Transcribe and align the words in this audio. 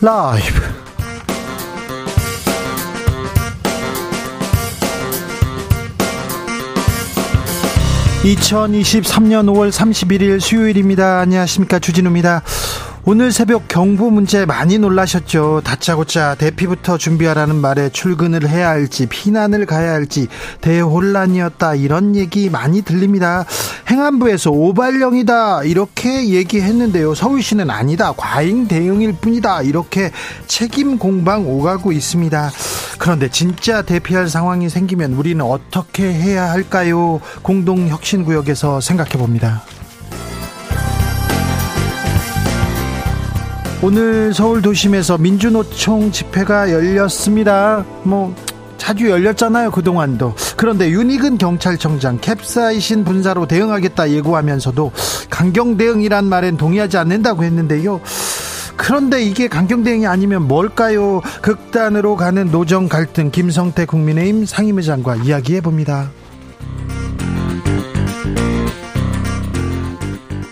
라이브. 0.00 0.60
2023년 8.24 9.46
5월 9.46 9.70
31일 9.70 10.40
수요일입니다. 10.40 11.20
안녕하십니까. 11.20 11.78
주진우입니다. 11.78 12.42
오늘 13.08 13.30
새벽 13.30 13.68
경보 13.68 14.10
문제 14.10 14.44
많이 14.44 14.78
놀라셨죠. 14.78 15.60
다짜고짜 15.62 16.34
대피부터 16.34 16.98
준비하라는 16.98 17.54
말에 17.54 17.88
출근을 17.90 18.48
해야 18.48 18.68
할지 18.68 19.06
피난을 19.06 19.64
가야 19.64 19.92
할지 19.92 20.26
대혼란이었다 20.60 21.76
이런 21.76 22.16
얘기 22.16 22.50
많이 22.50 22.82
들립니다. 22.82 23.44
행안부에서 23.88 24.50
오발령이다 24.50 25.62
이렇게 25.62 26.30
얘기했는데요. 26.30 27.14
서울시는 27.14 27.70
아니다 27.70 28.10
과잉 28.10 28.66
대응일 28.66 29.12
뿐이다 29.20 29.62
이렇게 29.62 30.10
책임 30.48 30.98
공방 30.98 31.46
오가고 31.46 31.92
있습니다. 31.92 32.50
그런데 32.98 33.30
진짜 33.30 33.82
대피할 33.82 34.28
상황이 34.28 34.68
생기면 34.68 35.12
우리는 35.12 35.44
어떻게 35.44 36.12
해야 36.12 36.50
할까요? 36.50 37.20
공동혁신구역에서 37.42 38.80
생각해 38.80 39.10
봅니다. 39.12 39.62
오늘 43.86 44.34
서울 44.34 44.62
도심에서 44.62 45.16
민주노총 45.16 46.10
집회가 46.10 46.72
열렸습니다. 46.72 47.84
뭐 48.02 48.34
자주 48.76 49.08
열렸잖아요 49.08 49.70
그동안도. 49.70 50.34
그런데 50.56 50.90
윤희근 50.90 51.38
경찰청장 51.38 52.18
캡사이신 52.20 53.04
분사로 53.04 53.46
대응하겠다 53.46 54.10
예고하면서도 54.10 54.90
강경 55.30 55.76
대응이란 55.76 56.24
말엔 56.24 56.56
동의하지 56.56 56.96
않는다고 56.96 57.44
했는데요. 57.44 58.00
그런데 58.74 59.22
이게 59.22 59.46
강경 59.46 59.84
대응이 59.84 60.04
아니면 60.08 60.48
뭘까요? 60.48 61.20
극단으로 61.40 62.16
가는 62.16 62.50
노정 62.50 62.88
갈등 62.88 63.30
김성태 63.30 63.86
국민의힘 63.86 64.46
상임의장과 64.46 65.14
이야기해 65.14 65.60
봅니다 65.60 66.10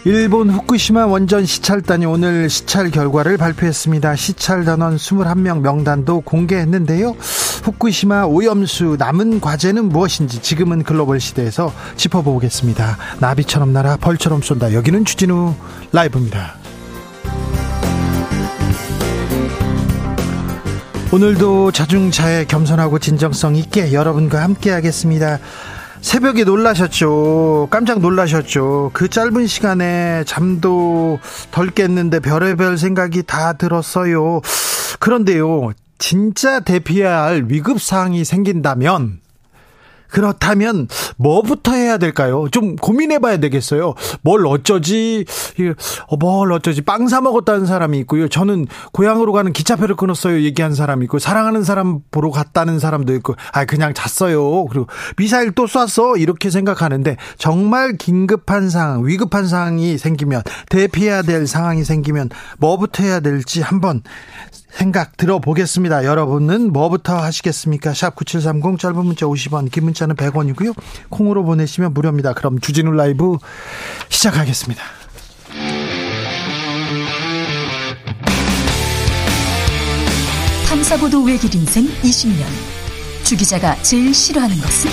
일본 0.07 0.51
후쿠시마 0.51 1.07
원전 1.07 1.47
시찰단이 1.47 2.05
오늘 2.05 2.51
시찰 2.51 2.91
결과를 2.91 3.39
발표했습니다. 3.39 4.17
시찰 4.17 4.67
단원 4.67 4.97
21명 4.97 5.61
명단도 5.61 6.21
공개했는데요. 6.21 7.17
후쿠시마 7.63 8.25
오염수 8.25 8.97
남은 8.99 9.41
과제는 9.41 9.89
무엇인지 9.89 10.43
지금은 10.43 10.83
글로벌 10.83 11.21
시대에서 11.21 11.73
짚어보겠습니다. 11.97 12.99
나비처럼 13.21 13.73
날아 13.73 13.97
벌처럼 13.97 14.43
쏜다. 14.43 14.75
여기는 14.75 15.07
주진우 15.07 15.55
라이브입니다. 15.93 16.57
오늘도 21.13 21.73
자중차에 21.73 22.45
겸손하고 22.45 22.99
진정성 22.99 23.57
있게 23.57 23.95
여러분과 23.95 24.43
함께 24.43 24.71
하겠습니다. 24.71 25.39
새벽에 26.05 26.45
놀라셨죠. 26.45 27.69
깜짝 27.71 28.01
놀라셨죠. 28.01 28.91
그 28.93 29.09
짧은 29.09 29.47
시간에 29.47 30.23
잠도 30.27 31.19
덜 31.51 31.71
깼는데 31.71 32.21
별의별 32.21 32.77
생각이 32.77 33.23
다 33.23 33.55
들었어요. 33.55 34.43
그런데요, 35.01 35.73
진짜 35.97 36.61
대피해야 36.61 37.23
할 37.23 37.47
위급 37.49 37.81
사항이 37.81 38.23
생긴다면 38.23 39.21
그렇다면 40.15 40.87
뭐부터 41.17 41.73
해야 41.73 41.99
될까요? 41.99 42.47
좀 42.53 42.77
고민해 42.77 43.19
봐야 43.19 43.39
되겠어요. 43.39 43.95
뭘 44.23 44.47
어쩌지? 44.47 45.25
어, 46.07 46.17
뭘 46.17 46.53
어쩌지? 46.53 46.83
빵 46.83 47.09
사 47.09 47.21
먹었다는 47.21 47.67
사람이 47.67 47.99
있고요. 48.01 48.29
저는 48.29 48.67
고향으로 48.93 49.33
가는 49.33 49.53
기차표를 49.53 49.97
끊었어요. 49.97 50.41
얘기한 50.43 50.73
사람이 50.75 51.05
있고 51.05 51.19
사랑하는 51.19 51.65
사람 51.65 51.99
보러 52.13 52.31
갔다는 52.31 52.79
사람도 52.79 53.13
있고 53.17 53.35
아 53.53 53.65
그냥 53.65 53.93
잤어요. 53.93 54.67
그리고 54.67 54.87
미사일 55.17 55.51
또 55.53 55.67
쐈어. 55.67 56.17
이렇게 56.17 56.49
생각하는데 56.49 57.17
정말 57.37 57.97
긴급한 57.97 58.71
상황, 58.71 59.05
위급한 59.05 59.49
상황이 59.49 59.99
생기면 59.99 60.43
대피해야 60.71 61.23
될 61.23 61.47
상황이 61.49 61.83
생기면 61.83 62.31
뭐부터 62.59 63.03
해야 63.03 63.19
될지 63.21 63.61
한번 63.61 64.03
생각 64.75 65.17
들어보겠습니다. 65.17 66.05
여러분은 66.05 66.73
뭐부터 66.73 67.17
하시겠습니까? 67.17 67.95
샵 67.95 68.17
9730 68.17 68.79
짧은 68.79 68.97
문자 68.97 69.25
50원, 69.27 69.71
긴 69.71 69.85
문자는 69.85 70.17
100원이고요. 70.17 70.75
콩으로 71.11 71.45
보내시면 71.45 71.95
무료입니다. 71.95 72.35
그럼 72.35 72.59
주진우 72.59 72.91
라이브 72.91 73.39
시작하겠습니다. 74.09 74.83
탐사보도 80.69 81.23
외길 81.23 81.55
인생 81.55 81.87
20년. 82.03 82.45
주 83.23 83.37
기자가 83.37 83.81
제일 83.83 84.13
싫어하는 84.13 84.57
것은? 84.61 84.91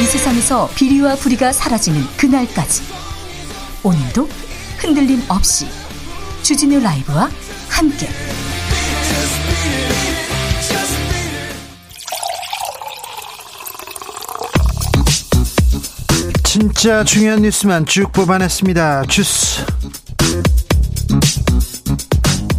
이 0.00 0.04
세상에서 0.04 0.68
비리와 0.74 1.14
부리가 1.14 1.52
사라지는 1.52 2.02
그날까지. 2.16 2.82
오늘도 3.84 4.28
흔들림 4.78 5.22
없이 5.28 5.66
주진우 6.42 6.80
라이브와 6.80 7.28
함께 7.68 8.08
진짜 16.44 17.04
중요한 17.04 17.42
뉴스만 17.42 17.86
쭉 17.86 18.10
뽑아냈습니다. 18.12 19.02
주스 19.04 19.64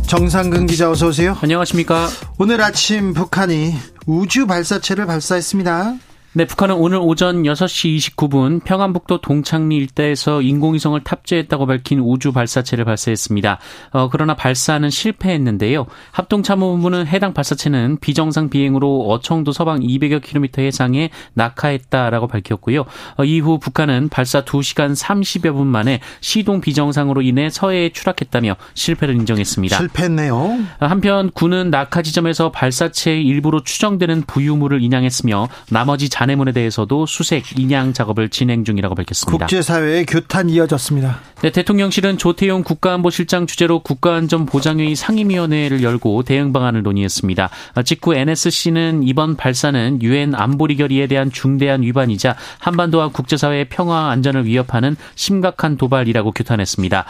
정상근 0.07 0.67
기자 0.67 0.89
어서 0.89 1.07
오세요. 1.07 1.37
안녕하십니까. 1.41 2.07
오늘 2.37 2.61
아침 2.61 3.13
북한이 3.13 3.75
우주 4.05 4.45
발사체를 4.47 5.05
발사했습니다. 5.05 5.95
네, 6.31 6.45
북한은 6.45 6.75
오늘 6.75 6.99
오전 7.01 7.41
6시 7.41 8.13
29분 8.15 8.63
평안북도 8.63 9.21
동창리 9.21 9.77
일대에서 9.77 10.43
인공위성을 10.43 11.03
탑재했다고 11.03 11.65
밝힌 11.65 12.01
우주 12.01 12.31
발사체를 12.31 12.85
발사했습니다. 12.85 13.57
어, 13.93 14.09
그러나 14.11 14.35
발사는 14.35 14.87
실패했는데요. 14.91 15.87
합동참모본부는 16.11 17.07
해당 17.07 17.33
발사체는 17.33 17.97
비정상 17.99 18.51
비행으로 18.51 19.07
어청도 19.07 19.53
서방 19.53 19.79
200여 19.79 20.21
킬로미터 20.21 20.61
해상에 20.61 21.09
낙하했다라고 21.33 22.27
밝혔고요. 22.27 22.85
어, 23.17 23.23
이후 23.23 23.57
북한은 23.57 24.09
발사 24.09 24.45
2시간 24.45 24.95
30여 24.95 25.53
분 25.53 25.65
만에 25.65 25.99
시동 26.21 26.61
비정상으로 26.61 27.23
인해 27.23 27.49
서해에 27.49 27.89
추락했다며 27.89 28.55
실패를 28.75 29.15
인정했습니다. 29.15 29.77
실패했네요. 29.77 30.35
어, 30.35 30.85
한편 30.85 31.31
군은 31.31 31.71
낙하 31.71 32.03
지점에서 32.03 32.51
발사체의 32.51 33.25
일부로 33.25 33.63
추정되는 33.63 34.25
부유물을 34.27 34.83
인양했으며 34.83 35.49
나머지 35.71 36.07
잔해물에 36.19 36.51
대해서도 36.51 37.05
수색, 37.05 37.57
인양 37.57 37.93
작업을 37.93 38.27
진행 38.27 38.65
중이라고 38.65 38.93
밝혔습니다. 38.93 39.45
국제사회의 39.45 40.05
규탄 40.05 40.49
이어졌습니다. 40.49 41.21
네, 41.41 41.49
대통령실은 41.49 42.17
조태용 42.17 42.63
국가안보실장 42.63 43.47
주재로 43.47 43.79
국가안전보장회의 43.79 44.97
상임위원회를 44.97 45.81
열고 45.81 46.23
대응 46.23 46.51
방안을 46.51 46.83
논의했습니다. 46.83 47.49
직후 47.85 48.13
NSC는 48.15 49.03
이번 49.03 49.37
발사는 49.37 50.01
유엔 50.01 50.35
안보리 50.35 50.75
결의에 50.75 51.07
대한 51.07 51.31
중대한 51.31 51.83
위반이자 51.83 52.35
한반도와 52.57 53.07
국제사회의 53.07 53.69
평화 53.69 54.09
안전을 54.09 54.45
위협하는 54.45 54.97
심각한 55.15 55.77
도발이라고 55.77 56.33
규탄했습니다. 56.33 57.05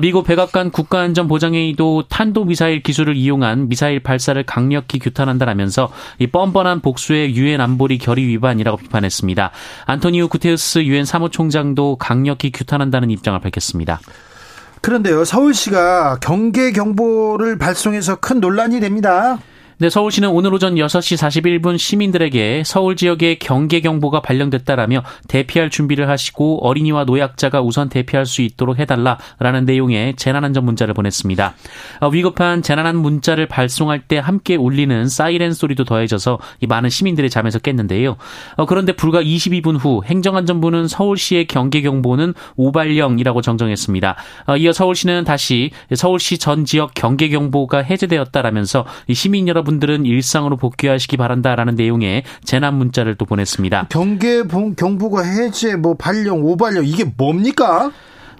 미국 0.00 0.26
백악관 0.26 0.72
국가안전보장회의도 0.72 2.08
탄도미사일 2.08 2.82
기술을 2.82 3.14
이용한 3.14 3.68
미사일 3.68 4.00
발사를 4.00 4.42
강력히 4.42 4.98
규탄한다라면서 4.98 5.92
이 6.18 6.26
뻔뻔한 6.26 6.80
복수의 6.80 7.36
유엔 7.36 7.60
안보리 7.60 7.98
결의 7.98 8.26
위반 8.26 8.47
위반이라고 8.48 8.78
비판했습니다. 8.78 9.50
안토니우 9.86 10.28
구테우스 10.28 10.80
유엔 10.80 11.04
사무총장도 11.04 11.96
강력히 11.96 12.50
규탄한다는 12.50 13.10
입장을 13.10 13.38
밝혔습니다. 13.40 14.00
그런데요, 14.80 15.24
서울시가 15.24 16.18
경계 16.20 16.72
경보를 16.72 17.58
발송해서 17.58 18.16
큰 18.16 18.40
논란이 18.40 18.80
됩니다. 18.80 19.38
네, 19.80 19.88
서울시는 19.88 20.30
오늘 20.30 20.52
오전 20.52 20.74
6시 20.74 21.60
41분 21.62 21.78
시민들에게 21.78 22.64
서울 22.66 22.96
지역에 22.96 23.36
경계 23.36 23.78
경보가 23.78 24.22
발령됐다라며 24.22 25.04
대피할 25.28 25.70
준비를 25.70 26.08
하시고 26.08 26.66
어린이와 26.66 27.04
노약자가 27.04 27.62
우선 27.62 27.88
대피할 27.88 28.26
수 28.26 28.42
있도록 28.42 28.80
해달라라는 28.80 29.66
내용의 29.66 30.16
재난안전 30.16 30.64
문자를 30.64 30.94
보냈습니다. 30.94 31.54
어, 32.00 32.08
위급한 32.08 32.60
재난안 32.60 32.96
문자를 32.96 33.46
발송할 33.46 34.00
때 34.00 34.18
함께 34.18 34.56
울리는 34.56 35.08
사이렌 35.08 35.52
소리도 35.52 35.84
더해져서 35.84 36.40
많은 36.68 36.90
시민들의 36.90 37.30
잠에서 37.30 37.60
깼는데요. 37.60 38.16
어, 38.56 38.66
그런데 38.66 38.90
불과 38.90 39.22
22분 39.22 39.78
후 39.78 40.02
행정안전부는 40.04 40.88
서울시의 40.88 41.46
경계 41.46 41.82
경보는 41.82 42.34
오발령이라고 42.56 43.42
정정했습니다. 43.42 44.16
어, 44.48 44.56
이어 44.56 44.72
서울시는 44.72 45.22
다시 45.22 45.70
서울시 45.94 46.38
전 46.38 46.64
지역 46.64 46.94
경계 46.94 47.28
경보가 47.28 47.78
해제되었다라면서 47.84 48.84
시민 49.12 49.46
여러분 49.46 49.67
여러분들은 49.68 50.06
일상으로 50.06 50.56
복귀하시기 50.56 51.16
바란다라는 51.16 51.74
내용의 51.74 52.24
재난 52.42 52.74
문자를 52.76 53.14
또 53.16 53.24
보냈습니다. 53.24 53.88
경계 53.90 54.42
경보가 54.42 55.22
해제 55.22 55.76
뭐 55.76 55.94
발령 55.94 56.42
오발령 56.42 56.86
이게 56.86 57.04
뭡니까? 57.04 57.90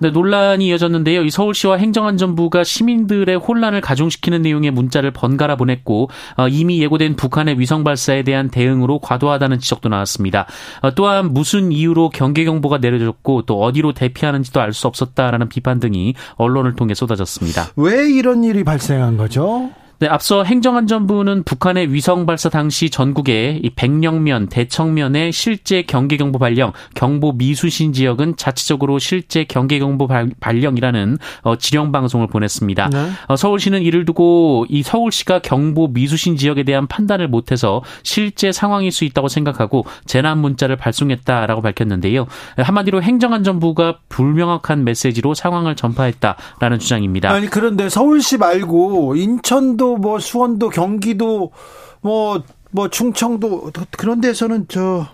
네, 0.00 0.10
논란이 0.10 0.68
이어졌는데요. 0.68 1.24
이 1.24 1.30
서울시와 1.30 1.76
행정안전부가 1.76 2.62
시민들의 2.62 3.34
혼란을 3.36 3.80
가중시키는 3.80 4.42
내용의 4.42 4.70
문자를 4.70 5.10
번갈아 5.10 5.56
보냈고 5.56 6.08
어, 6.36 6.46
이미 6.48 6.80
예고된 6.80 7.16
북한의 7.16 7.58
위성 7.58 7.82
발사에 7.82 8.22
대한 8.22 8.48
대응으로 8.48 9.00
과도하다는 9.00 9.58
지적도 9.58 9.88
나왔습니다. 9.88 10.46
어, 10.82 10.94
또한 10.94 11.34
무슨 11.34 11.72
이유로 11.72 12.10
경계 12.10 12.44
경보가 12.44 12.78
내려졌고 12.78 13.42
또 13.42 13.60
어디로 13.60 13.92
대피하는지도 13.92 14.60
알 14.60 14.72
수 14.72 14.86
없었다라는 14.86 15.48
비판 15.48 15.80
등이 15.80 16.14
언론을 16.36 16.76
통해 16.76 16.94
쏟아졌습니다. 16.94 17.66
왜 17.74 18.08
이런 18.08 18.44
일이 18.44 18.62
발생한 18.62 19.16
거죠? 19.16 19.70
네, 20.00 20.06
앞서 20.06 20.44
행정안전부는 20.44 21.42
북한의 21.42 21.92
위성 21.92 22.24
발사 22.24 22.48
당시 22.48 22.88
전국의 22.88 23.60
이 23.64 23.70
백령면, 23.70 24.48
대청면의 24.48 25.32
실제 25.32 25.82
경계 25.82 26.16
경보 26.16 26.38
발령, 26.38 26.72
경보 26.94 27.32
미수신 27.32 27.92
지역은 27.92 28.36
자체적으로 28.36 29.00
실제 29.00 29.42
경계 29.42 29.80
경보 29.80 30.08
발령이라는 30.38 31.18
어, 31.42 31.56
지령 31.56 31.90
방송을 31.90 32.28
보냈습니다. 32.28 32.90
네. 32.90 33.10
어, 33.26 33.34
서울시는 33.34 33.82
이를 33.82 34.04
두고 34.04 34.66
이 34.68 34.84
서울시가 34.84 35.40
경보 35.40 35.88
미수신 35.88 36.36
지역에 36.36 36.62
대한 36.62 36.86
판단을 36.86 37.26
못해서 37.26 37.82
실제 38.04 38.52
상황일 38.52 38.92
수 38.92 39.04
있다고 39.04 39.26
생각하고 39.26 39.84
재난 40.06 40.38
문자를 40.38 40.76
발송했다라고 40.76 41.60
밝혔는데요. 41.60 42.28
한마디로 42.56 43.02
행정안전부가 43.02 43.98
불명확한 44.08 44.84
메시지로 44.84 45.34
상황을 45.34 45.74
전파했다라는 45.74 46.78
주장입니다. 46.78 47.30
아니 47.32 47.48
그런데 47.48 47.88
서울시 47.88 48.38
말고 48.38 49.16
인천도 49.16 49.87
뭐 49.96 50.18
수원도 50.18 50.68
경기도 50.68 51.52
뭐뭐 52.00 52.42
뭐 52.70 52.88
충청도 52.88 53.72
그런 53.96 54.20
데서는 54.20 54.66
저 54.68 55.06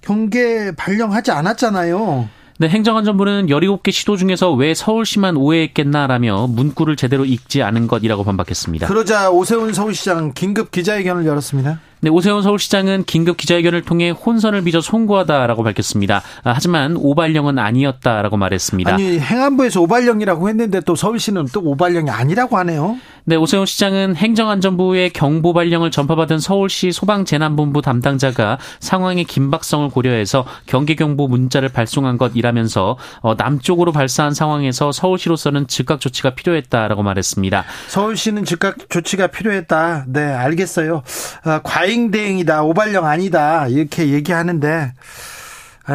경계 0.00 0.72
발령하지 0.76 1.30
않았잖아요. 1.30 2.28
네, 2.58 2.68
행정안전부는 2.68 3.46
17개 3.46 3.90
시도 3.90 4.16
중에서 4.16 4.52
왜 4.52 4.72
서울시만 4.74 5.36
오해했겠나라며 5.36 6.46
문구를 6.48 6.94
제대로 6.96 7.24
읽지 7.24 7.62
않은 7.62 7.88
것이라고 7.88 8.22
반박했습니다. 8.22 8.86
그러자 8.86 9.30
오세훈 9.30 9.72
서울시장 9.72 10.32
긴급 10.32 10.70
기자회견을 10.70 11.26
열었습니다. 11.26 11.80
네, 12.04 12.10
오세훈 12.10 12.42
서울시장은 12.42 13.04
긴급 13.04 13.36
기자회견을 13.36 13.82
통해 13.82 14.10
혼선을 14.10 14.64
빚어 14.64 14.80
송구하다라고 14.80 15.62
밝혔습니다. 15.62 16.16
아, 16.42 16.50
하지만 16.52 16.96
오발령은 16.96 17.60
아니었다라고 17.60 18.36
말했습니다. 18.36 18.92
아니 18.92 19.20
행안부에서 19.20 19.82
오발령이라고 19.82 20.48
했는데 20.48 20.80
또 20.80 20.96
서울시는 20.96 21.46
또 21.52 21.60
오발령이 21.62 22.10
아니라고 22.10 22.58
하네요. 22.58 22.96
네, 23.24 23.36
오세훈 23.36 23.66
시장은 23.66 24.16
행정안전부의 24.16 25.10
경보 25.10 25.52
발령을 25.52 25.92
전파받은 25.92 26.40
서울시 26.40 26.90
소방재난본부 26.90 27.80
담당자가 27.80 28.58
상황의 28.80 29.22
긴박성을 29.22 29.88
고려해서 29.90 30.44
경계경보 30.66 31.28
문자를 31.28 31.68
발송한 31.68 32.18
것이라면서 32.18 32.98
어, 33.20 33.34
남쪽으로 33.34 33.92
발사한 33.92 34.34
상황에서 34.34 34.90
서울시로서는 34.90 35.68
즉각 35.68 36.00
조치가 36.00 36.30
필요했다라고 36.34 37.04
말했습니다. 37.04 37.64
서울시는 37.86 38.44
즉각 38.44 38.90
조치가 38.90 39.28
필요했다. 39.28 40.06
네, 40.08 40.24
알겠어요. 40.24 41.04
아, 41.44 41.60
과잉 41.62 41.91
대응이다, 42.10 42.62
오발령 42.62 43.04
아니다 43.04 43.68
이렇게 43.68 44.08
얘기하는데 44.08 44.92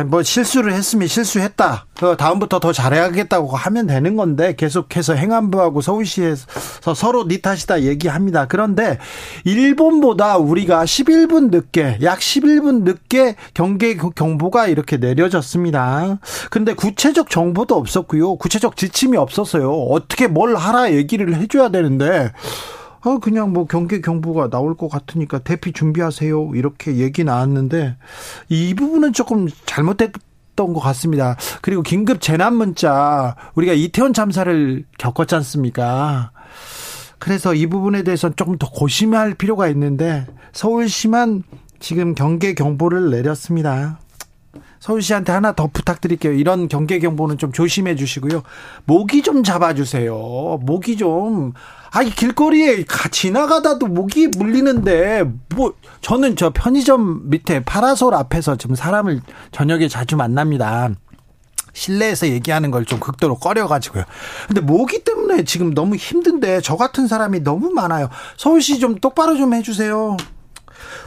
뭐 0.08 0.22
실수를 0.22 0.74
했으면 0.74 1.08
실수했다. 1.08 1.86
다음부터 2.18 2.60
더 2.60 2.74
잘해야겠다고 2.74 3.56
하면 3.56 3.88
되는 3.88 4.18
건데 4.18 4.54
계속해서 4.56 5.14
행안부하고 5.14 5.80
서울시에서 5.82 6.94
서로 6.94 7.26
니 7.28 7.42
탓이다 7.42 7.84
얘기합니다. 7.84 8.48
그런데 8.48 9.00
일본보다 9.46 10.38
우리가 10.38 10.84
11분 10.84 11.52
늦게 11.52 12.00
약 12.04 12.20
11분 12.20 12.84
늦게 12.84 13.38
경계 13.54 13.96
경보가 13.96 14.68
이렇게 14.68 14.98
내려졌습니다. 14.98 16.20
근데 16.52 16.74
구체적 16.74 17.30
정보도 17.30 17.76
없었고요. 17.76 18.36
구체적 18.36 18.76
지침이 18.76 19.16
없었어요. 19.16 19.72
어떻게 19.72 20.28
뭘 20.28 20.58
하라 20.58 20.92
얘기를 20.92 21.34
해 21.34 21.48
줘야 21.48 21.70
되는데 21.70 22.34
어, 23.02 23.20
그냥 23.20 23.54
뭐 23.54 23.66
경계 23.66 24.02
경보가 24.02 24.50
나올 24.50 24.76
것 24.76 24.90
같으니까 24.90 25.40
대피 25.40 25.72
준비하세요. 25.72 26.56
이렇게 26.56 26.98
얘기 26.98 27.24
나왔는데 27.24 27.96
이 28.50 28.74
부분은 28.74 29.14
조금 29.14 29.48
잘못됐 29.66 30.12
던 30.58 30.74
것 30.74 30.80
같습니다. 30.80 31.38
그리고 31.62 31.84
긴급 31.84 32.20
재난 32.20 32.56
문자 32.56 33.36
우리가 33.54 33.74
이태원 33.74 34.12
참사를 34.14 34.86
겪었지 34.98 35.36
않습니까? 35.36 36.32
그래서 37.20 37.54
이 37.54 37.68
부분에 37.68 38.02
대해서는 38.02 38.36
조금 38.36 38.58
더 38.58 38.68
고심할 38.70 39.36
필요가 39.36 39.68
있는데 39.68 40.26
서울시만 40.54 41.44
지금 41.80 42.16
경계 42.16 42.56
경보를 42.56 43.12
내렸습니다. 43.12 44.00
서울시한테 44.80 45.32
하나 45.32 45.54
더 45.54 45.68
부탁드릴게요. 45.68 46.34
이런 46.34 46.68
경계 46.68 47.00
경보는 47.00 47.38
좀 47.38 47.52
조심해 47.52 47.96
주시고요. 47.96 48.44
모기 48.86 49.22
좀 49.22 49.44
잡아주세요. 49.44 50.60
모기 50.64 50.98
좀. 50.98 51.54
아이 51.92 52.10
길거리에 52.10 52.86
지나가다도 53.12 53.88
모기 53.88 54.28
물리는데 54.28 55.24
뭐 55.56 55.74
저는 56.02 56.36
저 56.36 56.52
편의점 56.52 57.30
밑에 57.30 57.64
파라솔 57.64 58.14
앞에서 58.14 58.56
지금 58.58 58.76
사람을 58.76 59.22
저녁에 59.52 59.88
자주 59.88 60.16
만납니다. 60.16 60.90
실내에서 61.74 62.28
얘기하는 62.30 62.72
걸 62.72 62.86
좀 62.86 63.00
극도로 63.00 63.36
꺼려가지고요. 63.36 64.04
근데 64.48 64.62
모기 64.62 65.04
때문에 65.04 65.44
지금 65.44 65.74
너무 65.74 65.96
힘든데 65.96 66.62
저 66.62 66.76
같은 66.76 67.08
사람이 67.08 67.42
너무 67.42 67.70
많아요. 67.72 68.10
서울시 68.38 68.80
좀 68.80 68.96
똑바로 68.96 69.36
좀 69.38 69.54
해주세요. 69.54 70.18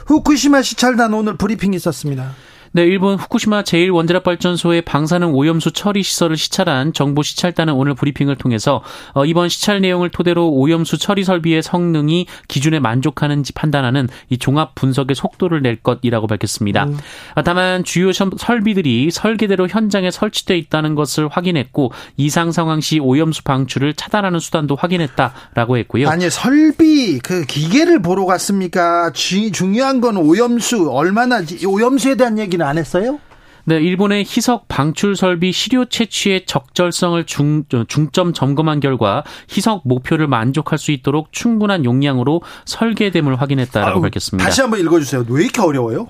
후쿠시마 0.06 0.62
시찰단 0.62 1.12
오늘 1.15 1.37
브리핑 1.37 1.73
있었습니다. 1.75 2.33
네, 2.72 2.84
일본 2.84 3.17
후쿠시마 3.17 3.62
제1원자력발전소의 3.62 4.84
방사능 4.84 5.34
오염수 5.34 5.72
처리 5.72 6.05
시설을 6.05 6.37
시찰한 6.37 6.93
정부 6.93 7.25
시찰단은 7.25 7.75
오늘 7.75 7.94
브리핑을 7.94 8.37
통해서 8.37 8.84
어, 9.12 9.25
이번 9.25 9.49
시찰 9.49 9.81
내용을 9.81 10.11
토대로 10.11 10.49
오염수 10.50 10.99
처리 10.99 11.25
설비의 11.25 11.64
성능이 11.64 12.26
기준에 12.46 12.78
만족하는지 12.78 13.55
판단하는 13.55 14.08
이 14.28 14.38
종합 14.38 14.76
분석의 14.76 15.17
속도를 15.17 15.62
낼 15.62 15.82
것이라고 15.82 16.28
밝혔습니다. 16.28 16.84
음. 16.84 16.96
아, 17.34 17.43
다만 17.43 17.82
주요 17.82 18.12
설비들이 18.12 19.11
설계대로 19.11 19.66
현장에 19.66 20.12
설치돼 20.12 20.56
있다는 20.56 20.94
것을 20.94 21.26
확인했고 21.26 21.90
이상 22.19 22.52
상황 22.52 22.81
시 22.81 23.00
오염수 23.00 23.43
방출을 23.43 23.94
차단하는 23.94 24.38
수단도 24.38 24.76
확인했다라고 24.76 25.76
했고요. 25.78 26.08
아니 26.08 26.31
설비 26.31 27.19
그 27.19 27.44
기계를 27.46 28.00
보러 28.00 28.26
갔습니까? 28.26 29.11
주, 29.12 29.50
중요한 29.50 30.00
건 30.00 30.16
오염수 30.16 30.88
얼마나 30.92 31.42
오염수에 31.66 32.14
대한 32.14 32.38
얘기 32.38 32.60
얘기는 32.61 32.67
안 32.67 32.79
했어요? 32.79 33.19
네, 33.64 33.76
일본의 33.76 34.25
희석 34.25 34.69
방출 34.69 35.17
설비 35.17 35.52
시료 35.52 35.85
채취의 35.85 36.47
적절성을 36.47 37.25
중, 37.25 37.64
중점 37.88 38.33
점검한 38.33 38.81
결과 38.81 39.23
희석 39.50 39.83
목표를 39.85 40.29
만족할 40.29 40.79
수 40.79 40.93
있도록 40.93 41.33
충분한 41.33 41.85
용량으로 41.85 42.43
설계됨을 42.64 43.40
확인했다라고 43.40 43.97
아유, 43.97 44.02
밝혔습니다. 44.02 44.45
다시 44.45 44.61
한번 44.62 44.81
읽어주세요. 44.81 45.26
왜 45.29 45.45
이렇게 45.45 45.61
어려워요? 45.61 46.09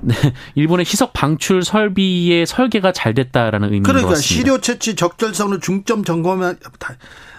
네, 0.00 0.14
일본의 0.54 0.86
희석 0.86 1.12
방출 1.12 1.64
설비의 1.64 2.46
설계가 2.46 2.92
잘 2.92 3.14
됐다라는 3.14 3.68
의미인 3.68 3.82
그러니까 3.82 4.08
것 4.08 4.14
같습니다. 4.14 4.34
시료 4.34 4.60
채취 4.60 4.94
적절성을 4.94 5.58
중점 5.60 6.04
점검한 6.04 6.58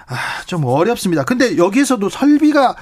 아, 0.08 0.16
좀 0.46 0.66
어렵습니다. 0.66 1.24
근데 1.24 1.58
여기에서도 1.58 2.08
설비가 2.10 2.76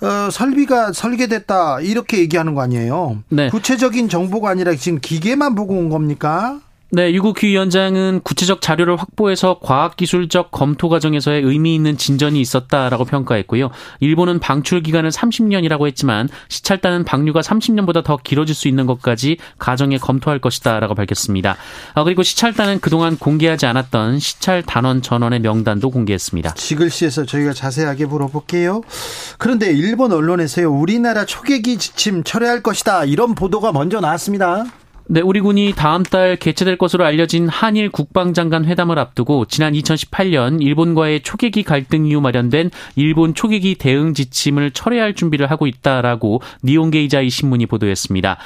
어, 0.00 0.30
설비가 0.30 0.92
설계됐다 0.92 1.80
이렇게 1.80 2.18
얘기하는 2.18 2.54
거 2.54 2.62
아니에요? 2.62 3.22
네. 3.28 3.48
구체적인 3.48 4.08
정보가 4.08 4.50
아니라 4.50 4.74
지금 4.74 4.98
기계만 5.00 5.54
보고 5.54 5.74
온 5.74 5.88
겁니까? 5.88 6.60
네, 6.92 7.12
유국휘 7.12 7.48
위원장은 7.48 8.20
구체적 8.22 8.60
자료를 8.60 8.94
확보해서 8.94 9.58
과학기술적 9.60 10.52
검토 10.52 10.88
과정에서의 10.88 11.42
의미 11.42 11.74
있는 11.74 11.96
진전이 11.96 12.40
있었다라고 12.40 13.04
평가했고요. 13.04 13.70
일본은 13.98 14.38
방출 14.38 14.84
기간을 14.84 15.10
30년이라고 15.10 15.88
했지만 15.88 16.28
시찰단은 16.48 17.02
방류가 17.02 17.40
30년보다 17.40 18.04
더 18.04 18.16
길어질 18.16 18.54
수 18.54 18.68
있는 18.68 18.86
것까지 18.86 19.36
가정에 19.58 19.98
검토할 19.98 20.38
것이다라고 20.38 20.94
밝혔습니다. 20.94 21.56
아, 21.94 22.04
그리고 22.04 22.22
시찰단은 22.22 22.78
그동안 22.78 23.16
공개하지 23.16 23.66
않았던 23.66 24.20
시찰 24.20 24.62
단원 24.62 25.02
전원의 25.02 25.40
명단도 25.40 25.90
공개했습니다. 25.90 26.54
지글씨에서 26.54 27.26
저희가 27.26 27.52
자세하게 27.52 28.06
물어볼게요. 28.06 28.82
그런데 29.38 29.72
일본 29.72 30.12
언론에서요, 30.12 30.70
우리나라 30.70 31.24
초계기 31.24 31.78
지침 31.78 32.22
철회할 32.22 32.62
것이다 32.62 33.06
이런 33.06 33.34
보도가 33.34 33.72
먼저 33.72 33.98
나왔습니다. 33.98 34.66
네, 35.08 35.20
우리 35.20 35.40
군이 35.40 35.72
다음 35.76 36.02
달 36.02 36.34
개최될 36.34 36.78
것으로 36.78 37.04
알려진 37.04 37.48
한일 37.48 37.90
국방장관 37.90 38.64
회담을 38.64 38.98
앞두고 38.98 39.44
지난 39.44 39.72
2018년 39.72 40.60
일본과의 40.60 41.20
초계기 41.22 41.62
갈등 41.62 42.06
이후 42.06 42.20
마련된 42.20 42.72
일본 42.96 43.32
초계기 43.32 43.76
대응 43.76 44.14
지침을 44.14 44.72
철회할 44.72 45.14
준비를 45.14 45.48
하고 45.48 45.68
있다라고 45.68 46.42
니온게이자이 46.64 47.30
신문이 47.30 47.66
보도했습니다. 47.66 48.38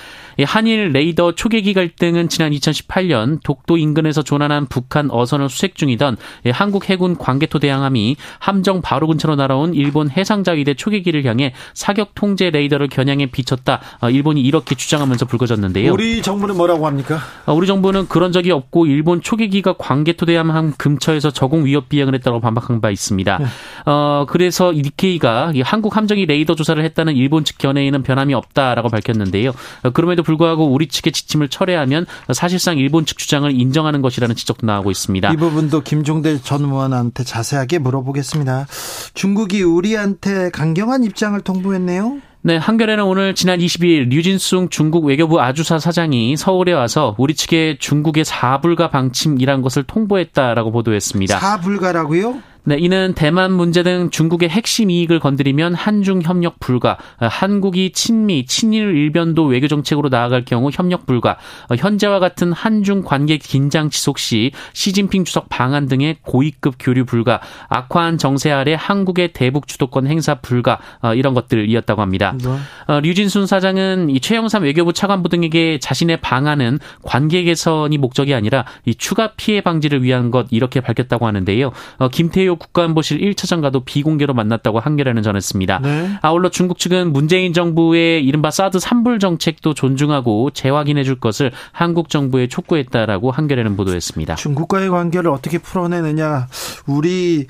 한일 0.45 0.91
레이더 0.91 1.33
초계기 1.33 1.73
갈등은 1.75 2.29
지난 2.29 2.51
2018년 2.53 3.41
독도 3.43 3.77
인근에서 3.77 4.23
조난한 4.23 4.67
북한 4.67 5.09
어선을 5.11 5.49
수색 5.49 5.77
중이던 5.77 6.17
한국 6.53 6.91
해군 6.91 7.17
광개토 7.17 7.59
대항함이 7.61 8.17
함정 8.39 8.83
바로 8.83 9.07
근처로 9.07 9.37
날아온 9.37 9.75
일본 9.75 10.11
해상자위대 10.11 10.75
초계기를 10.75 11.25
향해 11.25 11.55
사격 11.75 12.15
통제 12.15 12.51
레이더를 12.51 12.89
겨냥해 12.89 13.27
비쳤다. 13.27 13.81
어, 14.01 14.11
일본이 14.11 14.41
이렇게 14.41 14.75
주장하면서 14.75 15.27
불거졌는데요. 15.27 15.93
우리 15.93 16.23
정부 16.23 16.41
정부는 16.41 16.57
뭐라고 16.57 16.87
합니까? 16.87 17.19
어, 17.47 17.55
우리 17.55 17.67
정부는 17.67 18.09
그런 18.09 18.33
적이 18.33 18.53
없고 18.53 18.87
일본 18.87 19.21
초계기가 19.21 19.75
관계토대함 19.79 20.75
근처에서 20.77 21.31
저공 21.31 21.67
위협 21.67 21.89
비행을 21.89 22.15
했다고 22.15 22.41
반박한 22.41 22.81
바 22.81 22.91
있습니다. 22.91 23.39
네. 23.39 23.45
어, 23.87 24.27
그래서 24.29 24.73
니케이가 24.73 25.53
한국 25.63 25.97
함정이 25.97 26.27
레이더 26.27 26.55
조사를 26.55 26.83
했다는 26.83 27.17
일본 27.17 27.45
측 27.45 27.59
견해에는 27.59 28.03
변함이 28.03 28.35
없다라고 28.35 28.89
밝혔는데요. 28.89 29.53
어, 29.83 29.91
그럼에도 29.91 30.23
불구하고 30.23 30.30
우리 30.37 30.89
측의 30.89 31.13
지침을 31.13 31.49
철회하면 31.49 32.07
사실상 32.33 32.79
일본 32.79 33.07
측 33.07 33.19
주장을 33.19 33.51
인정하는 33.51 34.03
것이라는 34.03 34.35
지적도 34.37 34.67
나오고 34.67 34.91
있습니다. 34.91 35.33
이 35.33 35.37
부분도 35.37 35.83
김종대 35.83 36.41
전 36.41 36.65
의원한테 36.65 37.25
자세하게 37.25 37.79
물어보겠습니다. 37.79 38.67
중국이 39.15 39.63
우리한테 39.63 40.51
강경한 40.51 41.05
입장을 41.05 41.41
통보했네요. 41.41 42.19
네, 42.43 42.57
한겨레는 42.57 43.05
오늘 43.05 43.35
지난 43.35 43.59
22일 43.59 44.09
류진숭 44.09 44.71
중국 44.71 45.05
외교부 45.05 45.43
아주사 45.43 45.79
사장이 45.79 46.39
서울에 46.39 46.73
와서 46.73 47.15
우리 47.19 47.35
측에 47.35 47.77
중국의 47.79 48.25
사불가 48.25 48.89
방침이란 48.89 49.61
것을 49.61 49.83
통보했다라고 49.83 50.73
보도했습니다. 50.73 51.39
사불가라고요? 51.39 52.41
네, 52.65 52.77
이는 52.79 53.15
대만 53.15 53.53
문제 53.53 53.83
등 53.83 54.11
중국의 54.11 54.49
핵심 54.49 54.91
이익을 54.91 55.19
건드리면 55.19 55.75
한중 55.75 56.23
협력 56.23 56.61
불가, 56.61 56.99
한국이 57.19 57.93
친미, 57.93 58.45
친일 58.47 58.97
일변도 58.97 59.45
외교 59.45 59.67
정책으로 59.67 60.09
나아갈 60.09 60.45
경우 60.45 60.71
협력 60.73 61.07
불가, 61.07 61.37
현재와 61.77 62.19
같은 62.19 62.53
한중 62.53 63.03
관계 63.03 63.39
긴장 63.39 63.89
지속 63.91 64.19
시 64.19 64.53
시진핑 64.73 65.25
주석 65.25 65.49
방한 65.49 65.87
등의 65.87 66.17
고위급 66.23 66.77
교류 66.79 67.05
불가, 67.05 67.41
악화한 67.69 68.19
정세 68.19 68.51
아래 68.51 68.75
한국의 68.79 69.33
대북 69.33 69.67
주도권 69.67 70.07
행사 70.07 70.35
불가 70.35 70.79
어, 71.01 71.15
이런 71.15 71.35
것들이었다고 71.35 72.03
합니다. 72.03 72.35
네. 72.43 72.49
어, 72.87 73.01
류진순 73.01 73.47
사장은 73.47 74.11
이 74.11 74.21
최영삼 74.21 74.65
외교부 74.65 74.93
차관부 74.93 75.29
등에게 75.29 75.79
자신의 75.79 76.19
방안은 76.19 76.79
관계 77.03 77.43
개선이 77.43 77.97
목적이 77.99 78.35
아니라 78.35 78.65
이 78.85 78.95
추가 78.95 79.33
피해 79.37 79.61
방지를 79.61 80.03
위한 80.03 80.31
것 80.31 80.49
이렇게 80.51 80.81
밝혔다고 80.81 81.27
하는데요. 81.27 81.73
어, 81.99 82.09
김태효 82.09 82.50
폼페이오 82.51 82.57
국가안보실 82.57 83.19
1차장과도 83.21 83.85
비공개로 83.85 84.35
만났다고 84.35 84.81
한겨레는 84.81 85.23
전했습니다. 85.23 85.79
네. 85.81 86.19
아울러 86.23 86.51
중국 86.51 86.79
측은 86.79 87.13
문재인 87.13 87.53
정부의 87.53 88.25
이른바 88.25 88.51
사드 88.51 88.79
3불 88.79 89.21
정책도 89.21 89.75
존중하고 89.75 90.51
재확인해 90.51 91.05
줄 91.05 91.21
것을 91.21 91.53
한국 91.73 92.09
정부에 92.09 92.49
촉구했다라고 92.49 93.31
한겨레는 93.31 93.77
보도했습니다. 93.77 94.35
중국과의 94.35 94.91
관계를 94.91 95.31
어떻게 95.31 95.59
풀어내느냐 95.59 96.49
우리 96.87 97.47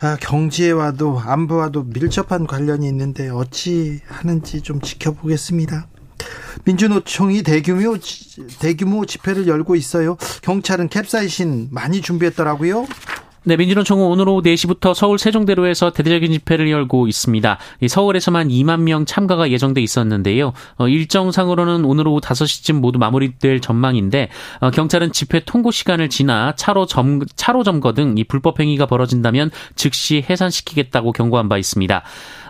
아, 0.00 0.16
경제와도 0.20 1.18
안보와도 1.18 1.84
밀접한 1.84 2.46
관련이 2.46 2.86
있는데 2.88 3.30
어찌 3.30 4.00
하는지 4.06 4.60
좀 4.60 4.80
지켜보겠습니다. 4.80 5.88
민주노총이 6.64 7.42
대규모 7.42 7.96
대규모 8.58 9.06
집회를 9.06 9.46
열고 9.46 9.76
있어요. 9.76 10.16
경찰은 10.42 10.88
캡사이신 10.88 11.68
많이 11.70 12.00
준비했더라고요. 12.00 12.86
네, 13.48 13.56
민주노 13.56 13.82
총은 13.82 14.04
오늘 14.04 14.28
오후 14.28 14.42
4시부터 14.42 14.92
서울 14.92 15.18
세종대로에서 15.18 15.90
대대적인 15.90 16.32
집회를 16.32 16.70
열고 16.70 17.08
있습니다. 17.08 17.56
서울에서만 17.88 18.48
2만 18.48 18.82
명 18.82 19.06
참가가 19.06 19.50
예정돼 19.50 19.80
있었는데요. 19.80 20.52
어, 20.76 20.86
일정상으로는 20.86 21.86
오늘 21.86 22.06
오후 22.08 22.20
5시쯤 22.20 22.74
모두 22.74 22.98
마무리될 22.98 23.60
전망인데 23.60 24.28
어, 24.60 24.70
경찰은 24.70 25.12
집회 25.12 25.40
통고 25.40 25.70
시간을 25.70 26.10
지나 26.10 26.56
차로 26.56 26.84
점 26.84 27.20
차로 27.36 27.64
점거 27.64 27.94
등 27.94 28.18
이 28.18 28.24
불법 28.24 28.60
행위가 28.60 28.84
벌어진다면 28.84 29.50
즉시 29.76 30.22
해산시키겠다고 30.28 31.12
경고한 31.12 31.48
바 31.48 31.56
있습니다. 31.56 32.02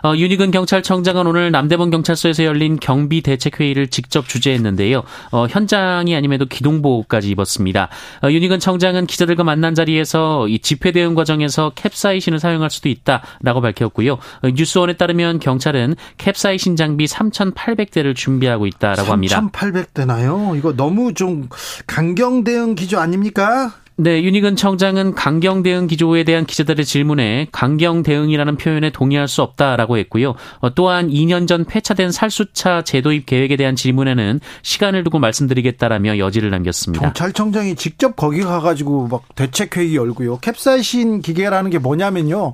어, 0.03 0.15
윤희근 0.15 0.51
경찰청장은 0.51 1.27
오늘 1.27 1.51
남대문 1.51 1.89
경찰서에서 1.89 2.43
열린 2.43 2.77
경비 2.79 3.21
대책 3.21 3.59
회의를 3.59 3.87
직접 3.87 4.27
주재했는데요. 4.27 5.03
어, 5.31 5.47
현장이 5.49 6.15
아님에도 6.15 6.45
기동복까지 6.45 7.29
입었습니다. 7.29 7.89
어, 8.23 8.29
윤희근 8.29 8.59
청장은 8.59 9.05
기자들과 9.07 9.43
만난 9.43 9.75
자리에서 9.75 10.47
이 10.47 10.59
집회 10.59 10.91
대응 10.91 11.15
과정에서 11.15 11.71
캡사이신을 11.75 12.39
사용할 12.39 12.69
수도 12.69 12.89
있다라고 12.89 13.61
밝혔고요. 13.61 14.13
어, 14.13 14.49
뉴스원에 14.53 14.93
따르면 14.93 15.39
경찰은 15.39 15.95
캡사이신 16.17 16.75
장비 16.75 17.05
3,800대를 17.05 18.15
준비하고 18.15 18.67
있다라고 18.67 19.11
합니다. 19.11 19.41
3,800대나요? 19.51 20.57
이거 20.57 20.73
너무 20.73 21.13
좀 21.13 21.49
강경 21.87 22.43
대응 22.43 22.75
기조 22.75 22.99
아닙니까? 22.99 23.73
네, 24.01 24.23
윤희근 24.23 24.55
청장은 24.55 25.13
강경 25.13 25.61
대응 25.61 25.85
기조에 25.87 26.23
대한 26.23 26.45
기자들의 26.45 26.85
질문에 26.85 27.47
강경 27.51 28.03
대응이라는 28.03 28.55
표현에 28.55 28.91
동의할 28.91 29.27
수 29.27 29.41
없다라고 29.41 29.97
했고요. 29.97 30.35
어, 30.61 30.73
또한 30.73 31.09
2년 31.09 31.49
전 31.49 31.65
폐차된 31.65 32.09
살수차 32.13 32.83
제도입 32.83 33.25
계획에 33.25 33.57
대한 33.57 33.75
질문에는 33.75 34.39
시간을 34.61 35.03
두고 35.03 35.19
말씀드리겠다라며 35.19 36.17
여지를 36.17 36.49
남겼습니다. 36.49 37.07
경찰청장이 37.07 37.75
직접 37.75 38.15
거기 38.15 38.39
가가지고 38.41 39.09
막 39.09 39.23
대책 39.35 39.75
회의 39.75 39.97
열고요. 39.97 40.37
캡사이신 40.37 41.21
기계라는 41.21 41.69
게 41.69 41.77
뭐냐면요. 41.77 42.53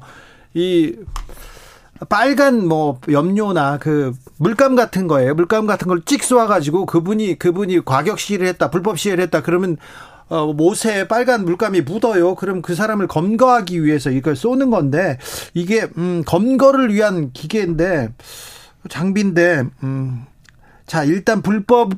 이 0.56 0.94
빨간 2.10 2.68
뭐 2.68 3.00
염료나 3.08 3.78
그 3.78 4.14
물감 4.40 4.76
같은 4.76 5.06
거예요. 5.06 5.36
물감 5.36 5.68
같은 5.68 5.88
걸 5.88 6.02
찍 6.06 6.24
쏘아가지고 6.24 6.88
그분이 6.88 7.38
그분이 7.38 7.86
과격 7.86 8.18
시위를 8.18 8.48
했다, 8.48 8.72
불법 8.72 8.98
시위를 8.98 9.24
했다. 9.26 9.44
그러면 9.44 9.78
어, 10.28 10.54
못에 10.54 11.08
빨간 11.08 11.46
물감이 11.46 11.82
묻어요. 11.82 12.36
그럼 12.36 12.62
그 12.62 12.76
사람을 12.76 13.08
검거하기 13.08 13.84
위해서 13.84 14.10
이걸 14.10 14.36
쏘는 14.36 14.70
건데 14.70 15.18
이게 15.54 15.88
음, 15.98 16.24
검거를 16.26 16.94
위한 16.94 17.32
기계인데 17.32 18.10
장비인데 18.90 19.64
음, 19.84 20.26
자 20.88 21.04
일단 21.04 21.42
불법 21.42 21.94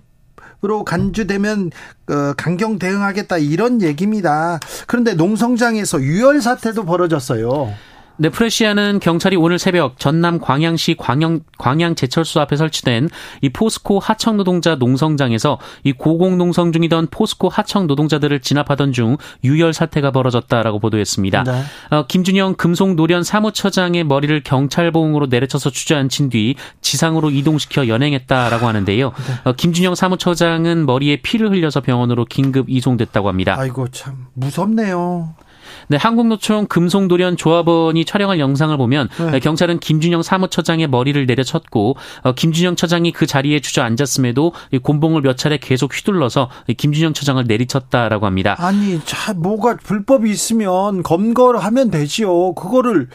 으로 0.63 0.83
간주되면 0.83 1.69
어, 2.09 2.33
강경 2.35 2.79
대응하겠다 2.79 3.37
이런 3.37 3.83
얘기입니다. 3.83 4.59
그런데 4.87 5.13
농성장에서 5.13 6.01
유혈 6.01 6.41
사태도 6.41 6.83
벌어졌어요. 6.83 7.71
네, 8.19 8.29
프레시아는 8.29 8.99
경찰이 8.99 9.35
오늘 9.35 9.59
새벽 9.59 9.99
전남 9.99 10.39
광양시 10.39 10.95
광양, 10.97 11.41
광양 11.59 11.93
제철소 11.93 12.39
앞에 12.41 12.55
설치된 12.55 13.09
이 13.41 13.49
포스코 13.49 13.99
하청 13.99 14.37
노동자 14.37 14.73
농성장에서 14.75 15.59
이 15.83 15.93
고공 15.93 16.39
농성 16.39 16.71
중이던 16.71 17.07
포스코 17.11 17.47
하청 17.47 17.85
노동자들을 17.85 18.39
진압하던 18.39 18.91
중 18.91 19.17
유혈 19.43 19.73
사태가 19.73 20.09
벌어졌다라고 20.11 20.79
보도했습니다. 20.79 21.43
네. 21.43 21.63
어, 21.91 22.05
김준영 22.07 22.55
금속 22.55 22.95
노련 22.95 23.21
사무처장의 23.21 24.03
머리를 24.05 24.41
경찰 24.43 24.91
보응으로 24.91 25.27
내려쳐서 25.27 25.69
주저앉힌 25.69 26.29
뒤 26.29 26.55
지상으로 26.81 27.29
이동시켜 27.29 27.87
연행했다라고 27.87 28.67
하는데요. 28.67 29.09
네. 29.09 29.49
어, 29.49 29.53
김준영 29.53 29.93
사무처장은 29.93 30.87
머리에 30.87 31.17
피를 31.17 31.51
흘려서 31.51 31.81
병원으로 31.81 32.25
긴급 32.25 32.67
이송됐다고 32.67 33.29
합니다. 33.29 33.55
아이고 33.59 33.89
참 33.89 34.25
무섭네요. 34.33 35.35
네, 35.87 35.97
한국노총 35.97 36.67
금송도련 36.67 37.37
조합원이 37.37 38.05
촬영한 38.05 38.39
영상을 38.39 38.75
보면 38.77 39.09
네. 39.31 39.39
경찰은 39.39 39.79
김준영 39.79 40.23
사무처장의 40.23 40.87
머리를 40.87 41.25
내려쳤고 41.25 41.95
어, 42.23 42.31
김준영 42.33 42.75
처장이 42.75 43.11
그 43.11 43.25
자리에 43.25 43.59
주저앉았음에도 43.59 44.53
곤봉을 44.81 45.21
몇 45.21 45.37
차례 45.37 45.57
계속 45.57 45.95
휘둘러서 45.95 46.49
김준영 46.77 47.13
처장을 47.13 47.43
내리쳤다라고 47.45 48.25
합니다. 48.25 48.55
아니, 48.59 48.99
자, 49.05 49.33
뭐가 49.33 49.77
불법이 49.77 50.29
있으면 50.29 51.03
검거를 51.03 51.63
하면 51.63 51.91
되지요. 51.91 52.53
그거를 52.53 53.07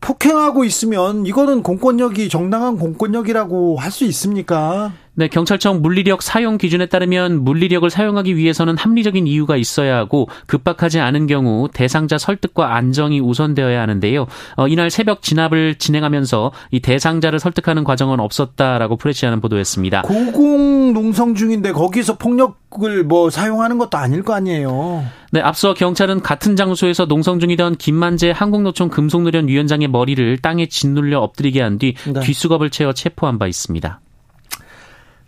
폭행하고 0.00 0.64
있으면 0.64 1.26
이거는 1.26 1.62
공권력이 1.62 2.28
정당한 2.30 2.78
공권력이라고 2.78 3.76
할 3.76 3.90
수 3.90 4.04
있습니까? 4.04 4.92
네, 5.14 5.28
경찰청 5.28 5.82
물리력 5.82 6.22
사용 6.22 6.56
기준에 6.56 6.86
따르면 6.86 7.42
물리력을 7.44 7.88
사용하기 7.90 8.36
위해서는 8.36 8.76
합리적인 8.76 9.26
이유가 9.26 9.56
있어야 9.56 9.96
하고 9.96 10.28
급박하지 10.46 11.00
않은 11.00 11.26
경우 11.26 11.68
대상자 11.72 12.16
설득과 12.16 12.74
안정이 12.74 13.20
우선되어야 13.20 13.80
하는데요. 13.80 14.26
어, 14.56 14.68
이날 14.68 14.90
새벽 14.90 15.22
진압을 15.22 15.76
진행하면서 15.76 16.52
이 16.70 16.80
대상자를 16.80 17.38
설득하는 17.38 17.84
과정은 17.84 18.20
없었다라고 18.20 18.96
프레시아는 18.96 19.40
보도했습니다. 19.40 20.02
고공 20.02 20.92
농성 20.92 21.34
중인데 21.34 21.72
거기서 21.72 22.16
폭력을 22.16 23.04
뭐 23.04 23.30
사용하는 23.30 23.78
것도 23.78 23.98
아닐 23.98 24.22
거 24.22 24.34
아니에요. 24.34 25.04
네, 25.32 25.40
앞서 25.40 25.74
경찰은 25.74 26.22
같은 26.22 26.56
장소에서 26.56 27.06
농성 27.06 27.40
중이던 27.40 27.76
김만재 27.76 28.30
한국노총 28.30 28.88
금속노련 28.90 29.48
위원장의 29.48 29.88
머리를 29.88 30.38
땅에 30.38 30.66
짓눌려 30.66 31.20
엎드리게 31.20 31.60
한뒤 31.60 31.94
네. 32.12 32.20
뒷수갑을 32.20 32.70
채워 32.70 32.92
체포한 32.92 33.38
바 33.38 33.46
있습니다. 33.46 34.00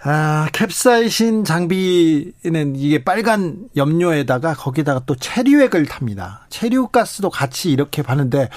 아, 0.05 0.49
캡사이신 0.53 1.45
장비는 1.45 2.75
이게 2.75 3.05
빨간 3.05 3.69
염료에다가 3.77 4.55
거기다가 4.55 5.03
또 5.07 5.15
체류액을 5.15 5.87
탑니다. 5.87 6.47
체류가스도 6.51 7.31
같이 7.31 7.71
이렇게 7.71 8.03
파는데 8.03 8.49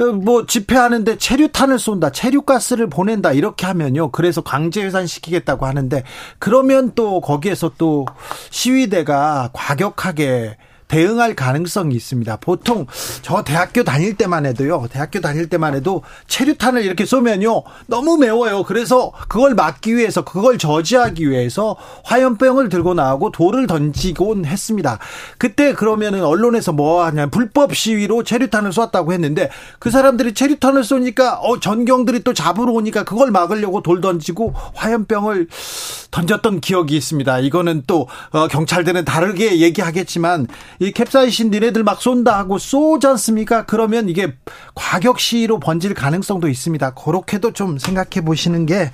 어, 0.00 0.04
뭐 0.04 0.46
집회하는데 0.46 1.18
체류탄을 1.18 1.78
쏜다, 1.78 2.12
체류가스를 2.12 2.88
보낸다 2.88 3.32
이렇게 3.32 3.66
하면요. 3.66 4.10
그래서 4.10 4.40
강제 4.40 4.82
해산시키겠다고 4.82 5.66
하는데 5.66 6.02
그러면 6.38 6.92
또 6.94 7.20
거기에서 7.20 7.72
또 7.76 8.06
시위대가 8.48 9.50
과격하게 9.52 10.56
대응할 10.90 11.36
가능성이 11.36 11.94
있습니다. 11.94 12.38
보통 12.38 12.86
저 13.22 13.44
대학교 13.44 13.84
다닐 13.84 14.16
때만 14.16 14.44
해도요. 14.44 14.88
대학교 14.90 15.20
다닐 15.20 15.48
때만 15.48 15.74
해도 15.74 16.02
체류탄을 16.26 16.84
이렇게 16.84 17.06
쏘면요. 17.06 17.62
너무 17.86 18.16
매워요. 18.16 18.64
그래서 18.64 19.12
그걸 19.28 19.54
막기 19.54 19.96
위해서 19.96 20.24
그걸 20.24 20.58
저지하기 20.58 21.30
위해서 21.30 21.76
화염병을 22.02 22.70
들고 22.70 22.94
나오고 22.94 23.30
돌을 23.30 23.68
던지곤 23.68 24.44
했습니다. 24.44 24.98
그때 25.38 25.74
그러면은 25.74 26.24
언론에서 26.24 26.72
뭐 26.72 27.04
하냐 27.04 27.26
불법 27.26 27.76
시위로 27.76 28.24
체류탄을 28.24 28.72
쐈다고 28.72 29.12
했는데 29.12 29.48
그 29.78 29.92
사람들이 29.92 30.34
체류탄을 30.34 30.82
쏘니까 30.82 31.38
어 31.38 31.60
전경들이 31.60 32.24
또 32.24 32.34
잡으러 32.34 32.72
오니까 32.72 33.04
그걸 33.04 33.30
막으려고 33.30 33.80
돌 33.80 34.00
던지고 34.00 34.54
화염병을 34.74 35.46
던졌던 36.10 36.60
기억이 36.60 36.96
있습니다. 36.96 37.38
이거는 37.38 37.84
또 37.86 38.08
어, 38.32 38.48
경찰들은 38.48 39.04
다르게 39.04 39.60
얘기하겠지만 39.60 40.48
이 40.80 40.92
캡사이신 40.92 41.50
니네들 41.50 41.84
막 41.84 42.00
쏜다 42.00 42.38
하고 42.38 42.58
쏘지 42.58 43.06
않습니까? 43.06 43.66
그러면 43.66 44.08
이게 44.08 44.34
과격 44.74 45.20
시위로 45.20 45.60
번질 45.60 45.92
가능성도 45.92 46.48
있습니다. 46.48 46.94
그렇게도 46.94 47.52
좀 47.52 47.78
생각해 47.78 48.24
보시는 48.24 48.64
게 48.64 48.90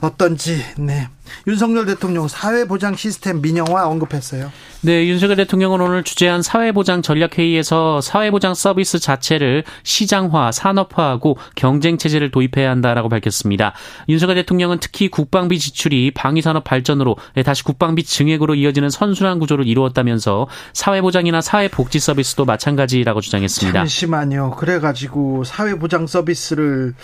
어떤지 0.00 0.62
네. 0.76 1.08
윤석열 1.46 1.86
대통령 1.86 2.28
사회보장 2.28 2.96
시스템 2.96 3.40
민영화 3.40 3.86
언급했어요. 3.86 4.52
네, 4.84 5.06
윤석열 5.06 5.36
대통령은 5.36 5.80
오늘 5.80 6.02
주재한 6.02 6.42
사회보장 6.42 7.02
전략회의에서 7.02 8.00
사회보장 8.00 8.54
서비스 8.54 8.98
자체를 8.98 9.62
시장화, 9.84 10.50
산업화하고 10.50 11.36
경쟁체제를 11.54 12.32
도입해야 12.32 12.68
한다라고 12.70 13.08
밝혔습니다. 13.08 13.74
윤석열 14.08 14.34
대통령은 14.36 14.78
특히 14.80 15.08
국방비 15.08 15.60
지출이 15.60 16.10
방위산업 16.14 16.64
발전으로 16.64 17.16
다시 17.44 17.62
국방비 17.62 18.02
증액으로 18.02 18.56
이어지는 18.56 18.90
선순환 18.90 19.38
구조를 19.38 19.68
이루었다면서 19.68 20.48
사회보장이나 20.72 21.40
사회복지 21.40 22.00
서비스도 22.00 22.44
마찬가지라고 22.44 23.20
주장했습니다. 23.20 23.78
잠시만요. 23.78 24.50
그래가지고 24.52 25.44
사회보장 25.44 26.08
서비스를 26.08 26.94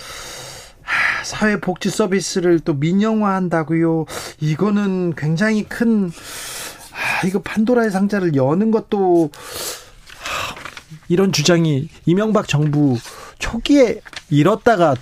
사회복지 1.25 1.91
서비스를 1.91 2.61
또 2.61 2.75
민영화한다고요. 2.75 4.07
이거는 4.41 5.15
굉장히 5.17 5.65
큰 5.65 6.11
아, 6.11 7.27
이거 7.27 7.41
판도라의 7.41 7.91
상자를 7.91 8.35
여는 8.35 8.71
것도 8.71 9.31
이런 11.09 11.33
주장이 11.33 11.89
이명박 12.07 12.49
정부 12.49 12.97
초기에 13.39 14.01
잃었다가 14.31 14.95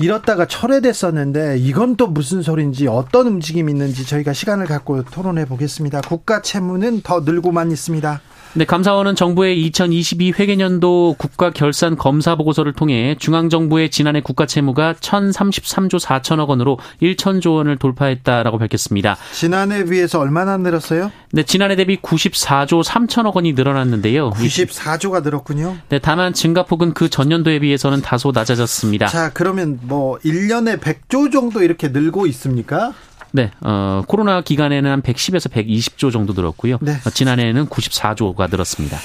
잃었다가 0.00 0.46
철회됐었는데 0.46 1.58
이건 1.58 1.96
또 1.96 2.06
무슨 2.06 2.40
소리인지 2.40 2.86
어떤 2.86 3.26
움직임이 3.26 3.72
있는지 3.72 4.06
저희가 4.06 4.32
시간을 4.32 4.66
갖고 4.66 5.02
토론해 5.02 5.46
보겠습니다. 5.46 6.02
국가 6.02 6.40
채무는 6.40 7.00
더 7.02 7.20
늘고만 7.20 7.72
있습니다. 7.72 8.20
네, 8.54 8.64
감사원은 8.64 9.14
정부의 9.14 9.60
2022 9.62 10.32
회계년도 10.32 11.16
국가 11.18 11.50
결산 11.50 11.96
검사 11.96 12.34
보고서를 12.34 12.72
통해 12.72 13.14
중앙정부의 13.18 13.90
지난해 13.90 14.20
국가 14.20 14.46
채무가 14.46 14.94
1,033조 14.94 16.00
4천억 16.00 16.48
원으로 16.48 16.78
1천조 17.02 17.56
원을 17.56 17.76
돌파했다라고 17.76 18.58
밝혔습니다. 18.58 19.16
지난해 19.32 19.84
비해서 19.84 20.18
얼마나 20.18 20.56
늘었어요? 20.56 21.12
네, 21.30 21.42
지난해 21.42 21.76
대비 21.76 21.98
94조 21.98 22.82
3천억 22.82 23.34
원이 23.34 23.52
늘어났는데요. 23.52 24.30
94조가 24.30 25.22
늘었군요. 25.22 25.76
네, 25.90 25.98
다만 25.98 26.32
증가폭은 26.32 26.94
그 26.94 27.10
전년도에 27.10 27.60
비해서는 27.60 28.00
다소 28.00 28.32
낮아졌습니다. 28.32 29.08
자, 29.08 29.30
그러면 29.32 29.78
뭐 29.82 30.18
1년에 30.18 30.80
100조 30.80 31.30
정도 31.30 31.62
이렇게 31.62 31.88
늘고 31.88 32.26
있습니까? 32.26 32.92
네, 33.32 33.50
어, 33.60 34.02
코로나 34.06 34.40
기간에는 34.40 34.90
한 34.90 35.02
110에서 35.02 35.50
120조 35.50 36.12
정도 36.12 36.32
늘었고요. 36.32 36.78
네. 36.80 36.96
어, 37.06 37.10
지난해에는 37.10 37.66
94조가 37.66 38.50
늘었습니다. 38.50 38.98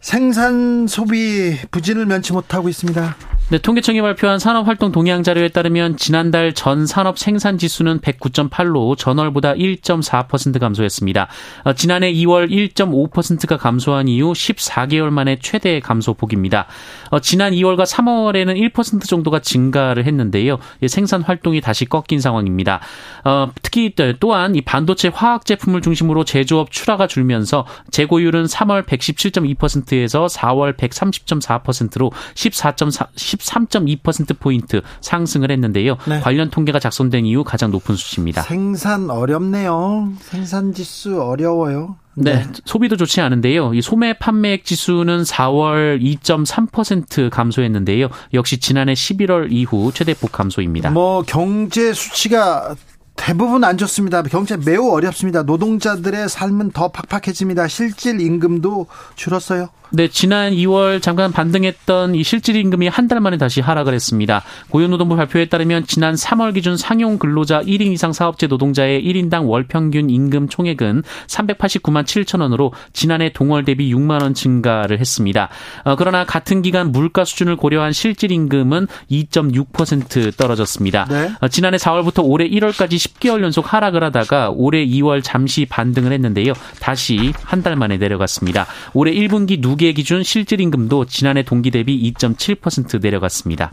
생산 0.00 0.86
소비 0.86 1.56
부진을 1.70 2.06
면치 2.06 2.32
못하고 2.32 2.68
있습니다. 2.68 3.16
네, 3.50 3.56
통계청이 3.56 4.02
발표한 4.02 4.38
산업활동 4.38 4.92
동향 4.92 5.22
자료에 5.22 5.48
따르면 5.48 5.96
지난달 5.96 6.52
전 6.52 6.86
산업 6.86 7.18
생산 7.18 7.56
지수는 7.56 8.00
109.8로 8.00 8.98
전월보다 8.98 9.54
1.4% 9.54 10.60
감소했습니다. 10.60 11.28
어, 11.64 11.72
지난해 11.72 12.12
2월 12.12 12.50
1.5%가 12.50 13.56
감소한 13.56 14.06
이후 14.06 14.34
14개월 14.34 15.08
만에 15.08 15.38
최대 15.40 15.80
감소폭입니다. 15.80 16.66
어, 17.10 17.20
지난 17.20 17.54
2월과 17.54 17.86
3월에는 17.86 18.70
1% 18.70 19.08
정도가 19.08 19.38
증가를 19.38 20.04
했는데요. 20.04 20.58
생산 20.86 21.22
활동이 21.22 21.62
다시 21.62 21.86
꺾인 21.86 22.20
상황입니다. 22.20 22.80
어, 23.24 23.50
특히 23.62 23.94
또한 24.20 24.56
이 24.56 24.60
반도체 24.60 25.08
화학 25.08 25.46
제품을 25.46 25.80
중심으로 25.80 26.24
제조업 26.24 26.70
출하가 26.70 27.06
줄면서 27.06 27.64
재고율은 27.92 28.44
3월 28.44 28.84
117.2%에서 28.84 30.26
4월 30.26 30.76
130.4%로 30.76 32.12
14.4 32.34 33.37
13.2%포인트 33.38 34.82
상승을 35.00 35.50
했는데요. 35.50 35.96
네. 36.06 36.20
관련 36.20 36.50
통계가 36.50 36.78
작성된 36.78 37.26
이후 37.26 37.44
가장 37.44 37.70
높은 37.70 37.96
수치입니다. 37.96 38.42
생산 38.42 39.10
어렵네요. 39.10 40.12
생산 40.20 40.72
지수 40.72 41.22
어려워요. 41.22 41.96
네. 42.14 42.34
네. 42.34 42.46
소비도 42.64 42.96
좋지 42.96 43.20
않은데요. 43.20 43.74
이 43.74 43.82
소매 43.82 44.12
판매액 44.18 44.64
지수는 44.64 45.22
4월 45.22 46.00
2.3% 46.02 47.30
감소했는데요. 47.30 48.08
역시 48.34 48.58
지난해 48.58 48.92
11월 48.94 49.52
이후 49.52 49.92
최대폭 49.94 50.32
감소입니다. 50.32 50.90
뭐 50.90 51.22
경제 51.22 51.92
수치가 51.92 52.74
대부분 53.18 53.64
안 53.64 53.76
좋습니다. 53.76 54.22
경제 54.22 54.56
매우 54.56 54.90
어렵습니다. 54.90 55.42
노동자들의 55.42 56.28
삶은 56.28 56.70
더 56.70 56.88
팍팍해집니다. 56.88 57.68
실질 57.68 58.20
임금도 58.20 58.86
줄었어요. 59.16 59.68
네, 59.90 60.06
지난 60.08 60.52
2월 60.52 61.00
잠깐 61.00 61.32
반등했던 61.32 62.14
이 62.14 62.22
실질 62.22 62.56
임금이 62.56 62.88
한 62.88 63.08
달 63.08 63.20
만에 63.20 63.38
다시 63.38 63.62
하락을 63.62 63.94
했습니다. 63.94 64.42
고용노동부 64.68 65.16
발표에 65.16 65.46
따르면 65.46 65.86
지난 65.86 66.14
3월 66.14 66.52
기준 66.52 66.76
상용 66.76 67.18
근로자 67.18 67.62
1인 67.62 67.90
이상 67.92 68.12
사업체 68.12 68.46
노동자의 68.46 69.02
1인당 69.02 69.48
월 69.48 69.64
평균 69.66 70.10
임금 70.10 70.50
총액은 70.50 71.04
389만 71.26 72.04
7천 72.04 72.42
원으로 72.42 72.74
지난해 72.92 73.32
동월 73.32 73.64
대비 73.64 73.90
6만 73.94 74.20
원 74.20 74.34
증가를 74.34 74.98
했습니다. 75.00 75.48
어, 75.84 75.96
그러나 75.96 76.26
같은 76.26 76.60
기간 76.60 76.92
물가 76.92 77.24
수준을 77.24 77.56
고려한 77.56 77.92
실질 77.92 78.30
임금은 78.30 78.88
2.6% 79.10 80.36
떨어졌습니다. 80.36 81.06
네. 81.08 81.30
어, 81.40 81.48
지난해 81.48 81.78
4월부터 81.78 82.22
올해 82.24 82.46
1월까지 82.46 82.96
10개월 82.96 83.42
연속 83.42 83.72
하락을 83.72 84.04
하다가 84.04 84.50
올해 84.50 84.84
2월 84.86 85.22
잠시 85.24 85.64
반등을 85.64 86.12
했는데요. 86.12 86.52
다시 86.80 87.32
한 87.42 87.58
달 87.62 87.74
만에 87.74 87.96
내려갔습니다. 87.96 88.66
올해 88.94 89.12
1분기 89.12 89.60
누 89.60 89.76
통계 89.78 89.92
기준 89.92 90.24
실질 90.24 90.60
임금도 90.60 91.04
지난해 91.04 91.44
동기 91.44 91.70
대비 91.70 92.12
2.7% 92.12 93.00
내려갔습니다. 93.00 93.72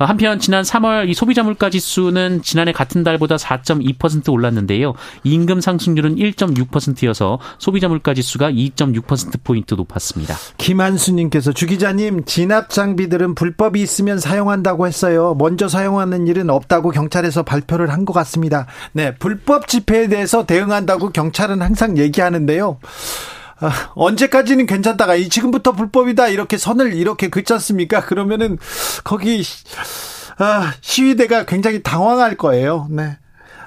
어, 0.00 0.04
한편 0.04 0.40
지난 0.40 0.64
3월 0.64 1.08
이 1.08 1.14
소비자 1.14 1.44
물가 1.44 1.70
지수는 1.70 2.42
지난해 2.42 2.72
같은 2.72 3.04
달보다 3.04 3.36
4.2% 3.36 4.32
올랐는데요. 4.32 4.94
임금 5.22 5.60
상승률은 5.60 6.16
1.6%여서 6.16 7.38
소비자 7.58 7.86
물가 7.86 8.14
지수가 8.14 8.50
2.6% 8.50 9.44
포인트 9.44 9.74
높았습니다. 9.74 10.34
김한수 10.58 11.12
님께서 11.12 11.52
주 11.52 11.68
기자님 11.68 12.24
진압 12.24 12.70
장비들은 12.70 13.36
불법이 13.36 13.80
있으면 13.80 14.18
사용한다고 14.18 14.88
했어요. 14.88 15.36
먼저 15.38 15.68
사용하는 15.68 16.26
일은 16.26 16.50
없다고 16.50 16.90
경찰에서 16.90 17.44
발표를 17.44 17.92
한 17.92 18.04
것 18.04 18.12
같습니다. 18.12 18.66
네, 18.92 19.14
불법 19.14 19.66
집회에 19.66 20.08
대해서 20.08 20.44
대응한다고 20.44 21.10
경찰은 21.10 21.62
항상 21.62 21.96
얘기하는데요. 21.96 22.78
아, 23.64 23.70
언제까지는 23.94 24.66
괜찮다가 24.66 25.14
이 25.14 25.28
지금부터 25.28 25.72
불법이다 25.72 26.28
이렇게 26.28 26.58
선을 26.58 26.92
이렇게 26.94 27.28
긋지 27.30 27.52
않습니까? 27.54 28.00
그러면은 28.04 28.58
거기 29.04 29.42
아, 30.38 30.72
시위대가 30.80 31.44
굉장히 31.46 31.82
당황할 31.82 32.36
거예요. 32.36 32.86
네. 32.90 33.16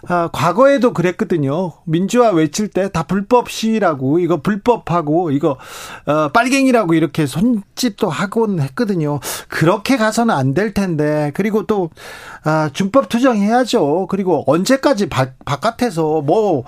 아, 0.09 0.29
과거에도 0.31 0.93
그랬거든요. 0.93 1.73
민주화 1.85 2.29
외칠 2.29 2.67
때 2.67 2.87
다 2.89 3.03
불법 3.03 3.49
시위라고 3.49 4.19
이거 4.19 4.39
불법하고 4.41 5.31
이거 5.31 5.57
어, 6.05 6.29
빨갱이라고 6.29 6.93
이렇게 6.93 7.25
손짓도 7.25 8.07
하곤 8.09 8.59
했거든요. 8.59 9.19
그렇게 9.49 9.97
가서는 9.97 10.33
안 10.35 10.53
될 10.53 10.73
텐데 10.73 11.31
그리고 11.33 11.65
또 11.65 11.89
아, 12.43 12.69
준법 12.71 13.09
투정해야죠. 13.09 14.05
그리고 14.07 14.43
언제까지 14.45 15.09
바, 15.09 15.29
바깥에서 15.45 16.21
뭐 16.21 16.63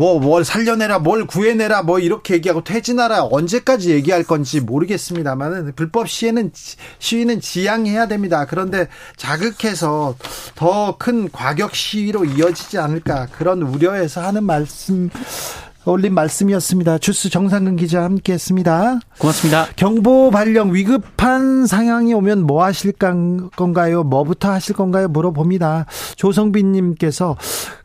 뭐, 0.00 0.18
뭘 0.18 0.46
살려내라, 0.46 1.00
뭘 1.00 1.26
구해내라, 1.26 1.82
뭐, 1.82 1.98
이렇게 1.98 2.32
얘기하고 2.32 2.64
퇴진하라, 2.64 3.24
언제까지 3.24 3.90
얘기할 3.90 4.24
건지 4.24 4.58
모르겠습니다만은, 4.58 5.74
불법 5.76 6.08
시위는, 6.08 6.52
시위는 6.98 7.42
지양해야 7.42 8.08
됩니다. 8.08 8.46
그런데 8.48 8.88
자극해서 9.18 10.14
더 10.54 10.96
큰 10.98 11.30
과격 11.30 11.74
시위로 11.74 12.24
이어지지 12.24 12.78
않을까, 12.78 13.26
그런 13.36 13.60
우려에서 13.60 14.22
하는 14.22 14.44
말씀, 14.44 15.10
올린 15.84 16.14
말씀이었습니다. 16.14 16.96
주스 16.98 17.28
정상근 17.28 17.76
기자 17.76 18.02
함께 18.02 18.32
했습니다. 18.32 19.00
고맙습니다. 19.18 19.66
경보 19.76 20.30
발령 20.30 20.74
위급한 20.74 21.66
상황이 21.66 22.14
오면 22.14 22.46
뭐 22.46 22.64
하실 22.64 22.92
건가요? 22.92 24.02
뭐부터 24.04 24.50
하실 24.50 24.74
건가요? 24.76 25.08
물어봅니다. 25.08 25.86
조성빈 26.16 26.72
님께서 26.72 27.36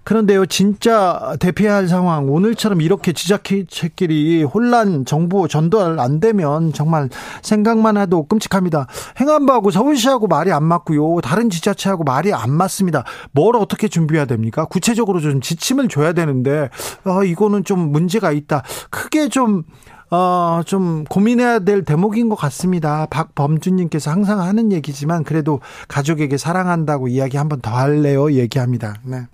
그런데요, 0.06 0.46
진짜 0.46 1.36
대피할 1.40 1.88
상황, 1.88 2.30
오늘처럼 2.32 2.80
이렇게 2.80 3.12
지자체끼리 3.12 4.44
혼란 4.44 5.04
정보 5.04 5.48
전달 5.48 6.00
안 6.00 6.20
되면 6.20 6.72
정말 6.74 7.10
생각만 7.42 7.98
해도 7.98 8.28
끔찍합니다. 8.28 8.86
행안부하고 9.20 9.72
서울시하고 9.72 10.28
말이 10.28 10.52
안 10.52 10.64
맞고요. 10.64 11.22
다른 11.22 11.50
지자체하고 11.50 12.04
말이 12.04 12.32
안 12.34 12.52
맞습니다. 12.52 13.04
뭘 13.32 13.56
어떻게 13.56 13.88
준비해야 13.88 14.26
됩니까? 14.26 14.66
구체적으로 14.66 15.20
좀 15.20 15.42
지침을 15.42 15.88
줘야 15.88 16.14
되는데, 16.14 16.70
어, 17.04 17.24
이거는 17.24 17.64
좀 17.64 17.92
문제가 17.92 18.32
있다. 18.32 18.62
크게 18.92 19.30
좀, 19.30 19.64
어, 20.12 20.62
좀 20.68 21.04
고민해야 21.06 21.60
될 21.60 21.84
대목인 21.84 22.30
것 22.30 22.36
같습니다. 22.36 23.08
박범준님께서 23.10 24.12
항상 24.12 24.40
하는 24.40 24.72
얘기지만 24.72 25.24
그래도 25.24 25.62
가족에게 25.88 26.38
사랑한다고 26.38 27.08
이야기 27.08 27.38
한번 27.38 27.60
더 27.62 27.72
할래요? 27.72 28.32
얘기합니다. 28.34 28.94
네. 29.04 29.26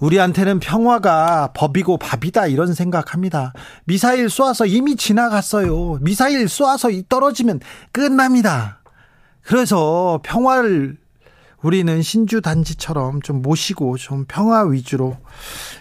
우리한테는 0.00 0.60
평화가 0.60 1.52
법이고 1.54 1.98
밥이다 1.98 2.46
이런 2.46 2.74
생각합니다. 2.74 3.52
미사일 3.84 4.28
쏘아서 4.28 4.66
이미 4.66 4.96
지나갔어요. 4.96 5.98
미사일 6.00 6.48
쏘아서 6.48 6.88
떨어지면 7.08 7.60
끝납니다. 7.92 8.80
그래서 9.42 10.20
평화를 10.22 10.96
우리는 11.62 12.00
신주 12.02 12.40
단지처럼 12.40 13.22
좀 13.22 13.42
모시고 13.42 13.96
좀 13.98 14.24
평화 14.26 14.62
위주로 14.62 15.16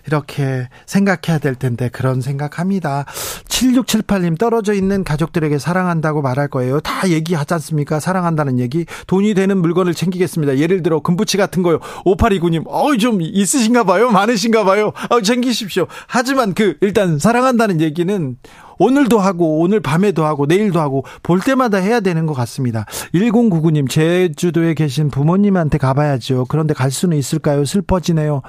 이렇게 0.08 0.68
생각해야 0.86 1.40
될 1.40 1.56
텐데 1.56 1.90
그런 1.90 2.22
생각합니다. 2.22 3.06
7678님 3.48 4.38
떨어져 4.38 4.74
있는 4.74 5.04
가족들에게 5.04 5.58
사랑한다고 5.58 6.22
말할 6.22 6.48
거예요. 6.48 6.80
다 6.80 7.10
얘기하지 7.10 7.54
않습니까? 7.56 8.00
사랑한다는 8.00 8.60
얘기. 8.60 8.86
돈이 9.08 9.34
되는 9.34 9.58
물건을 9.58 9.94
챙기겠습니다. 9.94 10.58
예를 10.58 10.84
들어 10.84 11.00
금부치 11.02 11.38
같은 11.38 11.64
거요. 11.64 11.80
5829님. 12.06 12.64
어우 12.68 12.98
좀 12.98 13.22
있으신가 13.22 13.84
봐요. 13.84 14.10
많으신가 14.10 14.64
봐요. 14.64 14.92
어 15.10 15.22
챙기십시오. 15.22 15.88
하지만 16.08 16.54
그 16.54 16.78
일단 16.82 17.20
사랑한다는 17.20 17.82
얘기는 17.82 18.38
오늘도 18.80 19.20
하고 19.20 19.60
오늘 19.60 19.80
밤에도 19.80 20.26
하고 20.26 20.46
내일도 20.46 20.80
하고 20.80 21.04
볼 21.22 21.40
때마다 21.40 21.78
해야 21.78 22.00
되는 22.00 22.26
것 22.26 22.34
같습니다. 22.34 22.86
1099님 23.14 23.90
제주도에 23.90 24.74
계신 24.74 25.10
부모님한테 25.10 25.78
가봐야죠. 25.78 26.46
그런데 26.50 26.74
갈 26.74 26.90
수는 26.90 27.18
있을까요? 27.18 27.66
슬퍼지네요. 27.66 28.42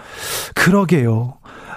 그러게요. 0.54 1.34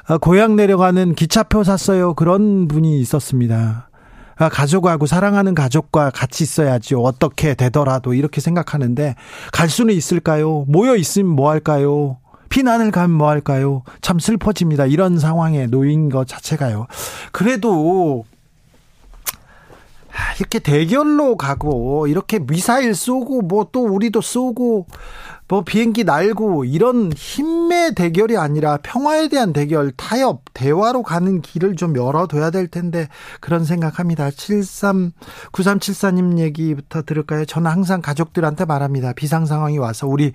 아, 0.07 0.17
고향 0.17 0.55
내려가는 0.55 1.15
기차표 1.15 1.63
샀어요. 1.63 2.13
그런 2.13 2.67
분이 2.67 2.99
있었습니다. 2.99 3.89
아, 4.35 4.49
가족하고 4.49 5.05
사랑하는 5.05 5.55
가족과 5.55 6.11
같이 6.11 6.43
있어야죠. 6.43 7.01
어떻게 7.01 7.53
되더라도 7.53 8.13
이렇게 8.13 8.41
생각하는데 8.41 9.15
갈 9.51 9.69
수는 9.69 9.93
있을까요? 9.93 10.65
모여 10.67 10.95
있으면 10.95 11.31
뭐 11.31 11.49
할까요? 11.49 12.17
피난을 12.49 12.91
가면 12.91 13.17
뭐 13.17 13.29
할까요? 13.29 13.83
참 14.01 14.19
슬퍼집니다. 14.19 14.85
이런 14.85 15.17
상황에 15.17 15.65
놓인 15.67 16.09
것 16.09 16.27
자체가요. 16.27 16.85
그래도 17.31 18.25
아, 18.29 18.32
이렇게 20.39 20.59
대결로 20.59 21.37
가고 21.37 22.07
이렇게 22.07 22.39
미사일 22.39 22.95
쏘고 22.95 23.41
뭐 23.41 23.63
또 23.71 23.83
우리도 23.85 24.21
쏘고 24.21 24.87
뭐 25.47 25.63
비행기 25.63 26.03
날고 26.03 26.65
이런 26.65 27.11
힘의 27.13 27.95
대결이 27.95 28.37
아니라 28.37 28.77
평화에 28.77 29.27
대한 29.27 29.51
대결, 29.51 29.91
타협, 29.91 30.41
대화로 30.53 31.03
가는 31.03 31.41
길을 31.41 31.75
좀 31.75 31.95
열어둬야 31.97 32.49
될 32.49 32.67
텐데 32.67 33.07
그런 33.39 33.65
생각합니다. 33.65 34.31
73 34.31 35.11
9374님 35.51 36.39
얘기부터 36.39 37.01
들을까요? 37.01 37.45
저는 37.45 37.69
항상 37.69 38.01
가족들한테 38.01 38.65
말합니다. 38.65 39.13
비상 39.13 39.45
상황이 39.45 39.77
와서 39.77 40.07
우리 40.07 40.33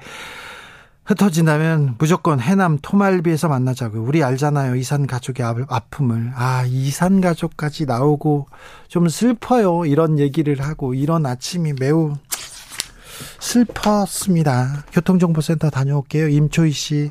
흩어진다면 1.09 1.95
무조건 1.97 2.39
해남 2.39 2.79
토말비에서 2.83 3.49
만나자고요. 3.49 4.03
우리 4.03 4.23
알잖아요. 4.23 4.77
이산 4.77 5.07
가족의 5.07 5.47
아픔을. 5.67 6.33
아, 6.35 6.67
이산 6.67 7.23
가족까지 7.23 7.87
나오고 7.87 8.47
좀 8.89 9.09
슬퍼요. 9.09 9.87
이런 9.87 10.19
얘기를 10.19 10.61
하고 10.61 10.93
이런 10.93 11.25
아침이 11.25 11.73
매우 11.81 12.13
슬펐습니다. 13.41 14.85
교통정보센터 14.93 15.71
다녀올게요. 15.71 16.29
임초희 16.29 16.73
씨. 16.73 17.11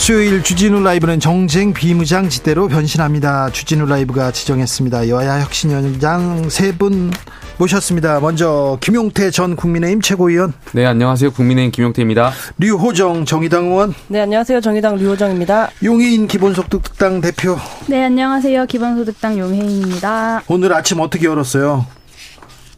수요일 0.00 0.42
주진우 0.42 0.82
라이브는 0.82 1.20
정쟁 1.20 1.74
비무장지대로 1.74 2.68
변신합니다. 2.68 3.50
주진우 3.50 3.84
라이브가 3.86 4.32
지정했습니다. 4.32 5.08
여야 5.10 5.42
혁신위원장 5.42 6.48
세 6.48 6.72
분 6.72 7.10
모셨습니다. 7.58 8.18
먼저 8.20 8.78
김용태 8.80 9.30
전 9.30 9.54
국민의힘 9.54 10.00
최고위원. 10.00 10.54
네, 10.72 10.86
안녕하세요. 10.86 11.30
국민의힘 11.32 11.70
김용태입니다. 11.72 12.32
류호정 12.56 13.26
정의당 13.26 13.66
의원. 13.66 13.92
네, 14.08 14.20
안녕하세요. 14.22 14.62
정의당 14.62 14.96
류호정입니다. 14.96 15.70
용해인 15.84 16.26
기본소득당 16.26 17.20
대표. 17.20 17.58
네, 17.86 18.04
안녕하세요. 18.04 18.64
기본소득당 18.64 19.38
용해인입니다. 19.38 20.42
오늘 20.48 20.72
아침 20.72 21.00
어떻게 21.00 21.26
열었어요? 21.26 21.84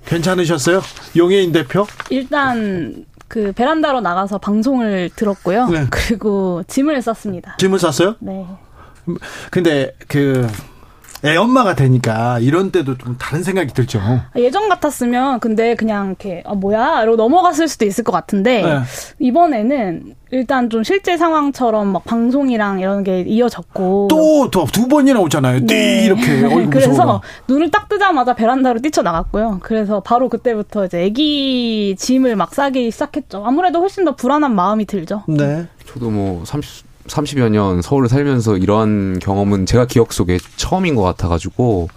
괜찮으셨어요? 0.06 0.82
용해인 1.16 1.52
대표? 1.52 1.86
일단 2.10 3.04
그 3.32 3.50
베란다로 3.52 4.02
나가서 4.02 4.36
방송을 4.36 5.08
들었고요. 5.16 5.66
네. 5.68 5.86
그리고 5.88 6.62
짐을 6.68 7.00
쌌습니다. 7.00 7.56
짐을 7.56 7.78
쌌어요? 7.78 8.16
네. 8.20 8.46
근데 9.50 9.96
그 10.06 10.46
애 11.24 11.36
엄마가 11.36 11.74
되니까 11.76 12.38
이런 12.40 12.70
때도 12.72 12.98
좀 12.98 13.16
다른 13.16 13.42
생각이 13.44 13.72
들죠. 13.72 14.00
예전 14.36 14.68
같았으면 14.68 15.38
근데 15.40 15.74
그냥 15.76 16.08
이렇게 16.08 16.42
아 16.44 16.54
뭐야 16.54 17.02
이러고 17.02 17.16
넘어갔을 17.16 17.68
수도 17.68 17.84
있을 17.84 18.02
것 18.02 18.10
같은데 18.12 18.62
네. 18.62 18.80
이번에는 19.20 20.14
일단 20.32 20.68
좀 20.70 20.82
실제 20.82 21.16
상황처럼 21.16 21.92
막 21.92 22.04
방송이랑 22.04 22.80
이런 22.80 23.04
게 23.04 23.20
이어졌고 23.20 24.08
또 24.10 24.48
두 24.72 24.88
번이나 24.88 25.20
오잖아요. 25.20 25.66
네. 25.66 26.04
이렇게 26.04 26.22
그래서 26.70 27.22
눈을 27.48 27.70
딱 27.70 27.88
뜨자마자 27.88 28.34
베란다로 28.34 28.80
뛰쳐 28.80 29.02
나갔고요. 29.02 29.60
그래서 29.62 30.00
바로 30.00 30.28
그때부터 30.28 30.86
이제 30.86 31.04
아기 31.06 31.94
짐을 31.98 32.34
막 32.36 32.54
싸기 32.54 32.90
시작했죠. 32.90 33.44
아무래도 33.46 33.80
훨씬 33.80 34.04
더 34.04 34.16
불안한 34.16 34.54
마음이 34.54 34.86
들죠. 34.86 35.22
네. 35.28 35.66
저도 35.86 36.10
뭐 36.10 36.44
30. 36.44 36.91
30여 37.08 37.48
년 37.48 37.82
서울을 37.82 38.08
살면서 38.08 38.56
이러한 38.58 39.18
경험은 39.20 39.66
제가 39.66 39.86
기억 39.86 40.12
속에 40.12 40.38
처음인 40.56 40.94
것 40.94 41.02
같아가지고 41.02 41.88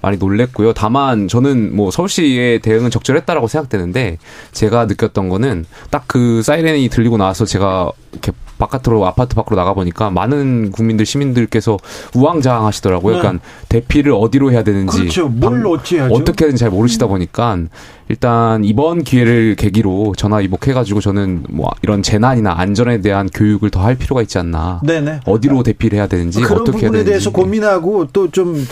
많이 0.00 0.16
놀랬고요. 0.16 0.72
다만 0.72 1.28
저는 1.28 1.76
뭐 1.76 1.90
서울시의 1.90 2.60
대응은 2.60 2.90
적절했다라고 2.90 3.46
생각되는데 3.48 4.18
제가 4.52 4.86
느꼈던 4.86 5.28
거는 5.28 5.64
딱 5.90 6.04
그 6.14 6.42
사이렌이 6.42 6.88
들리고 6.90 7.16
나서 7.16 7.44
제가 7.44 7.90
이렇게 8.12 8.30
바깥으로 8.58 9.04
아파트 9.04 9.34
밖으로 9.34 9.56
나가 9.56 9.74
보니까 9.74 10.10
많은 10.10 10.70
국민들 10.70 11.04
시민들께서 11.04 11.76
우왕좌왕 12.14 12.66
하시더라고요. 12.66 13.16
네. 13.16 13.20
그러니까 13.20 13.44
대피를 13.68 14.12
어디로 14.12 14.52
해야 14.52 14.62
되는지 14.62 14.96
그렇죠. 14.96 15.28
뭘 15.28 15.66
어찌 15.66 15.96
해야죠? 15.96 16.14
어떻게 16.14 16.44
하는지 16.44 16.60
잘 16.60 16.70
모르시다 16.70 17.08
보니까 17.08 17.58
일단 18.08 18.64
이번 18.64 19.02
기회를 19.02 19.54
계기로 19.56 20.14
전화 20.16 20.40
이복해가지고 20.40 21.00
저는 21.00 21.44
뭐 21.48 21.70
이런 21.82 22.02
재난이나 22.02 22.54
안전에 22.58 23.00
대한 23.00 23.28
교육을 23.32 23.70
더 23.70 23.84
할 23.84 23.96
필요가 23.96 24.22
있지 24.22 24.38
않나. 24.38 24.80
네네. 24.82 25.20
어디로 25.26 25.62
대피를 25.62 25.98
해야 25.98 26.06
되는지 26.06 26.40
그런 26.40 26.62
어떻게 26.62 26.78
해야 26.82 26.90
되는지. 26.90 27.04
대해서 27.10 27.30
고민하고 27.30 28.06
또좀 28.06 28.66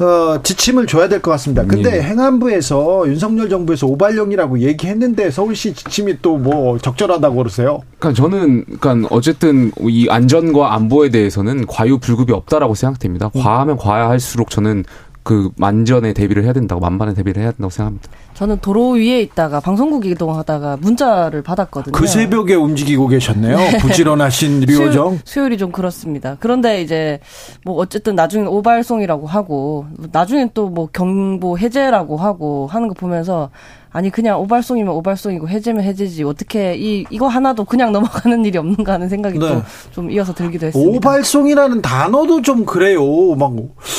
어, 0.00 0.40
지침을 0.42 0.86
줘야 0.86 1.08
될 1.08 1.20
것 1.20 1.30
같습니다. 1.32 1.64
근데 1.66 1.90
네. 1.90 2.02
행안부에서 2.02 3.04
윤석열 3.06 3.48
정부에서 3.48 3.86
오발령이라고 3.86 4.58
얘기했는데 4.60 5.30
서울시 5.30 5.74
지침이 5.74 6.18
또 6.22 6.34
뭐 6.38 6.78
적절하다고 6.78 7.36
그러세요? 7.36 7.80
그러니까 7.98 8.22
저는 8.22 8.64
그러니까 8.80 9.08
어쨌든 9.10 9.70
이 9.82 10.08
안전과 10.10 10.74
안보에 10.74 11.10
대해서는 11.10 11.66
과유불급이 11.66 12.32
없다라고 12.32 12.74
생각됩니다. 12.74 13.30
음. 13.34 13.40
과하면 13.40 13.76
과할수록 13.76 14.50
저는 14.50 14.84
그 15.24 15.50
만전에 15.56 16.12
대비를 16.12 16.44
해야 16.44 16.52
된다고 16.52 16.80
만반에 16.82 17.14
대비를 17.14 17.42
해야 17.42 17.50
된다고 17.50 17.70
생각합니다. 17.70 18.08
저는 18.34 18.58
도로 18.60 18.90
위에 18.90 19.22
있다가 19.22 19.60
방송국 19.60 20.04
이동하다가 20.06 20.76
문자를 20.80 21.42
받았거든요. 21.42 21.92
그 21.92 22.06
새벽에 22.06 22.54
움직이고 22.54 23.08
계셨네요. 23.08 23.56
네. 23.56 23.78
부지런하신 23.78 24.60
류호정. 24.60 25.20
수요, 25.24 25.46
일이좀 25.46 25.72
그렇습니다. 25.72 26.36
그런데 26.40 26.82
이제 26.82 27.20
뭐 27.64 27.76
어쨌든 27.76 28.14
나중에 28.14 28.46
오발송이라고 28.46 29.26
하고 29.26 29.86
나중엔 30.12 30.50
또 30.52 30.74
뭐 30.74 30.88
경보 30.92 31.56
해제라고 31.58 32.16
하고 32.16 32.66
하는 32.66 32.88
거 32.88 32.94
보면서 32.94 33.50
아니 33.94 34.10
그냥 34.10 34.40
오발송이면 34.40 34.92
오발송이고 34.92 35.48
해제면 35.48 35.84
해제지 35.84 36.24
어떻게 36.24 36.74
이 36.76 37.04
이거 37.10 37.28
하나도 37.28 37.64
그냥 37.64 37.92
넘어가는 37.92 38.44
일이 38.44 38.58
없는가 38.58 38.94
하는 38.94 39.08
생각이 39.08 39.38
네. 39.38 39.62
또좀 39.92 40.10
이어서 40.10 40.34
들기도 40.34 40.66
했습니다. 40.66 40.96
오발송이라는 40.96 41.80
단어도 41.80 42.42
좀 42.42 42.64
그래요. 42.66 43.00
막 43.36 43.52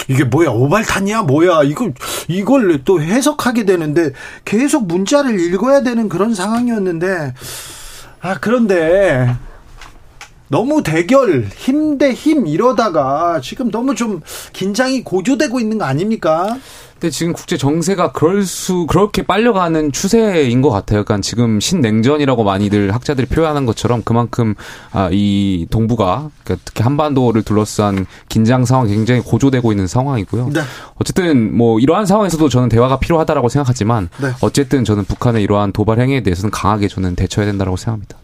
이게 0.09 0.25
뭐야 0.25 0.49
오발탄이야 0.49 1.21
뭐야 1.23 1.63
이거 1.63 1.89
이걸 2.27 2.83
또 2.83 3.01
해석하게 3.01 3.63
되는데 3.63 4.11
계속 4.43 4.85
문자를 4.85 5.39
읽어야 5.39 5.81
되는 5.81 6.09
그런 6.09 6.35
상황이었는데 6.35 7.33
아, 8.19 8.37
그런데 8.41 9.33
너무 10.49 10.83
대결, 10.83 11.45
힘 11.55 11.97
대 11.97 12.13
힘 12.13 12.45
이러다가 12.47 13.39
지금 13.41 13.71
너무 13.71 13.95
좀 13.95 14.21
긴장이 14.53 15.03
고조되고 15.03 15.59
있는 15.61 15.77
거 15.77 15.85
아닙니까? 15.85 16.57
근데 17.05 17.11
지금 17.11 17.33
국제 17.33 17.55
정세가 17.55 18.13
그럴 18.13 18.45
수 18.45 18.87
그렇게 18.87 19.21
빨려가는 19.21 19.91
추세인 19.91 20.63
것 20.63 20.71
같아요. 20.71 21.03
그러니까 21.03 21.21
지금 21.21 21.59
신냉전이라고 21.59 22.43
많이들 22.43 22.95
학자들이 22.95 23.27
표현하는 23.27 23.67
것처럼 23.67 24.01
그만큼 24.03 24.55
아, 24.91 25.09
이 25.11 25.67
동북아 25.69 26.31
그러니까 26.43 26.63
특히 26.65 26.81
한반도를 26.81 27.43
둘러싼 27.43 28.07
긴장 28.27 28.65
상황이 28.65 28.91
굉장히 28.91 29.21
고조되고 29.21 29.71
있는 29.71 29.85
상황이고요. 29.85 30.49
네. 30.51 30.61
어쨌든 30.95 31.55
뭐 31.55 31.79
이러한 31.79 32.07
상황에서도 32.07 32.49
저는 32.49 32.69
대화가 32.69 32.97
필요하다라고 32.97 33.49
생각하지만 33.49 34.09
네. 34.19 34.31
어쨌든 34.41 34.83
저는 34.83 35.03
북한의 35.03 35.43
이러한 35.43 35.73
도발 35.73 35.99
행위에 35.99 36.23
대해서는 36.23 36.49
강하게 36.49 36.87
저는 36.87 37.15
대처해야 37.15 37.51
된다고 37.51 37.77
생각합니다. 37.77 38.17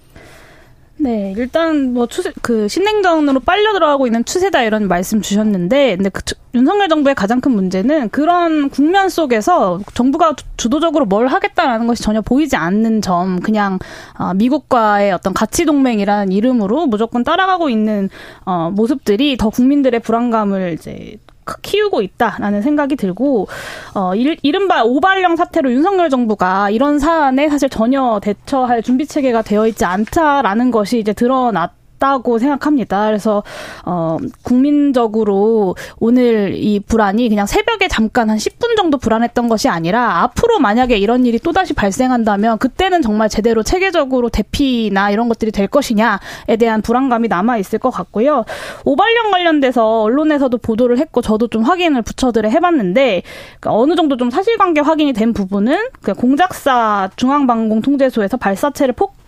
네, 1.04 1.34
일단 1.36 1.94
뭐 1.94 2.06
추세 2.06 2.32
그 2.44 2.68
신냉전으로 2.68 3.40
빨려 3.40 3.74
들어가고 3.74 4.06
있는 4.06 4.24
추세다 4.24 4.62
이런 4.62 4.88
말씀 4.88 5.20
주셨는데, 5.20 5.96
근데 5.96 6.10
그 6.12 6.22
윤석열 6.54 6.90
정부의 6.90 7.16
가장 7.16 7.42
큰 7.42 7.54
문제는 7.54 8.10
그런 8.10 8.70
국면 8.70 9.10
속에서 9.10 9.80
정부가 9.96 10.36
주도적으로 10.58 11.06
뭘 11.06 11.26
하겠다라는 11.26 11.88
것이 11.88 12.04
전혀 12.04 12.22
보이지 12.22 12.56
않는 12.56 13.02
점, 13.02 13.40
그냥 13.40 13.80
어, 14.20 14.36
미국과의 14.36 15.12
어떤 15.12 15.34
가치 15.34 15.66
동맹이라는 15.66 16.32
이름으로 16.32 16.86
무조건 16.86 17.24
따라가고 17.24 17.70
있는 17.70 18.10
어, 18.46 18.70
모습들이 18.70 19.38
더 19.38 19.50
국민들의 19.50 20.02
불안감을 20.02 20.74
이제 20.78 21.18
키우고 21.62 22.02
있다라는 22.02 22.62
생각이 22.62 22.96
들고 22.96 23.48
어 23.96 24.14
이른바 24.16 24.84
오발령 24.84 25.36
사태로 25.36 25.72
윤석열 25.72 26.10
정부가 26.10 26.70
이런 26.70 27.00
사안에 27.00 27.50
사실 27.50 27.70
전혀 27.70 28.20
대처할 28.22 28.84
준비 28.84 29.06
체계가 29.06 29.42
되어 29.42 29.68
있지 29.68 29.86
않다라는 29.86 30.72
것이 30.72 31.00
이제 31.00 31.14
드러났 31.14 31.81
있다고 32.02 32.40
생각합니다. 32.40 33.06
그래서 33.06 33.44
어 33.86 34.18
국민적으로 34.44 35.76
오늘 36.00 36.56
이 36.56 36.80
불안이 36.80 37.30
그냥 37.30 37.46
새벽에 37.46 37.88
잠깐 37.88 38.30
한 38.30 38.38
10분 38.38 38.76
정도 38.76 38.98
불안했던 38.98 39.48
것이 39.48 39.70
아니라 39.70 40.24
앞으로 40.24 40.60
만약에 40.60 40.98
이런 40.98 41.26
일이 41.26 41.38
또다시 41.38 41.74
발생한다면 41.74 42.58
그때는 42.58 43.04
정말 43.04 43.30
제대로 43.30 43.62
체계적으로 43.62 44.30
대피나 44.30 45.12
이런 45.12 45.30
것들이 45.30 45.52
될 45.52 45.68
것이냐에 45.68 46.58
대한 46.60 46.82
불안감이 46.82 47.28
남아 47.28 47.58
있을 47.58 47.78
것 47.78 47.92
같고요. 47.92 48.44
오발령 48.84 49.32
관련돼서 49.32 50.02
언론에서도 50.02 50.58
보도를 50.58 50.98
했고 50.98 51.22
저도 51.22 51.48
좀 51.48 51.62
확인을 51.62 52.02
부처들에 52.02 52.50
해봤는데 52.50 53.22
그러니까 53.60 53.80
어느 53.80 53.96
정도 53.96 54.18
좀 54.18 54.32
사실관계 54.32 54.82
확인이 54.82 55.14
된 55.14 55.34
부분은 55.34 55.78
그 56.02 56.14
공작사 56.14 57.10
중앙방공통제소에서 57.16 58.38
발사체를 58.38 58.94
폭 58.94 59.21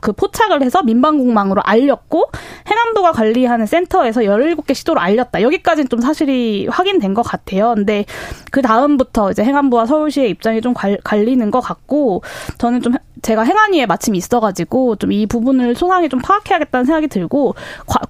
그 0.00 0.12
포착을 0.12 0.62
해서 0.62 0.82
민방공망으로 0.82 1.60
알렸고 1.64 2.30
행안부가 2.68 3.12
관리하는 3.12 3.66
센터에서 3.66 4.22
17개 4.22 4.74
시도를 4.74 5.02
알렸다. 5.02 5.42
여기까지는 5.42 5.88
좀 5.88 6.00
사실이 6.00 6.68
확인된 6.68 7.12
것 7.14 7.22
같아요. 7.22 7.74
근데 7.74 8.04
그 8.50 8.62
다음부터 8.62 9.32
이제 9.32 9.44
행안부와 9.44 9.86
서울시의 9.86 10.30
입장이 10.30 10.60
좀 10.62 10.72
갈, 10.72 10.98
갈리는 11.04 11.50
것 11.50 11.60
같고 11.60 12.22
저는 12.58 12.80
좀 12.80 12.94
제가 13.22 13.42
행안위에 13.42 13.84
마침 13.86 14.14
있어가지고 14.14 14.96
좀 14.96 15.10
이 15.10 15.26
부분을 15.26 15.74
소상히 15.74 16.08
좀 16.08 16.20
파악해야겠다는 16.20 16.84
생각이 16.84 17.08
들고 17.08 17.54
과, 17.86 18.00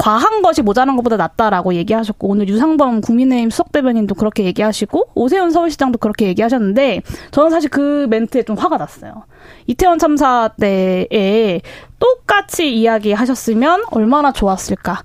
과한 0.00 0.40
것이 0.40 0.62
모자란 0.62 0.96
것보다 0.96 1.18
낫다라고 1.18 1.74
얘기하셨고 1.74 2.26
오늘 2.26 2.48
유상범 2.48 3.02
국민의힘 3.02 3.50
수석 3.50 3.70
대변인도 3.70 4.14
그렇게 4.14 4.44
얘기하시고 4.44 5.10
오세훈 5.14 5.50
서울시장도 5.50 5.98
그렇게 5.98 6.26
얘기하셨는데 6.28 7.02
저는 7.32 7.50
사실 7.50 7.68
그 7.68 8.06
멘트에 8.08 8.44
좀 8.44 8.56
화가 8.56 8.78
났어요. 8.78 9.24
이태원 9.66 9.98
참사 9.98 10.48
때에 10.58 11.60
똑같이 11.98 12.74
이야기하셨으면 12.74 13.84
얼마나 13.90 14.32
좋았을까. 14.32 15.02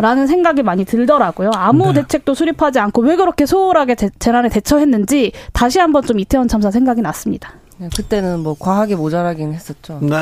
라는 0.00 0.26
생각이 0.26 0.62
많이 0.62 0.86
들더라고요. 0.86 1.50
아무 1.52 1.92
네. 1.92 2.00
대책도 2.00 2.32
수립하지 2.32 2.78
않고 2.78 3.02
왜 3.02 3.16
그렇게 3.16 3.44
소홀하게 3.44 3.96
재난에 4.18 4.48
대처했는지 4.48 5.32
다시 5.52 5.78
한번 5.78 6.02
좀 6.02 6.18
이태원 6.18 6.48
참사 6.48 6.70
생각이 6.70 7.02
났습니다. 7.02 7.52
네, 7.76 7.88
그때는 7.96 8.40
뭐 8.40 8.54
과하게 8.58 8.94
모자라긴 8.94 9.52
했었죠. 9.52 9.98
네. 10.00 10.16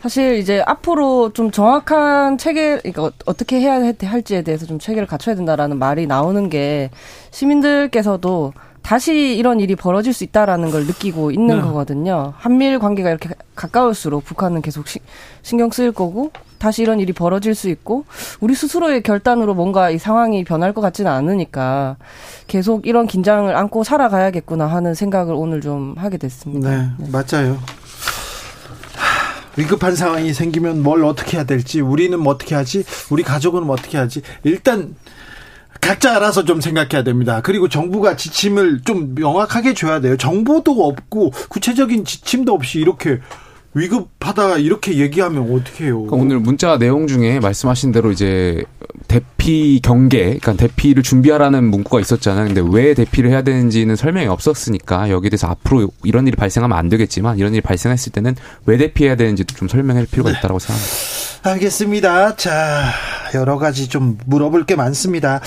사실 0.00 0.38
이제 0.38 0.62
앞으로 0.66 1.32
좀 1.32 1.50
정확한 1.50 2.36
체계, 2.38 2.78
그러니까 2.78 3.10
어떻게 3.26 3.60
해야 3.60 3.80
할지에 4.02 4.42
대해서 4.42 4.66
좀 4.66 4.78
체계를 4.78 5.06
갖춰야 5.06 5.34
된다라는 5.36 5.78
말이 5.78 6.06
나오는 6.06 6.48
게 6.50 6.90
시민들께서도 7.30 8.52
다시 8.86 9.36
이런 9.36 9.58
일이 9.58 9.74
벌어질 9.74 10.12
수 10.12 10.22
있다라는 10.22 10.70
걸 10.70 10.86
느끼고 10.86 11.32
있는 11.32 11.56
네. 11.56 11.60
거거든요. 11.60 12.34
한미일 12.36 12.78
관계가 12.78 13.10
이렇게 13.10 13.30
가까울수록 13.56 14.24
북한은 14.24 14.62
계속 14.62 14.86
시, 14.86 15.00
신경 15.42 15.72
쓰일 15.72 15.90
거고 15.90 16.30
다시 16.58 16.82
이런 16.82 17.00
일이 17.00 17.12
벌어질 17.12 17.56
수 17.56 17.68
있고 17.68 18.04
우리 18.38 18.54
스스로의 18.54 19.02
결단으로 19.02 19.54
뭔가 19.54 19.90
이 19.90 19.98
상황이 19.98 20.44
변할 20.44 20.72
것 20.72 20.82
같지는 20.82 21.10
않으니까 21.10 21.96
계속 22.46 22.86
이런 22.86 23.08
긴장을 23.08 23.54
안고 23.56 23.82
살아가야겠구나 23.82 24.68
하는 24.68 24.94
생각을 24.94 25.34
오늘 25.34 25.60
좀 25.60 25.96
하게 25.98 26.16
됐습니다. 26.16 26.70
네, 26.70 26.88
네. 26.96 27.08
맞아요. 27.10 27.58
위급한 29.56 29.96
상황이 29.96 30.32
생기면 30.32 30.84
뭘 30.84 31.04
어떻게 31.04 31.38
해야 31.38 31.44
될지 31.44 31.80
우리는 31.80 32.16
뭐 32.20 32.34
어떻게 32.34 32.54
하지 32.54 32.84
우리 33.10 33.24
가족은 33.24 33.64
뭐 33.66 33.74
어떻게 33.74 33.98
하지 33.98 34.22
일단 34.44 34.94
각자 35.86 36.16
알아서 36.16 36.44
좀 36.44 36.60
생각해야 36.60 37.04
됩니다. 37.04 37.40
그리고 37.42 37.68
정부가 37.68 38.16
지침을 38.16 38.80
좀 38.84 39.14
명확하게 39.14 39.74
줘야 39.74 40.00
돼요. 40.00 40.16
정보도 40.16 40.86
없고 40.86 41.30
구체적인 41.48 42.04
지침도 42.04 42.52
없이 42.52 42.80
이렇게 42.80 43.20
위급하다 43.74 44.56
이렇게 44.56 44.98
얘기하면 44.98 45.52
어떻게 45.52 45.84
해요? 45.84 46.02
그러니까 46.02 46.16
오늘 46.16 46.40
문자 46.40 46.78
내용 46.78 47.06
중에 47.06 47.40
말씀하신 47.40 47.92
대로 47.92 48.10
이제 48.10 48.64
대피 49.06 49.80
경계, 49.82 50.38
그러니까 50.38 50.54
대피를 50.54 51.02
준비하라는 51.02 51.64
문구가 51.70 52.00
있었잖아요. 52.00 52.46
근데 52.46 52.62
왜 52.72 52.94
대피를 52.94 53.30
해야 53.30 53.42
되는지는 53.42 53.94
설명이 53.94 54.28
없었으니까 54.28 55.10
여기에 55.10 55.30
대해서 55.30 55.46
앞으로 55.48 55.90
이런 56.04 56.26
일이 56.26 56.36
발생하면 56.36 56.76
안 56.76 56.88
되겠지만 56.88 57.38
이런 57.38 57.52
일이 57.52 57.60
발생했을 57.60 58.12
때는 58.12 58.34
왜 58.64 58.78
대피해야 58.78 59.14
되는지도 59.14 59.54
좀 59.54 59.68
설명할 59.68 60.06
필요가 60.06 60.32
네. 60.32 60.38
있다고 60.38 60.58
생각합니다. 60.58 61.35
알겠습니다. 61.48 62.36
자, 62.36 62.90
여러 63.34 63.58
가지 63.58 63.88
좀 63.88 64.18
물어볼 64.26 64.66
게 64.66 64.74
많습니다. 64.74 65.40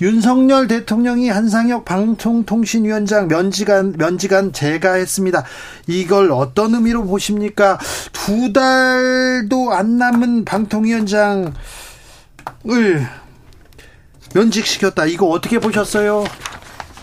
윤석열 0.00 0.68
대통령이 0.68 1.30
한상혁 1.30 1.84
방통통신위원장 1.84 3.28
면직안 3.28 3.94
면직안 3.96 4.52
제가했습니다. 4.52 5.44
이걸 5.86 6.30
어떤 6.30 6.74
의미로 6.74 7.04
보십니까? 7.04 7.78
두 8.12 8.52
달도 8.52 9.72
안 9.72 9.96
남은 9.96 10.44
방통위원장을 10.44 11.52
면직시켰다. 14.34 15.06
이거 15.06 15.26
어떻게 15.28 15.58
보셨어요? 15.58 16.24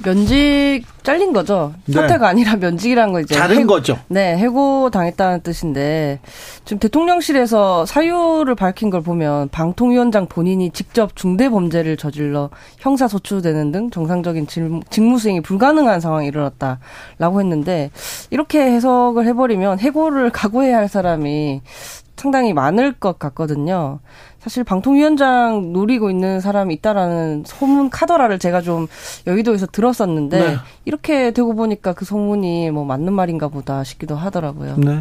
면직 0.03 0.83
잘린 1.03 1.33
거죠. 1.33 1.73
네. 1.85 1.93
사퇴가 1.93 2.27
아니라 2.27 2.55
면직이라는 2.55 3.13
거 3.13 3.21
이제 3.21 3.35
다른 3.35 3.57
해, 3.57 3.63
거죠. 3.65 3.97
네, 4.07 4.37
해고 4.37 4.89
당했다는 4.89 5.41
뜻인데 5.41 6.19
지금 6.65 6.79
대통령실에서 6.79 7.85
사유를 7.85 8.55
밝힌 8.55 8.89
걸 8.89 9.01
보면 9.01 9.49
방통위원장 9.49 10.27
본인이 10.27 10.69
직접 10.71 11.15
중대 11.15 11.49
범죄를 11.49 11.97
저질러 11.97 12.49
형사 12.79 13.07
소추되는 13.07 13.71
등 13.71 13.89
정상적인 13.89 14.47
직무 14.89 15.19
수행이 15.19 15.41
불가능한 15.41 15.99
상황이 15.99 16.27
일어났다라고 16.27 17.39
했는데 17.39 17.91
이렇게 18.29 18.61
해석을 18.61 19.25
해버리면 19.25 19.79
해고를 19.79 20.29
각오해야 20.29 20.77
할 20.77 20.87
사람이 20.87 21.61
상당히 22.15 22.53
많을 22.53 22.93
것 22.93 23.19
같거든요. 23.19 23.99
사실 24.43 24.63
방통위원장 24.65 25.71
노리고 25.71 26.09
있는 26.09 26.41
사람이 26.41 26.73
있다라는 26.75 27.43
소문 27.45 27.89
카더라를 27.89 28.39
제가 28.39 28.61
좀 28.61 28.87
여의도에서 29.25 29.67
들었었는데 29.67 30.37
네. 30.37 30.57
이렇게 30.83 31.31
되고 31.31 31.55
보니까 31.55 31.93
그 31.93 32.03
소문이 32.03 32.69
뭐 32.71 32.83
맞는 32.83 33.13
말인가 33.13 33.47
보다 33.47 33.85
싶기도 33.85 34.15
하더라고요. 34.15 34.75
네. 34.77 34.99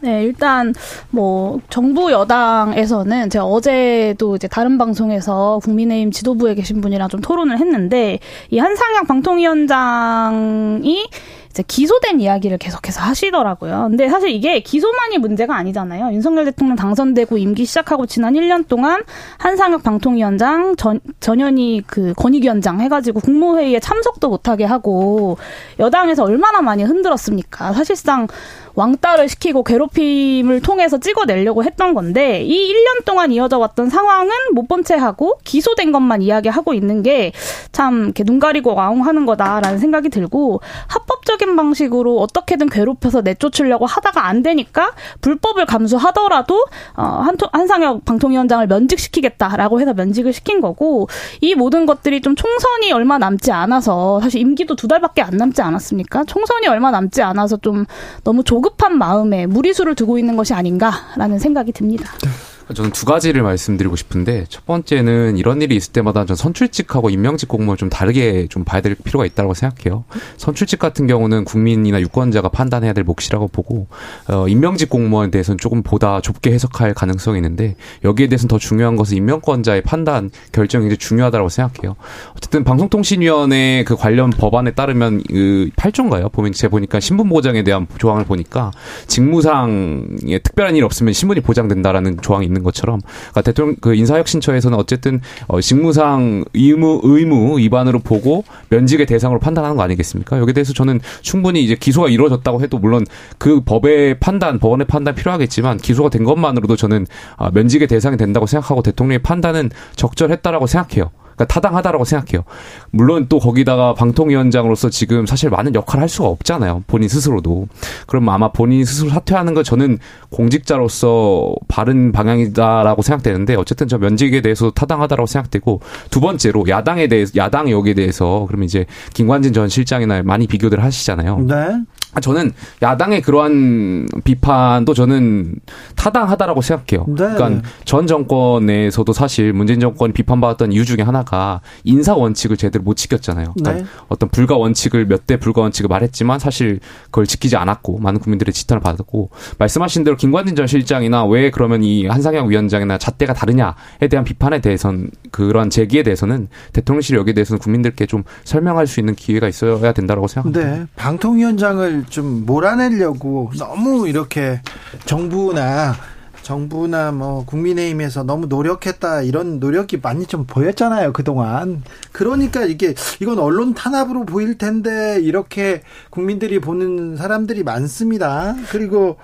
네, 0.00 0.24
일단 0.24 0.74
뭐 1.10 1.60
정부 1.70 2.10
여당에서는 2.10 3.30
제가 3.30 3.44
어제도 3.44 4.34
이제 4.34 4.48
다른 4.48 4.78
방송에서 4.78 5.60
국민의힘 5.62 6.10
지도부에 6.10 6.56
계신 6.56 6.80
분이랑 6.80 7.08
좀 7.08 7.20
토론을 7.20 7.60
했는데 7.60 8.18
이 8.50 8.58
한상혁 8.58 9.06
방통위원장이 9.06 11.06
이제 11.56 11.64
기소된 11.66 12.20
이야기를 12.20 12.58
계속해서 12.58 13.00
하시더라고요. 13.00 13.86
근데 13.88 14.10
사실 14.10 14.28
이게 14.28 14.60
기소만이 14.60 15.16
문제가 15.16 15.56
아니잖아요. 15.56 16.12
윤석열 16.12 16.44
대통령 16.44 16.76
당선되고 16.76 17.38
임기 17.38 17.64
시작하고 17.64 18.04
지난 18.04 18.34
1년 18.34 18.68
동안 18.68 19.02
한상혁 19.38 19.82
방통위원장 19.82 20.76
전, 20.76 21.00
전현희 21.20 21.84
그 21.86 22.12
권익위원장 22.14 22.80
해가지고 22.80 23.20
국무회의에 23.20 23.80
참석도 23.80 24.28
못하게 24.28 24.64
하고 24.64 25.38
여당에서 25.78 26.24
얼마나 26.24 26.60
많이 26.60 26.84
흔들었습니까? 26.84 27.72
사실상 27.72 28.26
왕따를 28.74 29.30
시키고 29.30 29.64
괴롭힘을 29.64 30.60
통해서 30.60 30.98
찍어내려고 30.98 31.64
했던 31.64 31.94
건데 31.94 32.42
이 32.42 32.74
1년 32.74 33.06
동안 33.06 33.32
이어져 33.32 33.56
왔던 33.56 33.88
상황은 33.88 34.30
못 34.52 34.66
본 34.68 34.84
채 34.84 34.94
하고 34.96 35.38
기소된 35.44 35.90
것만 35.92 36.20
이야기하고 36.20 36.74
있는 36.74 37.02
게 37.02 37.32
참 37.72 38.04
이렇게 38.04 38.24
눈 38.24 38.38
가리고 38.38 38.80
아웅하는 38.80 39.26
거다라는 39.26 39.78
생각이 39.78 40.08
들고 40.08 40.60
합법적인 40.88 41.45
폭행 41.46 41.54
방식으로 41.54 42.18
어떻게든 42.18 42.68
괴롭혀서 42.68 43.20
내쫓으려고 43.20 43.86
하다가 43.86 44.26
안 44.26 44.42
되니까 44.42 44.92
불법을 45.20 45.64
감수하더라도 45.66 46.64
어, 46.96 47.02
한, 47.02 47.36
한상혁 47.52 48.04
방통위원장을 48.04 48.66
면직시키겠다라고 48.66 49.80
해서 49.80 49.94
면직을 49.94 50.32
시킨 50.32 50.60
거고 50.60 51.08
이 51.40 51.54
모든 51.54 51.86
것들이 51.86 52.20
좀 52.20 52.34
총선이 52.34 52.92
얼마 52.92 53.18
남지 53.18 53.52
않아서 53.52 54.20
사실 54.20 54.40
임기도 54.40 54.74
두 54.74 54.88
달밖에 54.88 55.22
안 55.22 55.36
남지 55.36 55.62
않았습니까? 55.62 56.24
총선이 56.24 56.66
얼마 56.66 56.90
남지 56.90 57.22
않아서 57.22 57.56
좀 57.58 57.86
너무 58.24 58.42
조급한 58.42 58.98
마음에 58.98 59.46
무리수를 59.46 59.94
두고 59.94 60.18
있는 60.18 60.36
것이 60.36 60.52
아닌가라는 60.52 61.38
생각이 61.38 61.72
듭니다. 61.72 62.10
저는 62.74 62.90
두 62.90 63.06
가지를 63.06 63.42
말씀드리고 63.42 63.94
싶은데 63.94 64.44
첫 64.48 64.66
번째는 64.66 65.36
이런 65.36 65.62
일이 65.62 65.76
있을 65.76 65.92
때마다 65.92 66.24
전 66.24 66.34
선출직하고 66.34 67.10
임명직 67.10 67.48
공무원 67.48 67.78
좀 67.78 67.88
다르게 67.88 68.48
좀 68.48 68.64
봐야 68.64 68.80
될 68.80 68.96
필요가 68.96 69.24
있다고 69.24 69.54
생각해요. 69.54 70.04
선출직 70.36 70.80
같은 70.80 71.06
경우는 71.06 71.44
국민이나 71.44 72.00
유권자가 72.00 72.48
판단해야 72.48 72.92
될 72.92 73.04
몫이라고 73.04 73.48
보고 73.48 73.86
어, 74.28 74.48
임명직 74.48 74.90
공무원에 74.90 75.30
대해서는 75.30 75.58
조금 75.58 75.82
보다 75.82 76.20
좁게 76.20 76.52
해석할 76.52 76.94
가능성이 76.94 77.38
있는데 77.38 77.76
여기에 78.04 78.26
대해서는 78.28 78.48
더 78.48 78.58
중요한 78.58 78.96
것은 78.96 79.16
임명권자의 79.16 79.82
판단 79.82 80.30
결정이 80.50 80.86
이제 80.86 80.96
중요하다고 80.96 81.48
생각해요. 81.48 81.94
어쨌든 82.36 82.64
방송통신위원회 82.64 83.84
그 83.86 83.94
관련 83.94 84.30
법안에 84.30 84.72
따르면 84.72 85.22
그 85.28 85.70
8조인가요? 85.76 86.32
보면 86.32 86.52
제가 86.52 86.70
보니까 86.72 86.98
신분 86.98 87.28
보장에 87.28 87.62
대한 87.62 87.86
조항을 87.98 88.24
보니까 88.24 88.72
직무상에 89.06 90.38
특별한 90.42 90.74
일 90.74 90.84
없으면 90.84 91.12
신분이 91.12 91.40
보장된다라는 91.42 92.18
조항이 92.20 92.44
있는 92.44 92.55
것처럼 92.62 93.00
그러니까 93.00 93.42
대통령 93.42 93.76
그 93.80 93.94
인사혁신처에서는 93.94 94.78
어쨌든 94.78 95.20
어, 95.46 95.60
직무상 95.60 96.44
의무 96.54 97.00
의무 97.02 97.58
위반으로 97.58 98.00
보고 98.00 98.44
면직의 98.68 99.06
대상으로 99.06 99.40
판단하는 99.40 99.76
거 99.76 99.82
아니겠습니까? 99.82 100.38
여기에 100.38 100.52
대해서 100.54 100.72
저는 100.72 101.00
충분히 101.22 101.62
이제 101.64 101.74
기소가 101.74 102.08
이루어졌다고 102.08 102.62
해도 102.62 102.78
물론 102.78 103.04
그 103.38 103.60
법의 103.60 104.20
판단, 104.20 104.58
법원의 104.58 104.86
판단 104.86 105.14
필요하겠지만 105.14 105.78
기소가 105.78 106.10
된 106.10 106.24
것만으로도 106.24 106.76
저는 106.76 107.06
아, 107.36 107.50
면직의 107.52 107.88
대상이 107.88 108.16
된다고 108.16 108.46
생각하고 108.46 108.82
대통령의 108.82 109.20
판단은 109.20 109.70
적절했다라고 109.96 110.66
생각해요. 110.66 111.10
그러니까 111.36 111.44
타당하다라고 111.46 112.04
생각해요. 112.04 112.44
물론 112.90 113.26
또 113.28 113.38
거기다가 113.38 113.94
방통위원장으로서 113.94 114.90
지금 114.90 115.26
사실 115.26 115.50
많은 115.50 115.74
역할을 115.74 116.02
할 116.02 116.08
수가 116.08 116.28
없잖아요. 116.28 116.84
본인 116.86 117.08
스스로도. 117.08 117.68
그럼 118.06 118.28
아마 118.30 118.50
본인 118.50 118.84
스스로 118.84 119.10
사퇴하는 119.10 119.54
거 119.54 119.62
저는 119.62 119.98
공직자로서 120.30 121.54
바른 121.68 122.12
방향이다라고 122.12 123.02
생각되는데 123.02 123.54
어쨌든 123.54 123.86
저 123.86 123.98
면직에 123.98 124.40
대해서 124.40 124.70
타당하다라고 124.70 125.26
생각되고 125.26 125.80
두 126.10 126.20
번째로 126.20 126.64
야당에 126.68 127.06
대해서 127.06 127.32
야당 127.36 127.70
역에 127.70 127.94
대해서 127.94 128.44
그러면 128.48 128.64
이제 128.64 128.86
김관진 129.14 129.52
전 129.52 129.68
실장이나 129.68 130.22
많이 130.22 130.46
비교들 130.46 130.82
하시잖아요. 130.82 131.38
네. 131.40 131.82
저는 132.20 132.52
야당의 132.80 133.20
그러한 133.22 134.06
비판도 134.24 134.94
저는 134.94 135.56
타당하다라고 135.96 136.62
생각해요. 136.62 137.04
네. 137.08 137.14
그러니까 137.34 137.68
전 137.84 138.06
정권에서도 138.06 139.12
사실 139.12 139.52
문재인 139.52 139.80
정권이 139.80 140.12
비판받았던 140.14 140.72
이유 140.72 140.84
중에 140.84 141.02
하나가 141.02 141.60
인사 141.84 142.14
원칙을 142.14 142.56
제대로 142.56 142.82
못 142.84 142.94
지켰잖아요. 142.96 143.52
그러니까 143.58 143.84
네. 143.84 143.90
어떤 144.08 144.30
불가 144.30 144.56
원칙을 144.56 145.04
몇 145.06 145.26
대 145.26 145.38
불가 145.38 145.60
원칙을 145.62 145.88
말했지만 145.88 146.38
사실 146.38 146.78
그걸 147.06 147.26
지키지 147.26 147.56
않았고 147.56 147.98
많은 147.98 148.20
국민들의 148.20 148.52
지탄을 148.52 148.80
받았고 148.80 149.30
말씀하신 149.58 150.04
대로 150.04 150.16
김관진 150.16 150.54
전 150.54 150.66
실장이나 150.68 151.24
왜 151.26 151.50
그러면 151.50 151.82
이 151.82 152.06
한상혁 152.06 152.46
위원장이나 152.46 152.96
잣대가 152.98 153.34
다르냐에 153.34 154.08
대한 154.08 154.24
비판에 154.24 154.60
대해서는 154.60 155.10
그런 155.32 155.68
제기에 155.68 156.04
대해서는 156.04 156.48
대통령실 156.72 157.16
여기에 157.16 157.34
대해서는 157.34 157.58
국민들께 157.58 158.06
좀 158.06 158.22
설명할 158.44 158.86
수 158.86 159.00
있는 159.00 159.14
기회가 159.16 159.48
있어야 159.48 159.92
된다고 159.92 160.28
생각합니다. 160.28 160.76
네. 160.76 160.86
방통위원장을 160.94 162.04
좀 162.08 162.46
몰아내려고 162.46 163.50
너무 163.58 164.08
이렇게 164.08 164.60
정부나 165.04 165.94
정부나 166.42 167.10
뭐 167.10 167.44
국민의힘에서 167.44 168.22
너무 168.22 168.46
노력했다 168.46 169.22
이런 169.22 169.58
노력이 169.58 169.98
많이 170.00 170.26
좀 170.26 170.46
보였잖아요 170.46 171.12
그동안. 171.12 171.82
그러니까 172.12 172.64
이게 172.64 172.94
이건 173.20 173.40
언론 173.40 173.74
탄압으로 173.74 174.24
보일 174.24 174.56
텐데 174.56 175.18
이렇게 175.20 175.82
국민들이 176.10 176.60
보는 176.60 177.16
사람들이 177.16 177.64
많습니다. 177.64 178.54
그리고 178.70 179.16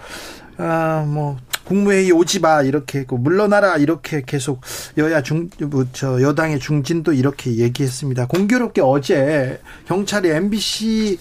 아뭐 0.58 1.36
국무회의 1.64 2.10
오지 2.10 2.40
마 2.40 2.62
이렇게 2.62 2.98
했고 2.98 3.16
물러나라 3.18 3.76
이렇게 3.76 4.22
계속 4.26 4.60
여야 4.98 5.22
중 5.22 5.48
저 5.92 6.20
여당의 6.20 6.58
중진도 6.58 7.12
이렇게 7.12 7.56
얘기했습니다. 7.56 8.26
공교롭게 8.26 8.80
어제 8.80 9.60
경찰이 9.86 10.28
MBC 10.28 11.18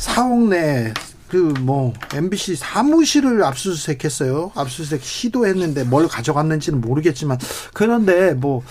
사옥 0.00 0.48
내 0.48 0.92
그 1.30 1.54
뭐 1.60 1.92
MBC 2.12 2.56
사무실을 2.56 3.44
압수수색했어요. 3.44 4.50
압수수색 4.56 5.02
시도했는데 5.02 5.84
뭘 5.84 6.08
가져갔는지는 6.08 6.80
모르겠지만 6.80 7.38
그런데 7.72 8.34
뭐 8.34 8.62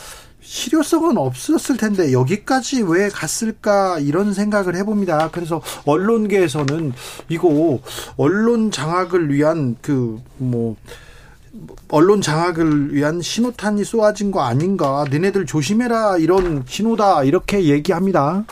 실효성은 0.42 1.18
없었을 1.18 1.78
텐데 1.78 2.12
여기까지 2.12 2.82
왜 2.82 3.08
갔을까 3.10 4.00
이런 4.00 4.34
생각을 4.34 4.76
해봅니다. 4.76 5.30
그래서 5.32 5.62
언론계에서는 5.86 6.92
이거 7.30 7.80
언론 8.18 8.72
장악을 8.72 9.34
위한 9.34 9.78
그뭐 9.82 10.76
언론 11.90 12.22
장악을 12.22 12.94
위한 12.94 13.22
신호탄이 13.22 13.86
쏘아진 13.86 14.32
거 14.32 14.42
아닌가? 14.42 15.06
너네들 15.10 15.46
조심해라 15.46 16.18
이런 16.18 16.64
신호다 16.68 17.24
이렇게 17.24 17.66
얘기합니다. 17.66 18.44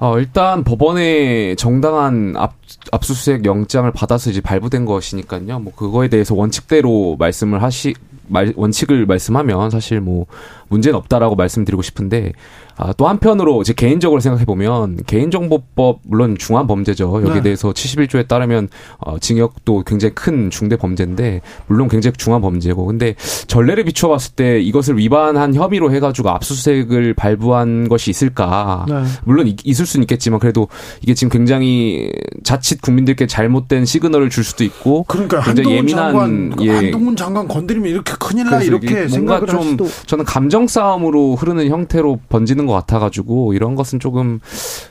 어, 0.00 0.18
일단 0.18 0.62
법원에 0.62 1.56
정당한 1.56 2.34
압, 2.36 2.54
압수수색 2.92 3.44
영장을 3.44 3.90
받아서 3.90 4.30
이제 4.30 4.40
발부된 4.40 4.84
것이니까요. 4.84 5.58
뭐 5.58 5.72
그거에 5.74 6.08
대해서 6.08 6.34
원칙대로 6.36 7.16
말씀을 7.18 7.62
하시 7.62 7.94
말, 8.28 8.52
원칙을 8.56 9.06
말씀하면 9.06 9.70
사실 9.70 10.00
뭐 10.00 10.26
문제는 10.68 10.96
없다라고 10.98 11.34
말씀드리고 11.34 11.82
싶은데 11.82 12.32
아, 12.80 12.92
또 12.96 13.08
한편으로 13.08 13.60
이제 13.60 13.72
개인적으로 13.72 14.20
생각해 14.20 14.44
보면 14.44 14.98
개인정보법 15.04 15.98
물론 16.04 16.38
중한 16.38 16.68
범죄죠. 16.68 17.12
여기에 17.22 17.34
네. 17.34 17.42
대해서 17.42 17.72
71조에 17.72 18.28
따르면 18.28 18.68
어, 18.98 19.18
징역도 19.18 19.82
굉장히 19.84 20.14
큰 20.14 20.48
중대 20.48 20.76
범죄인데 20.76 21.40
물론 21.66 21.88
굉장히 21.88 22.14
중한 22.16 22.40
범죄고 22.40 22.86
근데 22.86 23.16
전례를 23.48 23.82
비추어 23.82 24.10
봤을 24.10 24.34
때 24.36 24.60
이것을 24.60 24.96
위반한 24.96 25.54
혐의로 25.54 25.92
해가지고 25.92 26.30
압수수색을 26.30 27.14
발부한 27.14 27.88
것이 27.88 28.10
있을까? 28.12 28.86
네. 28.88 29.02
물론 29.24 29.48
이- 29.48 29.56
있을 29.64 29.84
수는 29.84 30.04
있겠지만 30.04 30.38
그래도 30.38 30.68
이게 31.02 31.14
지금 31.14 31.30
굉장히 31.30 32.12
자칫 32.44 32.80
국민들께 32.80 33.26
잘못된 33.26 33.86
시그널을 33.86 34.30
줄 34.30 34.44
수도 34.44 34.62
있고 34.62 35.04
그러니까 35.08 35.40
굉장히 35.40 35.76
한동훈 35.78 35.78
예민한 35.78 36.12
장관 36.12 36.64
예. 36.64 36.70
한동훈 36.70 37.16
장관 37.16 37.48
건드리면 37.48 37.90
이렇게 37.90 38.12
큰일 38.20 38.48
나 38.50 38.62
이렇게 38.62 39.06
뭔가 39.06 39.44
좀 39.44 39.76
저는 40.06 40.24
감정 40.24 40.68
싸움으로 40.68 41.34
흐르는 41.34 41.68
형태로 41.68 42.20
번지는 42.28 42.67
것 42.68 42.74
같아가지고 42.74 43.54
이런 43.54 43.74
것은 43.74 43.98
조금 43.98 44.38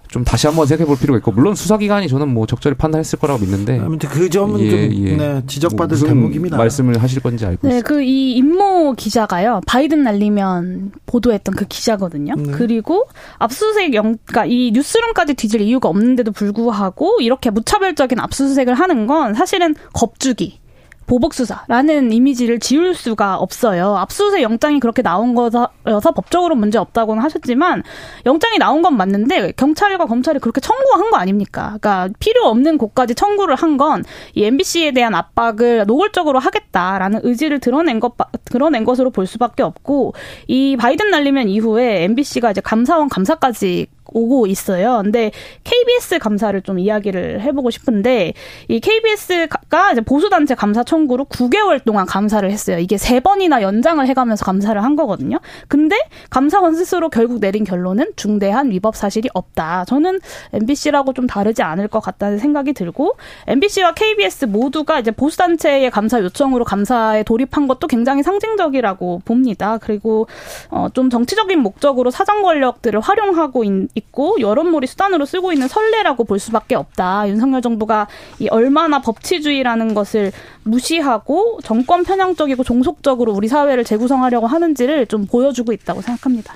좀 0.10 0.24
다시 0.26 0.48
한번 0.48 0.66
생각해 0.66 0.86
볼 0.88 0.98
필요가 0.98 1.18
있고 1.20 1.32
물론 1.32 1.56
수사기관이 1.56 2.08
저는 2.10 2.28
뭐 2.34 2.46
적절히 2.46 2.76
판단했을 2.76 3.20
거라고 3.20 3.40
믿는데 3.40 3.80
아무튼 3.80 4.10
그 4.10 4.30
점은 4.30 4.60
예, 4.60 4.70
좀 4.70 4.80
예. 5.06 5.16
네, 5.16 5.42
지적받을 5.48 5.96
무슨 5.96 6.08
대목입니다. 6.10 6.58
말씀을 6.58 7.02
하실 7.02 7.22
건지 7.22 7.46
알고 7.46 7.68
네, 7.68 7.78
있습니다. 7.78 7.88
그이 7.88 8.34
임모 8.34 8.94
기자가요. 8.94 9.62
바이든 9.66 10.04
날리면 10.04 10.92
보도했던 11.06 11.56
그 11.56 11.66
기자거든요. 11.66 12.36
네. 12.36 12.52
그리고 12.52 13.06
압수수색 13.38 13.94
영, 13.94 14.18
그러니까 14.26 14.46
이 14.46 14.72
뉴스룸까지 14.74 15.36
뒤질 15.36 15.62
이유가 15.62 15.90
없는데도 15.90 16.32
불구하고 16.32 17.22
이렇게 17.22 17.50
무차별적인 17.50 18.20
압수수색을 18.20 18.74
하는 18.74 19.08
건 19.08 19.34
사실은 19.34 19.76
겁주기. 19.94 20.60
보복 21.08 21.34
수사라는 21.34 22.12
이미지를 22.12 22.60
지울 22.60 22.94
수가 22.94 23.38
없어요. 23.38 23.96
압수수색 23.96 24.42
영장이 24.44 24.80
그렇게 24.80 25.02
나온 25.02 25.34
거여서 25.34 25.70
법적으로 26.14 26.54
문제 26.56 26.78
없다고는 26.78 27.24
하셨지만 27.24 27.82
영장이 28.26 28.58
나온 28.60 28.82
건 28.82 28.98
맞는데 28.98 29.54
경찰과 29.54 30.06
검찰이 30.06 30.40
그렇게 30.40 30.62
청구한 30.62 31.10
거 31.10 31.18
아닙니까? 31.18 31.78
그러니까 31.80 32.10
필요 32.20 32.46
없는 32.48 32.78
곳까지 32.78 33.16
청구를 33.16 33.56
한 33.56 33.78
건 33.78 34.04
이 34.36 34.44
MBC에 34.44 34.92
대한 34.92 35.16
압박을 35.16 35.86
노골적으로 35.88 36.40
하겠다라는 36.40 37.22
의지를 37.24 37.60
드러낸 37.60 38.00
것 38.00 38.14
드러낸 38.46 38.84
것으로 38.86 39.10
볼 39.12 39.26
수밖에 39.28 39.64
없고 39.64 40.14
이 40.48 40.76
바이든 40.78 41.10
날리면 41.10 41.48
이후에 41.48 42.04
MBC가 42.04 42.52
이제 42.52 42.62
감사원 42.62 43.08
감사까지 43.10 43.88
오고 44.18 44.48
있어요. 44.48 45.02
근데 45.04 45.32
KBS 45.64 46.20
감사를 46.20 46.60
좀 46.62 46.80
이야기를 46.80 47.42
해보고 47.42 47.70
싶은데 47.70 48.34
이 48.68 48.80
KBS가 48.80 49.92
이제 49.92 50.02
보수단체 50.02 50.56
감사 50.56 50.84
청구로 50.84 51.26
9개월 51.26 51.84
동안 51.84 52.06
감사를 52.06 52.50
했어요. 52.50 52.80
이게 52.80 52.98
세 52.98 53.20
번이나 53.20 53.62
연장을 53.62 54.06
해가면서 54.08 54.44
감사를 54.46 54.84
한 54.84 54.96
거거든요. 54.96 55.40
근데 55.68 55.98
감사원 56.30 56.76
스스로 56.76 57.10
결국 57.10 57.40
내린 57.40 57.64
결론은 57.64 58.12
중대한 58.16 58.72
위법 58.72 58.96
사실이 58.96 59.30
없다. 59.34 59.86
저는 59.86 60.20
MBC라고 60.54 61.14
좀 61.14 61.28
다르지 61.28 61.62
않을 61.62 61.88
것 61.88 62.00
같다는 62.00 62.40
생각이 62.40 62.74
들고 62.74 63.18
MBC와 63.48 63.94
KBS 63.94 64.46
모두가 64.46 65.00
이제 65.00 65.12
보수단체의 65.12 65.92
감사 65.92 66.20
요청으로 66.22 66.66
감사에 66.66 67.24
돌입한 67.24 67.68
것도 67.68 67.88
굉장히 67.88 68.24
상징적이라고 68.24 69.22
봅니다. 69.26 69.78
그리고 69.78 70.28
어, 70.70 70.88
좀 70.94 71.10
정치적인 71.10 71.60
목적으로 71.60 72.12
사정 72.12 72.42
권력들을 72.42 73.00
활용하고 73.00 73.64
있, 73.64 74.07
있고 74.08 74.38
여론몰이 74.40 74.88
수단으로 74.88 75.26
쓰고 75.26 75.54
있는 75.54 75.68
선례라고 75.68 76.24
볼 76.24 76.40
수밖에 76.40 76.76
없다. 76.76 77.30
윤석열 77.30 77.62
정부가 77.62 78.08
이 78.40 78.48
얼마나 78.50 79.02
법치주의라는 79.02 79.94
것을 79.94 80.32
무시하고 80.64 81.60
정권 81.64 82.04
편향적이고 82.04 82.64
종속적으로 82.64 83.34
우리 83.34 83.48
사회를 83.48 83.84
재구성하려고 83.84 84.48
하는지를 84.48 85.08
좀 85.08 85.26
보여주고 85.26 85.72
있다고 85.72 86.02
생각합니다. 86.02 86.56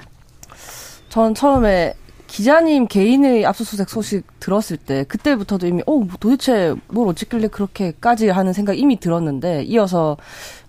전 1.10 1.34
처음에 1.34 1.94
기자님 2.28 2.88
개인의 2.88 3.46
압수수색 3.46 3.90
소식 3.90 4.24
들었을 4.40 4.78
때 4.78 5.04
그때부터도 5.04 5.68
이미 5.68 5.84
어 5.86 6.08
도대체 6.22 6.74
뭘 6.88 7.10
어쨌길래 7.10 7.50
그렇게까지 7.50 8.30
하는 8.30 8.54
생각 8.54 8.80
이미 8.80 8.98
들었는데 8.98 9.64
이어서 9.64 10.16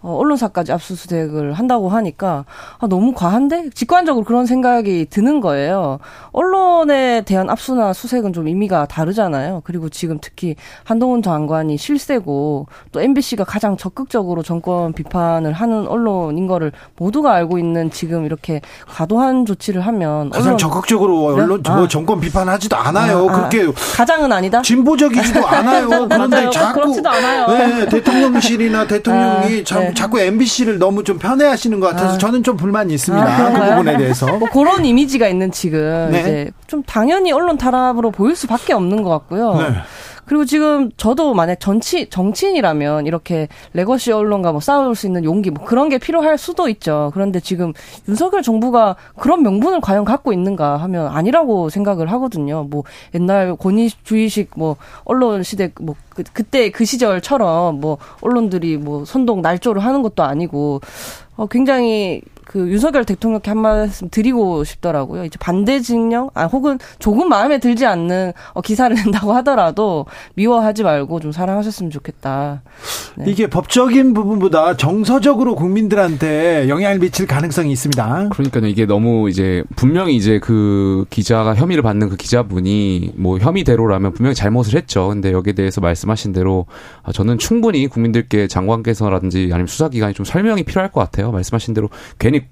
어, 0.03 0.17
언론사까지 0.19 0.73
압수수색을 0.73 1.53
한다고 1.53 1.89
하니까 1.89 2.45
아, 2.79 2.87
너무 2.89 3.13
과한데 3.13 3.71
직관적으로 3.71 4.25
그런 4.25 4.47
생각이 4.47 5.07
드는 5.09 5.41
거예요. 5.41 5.99
언론에 6.33 7.23
대한 7.23 7.49
압수나 7.49 7.93
수색은 7.93 8.33
좀 8.33 8.49
의미가 8.49 8.87
다르잖아요. 8.87 9.63
그리고 9.65 9.89
지금 9.89 10.19
특히 10.21 10.57
한동훈 10.85 11.23
장관이 11.23 11.77
실세고 11.77 12.67
또 12.91 13.01
MBC가 13.01 13.45
가장 13.45 13.77
적극적으로 13.77 14.43
정권 14.43 14.93
비판을 14.93 15.53
하는 15.53 15.87
언론인 15.87 16.47
거를 16.47 16.73
모두가 16.97 17.33
알고 17.35 17.59
있는 17.59 17.91
지금 17.91 18.25
이렇게 18.25 18.61
과도한 18.89 19.47
조치를 19.47 19.81
하면 19.83 20.31
가장 20.31 20.47
언론 20.49 20.59
적극적으로 20.59 21.25
언론 21.25 21.63
저 21.65 21.73
아. 21.73 21.89
정권 21.89 22.21
비판하지도 22.21 22.77
않아요. 22.77 23.29
아, 23.29 23.33
아. 23.33 23.37
그렇게 23.49 23.73
가장은 23.97 24.33
아니다. 24.33 24.63
진보적이지도 24.63 25.47
않아요. 25.47 25.89
그런데. 26.09 26.51
자꾸 26.51 26.81
그렇지도 26.81 27.09
않아요. 27.09 27.47
네, 27.47 27.89
대통령실이나 27.89 28.87
대통령이 28.87 29.61
아, 29.61 29.65
자, 29.65 29.92
네. 29.95 30.01
자꾸 30.01 30.21
MBC를 30.21 30.79
너무 30.79 31.05
좀 31.05 31.19
편애하시는 31.19 31.79
것 31.81 31.89
같아서 31.89 32.15
아. 32.15 32.19
저는 32.19 32.43
좀 32.43 32.57
불만이 32.57 32.93
있습니다. 32.95 33.27
아, 33.27 33.53
그? 33.53 33.71
부분에 33.71 33.97
대해서. 33.99 34.27
뭐 34.39 34.49
그런 34.51 34.85
이미지가 34.85 35.29
있는 35.29 35.51
지금 35.51 36.09
네. 36.11 36.21
이제 36.21 36.51
좀 36.67 36.83
당연히 36.83 37.33
언론 37.33 37.59
탄압으로 37.59 38.11
보일 38.11 38.35
수밖에 38.37 38.73
없는 38.73 39.03
것 39.03 39.11
같고요. 39.11 39.55
네. 39.55 39.75
그리고 40.25 40.45
지금 40.45 40.91
저도 40.97 41.35
만약 41.35 41.59
정치 41.59 42.09
정치인이라면 42.09 43.07
이렇게 43.07 43.49
레거시 43.73 44.13
언론과 44.13 44.53
뭐 44.53 44.61
싸울 44.61 44.95
수 44.95 45.07
있는 45.07 45.25
용기 45.25 45.51
뭐 45.51 45.65
그런 45.65 45.89
게 45.89 45.99
필요할 45.99 46.39
수도 46.39 46.69
있죠. 46.69 47.11
그런데 47.13 47.41
지금 47.41 47.73
윤석열 48.09 48.43
정부가 48.43 48.97
그런 49.19 49.43
명분을 49.43 49.81
과연 49.81 50.05
갖고 50.05 50.33
있는가 50.33 50.77
하면 50.77 51.09
아니라고 51.09 51.71
생각을 51.71 52.11
하거든요. 52.13 52.65
뭐 52.65 52.85
옛날 53.15 53.57
권위주의식 53.57 54.51
뭐 54.57 54.77
언론 55.05 55.43
시대 55.43 55.73
뭐 55.81 55.97
그, 56.11 56.23
그때 56.33 56.71
그 56.71 56.85
시절처럼 56.85 57.81
뭐 57.81 57.99
언론들이 58.21 58.77
뭐 58.77 59.05
선동 59.05 59.43
날조를 59.43 59.85
하는 59.85 60.03
것도 60.03 60.23
아니고 60.23 60.81
어 61.37 61.47
굉장히 61.47 62.23
그 62.53 62.69
윤석열 62.69 63.05
대통령께 63.07 63.51
한 63.51 63.59
말씀 63.59 64.11
드리고 64.11 64.65
싶더라고요. 64.65 65.25
이제 65.25 65.39
반대 65.39 65.81
진영, 65.81 66.29
아 66.35 66.45
혹은 66.45 66.79
조금 66.99 67.29
마음에 67.29 67.59
들지 67.59 67.87
않는 67.87 68.33
어, 68.53 68.61
기사를 68.61 68.95
낸다고 69.03 69.33
하더라도 69.35 70.05
미워하지 70.35 70.83
말고 70.83 71.21
좀 71.21 71.33
사랑하셨으면 71.33 71.91
좋겠다. 71.91 72.63
네. 73.17 73.25
이게 73.29 73.47
법적인 73.47 74.13
부분보다 74.15 74.77
정서적으로 74.77 75.55
국민들한테 75.55 76.69
영향을 76.69 76.99
미칠 76.99 77.27
가능성이 77.27 77.73
있습니다. 77.73 78.29
그러니까요. 78.31 78.67
이게 78.67 78.87
너무 78.87 79.31
이제 79.31 79.65
분명히 79.77 80.17
이제 80.17 80.39
그 80.39 81.07
기자가 81.11 81.55
혐의를 81.55 81.83
받는 81.83 82.11
그 82.11 82.17
기자분이 82.17 83.15
뭐 83.17 83.39
혐의대로라면 83.39 84.13
분명히 84.13 84.35
잘못을 84.35 84.77
했죠. 84.77 85.09
근데 85.09 85.33
여기에 85.33 85.55
대해서 85.55 85.81
말씀하신 85.81 86.33
대로 86.33 86.67
아, 87.03 87.13
저는 87.13 87.39
충분히 87.39 87.87
국민들께 87.87 88.47
장관께서라든지 88.47 89.49
아니면 89.53 89.67
수사기관이 89.67 90.15
좀 90.15 90.25
설명이 90.25 90.65
필요할 90.65 90.91
것 90.93 91.01
같아요. 91.01 91.32
말씀하신 91.33 91.75
대로 91.75 91.89
괜히 92.19 92.43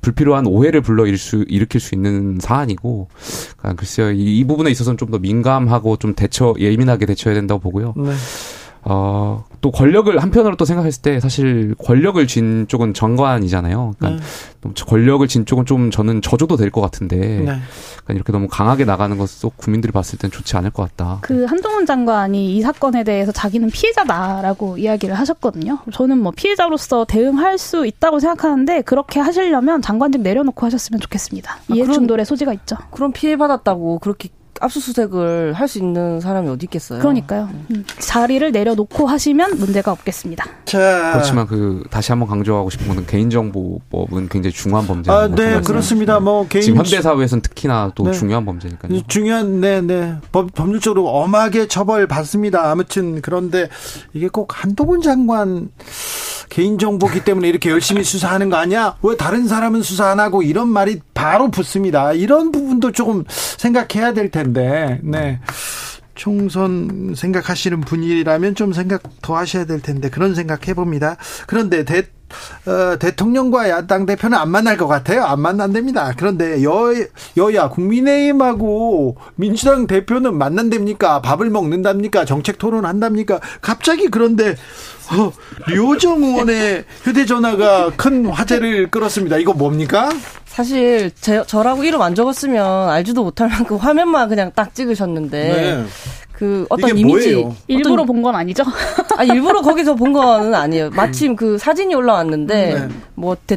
불필요한 0.00 0.46
오해를 0.46 0.82
불러 0.82 1.06
일으킬 1.06 1.18
수, 1.18 1.44
일으킬 1.48 1.80
수 1.80 1.94
있는 1.94 2.38
사안이고, 2.40 3.08
그러니까 3.56 3.78
글쎄요, 3.80 4.10
이, 4.12 4.38
이 4.38 4.44
부분에 4.44 4.70
있어서는 4.70 4.98
좀 4.98 5.10
더 5.10 5.18
민감하고 5.18 5.96
좀 5.96 6.14
대처, 6.14 6.54
예민하게 6.58 7.06
대처해야 7.06 7.34
된다고 7.38 7.60
보고요. 7.60 7.94
네. 7.96 8.12
어, 8.86 9.44
또 9.62 9.70
권력을 9.70 10.16
한편으로 10.18 10.56
또 10.56 10.64
생각했을 10.66 11.00
때 11.02 11.20
사실 11.20 11.74
권력을 11.82 12.24
쥔 12.26 12.66
쪽은 12.68 12.92
정관이잖아요. 12.92 13.94
그러니까 13.98 14.22
좀 14.60 14.74
권력을 14.86 15.26
쥔 15.28 15.46
쪽은 15.46 15.64
좀 15.64 15.90
저는 15.90 16.20
저조도 16.20 16.56
될 16.56 16.70
것 16.70 16.80
같은데 16.82 17.16
네. 17.16 17.44
그러니까 17.44 17.60
이렇게 18.14 18.32
너무 18.32 18.46
강하게 18.48 18.84
나가는 18.84 19.16
것도 19.16 19.52
국민들이 19.56 19.90
봤을 19.92 20.18
땐 20.18 20.30
좋지 20.30 20.56
않을 20.58 20.70
것 20.70 20.82
같다. 20.82 21.18
그 21.22 21.44
한동훈 21.44 21.86
장관이 21.86 22.56
이 22.56 22.60
사건에 22.62 23.04
대해서 23.04 23.32
자기는 23.32 23.70
피해자다라고 23.70 24.76
이야기를 24.78 25.14
하셨거든요. 25.14 25.78
저는 25.92 26.18
뭐 26.18 26.32
피해자로서 26.34 27.04
대응할 27.06 27.56
수 27.58 27.86
있다고 27.86 28.20
생각하는데 28.20 28.82
그렇게 28.82 29.20
하시려면 29.20 29.80
장관직 29.82 30.20
내려놓고 30.22 30.66
하셨으면 30.66 31.00
좋겠습니다. 31.00 31.58
이해 31.72 31.82
그럼- 31.82 31.94
충돌의 31.94 32.26
소지가 32.26 32.52
있죠. 32.52 32.76
그런 32.90 33.12
피해 33.12 33.36
받았다고 33.36 34.00
그렇게 34.00 34.28
압수수색을 34.60 35.52
할 35.54 35.64
수 35.68 35.78
있는 35.78 36.20
사람이 36.20 36.48
어디 36.50 36.64
있겠어요? 36.66 36.98
그러니까요. 37.00 37.48
음, 37.70 37.84
자리를 37.98 38.52
내려놓고 38.52 39.06
하시면 39.06 39.58
문제가 39.58 39.92
없겠습니다. 39.92 40.44
자. 40.66 41.10
그렇지만 41.14 41.46
그 41.46 41.82
다시 41.90 42.12
한번 42.12 42.28
강조하고 42.28 42.68
싶은 42.70 42.86
거는 42.88 43.06
개인정보법은 43.06 44.28
굉장히 44.28 44.52
중요한 44.52 44.86
범죄라는 44.86 45.24
아, 45.24 45.28
거 45.28 45.34
네, 45.34 45.54
말씀- 45.54 45.62
그렇습니다. 45.64 46.20
뭐 46.20 46.46
개인 46.48 46.62
지금 46.62 46.78
현대 46.78 47.00
사회에서는 47.00 47.40
특히나 47.42 47.92
또 47.94 48.04
네. 48.04 48.12
중요한 48.12 48.44
범죄니까요. 48.44 49.00
중요한 49.08 49.60
네, 49.60 49.80
네. 49.80 50.16
법, 50.32 50.52
법률적으로 50.54 51.08
엄하게 51.08 51.66
처벌 51.68 52.06
받습니다. 52.06 52.70
아무튼 52.70 53.20
그런데 53.22 53.68
이게 54.12 54.28
꼭 54.28 54.62
한동훈 54.62 55.00
장관 55.00 55.70
개인정보기 56.50 57.24
때문에 57.24 57.48
이렇게 57.48 57.70
열심히 57.70 58.04
수사하는 58.04 58.50
거 58.50 58.56
아니야? 58.56 58.96
왜 59.02 59.16
다른 59.16 59.48
사람은 59.48 59.82
수사 59.82 60.06
안 60.08 60.20
하고 60.20 60.42
이런 60.42 60.68
말이 60.68 61.00
바로 61.14 61.50
붙습니다. 61.50 62.12
이런 62.12 62.52
부분도 62.52 62.92
조금 62.92 63.24
생각해야 63.28 64.12
될 64.12 64.30
텐데. 64.30 64.43
네. 64.52 65.40
총선 66.14 67.14
생각하시는 67.16 67.80
분이라면 67.80 68.54
좀 68.54 68.72
생각 68.72 69.02
더 69.20 69.36
하셔야 69.36 69.64
될 69.64 69.80
텐데 69.80 70.08
그런 70.08 70.34
생각 70.34 70.68
해봅니다. 70.68 71.16
그런데 71.46 71.84
대, 71.84 72.06
어, 72.66 72.98
대통령과 72.98 73.68
야당 73.68 74.06
대표는 74.06 74.36
안 74.36 74.50
만날 74.50 74.76
것 74.76 74.86
같아요. 74.86 75.24
안 75.24 75.40
만난답니다. 75.40 76.14
그런데 76.16 76.62
여, 76.64 76.92
여야 77.36 77.68
국민의힘하고 77.68 79.16
민주당 79.36 79.86
대표는 79.86 80.36
만난답니까? 80.36 81.22
밥을 81.22 81.50
먹는답니까? 81.50 82.24
정책 82.24 82.58
토론한답니까? 82.58 83.40
갑자기 83.60 84.08
그런데 84.08 84.56
어, 85.12 85.32
류호정 85.68 86.22
의원의 86.22 86.84
휴대전화가 87.02 87.92
큰 87.96 88.26
화제를 88.26 88.90
끌었습니다. 88.90 89.36
이거 89.36 89.52
뭡니까? 89.52 90.08
사실 90.46 91.10
제, 91.20 91.42
저라고 91.46 91.84
이름 91.84 92.00
안 92.00 92.14
적었으면 92.14 92.88
알지도 92.88 93.24
못할 93.24 93.48
만큼 93.48 93.76
화면만 93.76 94.28
그냥 94.28 94.52
딱 94.54 94.74
찍으셨는데 94.74 95.84
그 96.34 96.66
어떤 96.68 96.90
이미지 96.98 97.32
뭐예요? 97.34 97.56
일부러 97.68 97.94
어떤- 97.94 98.06
본건 98.06 98.34
아니죠? 98.34 98.64
아 99.16 99.22
일부러 99.24 99.62
거기서 99.62 99.94
본 99.94 100.12
거는 100.12 100.54
아니에요. 100.54 100.90
마침 100.90 101.36
그 101.36 101.58
사진이 101.58 101.94
올라왔는데 101.94 102.74
네. 102.74 102.88
뭐 103.14 103.36
대, 103.46 103.56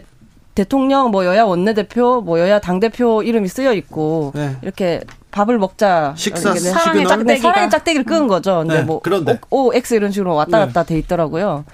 대통령 0.54 1.10
뭐 1.12 1.26
여야 1.26 1.44
원내대표 1.44 2.22
뭐 2.22 2.40
여야 2.40 2.60
당 2.60 2.80
대표 2.80 3.24
이름이 3.24 3.48
쓰여 3.48 3.74
있고 3.74 4.32
네. 4.36 4.56
이렇게 4.62 5.02
밥을 5.32 5.58
먹자 5.58 6.14
식사 6.18 6.54
사랑의? 6.56 7.08
짝대기가. 7.08 7.50
사랑의 7.50 7.70
짝대기를 7.70 8.06
끄은 8.06 8.28
거죠. 8.28 8.60
근데 8.60 8.78
네, 8.78 8.82
뭐 8.84 9.00
그런데. 9.02 9.40
O, 9.50 9.68
O, 9.68 9.74
X 9.74 9.96
이런 9.96 10.12
식으로 10.12 10.36
왔다 10.36 10.60
네. 10.60 10.66
갔다 10.68 10.84
돼 10.84 10.98
있더라고요. 11.00 11.66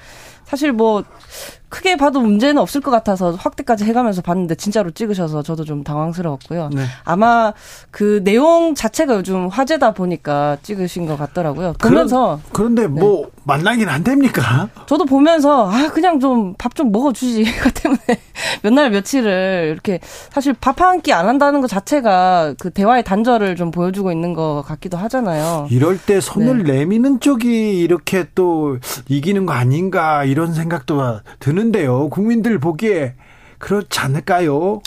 사실 0.45 0.71
뭐 0.71 1.03
크게 1.73 1.97
봐도 1.97 2.21
문제는 2.21 2.61
없을 2.61 2.81
것 2.81 2.91
같아서 2.91 3.31
확대까지 3.31 3.83
해가면서 3.85 4.21
봤는데 4.21 4.53
진짜로 4.53 4.91
찍으셔서 4.91 5.41
저도 5.41 5.65
좀 5.65 5.83
당황스러웠고요. 5.83 6.69
네. 6.71 6.83
아마 7.03 7.51
그 7.89 8.21
내용 8.23 8.75
자체가 8.75 9.15
요즘 9.15 9.47
화제다 9.47 9.93
보니까 9.95 10.57
찍으신 10.61 11.07
것 11.07 11.17
같더라고요. 11.17 11.73
보면서 11.79 12.39
그런 12.51 12.75
데 12.75 12.85
뭐 12.85 13.31
만나긴 13.45 13.89
안 13.89 14.03
됩니까? 14.03 14.69
저도 14.85 15.05
보면서 15.05 15.67
아 15.71 15.89
그냥 15.89 16.19
좀 16.19 16.53
밥좀 16.59 16.91
먹어주지 16.91 17.43
그 17.59 17.71
때문에 17.73 17.99
몇 18.61 18.71
날 18.73 18.91
며칠을 18.91 19.69
이렇게 19.73 19.99
사실 20.31 20.53
밥 20.53 20.79
한 20.81 21.01
끼 21.01 21.11
안 21.11 21.27
한다는 21.27 21.59
것 21.61 21.67
자체가 21.67 22.53
그 22.59 22.69
대화의 22.69 23.03
단절을 23.03 23.55
좀 23.55 23.71
보여주고 23.71 24.11
있는 24.11 24.33
것 24.33 24.63
같기도 24.67 24.97
하잖아요. 24.97 25.67
이럴 25.71 25.97
때 25.97 26.19
손을 26.21 26.63
내미는 26.63 27.19
쪽이 27.19 27.79
이렇게 27.79 28.27
또 28.35 28.77
이기는 29.09 29.45
거 29.47 29.53
아닌가 29.53 30.23
이런 30.23 30.53
생각도 30.53 31.19
드는 31.39 31.62
데요. 31.71 32.09
국민들 32.09 32.59
보기에 32.59 33.15
그렇지 33.57 33.99
않을까요? 33.99 34.81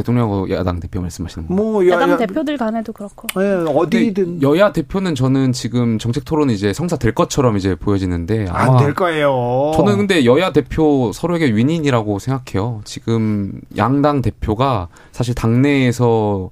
대통령하고 0.00 0.50
야당 0.50 0.80
대표 0.80 1.00
말씀하시는 1.00 1.46
거. 1.48 1.54
뭐 1.54 1.86
여, 1.86 1.92
야당 1.92 2.10
여- 2.10 2.16
대표들 2.16 2.56
간에도 2.56 2.92
그렇고. 2.92 3.28
예, 3.40 3.64
어디든 3.66 4.42
여야 4.42 4.72
대표는 4.72 5.14
저는 5.14 5.52
지금 5.52 5.98
정책 5.98 6.24
토론이 6.24 6.52
이제 6.54 6.72
성사될 6.72 7.12
것처럼 7.12 7.56
이제 7.56 7.74
보여지는데 7.74 8.46
안 8.50 8.76
될 8.78 8.94
거예요. 8.94 9.72
저는 9.76 9.96
근데 9.98 10.24
여야 10.24 10.52
대표 10.52 11.12
서로에게 11.12 11.46
윈인이라고 11.54 12.18
생각해요. 12.18 12.80
지금 12.84 13.52
양당 13.76 14.22
대표가 14.22 14.88
사실 15.12 15.34
당내에서 15.34 16.50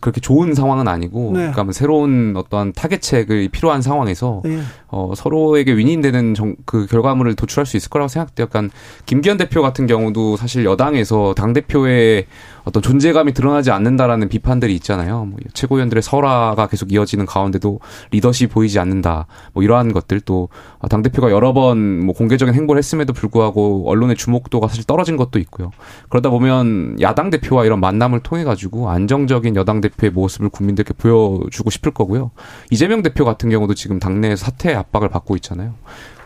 그렇게 0.00 0.20
좋은 0.20 0.52
상황은 0.54 0.88
아니고, 0.88 1.30
네. 1.32 1.38
그러니까 1.38 1.64
뭐 1.64 1.72
새로운 1.72 2.34
어떠한 2.36 2.74
타겟책을 2.74 3.48
필요한 3.48 3.80
상황에서 3.80 4.42
예. 4.44 4.60
어, 4.88 5.12
서로에게 5.16 5.72
윈인되는 5.74 6.34
정, 6.34 6.54
그 6.66 6.86
결과물을 6.86 7.34
도출할 7.34 7.64
수 7.64 7.78
있을 7.78 7.88
거라고 7.88 8.08
생각돼요. 8.08 8.44
약간 8.44 8.70
김기현 9.06 9.38
대표 9.38 9.62
같은 9.62 9.86
경우도 9.86 10.36
사실 10.36 10.66
여당에서 10.66 11.34
당 11.34 11.54
대표의 11.54 12.26
어떤 12.64 12.82
존재감이 12.82 13.32
드러나지 13.32 13.70
않는다라는 13.70 14.28
비판들이 14.28 14.74
있잖아요. 14.76 15.24
뭐 15.24 15.38
최고위원들의 15.54 16.02
설화가 16.02 16.66
계속 16.68 16.92
이어지는 16.92 17.26
가운데도 17.26 17.80
리더십 18.10 18.50
보이지 18.52 18.78
않는다. 18.78 19.26
뭐 19.52 19.62
이러한 19.62 19.92
것들 19.92 20.20
또 20.20 20.48
당 20.88 21.02
대표가 21.02 21.30
여러 21.30 21.52
번 21.52 22.00
뭐 22.00 22.14
공개적인 22.14 22.54
행보를 22.54 22.78
했음에도 22.78 23.12
불구하고 23.12 23.88
언론의 23.90 24.16
주목도가 24.16 24.68
사실 24.68 24.84
떨어진 24.84 25.16
것도 25.16 25.38
있고요. 25.40 25.70
그러다 26.08 26.30
보면 26.30 26.96
야당 27.00 27.30
대표와 27.30 27.64
이런 27.64 27.80
만남을 27.80 28.20
통해 28.20 28.44
가지고 28.44 28.90
안정적인 28.90 29.56
여당 29.56 29.80
대표의 29.80 30.10
모습을 30.12 30.48
국민들께 30.48 30.94
보여주고 30.94 31.70
싶을 31.70 31.92
거고요. 31.92 32.30
이재명 32.70 33.02
대표 33.02 33.24
같은 33.24 33.50
경우도 33.50 33.74
지금 33.74 33.98
당내에서 33.98 34.44
사퇴 34.46 34.74
압박을 34.74 35.08
받고 35.08 35.36
있잖아요. 35.36 35.74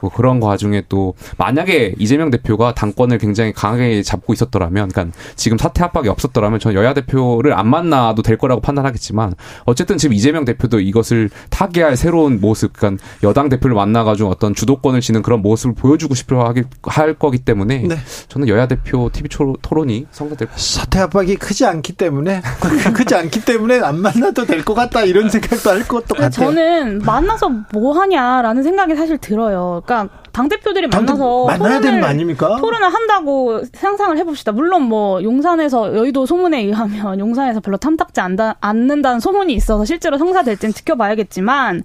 뭐 0.05 0.11
그런 0.11 0.41
과정에 0.41 0.83
또 0.89 1.15
만약에 1.39 1.95
이재명 1.99 2.31
대표가 2.31 2.75
당권을 2.75 3.17
굉장히 3.19 3.53
강하게 3.53 4.03
잡고 4.03 4.33
있었더라면, 4.35 4.91
그러니까 4.91 5.17
지금 5.37 5.57
사퇴 5.57 5.83
압박이 5.85 6.09
없었더라면 6.09 6.61
저는 6.61 6.77
여야 6.77 6.93
대표를 6.93 7.55
안 7.59 7.69
만나도 7.69 8.23
될 8.23 8.37
거라고 8.37 8.61
판단하겠지만 8.61 9.35
어쨌든 9.65 9.97
지금 9.97 10.15
이재명 10.15 10.45
대표도 10.45 10.81
이것을 10.81 11.31
타개할 11.49 11.97
새로운 11.97 12.41
모습, 12.41 12.73
그러니까 12.75 13.03
여당 13.23 13.49
대표를 13.49 13.75
만나가지고 13.77 14.29
어떤 14.29 14.55
주도권을 14.55 15.01
쥐는 15.01 15.23
그런 15.23 15.41
모습을 15.41 15.75
보여주고 15.75 16.15
싶어 16.15 16.45
하기 16.49 16.65
할 16.83 17.15
거기 17.15 17.39
때문에 17.39 17.79
네. 17.89 17.97
저는 18.29 18.49
여야 18.49 18.67
대표 18.67 19.09
TV 19.13 19.29
토론이 19.63 20.07
성사될 20.11 20.49
것 20.49 20.59
사퇴 20.59 20.99
압박이 21.01 21.37
크지 21.37 21.65
않기 21.65 21.93
때문에 21.95 22.43
크지 22.95 23.15
않기 23.15 23.45
때문에 23.45 23.81
안 23.81 24.01
만나도 24.01 24.45
될 24.45 24.65
것 24.65 24.75
같다 24.75 25.05
이런 25.05 25.29
생각도 25.29 25.71
할 25.71 25.87
것도 25.87 26.15
같아요. 26.15 26.31
저는 26.31 26.99
만나서 27.05 27.51
뭐 27.73 27.93
하냐라는 27.99 28.63
생각이 28.63 28.95
사실 28.97 29.19
들어요. 29.19 29.83
그러니까 29.85 29.94
당 30.33 30.49
대표들이 30.49 30.91
당 30.91 31.07
대- 31.07 31.13
만나서 31.13 31.47
만나야 31.47 31.81
되는 31.81 32.01
거 32.01 32.07
토론을- 32.07 32.11
아닙니까? 32.11 32.57
토론을 32.61 32.93
한다고 32.93 33.63
상상을 33.73 34.17
해봅시다. 34.19 34.53
물론 34.53 34.83
뭐 34.83 35.23
용산에서 35.23 35.97
여의도 35.97 36.27
소문에 36.27 36.61
의하면 36.63 37.19
용산에서 37.21 37.61
별로 37.61 37.77
탐탁지 37.77 38.21
않다, 38.21 38.57
않는다는 38.61 39.21
소문이 39.21 39.53
있어서 39.55 39.85
실제로 39.85 40.19
성사될지는 40.19 40.73
지켜봐야겠지만 40.75 41.83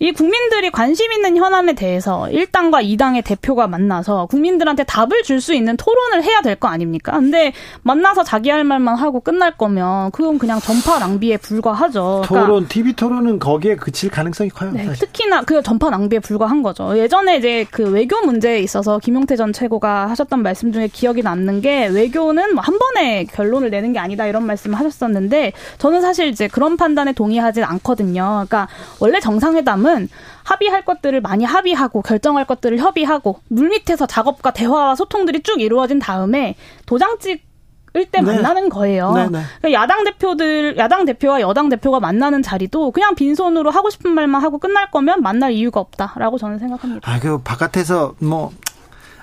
이 0.00 0.12
국민들이 0.12 0.70
관심 0.70 1.12
있는 1.12 1.36
현안에 1.36 1.74
대해서 1.74 2.26
1당과 2.30 2.82
2당의 2.84 3.24
대표가 3.24 3.66
만나서 3.68 4.26
국민들한테 4.26 4.84
답을 4.84 5.22
줄 5.22 5.40
수 5.40 5.52
있는 5.54 5.76
토론을 5.76 6.22
해야 6.24 6.40
될 6.40 6.54
거 6.56 6.68
아닙니까? 6.68 7.12
근데 7.12 7.52
만나서 7.82 8.22
자기 8.24 8.48
할 8.48 8.64
말만 8.64 8.96
하고 8.96 9.20
끝날 9.20 9.56
거면 9.58 10.10
그건 10.12 10.38
그냥 10.38 10.58
전파 10.60 10.98
낭비에 10.98 11.36
불과하죠. 11.36 12.22
그러니까 12.26 12.46
토론 12.46 12.68
TV 12.68 12.92
토론은 12.94 13.38
거기에 13.40 13.76
그칠 13.76 14.08
가능성이 14.10 14.48
커요. 14.50 14.70
네. 14.72 14.90
특히나 14.92 15.42
그 15.42 15.62
전파 15.62 15.90
낭비에 15.90 16.20
불과한 16.20 16.62
거죠. 16.62 16.96
예전에 16.96 17.36
이제 17.38 17.66
그 17.70 17.90
외교 17.90 18.20
문제에 18.24 18.60
있어서 18.60 18.98
김용태 19.00 19.36
전 19.36 19.52
최고가 19.52 20.08
하셨던 20.10 20.42
말씀 20.42 20.72
중에 20.72 20.86
기억이 20.88 21.22
남는 21.22 21.60
게 21.60 21.86
외교는 21.88 22.54
뭐 22.54 22.64
한 22.64 22.78
번에 22.78 23.24
결론을 23.24 23.68
내는 23.68 23.92
게 23.92 23.98
아니다 23.98 24.24
이런 24.26 24.46
말씀을 24.46 24.78
하셨었는데 24.78 25.52
저는 25.78 26.00
사실 26.00 26.28
이제 26.28 26.48
그런 26.48 26.76
판단에 26.78 27.12
동의하진 27.12 27.62
않거든요. 27.64 28.46
그러니까 28.48 28.68
원래 29.00 29.20
정상회담 29.20 29.83
은 29.86 30.08
합의할 30.44 30.84
것들을 30.84 31.20
많이 31.20 31.44
합의하고 31.44 32.02
결정할 32.02 32.46
것들을 32.46 32.78
협의하고 32.78 33.40
물밑에서 33.48 34.06
작업과 34.06 34.52
대화와 34.52 34.94
소통들이 34.94 35.42
쭉 35.42 35.60
이루어진 35.60 35.98
다음에 35.98 36.54
도장 36.86 37.18
찍을 37.18 38.06
때 38.10 38.20
네. 38.20 38.22
만나는 38.22 38.68
거예요. 38.68 39.12
네, 39.12 39.28
네. 39.28 39.42
그러니까 39.60 39.72
야당 39.72 40.04
대표들, 40.04 40.76
야당 40.78 41.04
대표와 41.04 41.40
여당 41.40 41.68
대표가 41.68 42.00
만나는 42.00 42.42
자리도 42.42 42.92
그냥 42.92 43.14
빈손으로 43.14 43.70
하고 43.70 43.90
싶은 43.90 44.10
말만 44.10 44.42
하고 44.42 44.58
끝날 44.58 44.90
거면 44.90 45.22
만날 45.22 45.52
이유가 45.52 45.80
없다라고 45.80 46.38
저는 46.38 46.58
생각합니다. 46.58 47.10
아, 47.10 47.18
그 47.20 47.38
바깥에서 47.38 48.14
뭐 48.18 48.52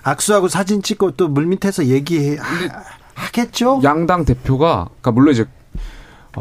악수하고 0.03 0.47
사진 0.47 0.81
찍고 0.81 1.11
또 1.11 1.27
물밑에서 1.27 1.85
얘기 1.85 2.37
하겠죠. 3.15 3.81
양당 3.83 4.25
대표가 4.25 4.89
그러니까 5.01 5.11
물론 5.11 5.33
이제 5.33 5.43
어, 5.43 5.60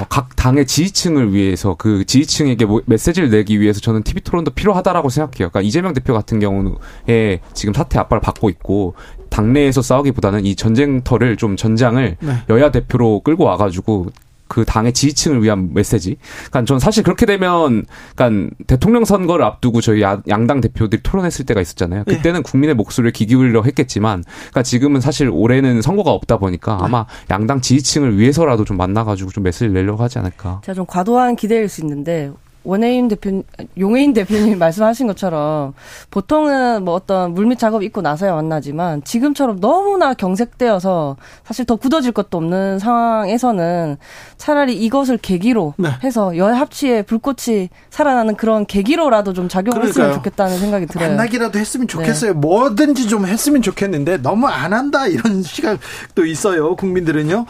각 0.09 0.37
당의 0.37 0.67
지지층을 0.67 1.35
위해서 1.35 1.75
그 1.77 2.05
지지층에게 2.05 2.65
뭐- 2.65 2.81
메시지를 2.87 3.31
내기 3.31 3.61
위해서 3.61 3.81
저는 3.81 4.03
TV 4.05 4.23
토론도 4.23 4.53
필요하다라고 4.53 5.09
생각해요. 5.09 5.51
그러니까 5.51 5.63
이재명 5.63 5.93
대표 5.93 6.15
같은 6.15 6.39
경우에 6.39 7.41
지금 7.55 7.75
사퇴 7.75 7.99
압박을 7.99 8.21
받고 8.21 8.51
있고 8.51 8.95
당내에서 9.31 9.83
싸우기보다는 9.83 10.45
이 10.47 10.55
전쟁터를 10.55 11.37
좀 11.37 11.57
전장을 11.57 12.17
네. 12.21 12.33
여야 12.51 12.71
대표로 12.71 13.21
끌고 13.21 13.45
와가지고 13.45 14.07
그 14.51 14.65
당의 14.65 14.93
지지층을 14.93 15.45
위한 15.45 15.73
메시지. 15.73 16.17
그러니까 16.51 16.65
전 16.65 16.81
사실 16.81 17.05
그렇게 17.05 17.25
되면, 17.25 17.87
그러니까 18.17 18.51
대통령 18.67 19.05
선거를 19.05 19.45
앞두고 19.45 19.81
저희 19.81 20.03
야- 20.03 20.21
양당 20.29 20.61
대표들이 20.61 21.03
토론했을 21.05 21.47
때가 21.47 21.61
있었잖아요. 21.61 22.03
예. 22.09 22.13
그때는 22.13 22.43
국민의 22.43 22.75
목소리를 22.75 23.13
귀 23.13 23.27
기울이려 23.27 23.63
했겠지만, 23.63 24.25
그러니까 24.51 24.63
지금은 24.65 25.01
사실 25.01 25.31
올해는 25.33 25.83
선거가 25.83 26.11
없다 26.11 26.39
보니까 26.39 26.79
네. 26.79 26.85
아마 26.85 27.07
양당 27.31 27.61
지지층을 27.61 28.19
위해서라도 28.19 28.65
좀 28.65 28.77
만나 28.77 29.05
가지고 29.05 29.31
좀 29.31 29.45
메시지를 29.45 29.73
내려고 29.73 30.03
하지 30.03 30.19
않을까. 30.19 30.61
제가 30.65 30.75
좀 30.75 30.85
과도한 30.85 31.37
기대일 31.37 31.69
수 31.69 31.81
있는데 31.83 32.33
원혜인 32.65 33.09
대표, 33.09 33.43
용혜인 33.79 34.13
대표님 34.13 34.59
말씀하신 34.61 35.07
것처럼 35.07 35.73
보통은 36.11 36.85
뭐 36.85 36.95
어떤 36.95 37.33
물밑 37.35 37.59
작업 37.59 37.83
있고 37.83 38.03
나서야 38.03 38.35
만나지만 38.35 39.03
지금처럼 39.05 39.61
너무나 39.61 40.15
경색되어서 40.15 41.17
사실 41.45 41.65
더 41.65 41.77
굳어질 41.77 42.13
것도 42.13 42.39
없는 42.39 42.79
상황에서는 42.79 43.97
차라리 44.37 44.75
이것을 44.77 45.17
계기로 45.19 45.75
네. 45.79 45.91
해서 46.05 46.37
여야 46.37 46.55
합치에 46.59 47.03
불꽃이 47.03 47.69
살아나는 47.91 48.37
그런 48.37 48.67
계기로라도 48.67 49.33
좀 49.33 49.49
작용했으면 49.49 49.93
그러니까요. 49.93 50.15
좋겠다는 50.17 50.59
생각이 50.59 50.87
들어요. 50.87 51.09
만나기라도 51.09 51.59
했으면 51.59 51.89
좋겠어요. 51.89 52.35
뭐든지 52.35 53.09
좀 53.09 53.27
했으면 53.27 53.63
좋겠는데 53.63 54.19
너무 54.19 54.47
안 54.47 54.73
한다 54.73 55.07
이런 55.07 55.43
시각도 55.43 56.27
있어요. 56.27 56.77
국민들은요. 56.77 57.47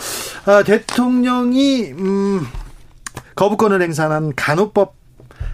아, 0.46 0.62
대통령이 0.62 1.92
음, 1.92 2.46
거부권을 3.34 3.82
행사한 3.82 4.34
간호법 4.36 4.99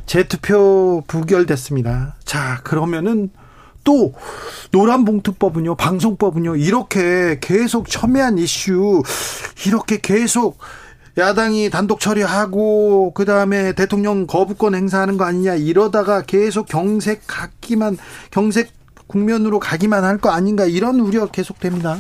재투표 0.07 1.04
부결됐습니다. 1.07 2.16
자 2.24 2.61
그러면은 2.64 3.30
또 3.84 4.14
노란봉투법은요, 4.72 5.76
방송법은요 5.76 6.57
이렇게 6.57 7.38
계속 7.40 7.88
첨예한 7.88 8.38
이슈 8.38 9.02
이렇게 9.66 9.98
계속 10.00 10.59
야당이 11.18 11.70
단독 11.70 12.00
처리하고 12.00 13.12
그 13.14 13.24
다음에 13.24 13.72
대통령 13.74 14.26
거부권 14.26 14.74
행사하는 14.74 15.16
거 15.16 15.24
아니냐 15.24 15.54
이러다가 15.54 16.22
계속 16.22 16.66
경색 16.66 17.22
가기만 17.26 17.96
경색 18.30 18.70
국면으로 19.07 19.61
가기만 19.61 20.04
할 20.04 20.18
거 20.18 20.30
아닌가 20.30 20.66
이런 20.66 20.98
우려 21.00 21.26
계속됩니다. 21.26 21.98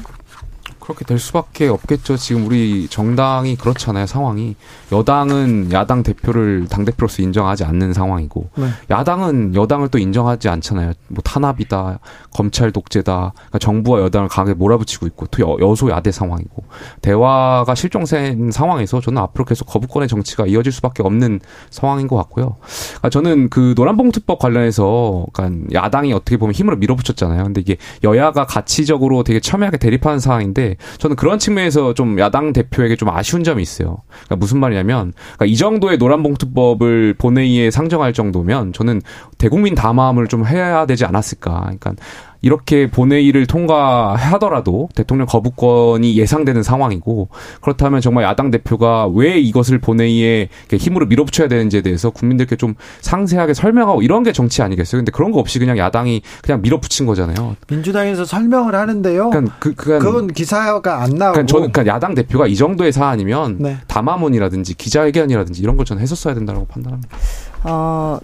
그렇게 0.86 1.04
될 1.04 1.18
수밖에 1.18 1.66
없겠죠. 1.66 2.16
지금 2.16 2.46
우리 2.46 2.86
정당이 2.86 3.56
그렇잖아요, 3.56 4.06
상황이. 4.06 4.54
여당은 4.92 5.72
야당 5.72 6.04
대표를 6.04 6.68
당 6.70 6.84
대표로서 6.84 7.22
인정하지 7.22 7.64
않는 7.64 7.92
상황이고, 7.92 8.50
네. 8.54 8.68
야당은 8.88 9.56
여당을 9.56 9.88
또 9.88 9.98
인정하지 9.98 10.48
않잖아요. 10.48 10.92
뭐 11.08 11.22
탄압이다, 11.24 11.98
검찰 12.32 12.70
독재다, 12.70 13.32
그러니까 13.34 13.58
정부와 13.58 14.00
여당을 14.02 14.28
강하게 14.28 14.54
몰아붙이고 14.54 15.08
있고, 15.08 15.26
또 15.26 15.42
여, 15.42 15.56
여소야대 15.58 16.12
상황이고, 16.12 16.62
대화가 17.02 17.74
실종된 17.74 18.52
상황에서 18.52 19.00
저는 19.00 19.20
앞으로 19.22 19.44
계속 19.44 19.64
거부권의 19.64 20.08
정치가 20.08 20.46
이어질 20.46 20.70
수밖에 20.70 21.02
없는 21.02 21.40
상황인 21.70 22.06
것 22.06 22.14
같고요. 22.14 22.58
그러니까 22.90 23.10
저는 23.10 23.50
그 23.50 23.74
노란봉투법 23.76 24.38
관련해서, 24.38 25.26
그러니까 25.32 25.66
야당이 25.72 26.12
어떻게 26.12 26.36
보면 26.36 26.54
힘으로 26.54 26.76
밀어붙였잖아요. 26.76 27.42
근데 27.42 27.60
이게 27.60 27.76
여야가 28.04 28.46
가치적으로 28.46 29.24
되게 29.24 29.40
첨예하게 29.40 29.78
대립하는 29.78 30.20
상황인데, 30.20 30.75
저는 30.98 31.16
그런 31.16 31.38
측면에서 31.38 31.94
좀 31.94 32.18
야당 32.18 32.52
대표에게 32.52 32.96
좀 32.96 33.08
아쉬운 33.08 33.44
점이 33.44 33.62
있어요. 33.62 33.98
그러니까 34.08 34.36
무슨 34.36 34.58
말이냐면 34.60 35.12
그러니까 35.36 35.46
이 35.46 35.56
정도의 35.56 35.98
노란봉투법을 35.98 37.14
본회의에 37.18 37.70
상정할 37.70 38.12
정도면 38.12 38.72
저는 38.72 39.02
대국민 39.38 39.74
담화를 39.74 40.28
좀 40.28 40.46
해야 40.46 40.86
되지 40.86 41.04
않았을까. 41.04 41.60
그러니까 41.60 41.94
이렇게 42.42 42.90
본회의를 42.90 43.46
통과하더라도 43.46 44.88
대통령 44.94 45.26
거부권이 45.26 46.16
예상되는 46.16 46.62
상황이고 46.62 47.28
그렇다면 47.60 48.00
정말 48.00 48.24
야당 48.24 48.50
대표가 48.50 49.06
왜 49.08 49.38
이것을 49.38 49.78
본회의에 49.78 50.48
힘으로 50.70 51.06
밀어붙여야 51.06 51.48
되는지에 51.48 51.82
대해서 51.82 52.10
국민들께 52.10 52.56
좀 52.56 52.74
상세하게 53.00 53.54
설명하고 53.54 54.02
이런 54.02 54.22
게 54.22 54.32
정치 54.32 54.62
아니겠어요? 54.62 55.00
근데 55.00 55.12
그런 55.12 55.32
거 55.32 55.38
없이 55.38 55.58
그냥 55.58 55.78
야당이 55.78 56.22
그냥 56.42 56.62
밀어붙인 56.62 57.06
거잖아요. 57.06 57.56
민주당에서 57.68 58.24
설명을 58.24 58.74
하는데요. 58.74 59.30
그러니까 59.30 59.56
그, 59.58 59.74
그건 59.74 60.28
기사가 60.28 61.02
안 61.02 61.10
나오고 61.10 61.32
그러니까 61.32 61.46
저는 61.46 61.72
그러니까 61.72 61.94
야당 61.94 62.14
대표가 62.14 62.46
이 62.46 62.56
정도의 62.56 62.92
사안이면 62.92 63.56
네. 63.58 63.76
담화문이라든지 63.86 64.74
기자회견이라든지 64.74 65.62
이런 65.62 65.76
걸 65.76 65.86
저는 65.86 66.02
했었어야 66.02 66.34
된다고 66.34 66.66
판단합니다. 66.66 67.16
어, 67.64 68.18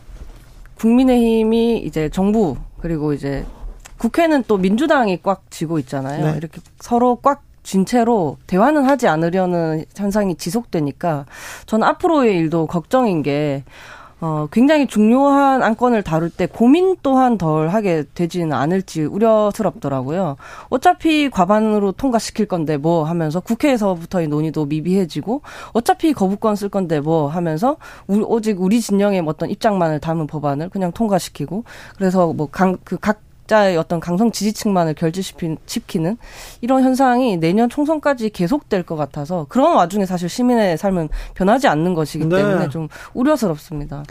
국민의힘이 0.78 1.78
이제 1.78 2.08
정부 2.08 2.56
그리고 2.80 3.12
이제 3.12 3.44
국회는 4.02 4.42
또 4.48 4.56
민주당이 4.58 5.22
꽉 5.22 5.48
쥐고 5.50 5.78
있잖아요. 5.78 6.32
네. 6.32 6.36
이렇게 6.36 6.60
서로 6.80 7.16
꽉 7.16 7.44
쥔 7.62 7.86
채로 7.86 8.38
대화는 8.48 8.86
하지 8.86 9.06
않으려는 9.06 9.84
현상이 9.94 10.34
지속되니까 10.34 11.26
저는 11.66 11.86
앞으로의 11.86 12.36
일도 12.36 12.66
걱정인 12.66 13.22
게 13.22 13.62
어, 14.20 14.48
굉장히 14.50 14.88
중요한 14.88 15.62
안건을 15.62 16.02
다룰 16.02 16.28
때 16.28 16.46
고민 16.46 16.96
또한 17.04 17.38
덜 17.38 17.68
하게 17.68 18.02
되지는 18.14 18.52
않을지 18.52 19.04
우려스럽더라고요. 19.04 20.38
어차피 20.70 21.30
과반으로 21.30 21.92
통과시킬 21.92 22.46
건데 22.46 22.76
뭐 22.76 23.04
하면서 23.04 23.38
국회에서부터의 23.38 24.26
논의도 24.26 24.66
미비해지고 24.66 25.42
어차피 25.72 26.12
거부권 26.12 26.56
쓸 26.56 26.68
건데 26.68 26.98
뭐 26.98 27.28
하면서 27.28 27.76
오직 28.08 28.60
우리 28.60 28.80
진영의 28.80 29.22
어떤 29.26 29.50
입장만을 29.50 30.00
담은 30.00 30.26
법안을 30.26 30.70
그냥 30.70 30.90
통과시키고 30.90 31.62
그래서 31.96 32.32
뭐 32.32 32.48
강, 32.50 32.76
그 32.82 32.96
각, 32.98 33.20
각자의 33.52 33.76
어떤 33.76 34.00
강성 34.00 34.32
지지층만을 34.32 34.94
결집시키는 34.94 36.16
이런 36.62 36.82
현상이 36.82 37.36
내년 37.36 37.68
총선까지 37.68 38.30
계속될 38.30 38.82
것 38.84 38.96
같아서 38.96 39.44
그런 39.50 39.76
와중에 39.76 40.06
사실 40.06 40.30
시민의 40.30 40.78
삶은 40.78 41.10
변하지 41.34 41.68
않는 41.68 41.92
것이기 41.92 42.24
네. 42.24 42.36
때문에 42.36 42.70
좀 42.70 42.88
우려스럽습니다. 43.12 44.02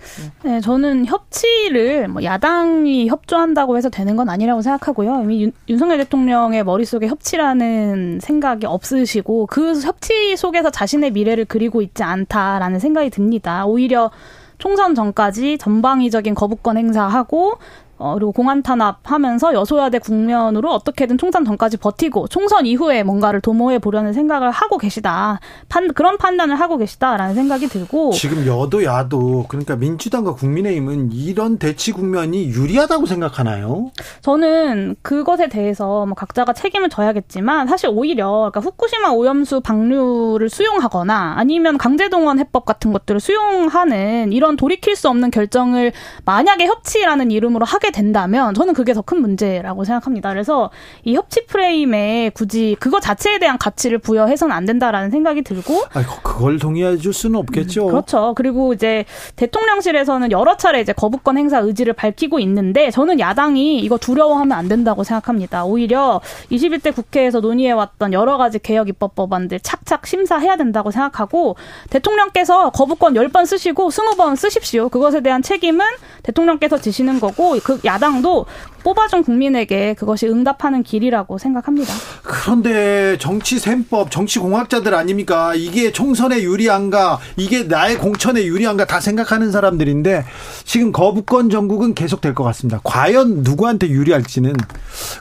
네. 0.44 0.52
네. 0.52 0.62
저는 0.62 1.08
협치를 1.08 2.08
뭐 2.08 2.24
야당이 2.24 3.08
협조한다고 3.08 3.78
해서 3.78 3.90
되는 3.90 4.16
건 4.16 4.30
아니라고 4.30 4.62
생각하고요. 4.62 5.24
이미 5.24 5.44
윤, 5.44 5.52
윤석열 5.68 5.98
대통령의 5.98 6.64
머릿속에 6.64 7.08
협치라는 7.08 8.20
생각이 8.22 8.68
없으시고 8.68 9.48
그 9.48 9.80
협치 9.82 10.38
속에서 10.38 10.70
자신의 10.70 11.12
미래를 11.12 11.46
그리고 11.46 11.82
있지 11.82 12.04
않다라는 12.04 12.80
생각이 12.80 13.10
듭니다. 13.10 13.66
오히려 13.66 14.12
총선 14.60 14.94
전까지 14.94 15.58
전방위적인 15.58 16.36
거부권 16.36 16.78
행사하고 16.78 17.58
어, 18.02 18.16
그리고 18.16 18.32
공안 18.32 18.64
탄압하면서 18.64 19.54
여소야대 19.54 20.00
국면으로 20.00 20.72
어떻게든 20.72 21.20
총선 21.20 21.46
전까지 21.46 21.78
버티고 21.78 22.28
총선 22.28 22.66
이후에 22.66 23.04
뭔가를 23.04 23.42
도모해 23.42 23.78
보려는 23.78 24.12
생각을 24.12 24.50
하고 24.50 24.80
계시다. 24.80 25.40
판, 25.70 25.94
그런 25.94 26.18
판단을 26.18 26.60
하고 26.60 26.78
계시다라는 26.78 27.36
생각이 27.36 27.68
들고 27.68 28.12
지금 28.14 28.48
여도 28.48 28.84
야도 28.84 29.46
그러니까 29.48 29.76
민주당과 29.76 30.34
국민의힘은 30.34 31.12
이런 31.12 31.60
대치 31.60 31.92
국면이 31.92 32.50
유리하다고 32.50 33.06
생각하나요? 33.06 33.92
저는 34.22 34.96
그것에 35.04 35.48
대해서 35.48 36.06
뭐 36.08 36.16
각자가 36.16 36.54
책임을 36.54 36.90
져야겠지만 36.90 37.68
사실 37.68 37.90
오히려 37.94 38.50
그러니까 38.52 38.62
후쿠시마 38.62 39.10
오염수 39.10 39.62
방류를 39.62 40.50
수용하거나 40.50 41.36
아니면 41.38 41.78
강제동원 41.78 42.40
해법 42.40 42.66
같은 42.66 42.92
것들을 42.92 43.20
수용하는 43.20 44.34
이런 44.34 44.58
돌이킬 44.58 44.96
수 44.96 45.08
없는 45.08 45.30
결정을 45.30 45.92
만약에 46.26 46.66
협치라는 46.66 47.30
이름으로 47.30 47.66
하게 47.66 47.91
된다면 47.92 48.54
저는 48.54 48.74
그게 48.74 48.94
더 48.94 49.02
큰 49.02 49.20
문제라고 49.22 49.84
생각합니다. 49.84 50.30
그래서 50.30 50.70
이 51.04 51.16
협치 51.16 51.46
프레임에 51.46 52.32
굳이 52.34 52.76
그거 52.80 53.00
자체에 53.00 53.40
대한 53.40 53.58
가치를 53.58 53.98
부여해서는 53.98 54.56
안 54.56 54.66
된다라는 54.66 55.10
생각이 55.12 55.42
들고 55.42 55.84
아 55.94 56.04
그걸 56.24 56.60
동의해 56.60 56.98
줄 56.98 57.14
수는 57.14 57.40
없겠죠. 57.40 57.88
음, 57.88 57.90
그렇죠. 57.90 58.34
그리고 58.36 58.74
이제 58.74 59.06
대통령실에서는 59.36 60.32
여러 60.32 60.56
차례 60.56 60.80
이제 60.82 60.94
거부권 60.94 61.38
행사 61.38 61.60
의지를 61.60 61.94
밝히고 61.94 62.40
있는데 62.40 62.90
저는 62.92 63.20
야당이 63.20 63.80
이거 63.80 63.98
두려워하면 63.98 64.58
안 64.58 64.68
된다고 64.68 65.04
생각합니다. 65.04 65.66
오히려 65.66 66.22
21대 66.52 66.94
국회에서 66.96 67.40
논의해 67.42 67.72
왔던 67.72 68.14
여러 68.14 68.38
가지 68.38 68.60
개혁 68.60 68.88
입법 68.88 69.16
법안들 69.16 69.60
착착 69.60 70.08
심사해야 70.08 70.56
된다고 70.56 70.92
생각하고 70.92 71.56
대통령께서 71.90 72.70
거부권 72.70 73.16
10번 73.16 73.46
쓰시고 73.46 73.90
20번 73.90 74.36
쓰십시오. 74.36 74.90
그것에 74.90 75.22
대한 75.22 75.42
책임은 75.42 75.86
대통령께서 76.24 76.78
지시는 76.78 77.20
거고 77.20 77.58
그 77.64 77.81
야당도 77.84 78.46
뽑아준 78.84 79.24
국민에게 79.24 79.94
그것이 79.94 80.28
응답하는 80.28 80.84
길이라고 80.84 81.38
생각합니다. 81.38 81.94
그런데 82.24 83.18
정치 83.20 83.60
셈법, 83.60 84.12
정치 84.12 84.40
공학자들 84.40 84.94
아닙니까? 84.96 85.54
이게 85.56 85.92
총선에 85.92 86.42
유리한가, 86.42 87.20
이게 87.38 87.64
나의 87.64 87.98
공천에 87.98 88.46
유리한가 88.46 88.86
다 88.86 89.00
생각하는 89.00 89.52
사람들인데 89.52 90.26
지금 90.66 90.92
거부권 90.92 91.50
전국은 91.50 91.94
계속될 91.94 92.34
것 92.34 92.44
같습니다. 92.46 92.80
과연 92.84 93.44
누구한테 93.44 93.90
유리할지는 93.90 94.54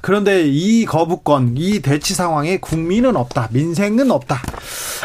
그런데 0.03 0.47
이 0.47 0.85
거부권, 0.85 1.55
이 1.57 1.81
대치 1.81 2.15
상황에 2.15 2.59
국민은 2.59 3.17
없다, 3.17 3.49
민생은 3.53 4.11
없다. 4.11 4.41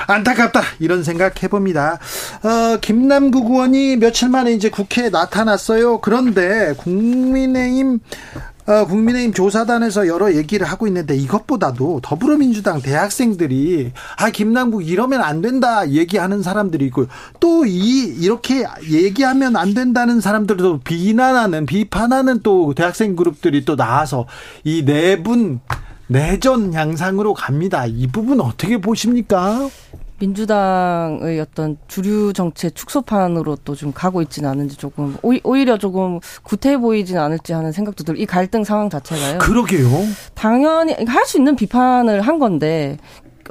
안타깝다 0.08 0.62
이런 0.80 1.04
생각 1.04 1.42
해봅니다. 1.42 2.00
어, 2.44 2.78
김남국 2.80 3.50
의원이 3.50 3.98
며칠 3.98 4.30
만에 4.30 4.54
이제 4.54 4.70
국회에 4.70 5.10
나타났어요. 5.10 6.02
그런데 6.02 6.74
국민의힘 6.78 8.00
어, 8.68 8.86
국민의힘 8.88 9.34
조사단에서 9.34 10.08
여러 10.08 10.34
얘기를 10.34 10.66
하고 10.66 10.88
있는데 10.88 11.16
이것보다도 11.16 12.00
더불어민주당 12.02 12.82
대학생들이 12.82 13.92
아 14.18 14.30
김남국 14.32 14.88
이러면 14.88 15.22
안 15.22 15.42
된다 15.42 15.90
얘기하는 15.90 16.42
사람들이 16.42 16.86
있고 16.86 17.08
또 17.40 17.66
이 17.66 18.04
이렇게 18.20 18.66
얘기하면 18.90 19.56
안 19.56 19.74
된다는 19.74 20.22
사람들도 20.22 20.82
비난하는 20.82 21.66
비판하는 21.66 22.42
또 22.44 22.74
대학생 22.74 23.16
그룹들이 23.16 23.66
또 23.66 23.76
나와서 23.76 24.28
이 24.64 24.84
내분 24.86 25.60
내전 26.08 26.74
양상으로 26.74 27.34
갑니다. 27.34 27.86
이 27.88 28.08
부분 28.08 28.40
어떻게 28.40 28.78
보십니까? 28.80 29.68
민주당의 30.20 31.40
어떤 31.40 31.78
주류 31.88 32.34
정치의 32.34 32.72
축소판으로 32.72 33.58
또 33.64 33.76
좀 33.76 33.92
가고 33.94 34.22
있지는 34.22 34.50
않은지 34.50 34.78
조금 34.78 35.18
오히려 35.22 35.78
조금 35.78 36.20
구태 36.44 36.78
보이지는 36.78 37.22
않을지 37.22 37.52
하는 37.54 37.72
생각도 37.74 38.04
들. 38.06 38.20
이 38.20 38.26
갈등 38.26 38.64
상황 38.64 38.90
자체가요. 38.90 39.38
그러게요. 39.40 39.90
당연히 40.34 40.94
할 41.08 41.26
수 41.26 41.38
있는 41.38 41.56
비판을 41.56 42.22
한 42.22 42.40
건데 42.40 42.98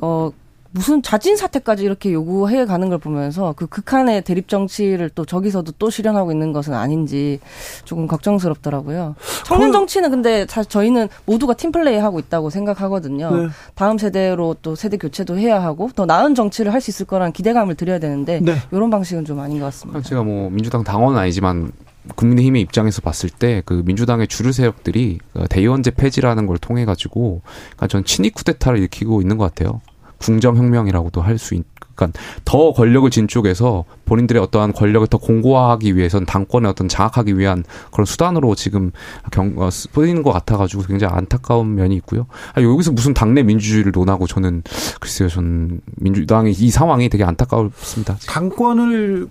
어 0.01 0.31
무슨 0.75 1.03
자진 1.03 1.37
사퇴까지 1.37 1.85
이렇게 1.85 2.13
요구해 2.13 2.65
가는 2.67 2.89
걸 2.89 2.99
보면서 2.99 3.55
그 3.57 3.69
극한의 3.69 4.23
대립 4.23 4.49
정치를 4.49 5.09
또 5.11 5.25
저기서도 5.25 5.73
또 5.79 5.89
실현하고 5.89 6.33
있는 6.33 6.53
것은 6.53 6.75
아닌지 6.75 7.39
조금 7.85 8.09
걱정스럽더라고요. 8.09 9.15
청년 9.47 9.71
정치는 9.71 10.11
근데 10.11 10.47
사실 10.49 10.69
저희는 10.69 11.09
모두가 11.27 11.55
팀플레이 11.55 11.99
하고 11.99 12.19
있다고 12.19 12.51
생각하거든요. 12.51 13.31
네. 13.37 13.49
다음 13.77 13.99
세대로 13.99 14.57
또 14.63 14.75
세대 14.75 14.97
교체도 14.97 15.39
해야 15.39 15.63
하고 15.63 15.91
더 15.95 16.07
나은 16.07 16.35
정치를 16.35 16.73
할 16.73 16.81
수 16.85 16.91
있을 16.91 17.07
거라는 17.07 17.33
기대감을 17.33 17.77
드려야 17.77 17.99
되는데 17.99 18.41
네. 18.41 18.57
이런 18.71 18.91
방식은 18.91 19.25
좀 19.25 19.41
아닌 19.41 19.59
것 19.61 19.67
같습니다. 19.67 20.03
제가 20.03 20.23
뭐 20.23 20.51
민주당 20.51 20.85
당원은 20.85 21.19
아니지만 21.19 21.73
국민의힘의 22.17 22.61
입장에서 22.61 23.01
봤을 23.01 23.31
때 23.31 23.63
그 23.65 23.83
민주당의 23.87 24.27
주류 24.29 24.53
세력들이 24.53 25.19
그 25.33 25.47
대의원제 25.49 25.93
폐지라는 25.93 26.47
걸 26.47 26.59
통해 26.59 26.85
가지고 26.85 27.41
그러니까 27.77 27.87
전 27.87 28.05
친위 28.05 28.29
쿠데타를 28.31 28.79
일으키고 28.81 29.23
있는 29.23 29.39
것 29.39 29.45
같아요. 29.55 29.81
궁정혁명이라고도 30.19 31.21
할 31.21 31.39
수 31.39 31.55
있, 31.55 31.65
그러니까 31.95 32.19
더 32.45 32.73
권력을 32.73 33.09
진 33.11 33.29
쪽에서 33.29 33.85
본인들의 34.05 34.41
어떠한 34.43 34.73
권력을 34.73 35.07
더 35.09 35.19
공고화하기 35.19 35.97
위해선 35.97 36.27
당권에 36.27 36.69
어떤 36.69 36.89
장악하기 36.89 37.39
위한 37.39 37.65
그런 37.93 38.05
수단으로 38.05 38.55
지금 38.55 38.91
경, 39.31 39.55
어, 39.57 39.71
쓰이는 39.71 40.23
것 40.23 40.33
같아가지고 40.33 40.83
굉장히 40.85 41.15
안타까운 41.15 41.75
면이 41.75 41.95
있고요. 41.97 42.27
아, 42.55 42.63
여기서 42.63 42.93
무슨 42.93 43.15
당내 43.15 43.43
민주주의를 43.43 43.93
논하고 43.93 44.27
저는 44.27 44.63
글쎄요, 45.01 45.29
저는 45.29 45.81
민주당의 45.97 46.53
이 46.53 46.71
상황이 46.71 47.09
되게 47.09 47.25
안타깝습니다. 47.25 48.17
당권을 48.27 49.29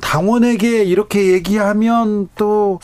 당원에게 0.00 0.84
이렇게 0.84 1.32
얘기하면 1.32 2.28
또 2.36 2.78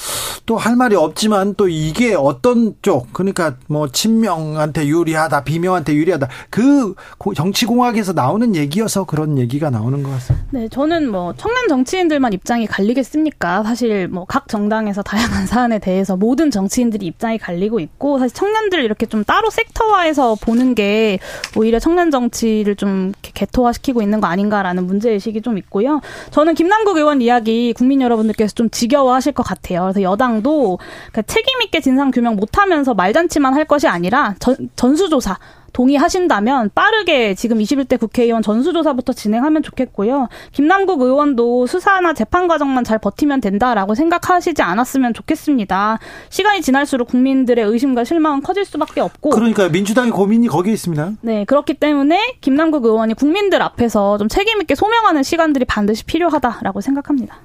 또 0.46 0.58
할 0.58 0.76
말이 0.76 0.94
없지만 0.94 1.54
또 1.54 1.68
이게 1.68 2.14
어떤 2.14 2.74
쪽 2.82 3.14
그러니까 3.14 3.54
뭐 3.66 3.88
친명한테 3.88 4.86
유리하다 4.86 5.42
비명한테 5.44 5.94
유리하다 5.94 6.28
그 6.50 6.94
정치 7.34 7.64
공학에서 7.64 8.12
나오는 8.12 8.54
얘기여서 8.54 9.04
그런 9.04 9.38
얘기가 9.38 9.70
나오는 9.70 10.02
것 10.02 10.10
같습니다. 10.10 10.46
네, 10.50 10.68
저는 10.68 11.10
뭐 11.10 11.32
청년 11.38 11.66
정치인들만 11.68 12.34
입장이 12.34 12.66
갈리겠습니까? 12.66 13.62
사실 13.62 14.06
뭐 14.08 14.26
각 14.28 14.48
정당에서 14.48 15.00
다양한 15.02 15.46
사안에 15.46 15.78
대해서 15.78 16.16
모든 16.16 16.50
정치인들이 16.50 17.06
입장이 17.06 17.38
갈리고 17.38 17.80
있고 17.80 18.18
사실 18.18 18.34
청년들 18.34 18.84
이렇게 18.84 19.06
좀 19.06 19.24
따로 19.24 19.48
섹터화해서 19.48 20.34
보는 20.42 20.74
게 20.74 21.20
오히려 21.56 21.78
청년 21.78 22.10
정치를 22.10 22.76
좀 22.76 23.12
개토화시키고 23.22 24.02
있는 24.02 24.20
거 24.20 24.26
아닌가라는 24.26 24.86
문제 24.86 25.10
의식이 25.10 25.40
좀 25.40 25.56
있고요. 25.56 26.00
저는 26.32 26.54
김 26.54 26.63
남국 26.68 26.96
의원 26.96 27.20
이야기 27.22 27.72
국민 27.72 28.00
여러분들께서 28.02 28.54
좀 28.54 28.70
지겨워하실 28.70 29.32
것 29.32 29.42
같아요. 29.42 29.82
그래서 29.82 30.02
여당도 30.02 30.78
그러니까 31.10 31.22
책임 31.22 31.62
있게 31.62 31.80
진상 31.80 32.10
규명 32.10 32.36
못하면서 32.36 32.94
말잔치만 32.94 33.54
할 33.54 33.64
것이 33.64 33.86
아니라 33.88 34.34
전, 34.38 34.56
전수조사 34.76 35.38
동의하신다면 35.74 36.70
빠르게 36.74 37.34
지금 37.34 37.58
21대 37.58 38.00
국회의원 38.00 38.42
전수조사부터 38.42 39.12
진행하면 39.12 39.62
좋겠고요. 39.62 40.28
김남국 40.52 41.02
의원도 41.02 41.66
수사나 41.66 42.14
재판 42.14 42.48
과정만 42.48 42.84
잘 42.84 42.98
버티면 42.98 43.42
된다라고 43.42 43.94
생각하시지 43.94 44.62
않았으면 44.62 45.12
좋겠습니다. 45.12 45.98
시간이 46.30 46.62
지날수록 46.62 47.08
국민들의 47.08 47.62
의심과 47.64 48.04
실망은 48.04 48.40
커질 48.42 48.64
수밖에 48.64 49.00
없고. 49.00 49.30
그러니까 49.30 49.68
민주당의 49.68 50.12
고민이 50.12 50.48
거기에 50.48 50.72
있습니다. 50.72 51.12
네, 51.20 51.44
그렇기 51.44 51.74
때문에 51.74 52.36
김남국 52.40 52.84
의원이 52.84 53.14
국민들 53.14 53.60
앞에서 53.60 54.16
좀 54.18 54.28
책임 54.28 54.60
있게 54.60 54.74
소명하는 54.74 55.22
시간들이 55.24 55.64
반드시 55.64 56.04
필요하다라고 56.04 56.80
생각합니다. 56.80 57.36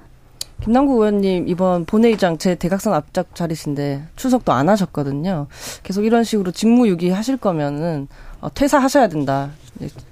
김남국 0.62 0.98
의원님 0.98 1.48
이번 1.48 1.84
본회의장 1.84 2.38
제 2.38 2.54
대각선 2.54 2.92
앞짝 2.92 3.34
자리신데 3.34 4.04
출석도 4.16 4.52
안 4.52 4.68
하셨거든요. 4.68 5.46
계속 5.82 6.04
이런 6.04 6.22
식으로 6.24 6.50
직무유기 6.52 7.10
하실 7.10 7.36
거면은 7.36 8.08
어, 8.40 8.52
퇴사하셔야 8.52 9.08
된다. 9.08 9.50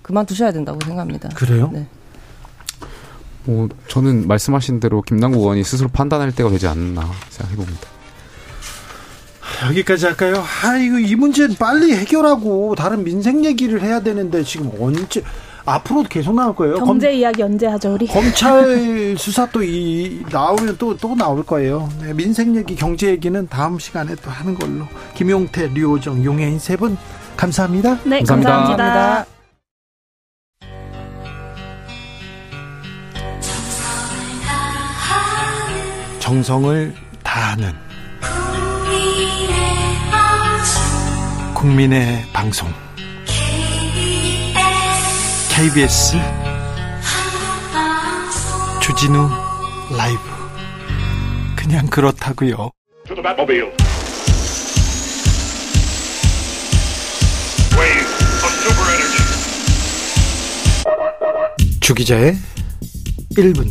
그만두셔야 0.03 0.53
된다고 0.53 0.79
생각합니다. 0.85 1.29
그래요? 1.31 1.71
네. 1.73 1.87
뭐 3.45 3.69
저는 3.89 4.27
말씀하신 4.27 4.81
대로 4.81 5.03
김남국 5.03 5.41
의원이 5.41 5.65
스스로 5.65 5.89
판단할 5.89 6.33
때가 6.33 6.51
되지 6.51 6.67
않나 6.67 7.11
생각해 7.31 7.57
봅니다. 7.57 7.89
여기까지 9.67 10.07
할까요? 10.07 10.45
아, 10.65 10.77
이거 10.77 10.99
이 10.99 11.15
문제는 11.17 11.57
빨리 11.57 11.93
해결하고 11.95 12.75
다른 12.77 13.03
민생 13.03 13.45
얘기를 13.45 13.83
해야 13.83 14.01
되는데 14.01 14.45
지금 14.45 14.71
언제 14.81 15.23
앞으로도 15.69 16.09
계속 16.09 16.35
나올 16.35 16.55
거예요. 16.55 16.79
경제 16.79 17.09
검, 17.09 17.17
이야기 17.17 17.43
언제 17.43 17.67
하죠, 17.67 17.95
우리? 17.95 18.07
검찰 18.07 19.17
수사 19.19 19.47
또 19.47 19.63
이 19.63 20.23
나오면 20.31 20.77
또 20.79 20.97
또 20.97 21.15
나올 21.15 21.45
거예요. 21.45 21.89
네, 22.01 22.13
민생 22.15 22.55
얘기, 22.57 22.75
경제 22.75 23.09
얘기는 23.09 23.47
다음 23.49 23.79
시간에 23.79 24.15
또 24.17 24.31
하는 24.31 24.55
걸로. 24.55 24.87
김용태, 25.15 25.69
류호정, 25.75 26.25
용혜인 26.25 26.59
세 26.59 26.77
분 26.77 26.97
감사합니다. 27.37 27.99
네, 28.05 28.23
감사합니다. 28.23 28.77
감사합니다. 28.77 29.27
정성을 36.19 36.95
다하는 37.23 37.73
국민의 41.55 42.25
방송 42.33 42.69
KBS 45.59 46.13
주진우 48.81 49.29
라이브. 49.97 50.21
그냥 51.57 51.89
그렇다고요. 51.89 52.71
주기자의 61.81 62.37
1분. 63.37 63.67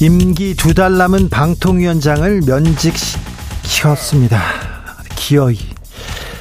임기 0.00 0.56
두 0.56 0.74
달 0.74 0.98
남은 0.98 1.28
방통위원장을 1.28 2.40
면직시켰습니다. 2.40 4.42
기어이 5.14 5.56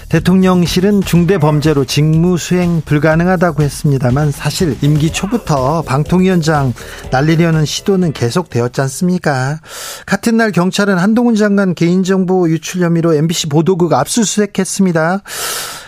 대통령실은 0.10 1.02
중대 1.02 1.38
범죄로 1.38 1.84
직무 1.84 2.38
수행 2.38 2.82
불가능하다고 2.82 3.62
했습니다만 3.62 4.32
사실 4.32 4.78
임기 4.82 5.12
초부터 5.12 5.82
방통위원장 5.82 6.74
날리려는 7.12 7.66
시도는 7.66 8.14
계속되었지 8.14 8.80
않습니까? 8.82 9.60
같은 10.06 10.38
날 10.38 10.54
경찰은 10.54 10.98
한동훈 10.98 11.36
장관 11.36 11.76
개인정보 11.76 12.50
유출 12.50 12.84
혐의로 12.84 13.16
MBC 13.16 13.48
보도국 13.50 13.92
압수수색했습니다. 13.92 15.24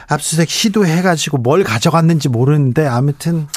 압수수색 0.10 0.50
시도해가지고 0.50 1.38
뭘 1.38 1.64
가져갔는지 1.64 2.28
모르는데 2.28 2.86
아무튼 2.86 3.48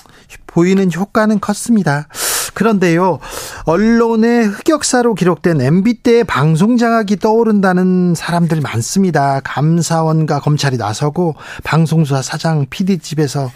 보이는 0.47 0.93
효과는 0.93 1.41
컸습니다. 1.41 2.07
그런데요, 2.55 3.19
언론의 3.65 4.47
흑역사로 4.47 5.15
기록된 5.15 5.61
MB 5.61 6.03
때의 6.03 6.25
방송 6.25 6.77
장악이 6.77 7.17
떠오른다는 7.17 8.15
사람들 8.15 8.61
많습니다. 8.61 9.41
감사원과 9.45 10.41
검찰이 10.41 10.77
나서고 10.77 11.35
방송사 11.65 12.23
사장 12.23 12.67
PD집에서 12.69 13.51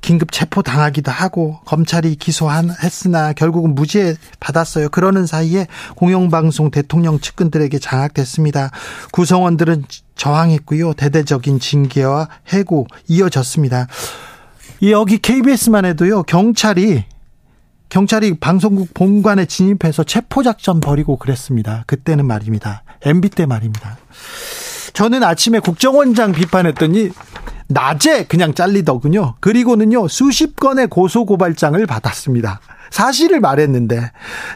긴급 0.00 0.32
체포 0.32 0.62
당하기도 0.62 1.10
하고 1.10 1.58
검찰이 1.66 2.14
기소했으나 2.14 3.32
결국은 3.34 3.74
무죄 3.74 4.16
받았어요. 4.40 4.88
그러는 4.88 5.26
사이에 5.26 5.66
공영방송 5.96 6.70
대통령 6.70 7.20
측근들에게 7.20 7.78
장악됐습니다. 7.78 8.70
구성원들은 9.12 9.84
저항했고요. 10.14 10.94
대대적인 10.94 11.60
징계와 11.60 12.28
해고 12.52 12.86
이어졌습니다. 13.06 13.86
여기 14.88 15.18
KBS만 15.18 15.84
해도요. 15.84 16.22
경찰이 16.22 17.04
경찰이 17.88 18.38
방송국 18.38 18.92
본관에 18.92 19.46
진입해서 19.46 20.04
체포작전 20.04 20.80
벌이고 20.80 21.16
그랬습니다. 21.16 21.84
그때는 21.86 22.26
말입니다. 22.26 22.82
MB 23.02 23.30
때 23.30 23.46
말입니다. 23.46 23.96
저는 24.92 25.22
아침에 25.22 25.60
국정원장 25.60 26.32
비판했더니 26.32 27.10
낮에 27.68 28.24
그냥 28.24 28.54
잘리더군요. 28.54 29.34
그리고는요, 29.40 30.08
수십 30.08 30.56
건의 30.56 30.86
고소고발장을 30.88 31.84
받았습니다. 31.86 32.60
사실을 32.90 33.40
말했는데, 33.40 34.10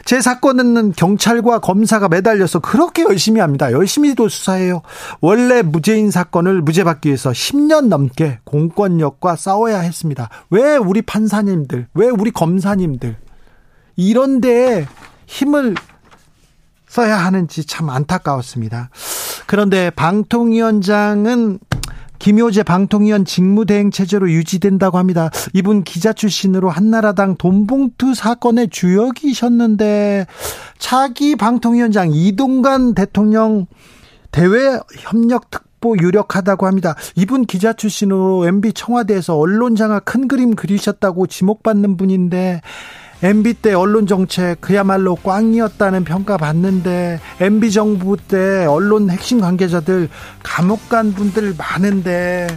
제 0.05 0.19
사건은 0.19 0.93
경찰과 0.93 1.59
검사가 1.59 2.09
매달려서 2.09 2.59
그렇게 2.59 3.03
열심히 3.03 3.39
합니다. 3.39 3.71
열심히도 3.71 4.27
수사해요. 4.27 4.81
원래 5.21 5.61
무죄인 5.61 6.09
사건을 6.09 6.63
무죄받기 6.63 7.09
위해서 7.09 7.29
10년 7.29 7.89
넘게 7.89 8.39
공권력과 8.43 9.35
싸워야 9.35 9.79
했습니다. 9.79 10.29
왜 10.49 10.77
우리 10.77 11.03
판사님들, 11.03 11.87
왜 11.93 12.09
우리 12.09 12.31
검사님들, 12.31 13.17
이런데 13.95 14.87
힘을 15.25 15.75
써야 16.87 17.17
하는지 17.17 17.65
참 17.65 17.89
안타까웠습니다. 17.89 18.89
그런데 19.47 19.89
방통위원장은 19.91 21.59
김효재 22.19 22.63
방통위원 22.63 23.25
직무대행 23.25 23.91
체제로 23.91 24.31
유지된다고 24.31 24.97
합니다. 24.97 25.29
이분 25.51 25.83
기자 25.83 26.13
출신으로 26.13 26.69
한나라당 26.69 27.35
돈봉투 27.35 28.15
사건의 28.15 28.69
주역이셨는데 28.69 30.27
차기 30.77 31.35
방통위원장 31.35 32.11
이동관 32.13 32.93
대통령 32.93 33.65
대외 34.31 34.79
협력 34.99 35.51
특보 35.51 35.97
유력하다고 35.97 36.65
합니다. 36.65 36.95
이분 37.15 37.45
기자 37.45 37.73
출신으로 37.73 38.47
MB 38.47 38.71
청와대에서 38.71 39.37
언론 39.37 39.75
장악 39.75 40.05
큰 40.05 40.29
그림 40.29 40.55
그리셨다고 40.55 41.27
지목받는 41.27 41.97
분인데 41.97 42.61
MB 43.23 43.53
때 43.55 43.73
언론 43.73 44.05
정책 44.05 44.59
그야말로 44.59 45.15
꽝이었다는 45.15 46.03
평가 46.03 46.35
받는데 46.35 47.21
MB 47.39 47.71
정부 47.71 48.17
때 48.17 48.65
언론 48.65 49.09
핵심 49.09 49.39
관계자들 49.39 50.09
감옥 50.43 50.89
간 50.89 51.13
분들 51.13 51.55
많은데 51.57 52.47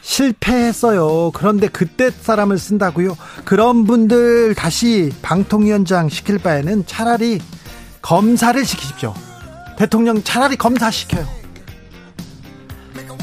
실패했어요. 0.00 1.32
그런데 1.34 1.68
그때 1.68 2.10
사람을 2.10 2.58
쓴다고요? 2.58 3.18
그런 3.44 3.84
분들 3.84 4.54
다시 4.54 5.12
방통위원장 5.20 6.08
시킬 6.08 6.38
바에는 6.38 6.86
차라리 6.86 7.40
검사를 8.00 8.64
시키십시오. 8.64 9.12
대통령 9.76 10.22
차라리 10.22 10.56
검사 10.56 10.90
시켜요. 10.90 11.26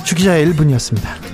주기자의 0.06 0.46
1분이었습니다. 0.48 1.34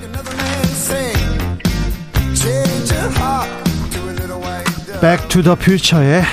Back 5.01 5.25
to 5.25 5.38
the 5.38 5.55
Future의 5.55 6.23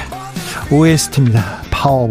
OST입니다. 0.72 1.62
파워 1.70 2.08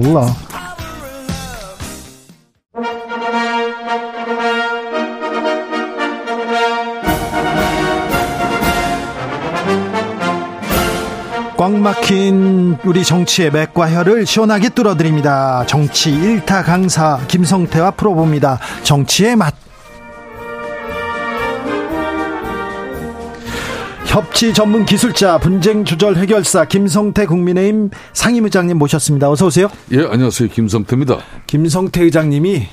러꽉 11.57 11.73
막힌 11.73 12.77
우리 12.85 13.03
정치의 13.03 13.51
맥과 13.51 13.91
혀를 13.91 14.25
시원하게 14.25 14.69
뚫어드립니다. 14.69 15.65
정치 15.67 16.11
일타 16.11 16.63
강사 16.63 17.19
김성태와 17.27 17.91
풀어봅니다. 17.91 18.59
정치의 18.83 19.35
맛. 19.35 19.64
협치 24.16 24.53
전문 24.53 24.86
기술자 24.86 25.38
분쟁 25.39 25.84
조절 25.84 26.16
해결사 26.16 26.63
김성태 26.63 27.26
국민의힘 27.26 27.89
상임의장님 28.13 28.78
모셨습니다. 28.78 29.30
어서 29.30 29.47
오세요. 29.47 29.68
예, 29.91 30.05
안녕하세요. 30.05 30.47
김성태입니다. 30.51 31.18
김성태 31.47 32.01
의장님이 32.03 32.66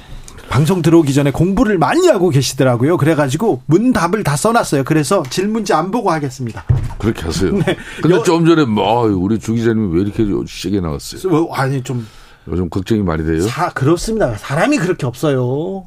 방송 0.48 0.82
들어오기 0.82 1.12
전에 1.12 1.32
공부를 1.32 1.78
많이 1.78 2.06
하고 2.06 2.28
계시더라고요. 2.28 2.96
그래가지고 2.96 3.62
문답을 3.66 4.22
다 4.22 4.36
써놨어요. 4.36 4.84
그래서 4.84 5.24
질문지 5.30 5.74
안 5.74 5.90
보고 5.90 6.12
하겠습니다. 6.12 6.62
그렇게 6.96 7.22
하세요. 7.22 7.50
네. 7.58 7.76
근데 8.00 8.14
여, 8.14 8.22
좀 8.22 8.46
전에 8.46 8.64
뭐 8.64 9.06
우리 9.06 9.40
주 9.40 9.52
기자님이 9.52 9.96
왜 9.96 10.02
이렇게 10.02 10.24
세게 10.46 10.80
나왔어요? 10.80 11.48
아니 11.50 11.82
좀 11.82 12.06
요즘 12.46 12.70
걱정이 12.70 13.02
많이 13.02 13.26
돼요. 13.26 13.42
사, 13.48 13.70
그렇습니다. 13.70 14.36
사람이 14.36 14.78
그렇게 14.78 15.06
없어요. 15.06 15.86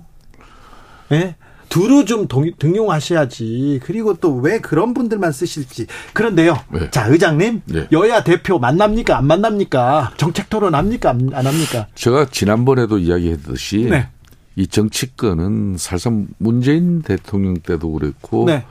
예? 1.11 1.17
네? 1.17 1.35
두루 1.69 2.05
좀 2.05 2.27
동, 2.27 2.51
등용하셔야지. 2.57 3.79
그리고 3.83 4.13
또 4.15 4.35
왜 4.35 4.59
그런 4.59 4.93
분들만 4.93 5.31
쓰실지. 5.31 5.87
그런데요. 6.13 6.57
네. 6.71 6.89
자, 6.91 7.07
의장님. 7.07 7.61
네. 7.65 7.87
여야 7.91 8.23
대표 8.23 8.59
만납니까? 8.59 9.17
안 9.17 9.25
만납니까? 9.27 10.13
정책 10.17 10.49
토론 10.49 10.75
합니까? 10.75 11.09
안, 11.11 11.29
안 11.33 11.47
합니까? 11.47 11.87
제가 11.95 12.25
지난번에도 12.31 12.97
이야기했듯이 12.97 13.87
네. 13.89 14.09
이 14.55 14.67
정치권은 14.67 15.77
사실상 15.77 16.27
문재인 16.37 17.01
대통령 17.01 17.55
때도 17.57 17.91
그랬고 17.91 18.45
네. 18.45 18.65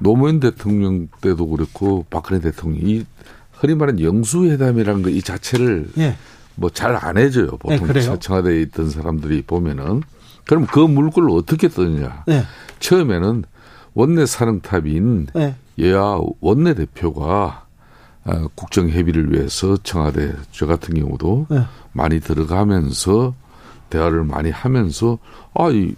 노무현 0.00 0.40
대통령 0.40 1.08
때도 1.20 1.46
그랬고 1.48 2.04
박근혜 2.10 2.40
대통령 2.40 2.80
이 2.88 3.04
흔히 3.52 3.74
말하는 3.74 4.02
영수회담이라는 4.02 5.02
거 5.02 5.10
이 5.10 5.22
자체를 5.22 5.88
예. 5.98 6.16
뭐잘 6.56 6.96
안 6.96 7.16
해줘요. 7.18 7.48
보통 7.58 7.86
네, 7.92 8.18
청와대에 8.18 8.60
있던 8.62 8.90
사람들이 8.90 9.42
보면은 9.42 10.02
그럼 10.46 10.66
그 10.66 10.78
물꼬를 10.78 11.30
어떻게 11.30 11.68
뜨느냐. 11.68 12.24
네. 12.26 12.42
처음에는 12.80 13.44
원내 13.94 14.26
사령탑인 14.26 15.28
네. 15.34 15.54
여야 15.78 16.18
원내 16.40 16.74
대표가 16.74 17.64
아, 18.24 18.48
국정 18.54 18.88
협의를 18.88 19.32
위해서 19.32 19.76
청와대 19.82 20.32
저 20.50 20.66
같은 20.66 20.94
경우도 20.94 21.46
네. 21.50 21.62
많이 21.92 22.20
들어가면서 22.20 23.34
대화를 23.90 24.24
많이 24.24 24.50
하면서 24.50 25.18
아, 25.54 25.70
이, 25.70 25.94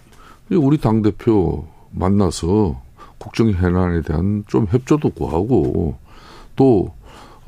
우리 0.51 0.77
당 0.77 1.01
대표 1.01 1.67
만나서 1.91 2.81
국정 3.17 3.49
현안에 3.51 4.01
대한 4.01 4.43
좀 4.47 4.67
협조도 4.69 5.11
구하고 5.11 5.97
또 6.55 6.93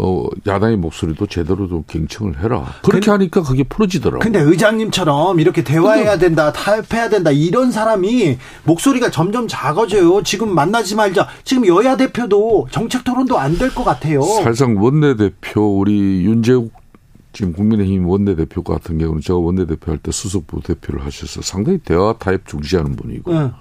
어, 0.02 0.26
야당의 0.48 0.78
목소리도 0.78 1.28
제대로 1.28 1.68
좀 1.68 1.84
경청을 1.86 2.40
해라. 2.42 2.64
그렇게 2.84 3.00
근데, 3.02 3.12
하니까 3.12 3.44
그게 3.44 3.64
풀어지더라고요. 3.64 4.20
근데 4.22 4.40
의장님처럼 4.40 5.42
이렇게 5.42 5.62
대화해야 5.64 6.18
된다, 6.18 6.54
타협해야 6.54 7.10
된다, 7.10 7.32
이런 7.32 7.70
사람이 7.72 8.38
목소리가 8.64 9.12
점점 9.12 9.48
작아져요. 9.50 10.24
지금 10.24 10.56
만나지 10.56 10.96
말자. 10.96 11.28
지금 11.44 11.68
여야 11.68 11.98
대표도 11.98 12.68
정책 12.72 13.04
토론도 13.04 13.38
안 13.38 13.58
될 13.58 13.70
것 13.76 13.84
같아요. 13.84 14.22
사실상 14.22 14.82
원내대표, 14.82 15.78
우리 15.80 16.24
윤재욱 16.24 16.72
지금 17.34 17.52
국민의힘 17.52 18.08
원내대표 18.08 18.64
같은 18.64 18.98
경우는 18.98 19.22
제가 19.22 19.38
원내대표 19.38 19.92
할 19.92 19.98
때 20.00 20.12
수석 20.12 20.48
부 20.48 20.62
대표를 20.62 21.06
하셔서 21.06 21.42
상당히 21.42 21.78
대화 21.80 22.14
타협 22.18 22.48
중시하는 22.48 22.96
분이고 22.96 23.34
네. 23.34 23.52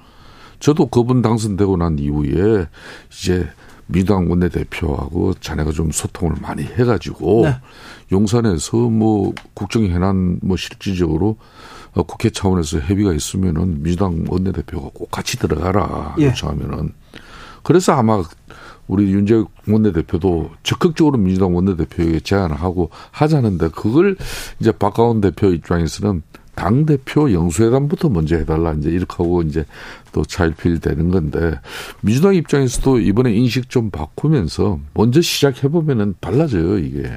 저도 0.60 0.86
그분 0.86 1.20
당선되고 1.20 1.76
난 1.78 1.98
이후에 1.98 2.66
이제 3.12 3.48
민주당 3.88 4.30
원내대표하고 4.30 5.34
자네가 5.34 5.72
좀 5.72 5.90
소통을 5.90 6.36
많이 6.40 6.62
해가지고 6.62 7.42
네. 7.44 7.56
용산에서 8.12 8.76
뭐 8.76 9.32
국정 9.54 9.84
현안 9.86 10.38
뭐 10.42 10.56
실질적으로 10.56 11.36
어, 11.94 12.02
국회 12.02 12.30
차원에서 12.30 12.80
협의가 12.80 13.12
있으면은 13.12 13.82
민주당 13.82 14.24
원내대표가 14.28 14.90
꼭 14.94 15.10
같이 15.10 15.38
들어가라 15.38 16.16
예. 16.20 16.26
요청하면은 16.26 16.92
그래서 17.62 17.92
아마 17.92 18.22
우리 18.86 19.12
윤재 19.12 19.44
원내대표도 19.66 20.50
적극적으로 20.62 21.18
민주당 21.18 21.54
원내대표에게 21.54 22.20
제안을 22.20 22.56
하고 22.56 22.90
하자는데 23.10 23.68
그걸 23.68 24.16
이제 24.60 24.72
박가원 24.72 25.20
대표 25.20 25.48
입장에서는 25.48 26.22
당 26.58 26.84
대표 26.86 27.32
영수회담부터 27.32 28.08
먼저 28.08 28.34
해달라 28.34 28.72
이제 28.72 28.90
이렇게 28.90 29.14
하고 29.22 29.42
이제 29.42 29.64
또 30.10 30.24
차일피일 30.24 30.80
되는 30.80 31.08
건데 31.08 31.60
민주당 32.00 32.34
입장에서도 32.34 32.98
이번에 32.98 33.32
인식 33.32 33.70
좀 33.70 33.90
바꾸면서 33.90 34.80
먼저 34.92 35.22
시작해 35.22 35.68
보면은 35.68 36.16
달라져요 36.20 36.78
이게. 36.78 37.12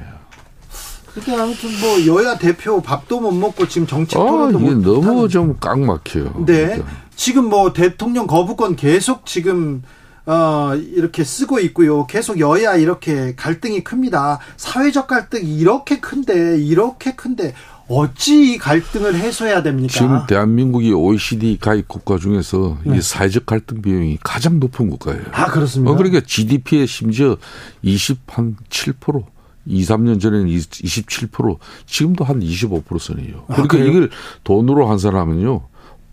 그게 1.12 1.34
아무튼 1.34 1.70
뭐 1.80 2.06
여야 2.06 2.38
대표 2.38 2.80
밥도 2.80 3.20
못 3.20 3.32
먹고 3.32 3.66
지금 3.66 3.84
정치 3.88 4.14
토론도 4.14 4.58
아, 4.58 4.62
이게 4.62 4.74
너무 4.76 5.28
좀꽉 5.28 5.80
막혀요. 5.80 6.44
네. 6.46 6.66
그러니까. 6.66 6.86
지금 7.16 7.48
뭐 7.48 7.72
대통령 7.72 8.28
거부권 8.28 8.76
계속 8.76 9.26
지금 9.26 9.82
어, 10.24 10.74
이렇게 10.76 11.24
쓰고 11.24 11.58
있고요. 11.58 12.06
계속 12.06 12.38
여야 12.38 12.76
이렇게 12.76 13.34
갈등이 13.34 13.82
큽니다. 13.82 14.38
사회적 14.56 15.08
갈등이 15.08 15.58
이렇게 15.58 15.98
큰데, 15.98 16.58
이렇게 16.58 17.16
큰데, 17.16 17.54
어찌 17.92 18.54
이 18.54 18.58
갈등을 18.58 19.14
해소해야 19.16 19.62
됩니까? 19.62 19.92
지금 19.92 20.26
대한민국이 20.26 20.92
OECD 20.92 21.58
가입 21.60 21.88
국가 21.88 22.16
중에서 22.16 22.78
네. 22.84 22.96
이 22.96 23.02
사회적 23.02 23.44
갈등 23.44 23.82
비용이 23.82 24.18
가장 24.22 24.58
높은 24.58 24.88
국가예요. 24.88 25.22
아, 25.32 25.46
그렇습니까? 25.46 25.92
어, 25.92 25.96
그러니까 25.96 26.20
GDP의 26.26 26.86
심지어 26.86 27.36
20한7% 27.84 29.24
2, 29.66 29.82
3년 29.82 30.20
전에는 30.20 30.46
27%, 30.48 31.58
지금도 31.86 32.24
한 32.24 32.40
25%선이에요. 32.40 33.44
아, 33.46 33.54
그러니까 33.54 33.76
아, 33.78 33.80
이걸 33.80 34.10
돈으로 34.42 34.88
환산하면요. 34.88 35.60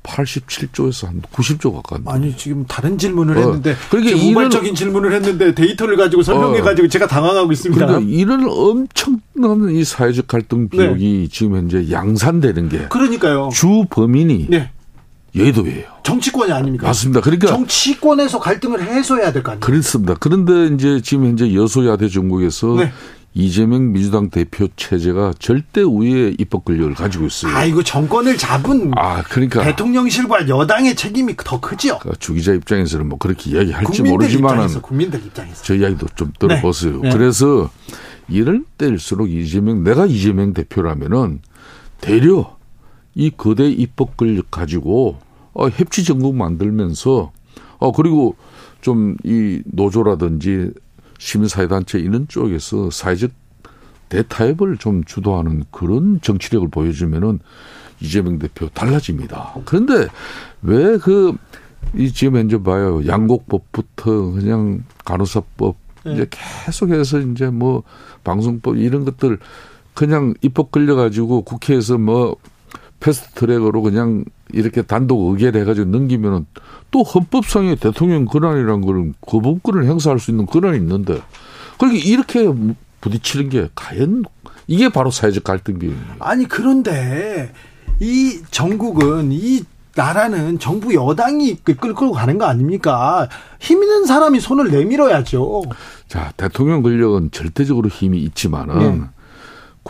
87조에서 0.04 1.08
한 1.08 1.22
90조 1.34 1.74
가까운. 1.76 2.04
아니 2.08 2.36
지금 2.38 2.66
다른 2.66 2.98
질문을 2.98 3.38
어. 3.38 3.42
했는데 3.42 3.76
그러니까 3.90 4.18
우발적인 4.18 4.76
질문을 4.76 5.14
했는데 5.14 5.54
데이터를 5.54 5.98
가지고 5.98 6.24
설명해 6.24 6.62
가지고 6.62 6.86
어. 6.86 6.90
제가 6.90 7.08
당황하고 7.08 7.52
있습니다. 7.52 7.86
그러니까 7.86 8.10
이런 8.12 8.46
엄청난 8.48 9.70
이 9.76 9.84
사회적 9.84 10.28
갈등 10.28 10.70
비용이 10.70 11.20
네. 11.24 11.28
지금 11.30 11.56
현재 11.58 11.92
양산되는 11.92 12.70
게 12.70 12.88
그러니까요. 12.90 13.50
주 13.54 13.86
범인이 13.90 14.48
네. 14.50 14.72
여의도예요. 15.36 15.86
정치권이 16.04 16.52
아닙니까? 16.52 16.88
맞습니다. 16.88 17.22
그러니까 17.22 17.48
정치권에서 17.50 18.40
갈등을 18.40 18.82
해소해야 18.82 19.32
될 19.32 19.44
거 19.44 19.52
아니에요. 19.52 19.60
그렇습니다. 19.62 20.16
그런데 20.20 20.74
이제 20.74 21.02
지금 21.04 21.26
현재 21.26 21.54
여소야대 21.54 22.10
정국에서 22.10 22.76
네. 22.78 22.92
이재명 23.40 23.94
민주당 23.94 24.30
대표 24.30 24.68
체제가 24.76 25.34
절대 25.40 25.82
우위의 25.82 26.36
입법 26.40 26.66
권력을 26.66 26.94
가지고 26.94 27.28
있어요. 27.28 27.56
아, 27.56 27.64
이거 27.64 27.82
정권을 27.82 28.38
잡은 28.38 28.92
아, 28.96 29.24
그러니까 29.24 29.64
대통령실과 29.64 30.50
여당의 30.50 30.96
책임이 30.96 31.36
더 31.38 31.60
크죠. 31.60 32.00
그러니까 32.00 32.20
주기자 32.20 32.54
입장에서는 32.54 33.08
뭐 33.08 33.18
그렇게 33.18 33.52
이야기할지 33.52 34.04
모르지만은 34.04 34.58
입장에서, 34.64 34.82
국민들 34.82 35.20
입장에서 35.26 35.64
저 35.64 35.74
이야기도 35.74 36.08
좀 36.16 36.34
들어보세요. 36.38 37.00
네. 37.02 37.10
그래서 37.12 37.70
이럴 38.28 38.64
때일수록 38.78 39.32
이재명 39.32 39.84
내가 39.84 40.06
이재명 40.06 40.54
대표라면은 40.54 41.42
대려 42.02 42.58
이 43.16 43.32
거대 43.36 43.70
입법 43.70 44.18
권력 44.18 44.52
가지고 44.52 45.18
어, 45.54 45.70
협치 45.70 46.04
정국 46.04 46.36
만들면서 46.36 47.32
어 47.78 47.92
그리고 47.94 48.36
좀 48.82 49.16
이 49.24 49.62
노조라든지 49.66 50.72
시민사회단체 51.20 52.00
이런 52.00 52.28
쪽에서 52.28 52.90
사회적 52.90 53.30
대타협을 54.10 54.78
좀 54.78 55.04
주도하는 55.04 55.66
그런 55.70 56.20
정치력을 56.22 56.68
보여주면은 56.70 57.40
이재명 58.00 58.40
대표 58.40 58.70
달라집니다. 58.70 59.56
그런데 59.66 60.08
왜 60.64 60.98
그 60.98 61.38
이 61.96 62.12
지금 62.12 62.38
현재 62.38 62.62
봐요 62.62 63.02
양곡법부터 63.06 64.32
그냥 64.32 64.84
간호사법 65.06 65.76
네. 66.06 66.14
이제 66.14 66.28
계속해서 66.30 67.20
이제 67.20 67.50
뭐 67.50 67.84
방송법 68.24 68.78
이런 68.78 69.06
것들 69.06 69.40
그냥 69.94 70.34
입법 70.42 70.72
걸려가지고 70.72 71.42
국회에서 71.44 71.98
뭐 71.98 72.36
패스트 73.00 73.32
트랙으로 73.32 73.82
그냥 73.82 74.26
이렇게 74.52 74.82
단독 74.82 75.32
의결 75.32 75.56
해가지고 75.56 75.90
넘기면은 75.90 76.46
또 76.92 77.04
헌법상의 77.04 77.78
대통령 77.78 78.26
권한이라는 78.26 78.82
거는 78.82 79.14
거부권을 79.22 79.86
행사할 79.86 80.20
수 80.20 80.32
있는 80.32 80.46
권한이 80.46 80.78
있는데 80.78 81.22
그렇게 81.78 81.98
이렇게 81.98 82.48
부딪히는 83.02 83.50
게 83.50 83.70
과연 83.76 84.26
이게 84.68 84.90
바로 84.90 85.12
사회적 85.12 85.44
갈등 85.44 85.80
비용이에요. 85.80 86.04
아니 86.20 86.48
그런데 86.48 87.54
이 88.00 88.42
전국은 88.52 89.32
이 89.32 89.64
나라는 89.96 90.60
정부 90.60 90.94
여당이 90.94 91.58
끌고 91.58 92.12
가는 92.12 92.38
거 92.38 92.46
아닙니까? 92.46 93.28
힘 93.60 93.82
있는 93.84 94.06
사람이 94.06 94.40
손을 94.40 94.72
내밀어야죠. 94.72 95.64
자, 96.08 96.32
대통령 96.38 96.82
권력은 96.82 97.32
절대적으로 97.32 97.90
힘이 97.90 98.20
있지만은 98.20 98.80
네. 98.80 99.06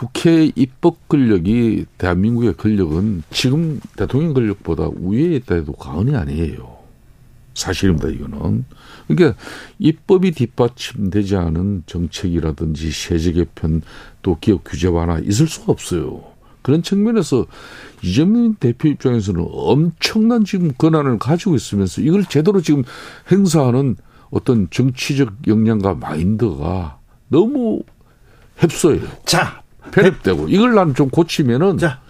국회 0.00 0.50
입법 0.56 1.08
권력이 1.08 1.84
대한민국의 1.98 2.54
권력은 2.54 3.22
지금 3.30 3.80
대통령 3.96 4.32
권력보다 4.32 4.88
우위에 4.88 5.36
있다 5.36 5.56
해도 5.56 5.74
과언이 5.74 6.16
아니에요. 6.16 6.78
사실입니다, 7.52 8.08
이거는. 8.08 8.64
그러니까 9.06 9.38
입법이 9.78 10.30
뒷받침되지 10.30 11.36
않은 11.36 11.82
정책이라든지 11.84 12.90
세제 12.92 13.32
개편 13.32 13.82
또 14.22 14.38
기업 14.40 14.64
규제 14.64 14.88
완화 14.88 15.18
있을 15.18 15.46
수가 15.46 15.70
없어요. 15.70 16.24
그런 16.62 16.82
측면에서 16.82 17.44
이재명 18.02 18.54
대표 18.54 18.88
입장에서는 18.88 19.44
엄청난 19.50 20.46
지금 20.46 20.72
권한을 20.78 21.18
가지고 21.18 21.56
있으면서 21.56 22.00
이걸 22.00 22.24
제대로 22.24 22.62
지금 22.62 22.84
행사하는 23.30 23.96
어떤 24.30 24.70
정치적 24.70 25.46
역량과 25.46 25.96
마인드가 25.96 26.98
너무 27.28 27.82
햅소해요. 28.60 29.26
자, 29.26 29.60
편입되고 29.90 30.48
이걸 30.48 30.74
나는 30.74 30.94
좀 30.94 31.08
고치면은 31.10 31.78
자. 31.78 32.00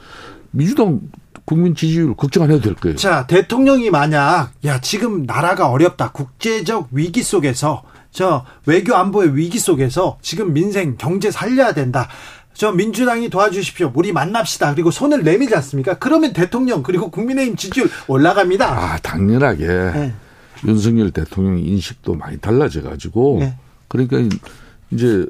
민주당 0.52 1.00
국민 1.44 1.74
지지율 1.74 2.14
걱정 2.14 2.44
안 2.44 2.50
해도 2.50 2.60
될 2.62 2.74
거예요. 2.74 2.96
자, 2.96 3.26
대통령이 3.26 3.90
만약 3.90 4.52
야 4.64 4.80
지금 4.80 5.24
나라가 5.24 5.68
어렵다 5.68 6.12
국제적 6.12 6.88
위기 6.92 7.22
속에서 7.22 7.82
저 8.10 8.44
외교 8.66 8.94
안보의 8.94 9.36
위기 9.36 9.58
속에서 9.58 10.18
지금 10.22 10.52
민생 10.52 10.96
경제 10.96 11.30
살려야 11.30 11.72
된다. 11.72 12.08
저 12.52 12.72
민주당이 12.72 13.30
도와주십시오. 13.30 13.92
우리 13.94 14.12
만납시다. 14.12 14.74
그리고 14.74 14.90
손을 14.90 15.22
내밀지 15.22 15.54
않습니까? 15.54 15.94
그러면 15.94 16.32
대통령 16.32 16.82
그리고 16.82 17.10
국민의힘 17.10 17.56
지지율 17.56 17.88
올라갑니다. 18.06 18.66
아 18.68 18.98
당연하게 18.98 19.66
네. 19.66 20.14
윤석열 20.66 21.10
대통령 21.10 21.58
인식도 21.58 22.14
많이 22.14 22.38
달라져 22.38 22.82
가지고 22.82 23.38
네. 23.40 23.54
그러니까 23.88 24.18
이제 24.90 25.24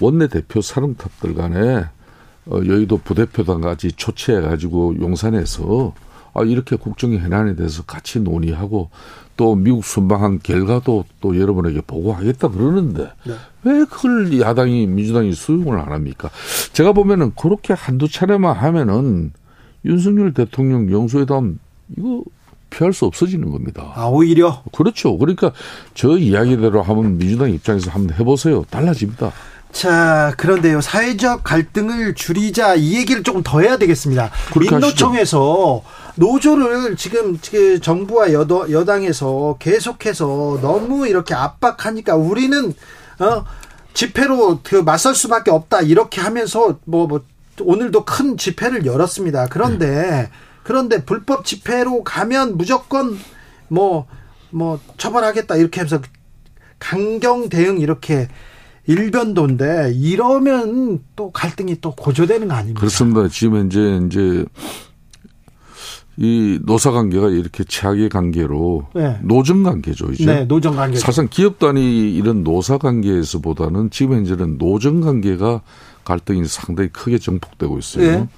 원내 0.00 0.28
대표 0.28 0.60
사령탑들 0.60 1.34
간에 1.34 1.58
어, 1.78 1.88
여의도 2.50 2.98
부대표단까지 2.98 3.92
초치해 3.92 4.40
가지고 4.40 4.94
용산에서 5.00 5.94
아, 6.34 6.42
이렇게 6.42 6.76
국정의 6.76 7.18
해난에 7.18 7.56
대해서 7.56 7.82
같이 7.82 8.20
논의하고 8.20 8.90
또 9.36 9.54
미국 9.54 9.84
순방한 9.84 10.40
결과도 10.42 11.04
또 11.20 11.38
여러분에게 11.38 11.80
보고하겠다 11.86 12.48
그러는데 12.48 13.10
네. 13.24 13.34
왜 13.64 13.84
그걸 13.84 14.38
야당이 14.40 14.86
민주당이 14.86 15.32
수용을 15.32 15.78
안 15.78 15.92
합니까? 15.92 16.30
제가 16.72 16.92
보면은 16.92 17.32
그렇게 17.34 17.72
한두 17.72 18.08
차례만 18.08 18.54
하면은 18.54 19.32
윤석열 19.84 20.34
대통령 20.34 20.90
영수회담 20.90 21.58
이거 21.96 22.22
피할 22.68 22.92
수 22.92 23.06
없어지는 23.06 23.50
겁니다. 23.50 23.92
아, 23.94 24.06
오히려? 24.06 24.62
그렇죠. 24.72 25.16
그러니까 25.16 25.52
저 25.94 26.18
이야기대로 26.18 26.82
하면 26.82 27.16
민주당 27.16 27.50
입장에서 27.50 27.90
한번 27.90 28.16
해보세요. 28.18 28.64
달라집니다. 28.68 29.32
자, 29.76 30.32
그런데요. 30.38 30.80
사회적 30.80 31.44
갈등을 31.44 32.14
줄이자 32.14 32.76
이 32.76 32.94
얘기를 32.94 33.22
조금 33.22 33.42
더 33.42 33.60
해야 33.60 33.76
되겠습니다. 33.76 34.30
민노총에서 34.58 35.82
노조를 36.14 36.96
지금 36.96 37.38
그 37.50 37.78
정부와 37.78 38.32
여도, 38.32 38.72
여당에서 38.72 39.56
계속해서 39.58 40.60
너무 40.62 41.06
이렇게 41.06 41.34
압박하니까 41.34 42.16
우리는 42.16 42.72
어 43.18 43.44
집회로 43.92 44.60
그 44.62 44.76
맞설 44.76 45.14
수밖에 45.14 45.50
없다 45.50 45.82
이렇게 45.82 46.22
하면서 46.22 46.78
뭐, 46.86 47.06
뭐 47.06 47.22
오늘도 47.60 48.06
큰 48.06 48.38
집회를 48.38 48.86
열었습니다. 48.86 49.48
그런데 49.50 49.86
네. 49.88 50.30
그런데 50.62 51.04
불법 51.04 51.44
집회로 51.44 52.02
가면 52.02 52.56
무조건 52.56 53.18
뭐뭐 53.68 54.06
뭐 54.52 54.80
처벌하겠다 54.96 55.56
이렇게 55.56 55.82
해서 55.82 56.00
강경 56.78 57.50
대응 57.50 57.78
이렇게 57.78 58.28
일변도인데 58.86 59.92
이러면 59.94 61.00
또 61.16 61.30
갈등이 61.30 61.80
또 61.80 61.92
고조되는 61.92 62.48
거 62.48 62.54
아닙니까? 62.54 62.80
그렇습니다. 62.80 63.28
지금 63.28 63.58
현재 63.58 64.00
이제 64.06 64.44
이 66.18 66.58
노사 66.62 66.92
관계가 66.92 67.28
이렇게 67.28 67.62
최악의 67.64 68.08
관계로 68.08 68.86
네. 68.94 69.18
노정 69.22 69.62
관계죠, 69.62 70.12
이제. 70.12 70.24
네, 70.24 70.44
노정 70.44 70.74
관계. 70.76 70.96
사실 70.96 71.28
기업 71.28 71.58
단위 71.58 72.14
이런 72.14 72.42
노사 72.42 72.78
관계에서보다는 72.78 73.90
지금 73.90 74.16
현재는 74.16 74.56
노정 74.56 75.00
관계가 75.00 75.60
갈등이 76.04 76.46
상당히 76.46 76.88
크게 76.88 77.18
정폭되고 77.18 77.78
있어요. 77.78 78.10
네. 78.20 78.28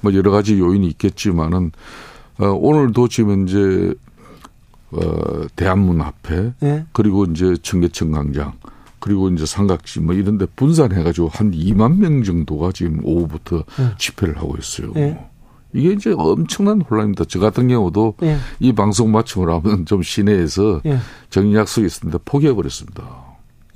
뭐 0.00 0.14
여러 0.14 0.30
가지 0.30 0.58
요인이 0.58 0.86
있겠지만은 0.88 1.70
어, 2.38 2.46
오늘도 2.46 3.08
지금 3.08 3.46
현재 3.46 3.94
어, 4.90 5.46
대한문 5.54 6.00
앞에 6.00 6.52
네. 6.60 6.86
그리고 6.92 7.24
이제 7.24 7.54
청계천 7.62 8.10
광장 8.12 8.54
그리고 9.00 9.28
이제 9.28 9.46
삼각지 9.46 10.00
뭐 10.00 10.14
이런 10.14 10.38
데 10.38 10.46
분산해가지고 10.46 11.28
한 11.28 11.52
2만 11.52 11.98
명 11.98 12.22
정도가 12.22 12.72
지금 12.72 13.00
오후부터 13.04 13.64
네. 13.78 13.90
집회를 13.98 14.38
하고 14.38 14.56
있어요. 14.58 14.92
네. 14.94 15.28
이게 15.72 15.92
이제 15.92 16.14
엄청난 16.16 16.80
혼란입니다. 16.80 17.24
저 17.26 17.38
같은 17.38 17.68
경우도 17.68 18.14
네. 18.20 18.36
이 18.58 18.72
방송 18.72 19.12
마침을 19.12 19.50
하면 19.50 19.86
좀 19.86 20.02
시내에서 20.02 20.80
예. 20.86 20.98
정리 21.30 21.54
약속이 21.54 21.86
있었는데 21.86 22.18
포기해버렸습니다. 22.24 23.04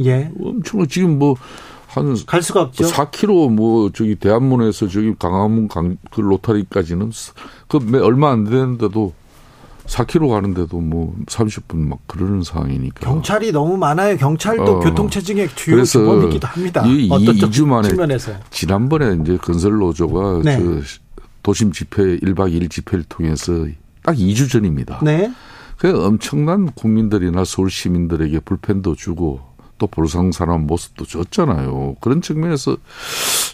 예. 0.01 0.31
엄청 0.41 0.87
지금 0.87 1.19
뭐, 1.19 1.37
한. 1.87 2.17
갈 2.27 2.43
수가 2.43 2.63
없죠. 2.63 2.87
4km 2.87 3.53
뭐, 3.53 3.91
저기 3.93 4.15
대한문에서 4.15 4.89
저기 4.89 5.15
강화문 5.19 5.69
강, 5.69 5.99
그 6.11 6.23
로타리까지는 6.23 7.11
그 7.69 8.03
얼마 8.03 8.31
안 8.31 8.45
되는데도 8.45 9.13
4km 9.87 10.31
가는데도 10.31 10.81
뭐 10.81 11.15
30분 11.27 11.77
막 11.77 11.99
그러는 12.07 12.43
상황이니까. 12.43 13.01
경찰이 13.01 13.53
너무 13.53 13.77
많아요. 13.77 14.17
경찰도 14.17 14.63
어. 14.65 14.81
교통체증의 14.81 15.49
주요 15.55 15.83
기본이기도 15.83 16.47
합니다. 16.47 16.85
이, 16.87 17.07
이 17.07 17.09
2주 17.09 17.67
만에 17.67 17.89
측면에서. 17.89 18.33
지난번에 18.51 19.19
이제 19.21 19.37
건설노조가 19.37 20.43
네. 20.45 20.59
그 20.59 20.83
도심 21.43 21.73
집회 21.73 22.17
1박 22.19 22.53
2일 22.53 22.71
집회를 22.71 23.05
통해서 23.09 23.67
딱 24.03 24.17
2주 24.17 24.51
전입니다. 24.51 25.01
네. 25.03 25.33
그 25.79 26.05
엄청난 26.07 26.71
국민들이나 26.73 27.45
서울 27.45 27.71
시민들에게 27.71 28.39
불펜도 28.41 28.95
주고 28.95 29.41
또 29.79 29.89
볼상사람 29.89 30.67
모습도 30.67 31.05
줬잖아요. 31.07 31.97
그런 32.01 32.23
측면에서 32.23 32.77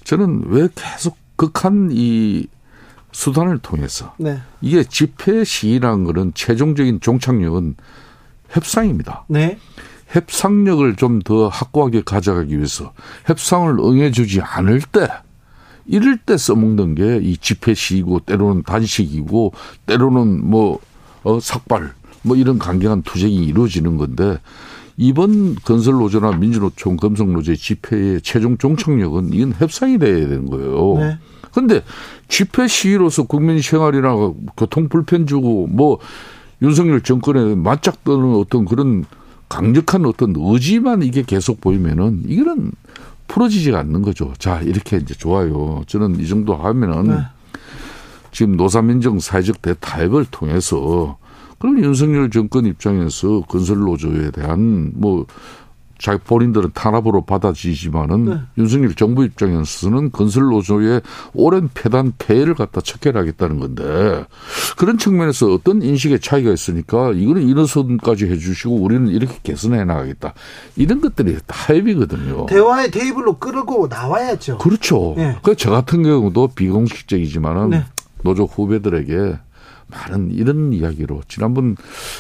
저는 0.05 0.45
왜 0.49 0.69
계속 0.75 1.17
극한 1.37 1.89
이 1.91 2.47
수단을 3.19 3.59
통해서 3.59 4.15
네. 4.17 4.39
이게 4.61 4.85
집회 4.85 5.43
시위라는 5.43 6.05
거는 6.05 6.33
최종적인 6.35 7.01
종착역은 7.01 7.75
협상입니다. 8.51 9.25
네. 9.27 9.59
협상력을 10.07 10.95
좀 10.95 11.19
더 11.25 11.49
확고하게 11.49 12.03
가져가기 12.05 12.57
위해서 12.57 12.93
협상을 13.27 13.77
응해주지 13.81 14.41
않을 14.41 14.83
때 14.93 15.09
이럴 15.87 16.17
때 16.19 16.37
써먹는 16.37 16.95
게 16.95 17.19
이 17.21 17.37
집회 17.39 17.75
시위고 17.75 18.21
때로는 18.21 18.63
단식이고 18.63 19.53
때로는 19.87 20.49
뭐 20.49 20.79
어, 21.25 21.41
삭발 21.41 21.93
뭐 22.23 22.37
이런 22.37 22.61
강경한 22.61 23.03
투쟁이 23.03 23.45
이루어지는 23.47 23.97
건데 23.97 24.39
이번 24.97 25.57
건설노조나 25.57 26.37
민주노총 26.37 26.97
금속노조의 26.97 27.59
집회의 27.59 28.21
최종 28.23 28.57
종착역은 28.59 29.33
이건 29.33 29.55
협상이 29.59 29.99
돼야 29.99 30.15
되는 30.21 30.47
거예요. 30.47 30.99
네. 30.99 31.19
근데 31.53 31.83
집회 32.29 32.67
시위로서 32.67 33.25
국민 33.25 33.61
생활이나 33.61 34.15
교통 34.57 34.89
불편 34.89 35.27
주고 35.27 35.67
뭐 35.67 35.99
윤석열 36.63 37.01
정권에 37.01 37.55
맞짝 37.55 38.05
뜨는 38.05 38.35
어떤 38.35 38.65
그런 38.65 39.05
강력한 39.49 40.05
어떤 40.05 40.35
의지만 40.37 41.03
이게 41.03 41.23
계속 41.23 41.61
보이면은 41.61 42.23
이거는 42.27 42.73
풀어지지가 43.29 43.79
않는 43.79 44.03
거죠. 44.03 44.33
자, 44.39 44.61
이렇게 44.63 44.97
이제 44.97 45.15
좋아요. 45.15 45.83
저는 45.87 46.21
이 46.21 46.27
정도 46.27 46.55
하면은 46.55 47.09
네. 47.09 47.23
지금 48.33 48.57
노사민정 48.57 49.21
사회적 49.21 49.63
대타협을 49.63 50.27
통해서 50.31 51.19
그럼 51.59 51.83
윤석열 51.83 52.31
정권 52.31 52.67
입장에서 52.67 53.41
건설 53.49 53.79
노조에 53.79 54.31
대한 54.31 54.93
뭐 54.95 55.27
자기 55.99 56.21
본인들은 56.25 56.71
탄압으로 56.75 57.23
받아지지만은 57.25 58.25
네. 58.25 58.39
윤석열 58.57 58.95
정부 58.95 59.25
입장에서는 59.25 60.13
건설 60.13 60.45
노조의 60.45 61.03
오랜 61.35 61.69
폐단 61.75 62.13
폐해를 62.19 62.55
갖다 62.55 62.81
척결하겠다는 62.81 63.59
건데 63.59 64.25
그런 64.77 64.97
측면에서 64.97 65.53
어떤 65.53 65.83
인식의 65.83 66.21
차이가 66.21 66.53
있으니까 66.53 67.13
이거는 67.13 67.43
인허선까지 67.49 68.27
해주시고 68.27 68.77
우리는 68.77 69.09
이렇게 69.09 69.39
개선해 69.43 69.85
나가겠다 69.85 70.35
이런 70.77 71.01
것들이 71.01 71.37
타협이거든요. 71.47 72.47
대화의 72.47 72.91
테이블로 72.91 73.39
끌고 73.39 73.89
나와야죠. 73.89 74.59
그렇죠. 74.59 75.15
네. 75.17 75.37
그저 75.43 75.71
같은 75.71 76.05
경우도 76.05 76.49
비공식적이지만은 76.55 77.71
네. 77.71 77.85
노조 78.23 78.45
후배들에게 78.45 79.39
많은 79.89 80.31
이런 80.31 80.73
이야기로 80.73 81.23
지난번 81.29 81.77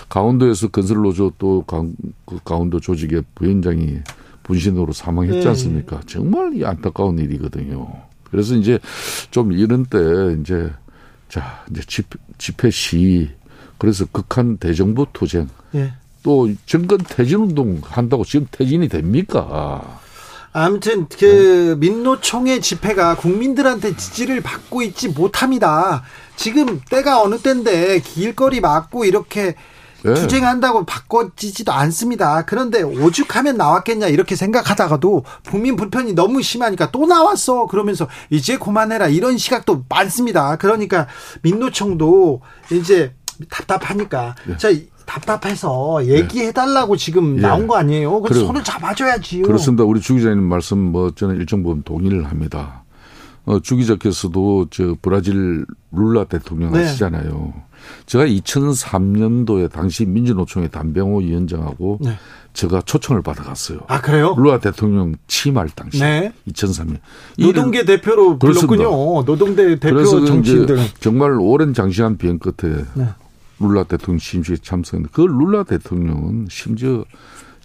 강원도에서 0.08 0.68
건설노조 0.68 1.34
또 1.38 1.62
강, 1.62 1.94
그 2.24 2.38
강원도 2.44 2.80
조직의 2.80 3.22
부위원장이 3.34 3.98
분신으로 4.42 4.92
사망했지 4.92 5.40
네. 5.40 5.48
않습니까? 5.48 6.00
네. 6.00 6.06
정말 6.06 6.54
이 6.54 6.64
안타까운 6.64 7.18
일이거든요. 7.18 7.86
그래서 8.30 8.54
이제 8.54 8.78
좀 9.30 9.52
이런 9.52 9.84
때 9.84 9.98
이제 10.40 10.70
자 11.28 11.64
이제 11.70 11.82
집, 11.86 12.06
집회 12.38 12.70
시 12.70 13.30
그래서 13.76 14.06
극한 14.10 14.56
대정부 14.56 15.06
투쟁 15.12 15.48
네. 15.70 15.92
또 16.22 16.50
정권 16.66 16.98
퇴진 16.98 17.38
운동 17.38 17.80
한다고 17.82 18.24
지금 18.24 18.46
퇴진이 18.50 18.88
됩니까? 18.88 20.00
아무튼 20.52 21.06
그 21.08 21.76
민노총의 21.78 22.60
집회가 22.60 23.14
국민들한테 23.16 23.96
지지를 23.96 24.40
받고 24.40 24.82
있지 24.82 25.08
못합니다. 25.08 26.02
지금 26.36 26.80
때가 26.88 27.22
어느 27.22 27.38
때인데 27.38 28.00
길거리 28.00 28.60
막고 28.60 29.04
이렇게 29.04 29.54
네. 30.02 30.14
투쟁한다고 30.14 30.86
바꿔지지도 30.86 31.72
않습니다. 31.72 32.44
그런데 32.44 32.82
오죽하면 32.82 33.56
나왔겠냐 33.56 34.06
이렇게 34.06 34.36
생각하다가도 34.36 35.24
국민 35.50 35.74
불편이 35.76 36.12
너무 36.12 36.40
심하니까 36.40 36.90
또 36.92 37.06
나왔어. 37.06 37.66
그러면서 37.66 38.08
이제 38.30 38.58
그만해라 38.58 39.08
이런 39.08 39.36
시각도 39.38 39.84
많습니다. 39.88 40.56
그러니까 40.56 41.08
민노총도 41.42 42.40
이제 42.70 43.14
답답하니까 43.50 44.36
네. 44.46 44.56
자 44.56 44.70
답답해서 45.08 46.06
얘기해달라고 46.06 46.96
네. 46.96 47.04
지금 47.04 47.36
나온 47.36 47.66
거 47.66 47.76
아니에요? 47.76 48.20
그래서 48.20 48.46
손을 48.46 48.62
잡아줘야지요. 48.62 49.44
그렇습니다. 49.44 49.84
우리 49.84 50.00
주 50.00 50.14
기자님 50.14 50.44
말씀 50.44 50.78
뭐 50.78 51.10
저는 51.10 51.36
일정 51.36 51.62
부분 51.62 51.82
동의를 51.82 52.26
합니다. 52.26 52.84
어, 53.46 53.58
주 53.60 53.76
기자께서도 53.76 54.66
저 54.70 54.94
브라질 55.00 55.64
룰라 55.92 56.24
대통령 56.24 56.72
네. 56.72 56.84
아시잖아요. 56.84 57.54
제가 58.04 58.26
2003년도에 58.26 59.72
당시 59.72 60.04
민주노총의 60.04 60.70
담병호 60.70 61.20
위원장하고 61.20 61.98
네. 62.02 62.18
제가 62.52 62.82
초청을 62.82 63.22
받아갔어요. 63.22 63.80
아 63.86 64.02
그래요? 64.02 64.34
룰라 64.36 64.58
대통령 64.58 65.14
취임할 65.26 65.70
당시 65.74 66.00
네. 66.00 66.32
2003년 66.48 66.98
노동계 67.38 67.86
대표로 67.86 68.38
불렀군요. 68.38 69.24
노동대 69.24 69.78
대표 69.78 70.04
정치인들 70.04 70.78
정말 71.00 71.32
오랜 71.40 71.72
장시간 71.72 72.18
비행 72.18 72.38
끝에 72.38 72.84
네. 72.92 73.06
룰라 73.60 73.84
대통령 73.84 74.18
심시에 74.18 74.56
참석했는데 74.56 75.10
그 75.12 75.22
룰라 75.22 75.64
대통령은 75.64 76.46
심지어 76.50 77.04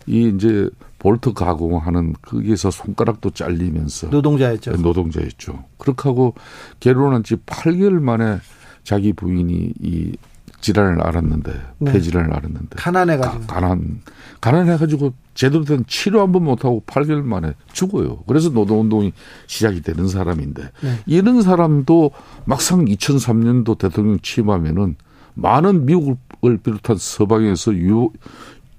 이 0.05 0.31
이제 0.35 0.69
볼트 0.99 1.33
가공하는 1.33 2.13
거기에서 2.21 2.71
손가락도 2.71 3.31
잘리면서 3.31 4.07
노동자였죠. 4.07 4.71
네, 4.71 4.81
노동자였죠. 4.81 5.63
그렇게 5.77 6.09
하고 6.09 6.33
결혼한 6.79 7.23
지 7.23 7.35
8개월 7.35 7.99
만에 7.99 8.39
자기 8.83 9.13
부인이 9.13 9.73
이 9.81 10.15
질환을 10.61 11.01
알았는데 11.01 11.53
네. 11.79 11.91
폐질환을 11.91 12.33
알았는데 12.33 12.77
가난해 12.77 13.17
가지고 13.17 13.47
가난 13.47 14.01
가난해 14.39 14.77
가지고 14.77 15.13
제대로 15.35 15.65
된 15.65 15.83
치료 15.87 16.21
한 16.21 16.31
번 16.31 16.43
못 16.45 16.63
하고 16.63 16.81
8개월 16.87 17.21
만에 17.23 17.53
죽어요. 17.73 18.23
그래서 18.27 18.49
노동 18.49 18.81
운동이 18.81 19.11
시작이 19.47 19.81
되는 19.81 20.07
사람인데 20.07 20.63
네. 20.81 20.99
이런 21.05 21.41
사람도 21.41 22.11
막상 22.45 22.85
2003년도 22.85 23.77
대통령 23.77 24.19
취임하면은 24.21 24.95
많은 25.35 25.85
미국을 25.85 26.57
비롯한 26.57 26.97
서방에서 26.97 27.73
유, 27.75 28.11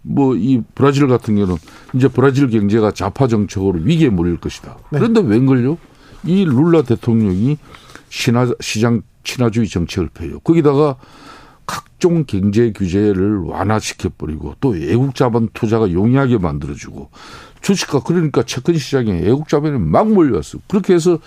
뭐 0.03 0.37
이 0.37 0.61
브라질 0.75 1.09
같은 1.09 1.35
경우는 1.37 1.57
이제 1.95 2.09
브라질 2.09 2.51
경제가 2.51 2.93
좌파 2.93 3.27
정책으로 3.27 3.81
위기에 3.83 4.11
몰릴 4.11 4.37
것이다. 4.37 4.77
네. 4.91 4.99
그런데 4.99 5.21
웬걸요? 5.21 5.79
이 6.25 6.45
룰라 6.45 6.83
대통령이 6.83 7.59
신화, 8.09 8.49
시장 8.61 9.03
친화주의 9.25 9.67
정책을 9.67 10.11
펴요. 10.13 10.41
거기다가 10.41 10.97
각종 11.67 12.25
경제 12.27 12.73
규제를 12.73 13.39
완화시켜버리고 13.39 14.57
또 14.61 14.71
외국 14.71 15.15
자본 15.15 15.49
투자가 15.55 15.91
용이하게 15.91 16.37
만들어주고 16.37 17.09
주식가 17.63 18.03
그러니까 18.03 18.43
채권 18.43 18.77
시장에 18.77 19.13
외국 19.21 19.49
자본이 19.49 19.79
막 19.79 20.13
몰려왔어요. 20.13 20.61
그렇게 20.69 20.93
해서 20.93 21.19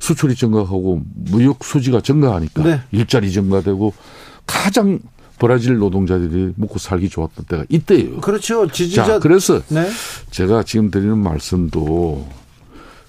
수출이 0.00 0.34
증가하고 0.34 1.02
무역 1.14 1.62
수지가 1.62 2.00
증가하니까 2.00 2.62
네. 2.64 2.80
일자리 2.90 3.30
증가되고 3.30 3.94
가장 4.46 5.00
브라질 5.38 5.76
노동자들이 5.76 6.54
먹고 6.56 6.78
살기 6.78 7.08
좋았던 7.08 7.46
때가 7.46 7.64
이때예요. 7.68 8.20
그렇죠. 8.20 8.66
지지자. 8.68 9.04
자, 9.04 9.18
그래서 9.18 9.60
네. 9.68 9.88
제가 10.30 10.62
지금 10.62 10.90
드리는 10.90 11.16
말씀도 11.18 12.28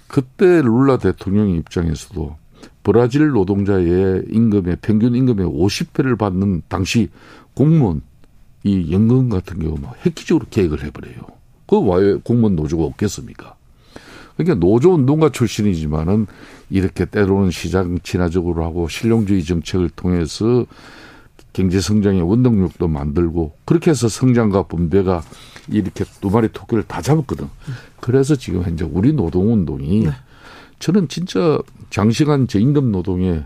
그때 0.07 0.61
룰라 0.61 0.97
대통령 0.97 1.49
입장에서도 1.49 2.35
브라질 2.83 3.29
노동자의 3.29 4.23
임금의 4.29 4.77
평균 4.81 5.15
임금의 5.15 5.47
50배를 5.47 6.17
받는 6.17 6.63
당시 6.67 7.09
공무원 7.53 8.01
이 8.63 8.91
연금 8.91 9.29
같은 9.29 9.59
경우 9.59 9.77
막 9.79 9.95
획기적으로 10.05 10.45
계획을 10.49 10.83
해버려요. 10.83 11.15
그왜 11.67 12.19
공무원 12.23 12.55
노조가 12.55 12.83
없겠습니까? 12.83 13.55
그러니까 14.37 14.55
노조 14.65 14.93
운동가 14.93 15.29
출신이지만은 15.29 16.27
이렇게 16.69 17.05
때로는 17.05 17.51
시장 17.51 17.99
친화적으로 18.03 18.63
하고 18.65 18.87
실용주의 18.87 19.43
정책을 19.43 19.89
통해서 19.89 20.65
경제 21.55 21.79
성장의 21.79 22.21
원동력도 22.21 22.89
만들고 22.89 23.55
그렇게 23.63 23.89
해서 23.91 24.09
성장과 24.09 24.63
분배가 24.63 25.23
이렇게 25.69 26.03
두 26.19 26.29
마리 26.29 26.49
토끼를 26.49 26.83
다 26.83 27.01
잡았거든. 27.01 27.47
그래서 28.01 28.35
지금 28.35 28.61
현재 28.63 28.83
우리 28.83 29.13
노동운동이 29.13 30.01
네. 30.01 30.11
저는 30.79 31.07
진짜 31.07 31.57
장시간 31.89 32.49
저임금 32.49 32.91
노동에 32.91 33.45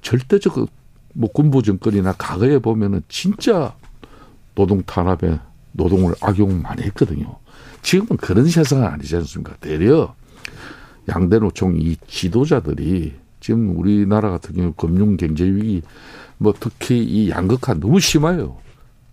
절대적 0.00 0.68
뭐 1.12 1.28
군부 1.32 1.64
정권이나 1.64 2.12
과거에 2.12 2.60
보면은 2.60 3.02
진짜 3.08 3.74
노동 4.54 4.84
탄압에 4.84 5.40
노동을 5.72 6.14
악용 6.20 6.62
많이 6.62 6.84
했거든요. 6.84 7.36
지금은 7.82 8.16
그런 8.18 8.46
세상은 8.46 8.86
아니지 8.86 9.16
않습니까? 9.16 9.56
대려 9.56 10.14
양대 11.08 11.40
노총 11.40 11.80
이 11.80 11.96
지도자들이 12.06 13.14
지금 13.40 13.76
우리나라 13.76 14.30
같은 14.30 14.54
경우 14.54 14.72
금융 14.72 15.16
경제 15.16 15.44
위기 15.44 15.82
뭐 16.38 16.54
특히 16.58 17.02
이 17.02 17.30
양극화 17.30 17.74
너무 17.74 18.00
심해요. 18.00 18.56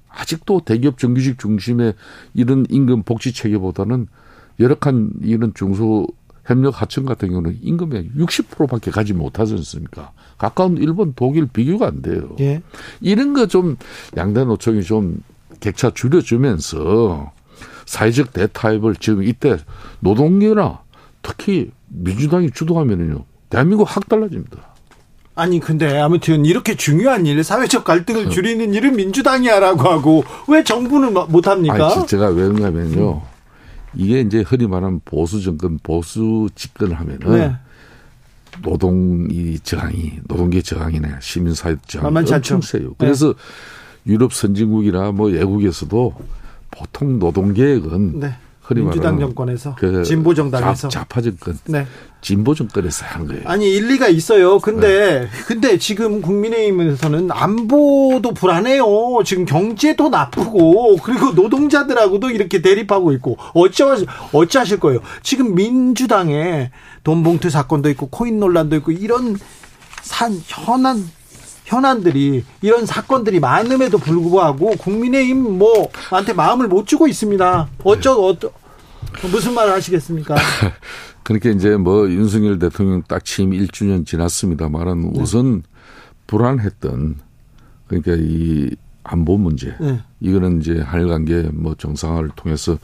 아직도 0.10 0.62
대기업 0.66 0.98
정규직 0.98 1.38
중심의 1.40 1.94
이런 2.34 2.66
임금 2.70 3.04
복지 3.04 3.34
체계보다는 3.34 4.08
열악한 4.60 5.12
이런 5.22 5.54
중소 5.54 6.08
협력 6.46 6.82
하청 6.82 7.06
같은 7.06 7.30
경우는 7.30 7.60
임금의 7.62 8.12
60%밖에 8.18 8.90
가지 8.90 9.14
못하지 9.14 9.54
않습니까? 9.56 10.12
가까운 10.38 10.78
일본, 10.78 11.14
독일 11.16 11.46
비교가 11.48 11.88
안 11.88 12.02
돼요. 12.02 12.36
예. 12.40 12.62
이런 13.02 13.34
거 13.34 13.46
좀 13.48 13.76
양대 14.16 14.46
노총이 14.46 14.84
좀 14.84 15.22
객차 15.60 15.92
줄여주면서 15.92 17.32
사회적 17.86 18.34
대타협을 18.34 18.96
지금 18.96 19.24
이때 19.24 19.58
노동계나 20.00 20.82
특히 21.22 21.72
민주당이 21.90 22.52
주도하면은요 22.52 23.24
대한민국 23.50 23.86
확 23.90 24.08
달라집니다. 24.08 24.60
아니 25.36 25.60
근데 25.60 26.00
아무튼 26.00 26.46
이렇게 26.46 26.76
중요한 26.76 27.28
일 27.28 27.44
사회적 27.44 27.84
갈등을 27.84 28.32
줄이는 28.32 28.74
일은 28.74 28.96
민주당이야라고 28.96 29.82
하고 29.82 30.24
왜 30.48 30.64
정부는 30.64 31.14
못 31.14 31.48
합니까? 31.48 31.94
아니, 31.94 32.08
제가 32.08 32.30
왜 32.30 32.48
그러냐면요. 32.48 33.22
이게 33.94 34.22
이제 34.22 34.42
흔히 34.42 34.68
말하는 34.68 35.00
보수 35.06 35.42
정권, 35.42 35.80
보수 35.82 36.50
집권을 36.56 37.00
하면은 37.00 37.32
네. 37.32 37.56
노동 38.64 39.28
이 39.30 39.60
저항이 39.60 40.14
노동계 40.28 40.62
저항이나 40.64 41.20
시민사회 41.22 41.76
저항이 41.88 42.32
엄청 42.32 42.62
세요. 42.62 42.96
그래서 42.98 43.34
네. 44.04 44.14
유럽 44.14 44.34
선진국이나 44.34 45.12
뭐 45.12 45.30
외국에서도 45.30 46.16
보통 46.72 47.20
노동계획은 47.20 48.20
네. 48.20 48.36
민주당 48.76 49.20
정권에서 49.20 49.76
그 49.76 50.04
진보 50.04 50.34
정당에서 50.34 50.90
좌파 50.90 51.22
정권, 51.22 51.58
네. 51.66 51.88
진보 52.22 52.56
정권에서 52.56 53.06
하는 53.06 53.28
거예요. 53.28 53.44
아니 53.46 53.72
일리가 53.72 54.08
있어요. 54.08 54.60
근데 54.60 55.22
네. 55.22 55.28
근데 55.46 55.78
지금 55.78 56.22
국민의힘에서는 56.22 57.32
안보도 57.32 58.34
불안해요. 58.34 59.22
지금 59.26 59.46
경제도 59.46 60.10
나쁘고 60.10 60.98
그리고 60.98 61.32
노동자들하고도 61.32 62.32
이렇게 62.32 62.62
대립하고 62.62 63.12
있고 63.14 63.38
어찌 63.54 63.84
어찌하실 64.34 64.80
거예요. 64.80 65.00
지금 65.22 65.56
민주당에 65.56 66.72
돈봉투 67.04 67.50
사건도 67.50 67.90
있고 67.92 68.08
코인 68.08 68.40
논란도 68.40 68.78
있고 68.78 68.92
이런 68.92 69.38
산 70.02 70.42
현안 70.46 71.10
현안들이 71.66 72.46
이런 72.62 72.86
사건들이 72.86 73.40
많음에도 73.42 73.98
불구하고 73.98 74.72
국민의힘 74.78 75.58
뭐한테 75.60 76.34
마음을 76.34 76.68
못 76.68 76.88
주고 76.88 77.08
있습니다. 77.08 77.68
어쩌 77.84 78.14
어쩌 78.14 78.50
무슨 79.32 79.54
말을 79.54 79.74
하시겠습니까? 79.74 80.36
그러니까 81.24 81.50
이제 81.50 81.76
뭐 81.76 82.10
윤석열 82.10 82.60
대통령 82.60 83.04
딱 83.04 83.26
취임 83.26 83.52
1주년 83.52 84.06
지났습니다만은 84.06 85.14
네. 85.14 85.22
우선 85.22 85.64
불안했던 86.28 87.16
그러니까 87.88 88.14
이 88.18 88.70
안보 89.04 89.38
문제 89.38 89.76
네. 89.80 90.00
이거는 90.20 90.62
이제 90.62 90.80
한일 90.80 91.08
관계 91.08 91.44
뭐 91.54 91.76
정상화를 91.76 92.32
통해서 92.36 92.78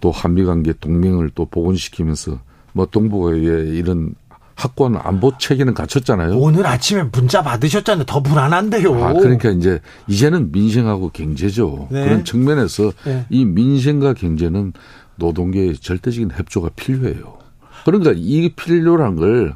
또 0.00 0.10
한미 0.10 0.44
관계 0.44 0.72
동맹을 0.72 1.30
또 1.34 1.44
복원시키면서 1.46 2.38
뭐 2.72 2.86
동북아의 2.86 3.76
이런 3.76 4.14
학권 4.60 4.96
안보 4.96 5.32
체계는 5.38 5.72
갖췄잖아요. 5.72 6.36
오늘 6.36 6.66
아침에 6.66 7.04
문자 7.04 7.42
받으셨잖아요. 7.42 8.04
더 8.04 8.22
불안한데요. 8.22 9.04
아, 9.04 9.14
그러니까 9.14 9.50
이제 9.50 9.80
이제는 10.06 10.52
민생하고 10.52 11.10
경제죠. 11.10 11.88
네. 11.90 12.04
그런 12.04 12.24
측면에서 12.24 12.92
네. 13.04 13.24
이 13.30 13.46
민생과 13.46 14.14
경제는 14.14 14.74
노동계의 15.20 15.76
절대적인 15.76 16.32
협조가 16.32 16.70
필요해요. 16.70 17.38
그러니까 17.84 18.12
이 18.16 18.48
필요한 18.56 19.14
걸 19.14 19.54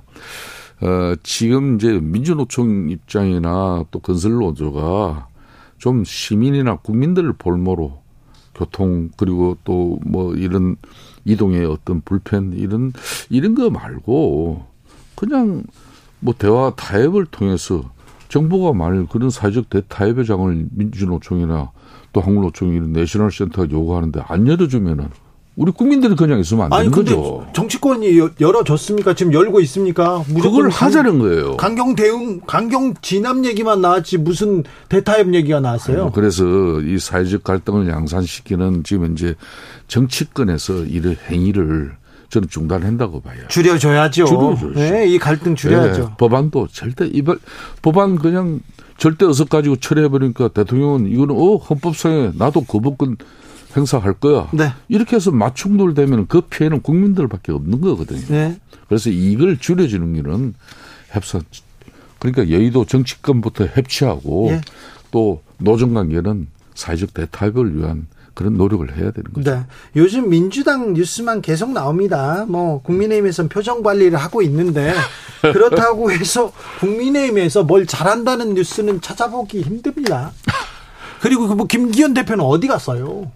어, 0.81 1.15
지금 1.25 1.77
이제 1.77 1.99
민주노총 2.01 2.91
입장이나 2.91 3.85
또 3.91 3.99
건설노조가 3.99 5.29
좀 5.79 6.05
시민이나 6.05 6.77
국민들을 6.77 7.33
볼모로 7.35 8.03
교통 8.55 9.11
그리고 9.17 9.57
또 9.65 9.99
뭐 10.05 10.35
이런 10.35 10.77
이동의 11.25 11.65
어떤 11.65 12.01
불편 12.03 12.53
이런 12.53 12.93
이런 13.31 13.55
거 13.55 13.71
말고 13.71 14.65
그냥 15.17 15.65
뭐 16.21 16.35
대화 16.39 16.73
타협을 16.77 17.27
통해서 17.27 17.91
정부가 18.29 18.73
만일 18.73 19.07
그런 19.07 19.31
사회적 19.31 19.71
대타협의 19.71 20.25
장을 20.27 20.67
민주노총이나 20.73 21.71
또 22.13 22.21
한국노총 22.21 22.75
이 22.75 22.79
런 22.79 22.93
내셔널 22.93 23.31
센터가 23.33 23.71
요구하는데 23.71 24.23
안 24.27 24.47
열어주면은 24.47 25.09
우리 25.57 25.71
국민들이 25.71 26.17
그냥 26.17 26.41
있으면 26.41 26.65
안 26.65 26.71
되는 26.71 26.87
아니, 26.87 26.91
거죠. 26.91 27.47
정치권이 27.53 28.19
열어줬습니까? 28.41 29.15
지금 29.15 29.33
열고 29.33 29.61
있습니까? 29.61 30.25
그걸 30.27 30.69
하자는 30.69 31.19
거예요. 31.21 31.57
강경 31.57 31.95
대응, 31.95 32.41
강경 32.41 32.95
진압 33.03 33.45
얘기만 33.45 33.81
나왔지 33.81 34.19
무슨 34.19 34.65
대타협 34.89 35.33
얘기가 35.33 35.61
나왔어요. 35.61 36.05
아니, 36.05 36.13
그래서 36.13 36.45
이 36.81 36.99
사회적 36.99 37.45
갈등을 37.45 37.89
양산시키는 37.89 38.83
지금 38.83 39.13
이제 39.13 39.37
정치권에서 39.87 40.87
이런 40.87 41.17
행위를 41.31 41.93
저는 42.31 42.49
중단한다고 42.49 43.21
봐요. 43.21 43.39
줄여줘야죠. 43.49 44.27
줄여줘야죠. 44.27 44.73
네, 44.75 45.07
이 45.07 45.19
갈등 45.19 45.55
줄여야죠. 45.55 46.01
네, 46.03 46.09
법안도 46.19 46.69
절대 46.73 47.07
이번 47.07 47.39
법안 47.81 48.17
그냥 48.17 48.59
절대 48.97 49.25
어서 49.25 49.45
가지고 49.45 49.77
처리해버리니까 49.77 50.49
대통령은 50.49 51.07
이거는 51.07 51.37
어 51.37 51.57
헌법상에 51.57 52.33
나도 52.35 52.63
거부권 52.63 53.19
행사할 53.77 54.15
거야. 54.15 54.49
네. 54.53 54.73
이렇게 54.89 55.17
해서 55.17 55.31
맞충돌되면 55.31 56.27
그 56.29 56.43
피해는 56.43 56.83
국민들밖에 56.83 57.53
없는 57.53 57.81
거거든요. 57.81 58.27
네. 58.29 58.59
그래서 58.89 59.11
이걸 59.11 59.59
줄여주는 59.59 60.15
길은 60.15 60.55
협상. 61.11 61.43
그러니까 62.19 62.51
여의도 62.51 62.87
정치권부터 62.87 63.67
협치하고 63.67 64.49
네. 64.53 64.61
또 65.11 65.43
노정 65.59 65.95
관계는 65.95 66.49
사회적 66.75 67.15
대타협을 67.15 67.77
위한 67.79 68.07
그런 68.35 68.55
노력을 68.55 68.87
해야 68.97 69.11
되는 69.13 69.33
거죠. 69.33 69.51
네. 69.51 69.65
요즘 69.95 70.29
민주당 70.29 70.93
뉴스만 70.95 71.41
계속 71.41 71.71
나옵니다. 71.73 72.45
뭐 72.49 72.83
국민의힘에서는 72.83 73.49
표정 73.49 73.83
관리를 73.83 74.19
하고 74.19 74.43
있는데 74.43 74.93
그렇다고 75.41 76.11
해서 76.11 76.53
국민의힘에서 76.81 77.63
뭘 77.65 77.87
잘한다는 77.87 78.55
뉴스는 78.55 79.01
찾아보기 79.01 79.63
힘듭니다. 79.63 80.33
그리고 81.21 81.47
그 81.49 81.55
뭐 81.55 81.67
김기현 81.67 82.13
대표는 82.15 82.45
어디 82.45 82.67
갔어요? 82.67 83.31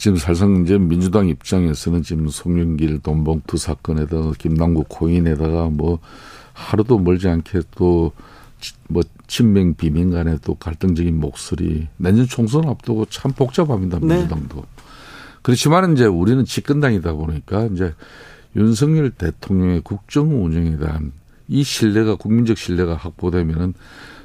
지금 0.00 0.16
사실상 0.16 0.64
이제 0.64 0.78
민주당 0.78 1.28
입장에서는 1.28 2.02
지금 2.02 2.28
송영길 2.28 3.00
돈봉투 3.00 3.58
사건에다가 3.58 4.32
김남국 4.38 4.86
코인에다가 4.88 5.66
뭐 5.66 5.98
하루도 6.54 6.98
멀지 6.98 7.28
않게 7.28 7.60
또 7.76 8.12
뭐 8.88 9.02
친명 9.26 9.74
비명 9.74 10.10
간의 10.10 10.38
또 10.42 10.54
갈등적인 10.54 11.18
목소리 11.18 11.88
내년 11.96 12.26
총선 12.26 12.68
앞두고 12.68 13.06
참 13.06 13.32
복잡합니다 13.32 13.98
네. 14.00 14.06
민주당도 14.06 14.56
네. 14.56 14.62
그렇지만 15.42 15.92
이제 15.92 16.04
우리는 16.04 16.44
집권당이다 16.44 17.14
보니까 17.14 17.66
이제 17.66 17.94
윤석열 18.56 19.10
대통령의 19.10 19.80
국정 19.82 20.44
운영에 20.44 20.76
대한 20.76 21.12
이 21.48 21.62
신뢰가 21.62 22.16
국민적 22.16 22.58
신뢰가 22.58 22.94
확보되면은 22.96 23.74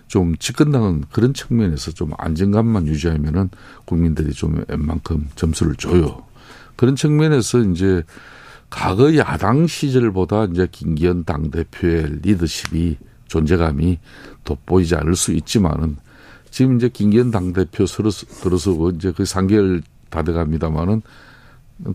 좀 0.08 0.36
집권당은 0.38 1.06
그런 1.12 1.34
측면에서 1.34 1.92
좀 1.92 2.12
안정감만 2.18 2.88
유지하면은 2.88 3.50
국민들이 3.86 4.32
좀 4.32 4.64
웬만큼 4.68 5.30
점수를 5.36 5.76
줘요. 5.76 6.24
그런 6.76 6.96
측면에서 6.96 7.60
이제 7.60 8.04
과거 8.70 9.16
야당 9.16 9.68
시절보다 9.68 10.46
이제 10.46 10.68
김기현 10.72 11.24
당대표의 11.24 12.20
리더십이 12.22 12.98
존재감이 13.28 14.00
돋보이지 14.44 14.96
않을 14.96 15.16
수 15.16 15.32
있지만은 15.32 15.98
지금 16.52 16.78
이제 16.78 16.90
김기현 16.90 17.32
당대표 17.32 17.86
들어서고 17.86 18.92
이제 18.92 19.12
그 19.12 19.24
3개월 19.24 19.82
다 20.10 20.24
돼갑니다만은 20.24 21.02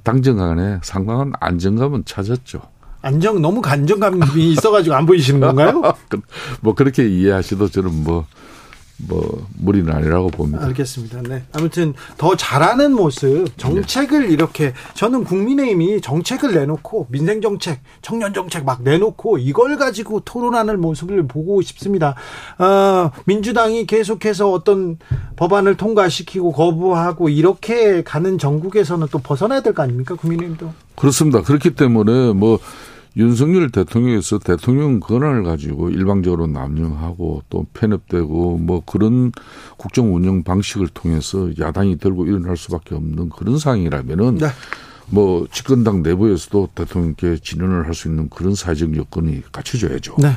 당정 0.02 0.36
간에 0.36 0.78
상당한 0.82 1.32
안정감은 1.40 2.04
찾았죠. 2.04 2.60
안정 3.02 3.40
너무 3.40 3.60
간정감이 3.62 4.20
있어가지고 4.52 4.94
안 4.94 5.06
보이시는 5.06 5.40
건가요? 5.40 5.82
뭐 6.60 6.74
그렇게 6.74 7.08
이해하시도 7.08 7.68
저는 7.68 8.04
뭐뭐 8.04 9.46
무리는 9.58 9.90
아니라고 9.90 10.28
봅니다. 10.28 10.66
알겠습니다. 10.66 11.22
네. 11.22 11.42
아무튼 11.54 11.94
더 12.18 12.36
잘하는 12.36 12.92
모습, 12.92 13.46
정책을 13.56 14.28
네. 14.28 14.34
이렇게 14.34 14.74
저는 14.94 15.24
국민의힘이 15.24 16.02
정책을 16.02 16.52
내놓고 16.52 17.06
민생 17.10 17.40
정책, 17.40 17.80
청년 18.02 18.34
정책 18.34 18.64
막 18.66 18.82
내놓고 18.82 19.38
이걸 19.38 19.78
가지고 19.78 20.20
토론하는 20.20 20.78
모습을 20.80 21.26
보고 21.26 21.62
싶습니다. 21.62 22.14
어, 22.58 23.10
민주당이 23.24 23.86
계속해서 23.86 24.52
어떤 24.52 24.98
법안을 25.36 25.76
통과시키고 25.78 26.52
거부하고 26.52 27.30
이렇게 27.30 28.02
가는 28.04 28.36
전국에서는 28.36 29.06
또 29.10 29.18
벗어나야 29.18 29.62
될 29.62 29.72
거 29.72 29.82
아닙니까? 29.82 30.14
국민의힘도. 30.16 30.70
그렇습니다. 30.96 31.40
그렇기 31.40 31.70
때문에 31.74 32.34
뭐 32.34 32.58
윤석열 33.16 33.70
대통령에서 33.70 34.38
대통령 34.38 35.00
권한을 35.00 35.42
가지고 35.42 35.90
일방적으로 35.90 36.46
남용하고 36.46 37.42
또 37.50 37.66
편협되고 37.74 38.58
뭐 38.58 38.82
그런 38.86 39.32
국정 39.76 40.14
운영 40.14 40.42
방식을 40.42 40.88
통해서 40.88 41.50
야당이 41.58 41.98
들고 41.98 42.26
일어날 42.26 42.56
수밖에 42.56 42.94
없는 42.94 43.30
그런 43.30 43.58
상황이라면은 43.58 44.36
네. 44.36 44.46
뭐 45.08 45.46
집권당 45.50 46.02
내부에서도 46.02 46.68
대통령께 46.74 47.38
진언을 47.42 47.86
할 47.86 47.94
수 47.94 48.06
있는 48.06 48.28
그런 48.30 48.54
사회적 48.54 48.96
여건이 48.96 49.42
갖춰져야죠. 49.50 50.16
네. 50.18 50.30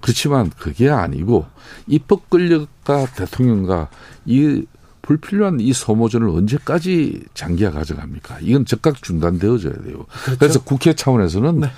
그렇지만 0.00 0.50
그게 0.50 0.88
아니고 0.88 1.46
입법 1.88 2.30
권력과 2.30 3.06
대통령과 3.16 3.88
이 4.24 4.64
불필요한 5.02 5.60
이 5.60 5.72
소모전을 5.72 6.28
언제까지 6.28 7.22
장기화 7.34 7.70
가져갑니까? 7.70 8.38
이건 8.42 8.64
즉각 8.64 9.02
중단되어져야 9.02 9.72
돼요. 9.72 10.06
그렇죠. 10.24 10.38
그래서 10.38 10.62
국회 10.62 10.94
차원에서는 10.94 11.60
네. 11.60 11.70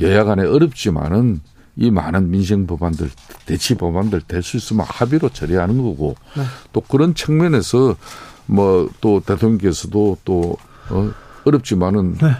여야 0.00 0.24
간에 0.24 0.44
어렵지만은 0.44 1.40
이 1.76 1.90
많은 1.90 2.30
민생 2.30 2.66
법안들, 2.66 3.10
대치 3.46 3.76
법안들 3.76 4.22
될 4.22 4.42
수 4.42 4.56
있으면 4.56 4.84
합의로 4.88 5.28
처리하는 5.28 5.78
거고 5.78 6.16
네. 6.36 6.42
또 6.72 6.80
그런 6.80 7.14
측면에서 7.14 7.96
뭐 8.46 8.88
또 9.00 9.20
대통령께서도 9.20 10.18
또 10.24 10.56
어, 10.90 11.10
어렵지만은 11.44 12.14
네. 12.14 12.32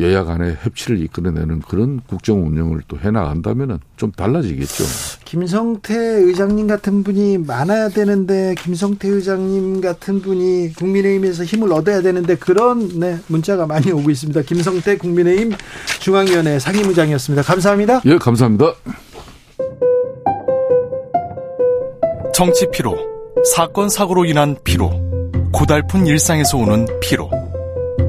여야 0.00 0.24
간의 0.24 0.56
협치를 0.62 1.00
이끌어내는 1.02 1.60
그런 1.60 2.00
국정 2.06 2.46
운영을 2.46 2.80
또 2.88 2.98
해나간다면은 2.98 3.78
좀 3.96 4.10
달라지겠죠. 4.12 4.84
김성태 5.24 5.94
의장님 5.94 6.66
같은 6.66 7.02
분이 7.02 7.38
많아야 7.38 7.88
되는데 7.88 8.54
김성태 8.58 9.08
의장님 9.08 9.80
같은 9.80 10.22
분이 10.22 10.72
국민의힘에서 10.74 11.44
힘을 11.44 11.72
얻어야 11.72 12.00
되는데 12.02 12.34
그런 12.36 12.88
네, 12.98 13.18
문자가 13.26 13.66
많이 13.66 13.92
오고 13.92 14.10
있습니다. 14.10 14.42
김성태 14.42 14.96
국민의힘 14.96 15.52
중앙위원회 16.00 16.58
상임의장이었습니다. 16.58 17.42
감사합니다. 17.42 18.02
예, 18.06 18.16
감사합니다. 18.16 18.72
정치 22.32 22.66
피로, 22.72 22.96
사건 23.54 23.90
사고로 23.90 24.24
인한 24.24 24.56
피로, 24.64 24.90
고달픈 25.52 26.06
일상에서 26.06 26.56
오는 26.56 26.86
피로. 27.00 27.30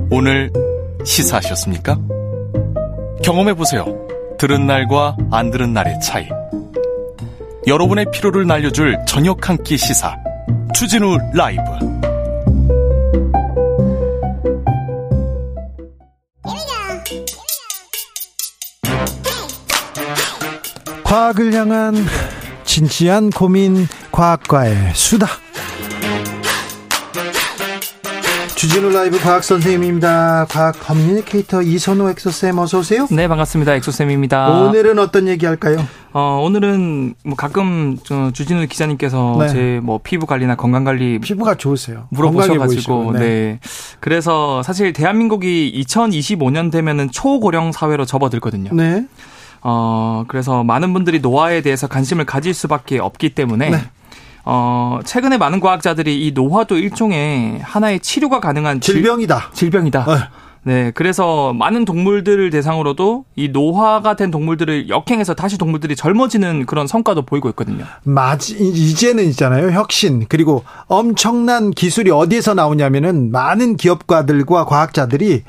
오늘 0.10 0.50
시사하셨습니까? 1.06 1.98
경험해보세요. 3.24 3.86
들은 4.38 4.66
날과 4.68 5.18
안 5.32 5.52
들은 5.52 5.74
날의 5.74 6.00
차이. 6.02 6.28
여러분의 7.68 8.08
피로를 8.12 8.48
날려줄 8.48 8.98
저녁 9.08 9.48
한 9.50 9.58
끼 9.64 9.78
시사. 9.78 10.16
추진우 10.74 11.18
라이브. 11.34 11.62
과학을 21.04 21.54
향한 21.54 21.96
진지한 22.64 23.30
고민 23.32 23.88
과학과의 24.12 24.94
수다. 24.94 25.28
주진우 28.62 28.92
라이브 28.92 29.18
과학 29.18 29.44
선생님입니다. 29.44 30.46
과학 30.48 30.80
communicator 30.80 31.64
이선호 31.64 32.12
엑소쌤 32.12 32.60
어서 32.60 32.78
오세요. 32.78 33.08
네, 33.10 33.28
반갑습니다. 33.28 33.74
엑소쌤입니다. 33.74 34.50
오늘은 34.50 35.00
어떤 35.00 35.28
얘기 35.28 35.48
할까요? 35.48 35.84
어, 36.14 36.40
오늘은 36.44 37.16
뭐 37.24 37.36
가끔 37.36 37.98
주진우 38.34 38.68
기자님께서 38.68 39.38
네. 39.40 39.48
제뭐 39.48 40.02
피부 40.04 40.28
관리나 40.28 40.58
건강 40.58 40.84
관리 40.84 41.18
피부가 41.18 41.56
좋으세요. 41.56 42.06
물어보셔 42.10 42.60
가지고 42.60 43.14
네. 43.14 43.20
네. 43.20 43.60
그래서 44.00 44.62
사실 44.62 44.94
대한민국이 44.94 45.84
2025년 45.84 46.72
되면은 46.72 47.10
초고령 47.10 47.72
사회로 47.72 48.06
접어들거든요. 48.06 48.70
네. 48.74 49.08
어, 49.64 50.24
그래서 50.28 50.64
많은 50.64 50.94
분들이 50.94 51.20
노화에 51.20 51.62
대해서 51.62 51.88
관심을 51.88 52.26
가질 52.26 52.54
수밖에 52.54 53.00
없기 53.00 53.30
때문에 53.30 53.72
네. 53.72 53.78
어, 54.46 55.00
최근에 55.06 55.38
많은 55.38 55.60
과학자들이 55.60 56.26
이 56.28 56.32
노화도 56.32 56.78
일종의 56.78 57.60
하나의 57.60 58.00
치료가 58.00 58.40
가능한 58.40 58.82
질병이다. 58.82 59.52
질, 59.54 59.70
병이다 59.70 60.06
네. 60.06 60.14
네, 60.64 60.92
그래서 60.94 61.54
많은 61.54 61.86
동물들을 61.86 62.52
대상으로도 62.52 63.26
이 63.36 63.50
노화가 63.50 64.16
된 64.16 64.30
동물들을 64.30 64.90
역행해서 64.90 65.34
다시 65.34 65.58
동물들이 65.58 65.96
젊어지는 65.96 66.68
그런 66.68 66.86
성과도 66.86 67.24
보이고 67.24 67.50
있거든요. 67.50 67.86
맞, 68.04 68.50
이제는 68.52 69.24
있잖아요. 69.30 69.72
혁신. 69.72 70.26
그리고 70.30 70.64
엄청난 70.86 71.72
기술이 71.72 72.12
어디에서 72.12 72.54
나오냐면은 72.54 73.32
많은 73.32 73.76
기업가들과 73.76 74.66
과학자들이 74.66 75.44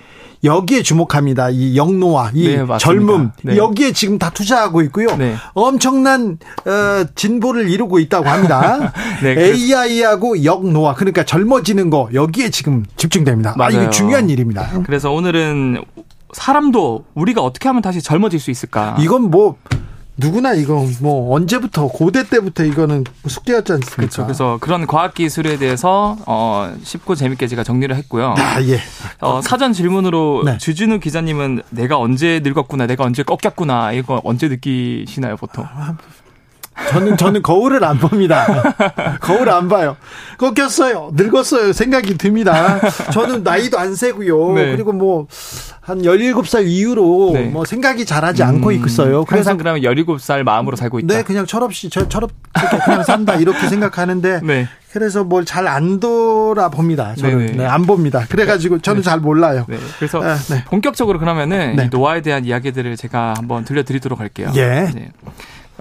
여기에 0.44 0.82
주목합니다. 0.82 1.50
이 1.50 1.76
영노화, 1.76 2.32
이 2.34 2.48
네, 2.48 2.66
젊음 2.78 3.30
네. 3.42 3.56
여기에 3.56 3.92
지금 3.92 4.18
다 4.18 4.30
투자하고 4.30 4.82
있고요. 4.82 5.16
네. 5.16 5.36
엄청난 5.54 6.38
어, 6.66 7.04
진보를 7.14 7.68
이루고 7.70 8.00
있다고 8.00 8.28
합니다. 8.28 8.92
네, 9.22 9.40
AI하고 9.40 10.44
영노화 10.44 10.94
그러니까 10.94 11.24
젊어지는 11.24 11.90
거 11.90 12.08
여기에 12.12 12.50
지금 12.50 12.84
집중됩니다. 12.96 13.54
맞아요. 13.56 13.78
아, 13.78 13.82
이거 13.82 13.90
중요한 13.90 14.30
일입니다. 14.30 14.82
그래서 14.84 15.12
오늘은 15.12 15.84
사람도 16.32 17.04
우리가 17.14 17.42
어떻게 17.42 17.68
하면 17.68 17.82
다시 17.82 18.02
젊어질 18.02 18.40
수 18.40 18.50
있을까? 18.50 18.96
이건 18.98 19.30
뭐 19.30 19.56
누구나 20.16 20.52
이거 20.52 20.86
뭐 21.00 21.34
언제부터 21.34 21.88
고대 21.88 22.28
때부터 22.28 22.64
이거는 22.64 23.04
숙제였지 23.26 23.72
않습니까? 23.72 23.96
그렇죠. 23.96 24.24
그래서 24.24 24.58
그런 24.60 24.86
과학 24.86 25.14
기술에 25.14 25.56
대해서 25.56 26.16
어 26.26 26.72
쉽고 26.82 27.14
재밌게 27.14 27.46
제가 27.48 27.64
정리를 27.64 27.94
했고요. 27.96 28.34
아 28.36 28.62
예. 28.62 28.78
어 29.20 29.40
사전 29.40 29.72
질문으로 29.72 30.42
네. 30.44 30.58
주진우 30.58 31.00
기자님은 31.00 31.62
내가 31.70 31.98
언제 31.98 32.40
늙었구나, 32.42 32.86
내가 32.86 33.04
언제 33.04 33.22
꺾였구나 33.22 33.92
이거 33.92 34.20
언제 34.24 34.48
느끼시나요 34.48 35.36
보통? 35.36 35.64
아, 36.84 36.92
저는 36.92 37.16
저는 37.16 37.42
거울을 37.42 37.84
안 37.84 37.98
봅니다. 37.98 38.46
거울 39.20 39.48
안 39.50 39.68
봐요. 39.68 39.96
꺾였어요. 40.38 41.10
늙었어요. 41.14 41.72
생각이 41.72 42.18
듭니다. 42.18 42.80
저는 43.12 43.42
나이도 43.42 43.78
안 43.78 43.94
세고요. 43.94 44.52
네. 44.54 44.72
그리고 44.72 44.92
뭐 44.92 45.26
한 45.84 46.02
17살 46.02 46.64
이후로 46.68 47.30
네. 47.34 47.42
뭐 47.46 47.64
생각이 47.64 48.06
잘하지 48.06 48.44
않고 48.44 48.68
음, 48.70 48.86
있어요. 48.86 49.24
그래서 49.24 49.50
항상 49.50 49.56
그러면 49.58 49.82
17살 49.82 50.44
마음으로 50.44 50.76
살고 50.76 51.00
있다. 51.00 51.12
네, 51.16 51.22
그냥 51.24 51.44
철없이 51.44 51.90
저 51.90 52.08
철없 52.08 52.30
그냥 52.84 53.02
산다 53.02 53.34
이렇게 53.34 53.66
생각하는데 53.68 54.42
네. 54.46 54.68
그래서 54.92 55.24
뭘 55.24 55.44
잘 55.44 55.66
안 55.66 55.98
돌아봅니다. 55.98 57.16
저는 57.16 57.56
네, 57.56 57.66
안 57.66 57.82
봅니다. 57.84 58.24
그래가지고 58.28 58.78
저는 58.78 59.00
네. 59.00 59.04
잘 59.04 59.18
몰라요. 59.18 59.64
네. 59.68 59.76
그래서 59.98 60.22
아, 60.22 60.36
네. 60.36 60.62
본격적으로 60.66 61.18
그러면은 61.18 61.74
네. 61.74 61.88
노화에 61.90 62.20
대한 62.20 62.44
이야기들을 62.44 62.96
제가 62.96 63.34
한번 63.36 63.64
들려드리도록 63.64 64.20
할게요. 64.20 64.52
예. 64.54 64.88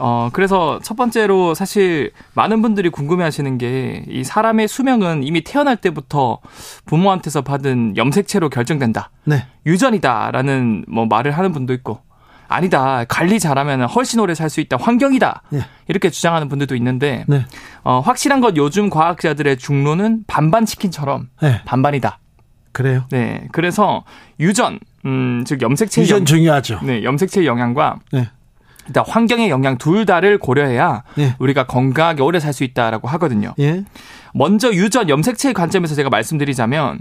어, 0.03 0.29
그래서 0.33 0.79
첫 0.81 0.97
번째로 0.97 1.53
사실 1.53 2.11
많은 2.33 2.61
분들이 2.61 2.89
궁금해 2.89 3.23
하시는 3.23 3.57
게 3.57 4.03
이 4.09 4.23
사람의 4.23 4.67
수명은 4.67 5.23
이미 5.23 5.43
태어날 5.43 5.77
때부터 5.77 6.39
부모한테서 6.85 7.41
받은 7.41 7.97
염색체로 7.97 8.49
결정된다. 8.49 9.11
네. 9.25 9.45
유전이다라는 9.65 10.85
뭐 10.87 11.05
말을 11.05 11.31
하는 11.31 11.51
분도 11.51 11.73
있고 11.73 11.99
아니다. 12.47 13.05
관리 13.07 13.39
잘하면 13.39 13.83
훨씬 13.83 14.19
오래 14.19 14.33
살 14.33 14.49
수 14.49 14.59
있다. 14.59 14.77
환경이다. 14.77 15.43
예. 15.53 15.65
이렇게 15.87 16.09
주장하는 16.09 16.49
분들도 16.49 16.75
있는데 16.75 17.23
네. 17.27 17.45
어, 17.83 17.99
확실한 18.01 18.41
건 18.41 18.57
요즘 18.57 18.89
과학자들의 18.89 19.57
중론은 19.57 20.23
반반 20.27 20.65
치킨처럼 20.65 21.29
네. 21.41 21.61
반반이다. 21.65 22.19
그래요? 22.73 23.05
네. 23.11 23.47
그래서 23.51 24.03
유전, 24.39 24.79
음, 25.05 25.43
즉 25.45 25.61
염색체 25.61 26.01
유전 26.01 26.19
영, 26.19 26.25
중요하죠. 26.25 26.79
네, 26.83 27.03
염색체 27.03 27.45
영향과 27.45 27.99
네. 28.11 28.29
일단 28.87 29.03
환경의 29.07 29.49
영향 29.49 29.77
둘 29.77 30.05
다를 30.05 30.37
고려해야 30.37 31.03
예. 31.19 31.35
우리가 31.39 31.65
건강하게 31.67 32.21
오래 32.23 32.39
살 32.39 32.51
수 32.53 32.63
있다라고 32.63 33.07
하거든요. 33.09 33.53
예. 33.59 33.83
먼저 34.33 34.71
유전 34.73 35.09
염색체 35.09 35.53
관점에서 35.53 35.93
제가 35.95 36.09
말씀드리자면 36.09 36.99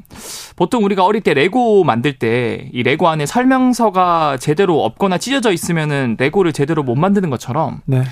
보통 0.57 0.85
우리가 0.85 1.05
어릴 1.05 1.23
때 1.23 1.33
레고 1.35 1.85
만들 1.85 2.19
때 2.19 2.69
이 2.73 2.83
레고 2.83 3.09
안에 3.09 3.25
설명서가 3.27 4.37
제대로 4.39 4.85
없거나 4.85 5.19
찢어져 5.19 5.53
있으면은 5.53 6.17
레고를 6.19 6.53
제대로 6.53 6.83
못 6.83 6.95
만드는 6.97 7.31
것처럼 7.31 7.81
네. 7.87 8.03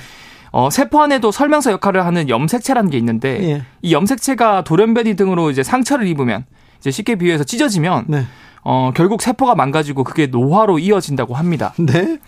어, 0.51 0.71
세포 0.71 1.03
안에도 1.03 1.31
설명서 1.31 1.71
역할을 1.73 2.07
하는 2.07 2.29
염색체라는 2.29 2.91
게 2.91 2.97
있는데 2.99 3.43
예. 3.51 3.63
이 3.83 3.93
염색체가 3.93 4.65
돌연변이 4.65 5.15
등으로 5.15 5.51
이제 5.51 5.63
상처를 5.63 6.07
입으면 6.07 6.45
이제 6.81 6.91
쉽게 6.91 7.17
비유해서 7.17 7.45
찢어지면 7.45 8.05
네. 8.09 8.25
어, 8.65 8.93
결국 8.95 9.21
세포가 9.23 9.55
망가지고 9.55 10.05
그게 10.05 10.27
노화로 10.27 10.79
이어진다고 10.79 11.35
합니다. 11.35 11.75
네. 11.79 12.19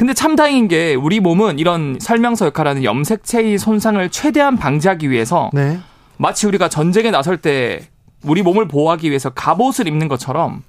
근데 0.00 0.14
참 0.14 0.34
다행인 0.34 0.66
게 0.66 0.94
우리 0.94 1.20
몸은 1.20 1.58
이런 1.58 1.98
설명서 2.00 2.46
역할하는 2.46 2.84
염색체의 2.84 3.58
손상을 3.58 4.08
최대한 4.08 4.56
방지하기 4.56 5.10
위해서 5.10 5.50
네. 5.52 5.78
마치 6.16 6.46
우리가 6.46 6.70
전쟁에 6.70 7.10
나설 7.10 7.36
때 7.36 7.82
우리 8.24 8.40
몸을 8.40 8.66
보호하기 8.66 9.10
위해서 9.10 9.28
갑옷을 9.28 9.86
입는 9.86 10.08
것처럼 10.08 10.62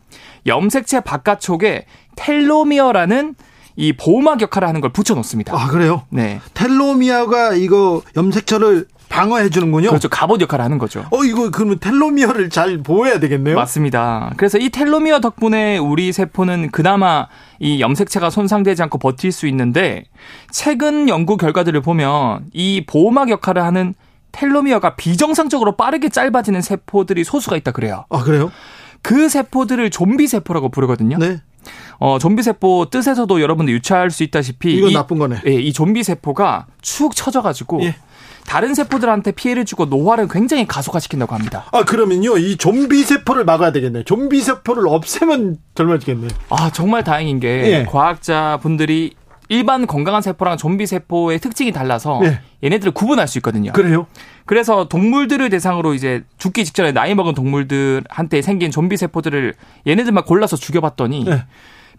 염색체 0.48 1.00
바깥쪽에 1.00 1.86
텔로미어라는 2.18 3.36
이 3.78 3.94
보호막 3.94 4.42
역할을 4.42 4.68
하는 4.68 4.82
걸 4.82 4.92
붙여놓습니다. 4.92 5.56
아 5.56 5.68
그래요? 5.68 6.04
네. 6.10 6.42
텔로미어가 6.54 7.54
이거 7.54 8.02
염색체를 8.18 8.86
방어해 9.12 9.50
주는군요. 9.50 9.90
그렇죠. 9.90 10.08
갑옷 10.08 10.40
역할을 10.42 10.64
하는 10.64 10.78
거죠. 10.78 11.06
어 11.12 11.24
이거 11.24 11.52
그러면 11.52 11.80
텔로미어를 11.80 12.50
잘 12.50 12.78
보호해야 12.78 13.20
되겠네요. 13.20 13.56
맞습니다. 13.56 14.32
그래서 14.38 14.58
이 14.58 14.70
텔로미어 14.70 15.20
덕분에 15.20 15.78
우리 15.78 16.14
세포는 16.14 16.72
그나마 16.72 17.28
이 17.60 17.82
염색체가 17.82 18.30
손상되지 18.30 18.82
않고 18.84 18.98
버틸 18.98 19.32
수 19.32 19.48
있는데 19.48 20.06
최근 20.50 21.10
연구 21.10 21.36
결과들을 21.36 21.80
보면 21.82 22.46
이 22.54 22.86
보호막 22.88 23.30
역할을 23.30 23.64
하는 23.64 23.94
텔로미어가 24.32 24.96
비정상적으로 24.96 25.76
빠르게 25.76 26.08
짧아지는 26.08 26.62
세포들이 26.62 27.26
소수가 27.26 27.58
있다 27.58 27.72
그래요. 27.72 28.06
아, 28.10 28.24
그래요? 28.24 28.50
그 29.02 29.28
세포들을 29.28 29.90
좀비 29.90 30.28
세포라고 30.28 30.70
부르거든요. 30.70 31.18
네. 31.18 31.42
어, 32.00 32.18
좀비 32.18 32.44
세포 32.44 32.90
뜻에서도 32.90 33.42
여러분들 33.42 33.74
유추할 33.74 34.10
수 34.10 34.24
있다시피 34.24 34.74
이건 34.74 34.92
이, 34.92 34.94
나쁜 34.94 35.20
거네. 35.20 35.42
예, 35.46 35.52
이 35.52 35.74
좀비 35.74 36.04
세포가 36.04 36.68
축 36.82 37.16
처져 37.16 37.42
가지고 37.42 37.84
예. 37.84 37.96
다른 38.52 38.76
세포들한테 38.76 39.32
피해를 39.32 39.64
주고 39.64 39.86
노화를 39.86 40.28
굉장히 40.28 40.68
가속화시킨다고 40.68 41.34
합니다. 41.34 41.64
아 41.72 41.86
그러면요 41.86 42.38
이 42.38 42.58
좀비 42.58 43.02
세포를 43.04 43.46
막아야 43.46 43.72
되겠네. 43.72 44.04
좀비 44.04 44.42
세포를 44.42 44.90
없애면 44.90 45.56
젊어지겠네. 45.74 46.28
아 46.50 46.70
정말 46.70 47.06
다행인 47.06 47.40
게 47.40 47.48
예. 47.72 47.86
과학자 47.86 48.60
분들이 48.62 49.14
일반 49.48 49.88
건강한 49.88 50.22
세포랑 50.22 50.58
좀비 50.58 50.86
세포의 50.86 51.40
특징이 51.40 51.72
달라서 51.72 52.20
네. 52.24 52.42
얘네들을 52.62 52.92
구분할 52.92 53.30
수 53.30 53.38
있거든요. 53.38 53.72
그래요? 53.72 54.08
그래서 54.46 54.90
동물들을 54.90 55.50
대상으로 55.50 55.94
이제 55.94 56.26
죽기 56.38 56.66
직전에 56.66 56.92
나이 56.92 57.16
먹은 57.16 57.34
동물들한테 57.34 58.42
생긴 58.42 58.70
좀비 58.70 58.98
세포들을 58.98 59.54
얘네들만 59.88 60.26
골라서 60.26 60.58
죽여봤더니 60.58 61.24
네. 61.24 61.46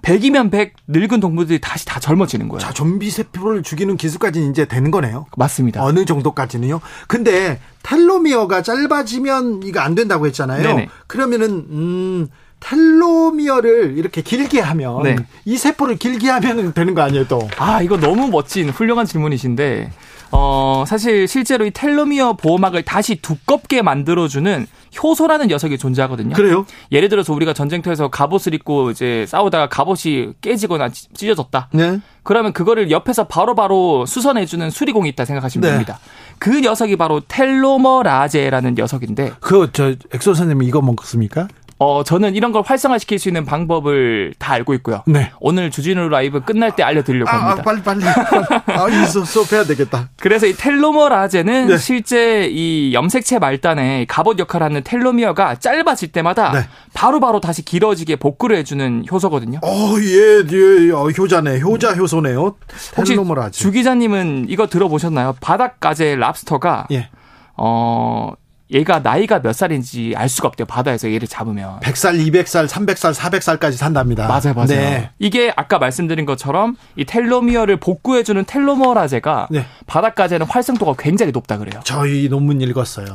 100이면 0.02 0.50
100 0.50 0.74
늙은 0.88 1.20
동물들이 1.20 1.60
다시 1.60 1.86
다 1.86 2.00
젊어지는 2.00 2.48
거예요. 2.48 2.60
자, 2.60 2.72
좀비 2.72 3.10
세포를 3.10 3.62
죽이는 3.62 3.96
기술까지는 3.96 4.50
이제 4.50 4.64
되는 4.64 4.90
거네요. 4.90 5.26
맞습니다. 5.36 5.84
어느 5.84 6.04
정도까지는요? 6.04 6.80
근데 7.06 7.60
텔로미어가 7.82 8.62
짧아지면 8.62 9.62
이거 9.64 9.80
안 9.80 9.94
된다고 9.94 10.26
했잖아요. 10.26 10.62
네네. 10.62 10.88
그러면은 11.06 11.50
음 11.70 12.28
텔로미어를 12.60 13.98
이렇게 13.98 14.22
길게 14.22 14.60
하면 14.60 15.02
네. 15.02 15.16
이 15.44 15.56
세포를 15.56 15.96
길게 15.96 16.28
하면 16.30 16.72
되는 16.72 16.94
거 16.94 17.02
아니에요, 17.02 17.26
또? 17.26 17.48
아, 17.58 17.82
이거 17.82 17.96
너무 17.98 18.28
멋진 18.28 18.70
훌륭한 18.70 19.06
질문이신데 19.06 19.90
어, 20.30 20.84
사실 20.86 21.28
실제로 21.28 21.66
이 21.66 21.70
텔로미어 21.70 22.34
보호막을 22.34 22.84
다시 22.84 23.16
두껍게 23.16 23.82
만들어주는 23.82 24.66
효소라는 25.00 25.48
녀석이 25.48 25.78
존재하거든요. 25.78 26.34
그래요? 26.34 26.66
예를 26.90 27.08
들어서 27.08 27.32
우리가 27.32 27.52
전쟁터에서 27.52 28.08
갑옷을 28.08 28.54
입고 28.54 28.90
이제 28.90 29.24
싸우다가 29.26 29.68
갑옷이 29.68 30.34
깨지거나 30.40 30.90
찢어졌다. 30.90 31.68
네. 31.72 32.00
그러면 32.22 32.52
그거를 32.52 32.90
옆에서 32.90 33.24
바로바로 33.24 33.54
바로 33.54 34.06
수선해주는 34.06 34.70
수리공이 34.70 35.08
있다 35.10 35.24
생각하시면 35.24 35.62
네. 35.62 35.70
됩니다. 35.72 35.98
그 36.38 36.60
녀석이 36.60 36.96
바로 36.96 37.20
텔로머라제라는 37.26 38.74
녀석인데. 38.74 39.32
그, 39.40 39.70
저, 39.72 39.94
엑소 40.12 40.34
선생님 40.34 40.62
이거 40.62 40.80
먹습니까? 40.80 41.48
어, 41.82 42.04
저는 42.04 42.36
이런 42.36 42.52
걸 42.52 42.62
활성화시킬 42.64 43.18
수 43.18 43.28
있는 43.28 43.44
방법을 43.44 44.34
다 44.38 44.52
알고 44.52 44.72
있고요. 44.74 45.02
네. 45.06 45.32
오늘 45.40 45.72
주진우 45.72 46.08
라이브 46.08 46.40
끝날 46.40 46.76
때 46.76 46.84
알려드리려고 46.84 47.28
아, 47.28 47.34
아 47.34 47.50
합니다. 47.50 47.60
아, 47.60 47.64
빨리, 47.64 47.82
빨리. 47.82 48.04
아, 48.78 48.88
이수 48.88 49.24
수업해야 49.24 49.64
되겠다. 49.64 50.08
그래서 50.20 50.46
이 50.46 50.52
텔로머라제는 50.52 51.66
네. 51.66 51.76
실제 51.78 52.46
이 52.46 52.94
염색체 52.94 53.40
말단에 53.40 54.04
갑옷 54.08 54.38
역할을 54.38 54.64
하는 54.64 54.84
텔로미어가 54.84 55.56
짧아질 55.56 56.12
때마다 56.12 56.52
네. 56.52 56.68
바로바로 56.94 57.20
바로 57.20 57.40
다시 57.40 57.64
길어지게 57.64 58.16
복구를 58.16 58.56
해주는 58.58 59.06
효소거든요. 59.10 59.58
어, 59.62 59.96
예, 60.00 60.44
예, 60.52 60.92
어, 60.92 61.08
효자네. 61.08 61.62
효자 61.62 61.94
효소네요. 61.94 62.54
텔로머라제. 62.94 63.58
주 63.58 63.72
기자님은 63.72 64.46
이거 64.48 64.68
들어보셨나요? 64.68 65.34
바닷가재 65.40 66.14
랍스터가 66.14 66.86
예. 66.92 67.08
어, 67.56 68.32
얘가 68.72 69.00
나이가 69.00 69.40
몇 69.40 69.52
살인지 69.52 70.14
알 70.16 70.28
수가 70.28 70.48
없대요. 70.48 70.66
바다에서 70.66 71.12
얘를 71.12 71.28
잡으면. 71.28 71.80
100살, 71.80 72.18
200살, 72.26 72.66
300살, 72.66 73.14
400살까지 73.14 73.72
산답니다. 73.72 74.26
맞아요, 74.26 74.54
맞아요. 74.54 74.66
네. 74.68 75.10
이게 75.18 75.52
아까 75.56 75.78
말씀드린 75.78 76.24
것처럼 76.24 76.76
이 76.96 77.04
텔로미어를 77.04 77.76
복구해 77.76 78.22
주는 78.22 78.44
텔로머라제가 78.44 79.48
네. 79.50 79.66
바닷가재는 79.86 80.46
활성도가 80.46 80.94
굉장히 80.98 81.32
높다 81.32 81.58
그래요. 81.58 81.80
저희 81.84 82.28
논문 82.28 82.60
읽었어요. 82.60 83.14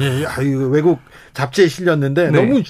예, 0.00 0.24
아유, 0.26 0.68
외국 0.70 0.98
잡지에 1.34 1.68
실렸는데 1.68 2.30
네. 2.30 2.40
너무 2.40 2.62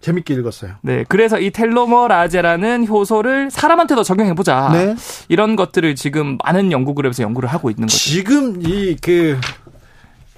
재밌게 0.00 0.34
읽었어요. 0.34 0.72
네, 0.82 1.04
그래서 1.08 1.40
이 1.40 1.50
텔로머라제라는 1.50 2.86
효소를 2.86 3.50
사람한테도 3.50 4.02
적용해 4.02 4.34
보자. 4.34 4.68
네. 4.70 4.94
이런 5.28 5.56
것들을 5.56 5.94
지금 5.94 6.38
많은 6.44 6.72
연구 6.72 6.94
그룹에서 6.94 7.22
연구를 7.22 7.48
하고 7.48 7.70
있는 7.70 7.86
거죠. 7.86 7.96
지금 7.96 8.60
이 8.62 8.96
그, 9.00 9.40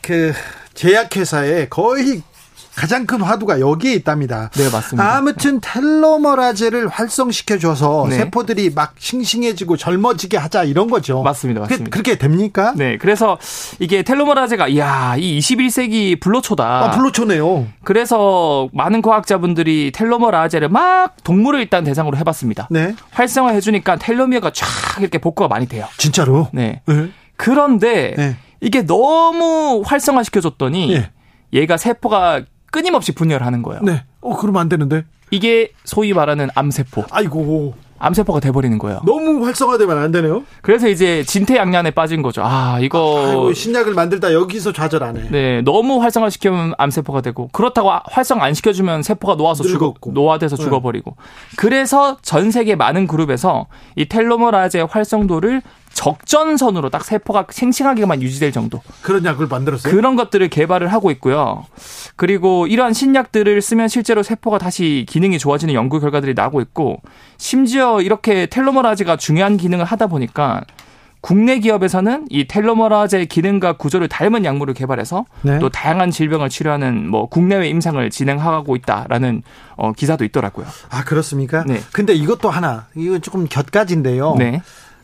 그, 0.02 0.32
제약회사에 0.76 1.68
거의 1.68 2.22
가장 2.76 3.06
큰 3.06 3.22
화두가 3.22 3.58
여기에 3.58 3.94
있답니다. 3.94 4.50
네, 4.52 4.68
맞습니다. 4.70 5.16
아무튼 5.16 5.60
텔로머라제를 5.62 6.88
활성시켜줘서 6.88 8.06
네. 8.10 8.16
세포들이 8.16 8.70
막 8.74 8.94
싱싱해지고 8.98 9.78
젊어지게 9.78 10.36
하자 10.36 10.64
이런 10.64 10.90
거죠. 10.90 11.22
맞습니다. 11.22 11.62
맞습니다. 11.62 11.90
그, 11.90 11.98
렇게 11.98 12.18
됩니까? 12.18 12.74
네, 12.76 12.98
그래서 12.98 13.38
이게 13.78 14.02
텔로머라제가 14.02 14.68
이야, 14.68 15.16
이 15.18 15.38
21세기 15.38 16.20
불로초다. 16.20 16.84
아, 16.84 16.90
불로초네요. 16.90 17.66
그래서 17.82 18.68
많은 18.74 19.00
과학자분들이 19.00 19.90
텔로머라제를 19.92 20.68
막 20.68 21.16
동물을 21.24 21.58
일단 21.60 21.82
대상으로 21.82 22.18
해봤습니다. 22.18 22.68
네. 22.70 22.94
활성화해주니까 23.12 23.96
텔로미어가 23.96 24.52
쫙 24.52 24.66
이렇게 25.00 25.16
복구가 25.16 25.48
많이 25.48 25.66
돼요. 25.66 25.86
진짜로? 25.96 26.48
네. 26.52 26.82
네. 26.84 27.08
그런데 27.36 28.14
네. 28.16 28.36
이게 28.66 28.84
너무 28.84 29.82
활성화시켜줬더니 29.86 30.92
예. 30.92 31.10
얘가 31.52 31.76
세포가 31.76 32.42
끊임없이 32.72 33.12
분열하는 33.14 33.62
거예요. 33.62 33.80
네. 33.82 34.02
어, 34.20 34.36
그러면 34.36 34.60
안 34.62 34.68
되는데. 34.68 35.04
이게 35.30 35.70
소위 35.84 36.12
말하는 36.12 36.48
암세포. 36.52 37.04
아이고. 37.12 37.74
암세포가 37.98 38.40
돼버리는 38.40 38.76
거예요. 38.78 39.00
너무 39.06 39.44
활성화되면 39.46 39.96
안 39.98 40.10
되네요. 40.12 40.42
그래서 40.62 40.88
이제 40.88 41.22
진퇴양난에 41.22 41.92
빠진 41.92 42.20
거죠. 42.22 42.42
아 42.44 42.78
이거 42.80 43.24
아이고, 43.26 43.52
신약을 43.54 43.94
만들다 43.94 44.34
여기서 44.34 44.72
좌절하네. 44.72 45.30
네, 45.30 45.62
너무 45.62 46.02
활성화 46.02 46.28
시키면 46.28 46.74
암세포가 46.76 47.22
되고 47.22 47.48
그렇다고 47.52 47.90
활성 48.04 48.42
안 48.42 48.52
시켜주면 48.52 49.02
세포가 49.02 49.36
놓아서 49.36 49.64
죽어 49.64 49.94
노화돼서 50.08 50.56
네. 50.56 50.64
죽어버리고. 50.64 51.16
그래서 51.56 52.18
전 52.20 52.50
세계 52.50 52.74
많은 52.76 53.06
그룹에서 53.06 53.66
이 53.94 54.06
텔로머라제 54.06 54.82
활성도를 54.82 55.62
적전선으로 55.96 56.90
딱 56.90 57.04
세포가 57.04 57.46
생생하게만 57.48 58.22
유지될 58.22 58.52
정도. 58.52 58.82
그런 59.00 59.24
약을 59.24 59.46
만들었어요? 59.46 59.92
그런 59.92 60.14
것들을 60.14 60.46
개발을 60.48 60.92
하고 60.92 61.10
있고요. 61.10 61.64
그리고 62.16 62.66
이러한 62.66 62.92
신약들을 62.92 63.62
쓰면 63.62 63.88
실제로 63.88 64.22
세포가 64.22 64.58
다시 64.58 65.06
기능이 65.08 65.38
좋아지는 65.38 65.72
연구 65.72 65.98
결과들이 65.98 66.34
나오고 66.34 66.60
있고 66.60 67.00
심지어 67.38 68.02
이렇게 68.02 68.44
텔로머라즈가 68.46 69.16
중요한 69.16 69.56
기능을 69.56 69.86
하다 69.86 70.08
보니까 70.08 70.60
국내 71.22 71.58
기업에서는 71.58 72.26
이 72.28 72.46
텔로머라제 72.46 73.24
기능과 73.24 73.78
구조를 73.78 74.08
닮은 74.08 74.44
약물을 74.44 74.74
개발해서 74.74 75.24
네. 75.42 75.58
또 75.58 75.70
다양한 75.70 76.10
질병을 76.10 76.50
치료하는 76.50 77.08
뭐 77.08 77.26
국내외 77.26 77.68
임상을 77.68 78.08
진행하고 78.10 78.76
있다라는 78.76 79.42
어, 79.76 79.92
기사도 79.92 80.24
있더라고요. 80.24 80.66
아 80.90 81.04
그렇습니까? 81.04 81.64
네. 81.66 81.80
근데 81.92 82.12
이것도 82.12 82.50
하나 82.50 82.86
이거 82.94 83.18
조금 83.18 83.46
곁가지인데요. 83.48 84.36
네. 84.38 84.60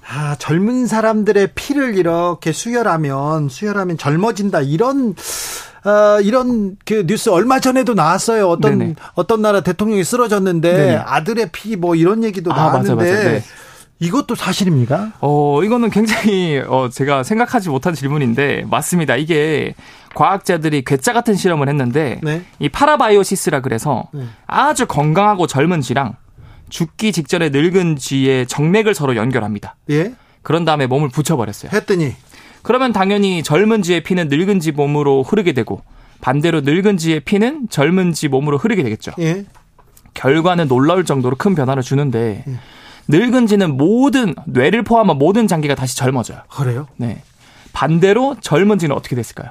아 0.09 0.37
젊은 0.39 0.87
사람들의 0.87 1.51
피를 1.55 1.97
이렇게 1.97 2.53
수혈하면 2.53 3.49
수혈하면 3.49 3.99
젊어진다 3.99 4.61
이런 4.63 5.15
어, 5.85 6.21
이런 6.21 6.77
그 6.85 7.05
뉴스 7.07 7.29
얼마 7.31 7.59
전에도 7.61 7.95
나왔어요. 7.95 8.49
어떤 8.49 8.79
네네. 8.79 8.95
어떤 9.15 9.43
나라 9.43 9.61
대통령이 9.63 10.05
쓰러졌는데 10.05 10.73
네네. 10.73 10.97
아들의 10.97 11.51
피 11.53 11.77
뭐 11.77 11.95
이런 11.97 12.23
얘기도 12.25 12.53
아, 12.53 12.57
나왔는데 12.57 12.95
맞아, 12.95 13.13
맞아. 13.15 13.29
네. 13.31 13.43
이것도 13.99 14.35
사실입니까? 14.35 15.13
어, 15.21 15.63
이거는 15.63 15.91
굉장히 15.91 16.61
어 16.67 16.89
제가 16.93 17.23
생각하지 17.23 17.69
못한 17.69 17.95
질문인데 17.95 18.65
맞습니다. 18.69 19.15
이게 19.17 19.75
과학자들이 20.15 20.83
괴짜 20.85 21.13
같은 21.13 21.35
실험을 21.35 21.69
했는데 21.69 22.21
네. 22.23 22.43
이 22.59 22.69
파라바이오시스라 22.69 23.61
그래서 23.61 24.09
네. 24.13 24.25
아주 24.47 24.87
건강하고 24.87 25.47
젊은 25.47 25.81
쥐랑 25.81 26.17
죽기 26.73 27.13
직전에 27.13 27.51
늙은 27.51 27.97
쥐의 27.97 28.47
정맥을 28.47 28.95
서로 28.95 29.15
연결합니다. 29.15 29.77
예? 29.91 30.15
그런 30.41 30.65
다음에 30.65 30.87
몸을 30.87 31.11
붙여버렸어요. 31.11 31.71
했더니 31.73 32.15
그러면 32.63 32.95
당연히 32.95 33.43
젊은 33.43 33.83
쥐의 33.83 34.03
피는 34.03 34.29
늙은 34.29 34.59
쥐 34.59 34.73
몸으로 34.73 35.23
흐르게 35.23 35.53
되고 35.53 35.83
반대로 36.23 36.63
늙은 36.63 36.97
쥐의 36.97 37.21
피는 37.21 37.69
젊은 37.69 38.13
쥐 38.13 38.29
몸으로 38.29 38.57
흐르게 38.57 38.83
되겠죠. 38.83 39.13
예? 39.21 39.45
결과는 40.15 40.67
놀라울 40.67 41.05
정도로 41.05 41.37
큰 41.37 41.55
변화를 41.55 41.83
주는데 41.83 42.45
예. 42.49 42.55
늙은지는 43.09 43.77
모든 43.77 44.35
뇌를 44.47 44.83
포함한 44.83 45.19
모든 45.19 45.47
장기가 45.47 45.75
다시 45.75 45.95
젊어져요. 45.97 46.41
그래요? 46.49 46.87
네. 46.97 47.23
반대로 47.75 48.37
젊은지는 48.41 48.97
어떻게 48.97 49.15
됐을까요? 49.15 49.51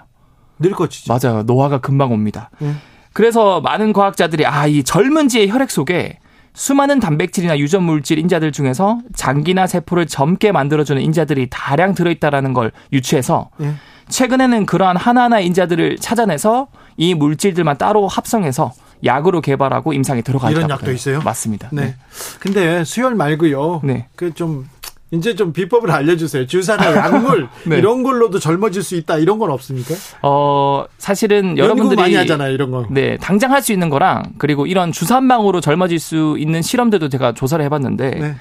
늙어지죠. 0.57 1.13
맞아요. 1.13 1.43
노화가 1.43 1.81
금방 1.81 2.11
옵니다. 2.11 2.49
네. 2.57 2.73
그래서 3.13 3.61
많은 3.61 3.93
과학자들이 3.93 4.45
아, 4.47 4.65
이 4.65 4.83
젊은지의 4.83 5.49
혈액 5.49 5.69
속에 5.69 6.17
수많은 6.53 6.99
단백질이나 6.99 7.57
유전 7.59 7.83
물질 7.83 8.19
인자들 8.19 8.51
중에서 8.51 8.99
장기나 9.15 9.67
세포를 9.67 10.05
젊게 10.07 10.51
만들어주는 10.51 11.01
인자들이 11.01 11.47
다량 11.49 11.93
들어있다라는 11.93 12.53
걸 12.53 12.71
유추해서 12.91 13.49
네. 13.57 13.73
최근에는 14.09 14.65
그러한 14.65 14.97
하나하나 14.97 15.39
인자들을 15.39 15.97
찾아내서 15.97 16.67
이 16.97 17.13
물질들만 17.15 17.77
따로 17.77 18.07
합성해서 18.07 18.73
약으로 19.03 19.41
개발하고 19.41 19.93
임상에 19.93 20.21
들어가 20.21 20.51
이런 20.51 20.69
약도 20.69 20.91
있어요? 20.91 21.21
맞습니다. 21.21 21.69
네. 21.71 21.81
네. 21.81 21.95
근데 22.39 22.83
수혈 22.83 23.15
말고요. 23.15 23.81
네. 23.83 24.07
그좀 24.15 24.67
이제 25.11 25.35
좀 25.35 25.51
비법을 25.51 25.91
알려주세요. 25.91 26.47
주사나 26.47 26.95
약물 26.95 27.49
네. 27.67 27.77
이런 27.77 28.01
걸로도 28.03 28.39
젊어질 28.39 28.81
수 28.81 28.95
있다 28.95 29.17
이런 29.17 29.39
건 29.39 29.51
없습니까? 29.51 29.93
어 30.21 30.85
사실은 30.97 31.57
여러분들이 31.57 31.99
많이 32.01 32.15
하잖아요 32.15 32.53
이런 32.53 32.71
거. 32.71 32.85
네 32.89 33.17
당장 33.17 33.51
할 33.51 33.61
수 33.61 33.73
있는 33.73 33.89
거랑 33.89 34.23
그리고 34.37 34.65
이런 34.65 34.91
주사 34.91 35.17
한 35.17 35.27
방으로 35.27 35.61
젊어질 35.61 35.99
수 35.99 36.35
있는 36.39 36.61
실험들도 36.61 37.09
제가 37.09 37.33
조사를 37.33 37.63
해봤는데 37.65 38.09
네. 38.11 38.35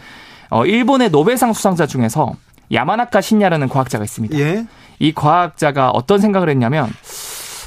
어 0.49 0.65
일본의 0.65 1.11
노벨상 1.11 1.53
수상자 1.53 1.87
중에서 1.87 2.35
야마나카 2.73 3.21
신야라는 3.21 3.69
과학자가 3.69 4.05
있습니다. 4.05 4.39
예. 4.39 4.65
이 5.01 5.13
과학자가 5.13 5.91
어떤 5.91 6.21
생각을 6.21 6.49
했냐면 6.49 6.89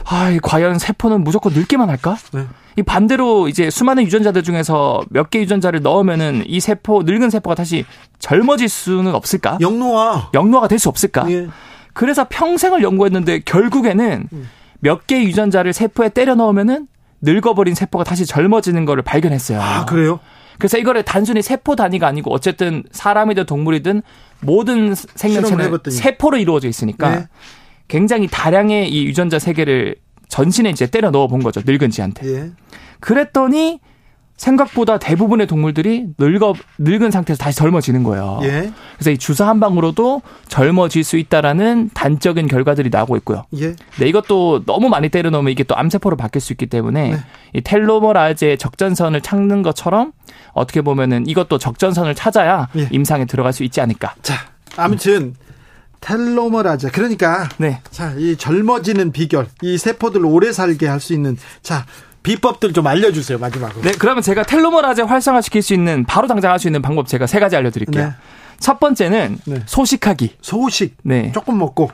아, 0.06 0.36
과연 0.42 0.80
세포는 0.80 1.24
무조건 1.24 1.54
늙기만 1.54 1.90
할까? 1.90 2.16
네. 2.34 2.46
이 2.78 2.84
반대로 2.84 3.48
이제 3.48 3.70
수많은 3.70 4.04
유전자들 4.04 4.44
중에서 4.44 5.02
몇 5.10 5.30
개 5.30 5.40
유전자를 5.41 5.82
넣으면은 5.82 6.44
이 6.48 6.60
세포 6.60 7.04
늙은 7.04 7.30
세포가 7.30 7.56
다시 7.56 7.86
젊어질 8.20 8.68
수는 8.70 9.14
없을까? 9.16 9.58
영노화. 9.62 10.30
영노화가 10.34 10.68
될 10.68 10.80
수 10.80 10.90
없을까? 10.90 11.30
예. 11.32 11.48
그래서 11.94 12.26
평생을 12.30 12.82
연구했는데 12.84 13.40
결국에는 13.45 14.28
음. 14.34 14.50
몇개 14.80 15.24
유전자를 15.24 15.72
세포에 15.74 16.10
때려 16.10 16.36
넣으면은 16.36 16.88
늙어버린 17.22 17.74
세포가 17.76 18.04
다시 18.04 18.26
젊어지는 18.26 18.86
거를 18.86 19.02
발견했어요. 19.04 19.62
아, 19.62 19.86
그래요? 19.86 20.20
그래서 20.58 20.78
이거를 20.78 21.04
단순히 21.04 21.41
세포 21.41 21.76
단위가 21.76 22.08
아니고 22.08 22.34
어쨌든 22.34 22.84
사람이든 22.91 23.45
동물이든 23.45 24.02
모든 24.41 24.94
생명체는 24.95 25.80
세포로 25.90 26.38
이루어져 26.38 26.68
있으니까 26.68 27.10
네. 27.16 27.28
굉장히 27.88 28.28
다량의 28.28 28.90
이 28.91 29.06
유전자 29.06 29.40
세계를 29.40 29.95
전신에 30.34 30.72
이제 30.72 30.88
때려 30.88 31.11
넣어 31.11 31.27
본 31.27 31.43
거죠. 31.43 31.61
늙은 31.64 31.91
지한테. 31.91 32.27
예. 32.27 32.51
그랬더니 32.99 33.80
생각보다 34.35 34.97
대부분의 34.97 35.45
동물들이 35.45 36.07
늙어 36.18 36.55
늙은 36.80 37.11
상태에서 37.11 37.38
다시 37.38 37.55
젊어지는 37.60 38.01
거예요. 38.01 38.39
예. 38.41 38.73
그래서 38.95 39.11
이 39.11 39.19
주사 39.19 39.47
한 39.47 39.60
방으로도 39.60 40.23
젊어질 40.47 41.03
수 41.03 41.18
있다라는 41.18 41.91
단적인 41.93 42.47
결과들이 42.47 42.89
나오고 42.89 43.15
있고요. 43.18 43.45
예. 43.60 43.76
네, 43.99 44.07
이것도 44.07 44.65
너무 44.65 44.89
많이 44.89 45.10
때려 45.10 45.30
넣으면 45.30 45.51
이게 45.51 45.64
또 45.64 45.77
암세포로 45.77 46.18
바뀔 46.18 46.41
수 46.41 46.51
있기 46.53 46.65
때문에 46.65 47.11
네. 47.11 47.18
이 47.53 47.61
텔로머라즈의 47.61 48.57
적전선을 48.57 49.22
찾는 49.22 49.61
것처럼 49.61 50.14
어떻게 50.53 50.81
보면은 50.81 51.27
이것도 51.27 51.60
적전선을 51.60 52.15
찾아야 52.15 52.69
예. 52.76 52.88
임상에 52.91 53.26
들어갈 53.26 53.53
수 53.53 53.64
있지 53.64 53.81
않을까. 53.81 54.15
자, 54.23 54.34
아무튼 54.77 55.35
텔로머라자. 56.04 56.92
그러니까 56.92 57.48
네. 57.58 57.80
자, 57.90 58.14
이 58.18 58.36
젊어지는 58.36 59.12
비결, 59.14 59.48
이 59.62 59.78
세포들 59.78 60.26
오래 60.26 60.52
살게 60.52 60.88
할 60.88 61.00
수 61.00 61.14
있는 61.14 61.38
자, 61.62 61.86
비법들 62.24 62.72
좀 62.74 62.88
알려주세요 62.88 63.38
마지막으로. 63.38 63.82
네, 63.82 63.92
그러면 63.98 64.22
제가 64.22 64.44
텔로머라제 64.44 65.02
활성화시킬 65.02 65.62
수 65.62 65.74
있는 65.74 66.06
바로 66.06 66.28
당장 66.28 66.52
할 66.52 66.60
수 66.60 66.68
있는 66.68 66.82
방법 66.82 67.08
제가 67.08 67.26
세 67.28 67.40
가지 67.40 67.56
알려드릴게요. 67.56 68.06
네. 68.06 68.14
첫 68.60 68.80
번째는 68.80 69.40
네. 69.46 69.64
소식하기. 69.66 70.38
소식. 70.42 70.96
네. 71.04 71.32
조금 71.34 71.58
먹고 71.58 71.90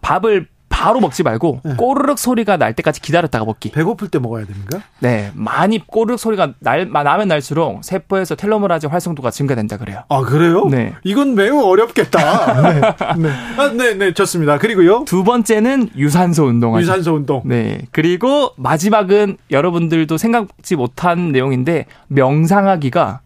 밥을 0.00 0.48
바로 0.78 1.00
먹지 1.00 1.24
말고 1.24 1.60
네. 1.64 1.74
꼬르륵 1.76 2.20
소리가 2.20 2.56
날 2.56 2.72
때까지 2.72 3.00
기다렸다가 3.00 3.44
먹기. 3.44 3.72
배고플 3.72 4.08
때 4.10 4.20
먹어야 4.20 4.44
됩니까? 4.46 4.80
네, 5.00 5.32
많이 5.34 5.84
꼬르륵 5.84 6.20
소리가 6.20 6.52
날 6.60 6.88
나면 6.92 7.26
날수록 7.26 7.82
세포에서 7.82 8.36
텔로메라제 8.36 8.86
활성도가 8.86 9.32
증가된다 9.32 9.76
그래요. 9.76 10.04
아 10.08 10.20
그래요? 10.20 10.66
네. 10.66 10.94
이건 11.02 11.34
매우 11.34 11.62
어렵겠다. 11.62 12.62
네, 12.62 12.80
네. 13.18 13.30
아, 13.56 13.68
네, 13.72 13.94
네, 13.94 14.14
좋습니다. 14.14 14.58
그리고요. 14.58 15.04
두 15.04 15.24
번째는 15.24 15.90
유산소 15.96 16.44
운동. 16.44 16.78
유산소 16.80 17.14
운동. 17.14 17.42
네. 17.44 17.80
그리고 17.90 18.52
마지막은 18.56 19.36
여러분들도 19.50 20.16
생각지 20.16 20.76
못한 20.76 21.32
내용인데 21.32 21.86
명상하기가 22.06 23.20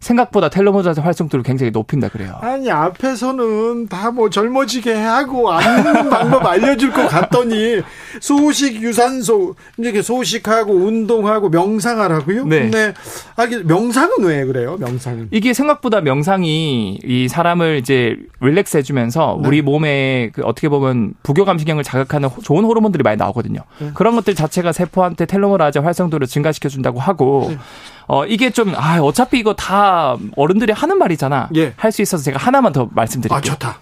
생각보다 0.00 0.48
텔로모자의 0.48 0.96
활성도를 1.02 1.42
굉장히 1.42 1.70
높인다 1.72 2.08
그래요. 2.08 2.36
아니 2.40 2.70
앞에서는 2.70 3.88
다 3.88 4.06
뭐 4.16 4.30
젊어지게 4.30 4.94
하고 4.94 5.50
앉는 5.52 6.08
방법 6.10 6.46
알려줄 6.46 6.92
것 6.92 7.06
같더니 7.08 7.82
소식 8.20 8.80
유산소 8.80 9.54
이렇게 9.76 10.00
소식하고 10.00 10.72
운동하고 10.72 11.48
명상하라고요? 11.50 12.46
네. 12.46 12.70
네. 12.70 12.94
아 13.36 13.46
명상은 13.64 14.22
왜 14.24 14.44
그래요? 14.44 14.76
명상은 14.78 15.28
이게 15.32 15.52
생각보다 15.52 16.00
명상이 16.00 17.00
이 17.04 17.28
사람을 17.28 17.78
이제 17.78 18.16
릴렉스 18.40 18.76
해주면서 18.78 19.38
네. 19.42 19.48
우리 19.48 19.60
몸에 19.62 20.30
그 20.32 20.42
어떻게 20.44 20.68
보면 20.68 21.14
부교감신경을 21.22 21.82
자극하는 21.82 22.30
좋은 22.42 22.64
호르몬들이 22.64 23.02
많이 23.02 23.16
나오거든요. 23.16 23.60
네. 23.80 23.90
그런 23.94 24.14
것들 24.16 24.34
자체가 24.34 24.72
세포한테 24.72 25.26
텔로모라제 25.26 25.80
활성도를 25.80 26.26
증가시켜 26.26 26.68
준다고 26.68 27.00
하고. 27.00 27.52
네. 28.08 28.14
어, 28.14 28.24
이게 28.26 28.50
좀, 28.50 28.74
아, 28.76 28.98
어차피 29.00 29.38
이거 29.38 29.54
다 29.54 30.16
어른들이 30.36 30.72
하는 30.72 30.98
말이잖아. 30.98 31.48
예. 31.56 31.72
할 31.76 31.92
수 31.92 32.02
있어서 32.02 32.22
제가 32.24 32.38
하나만 32.38 32.72
더 32.72 32.88
말씀드릴게요. 32.92 33.36
아, 33.36 33.40
좋다. 33.40 33.78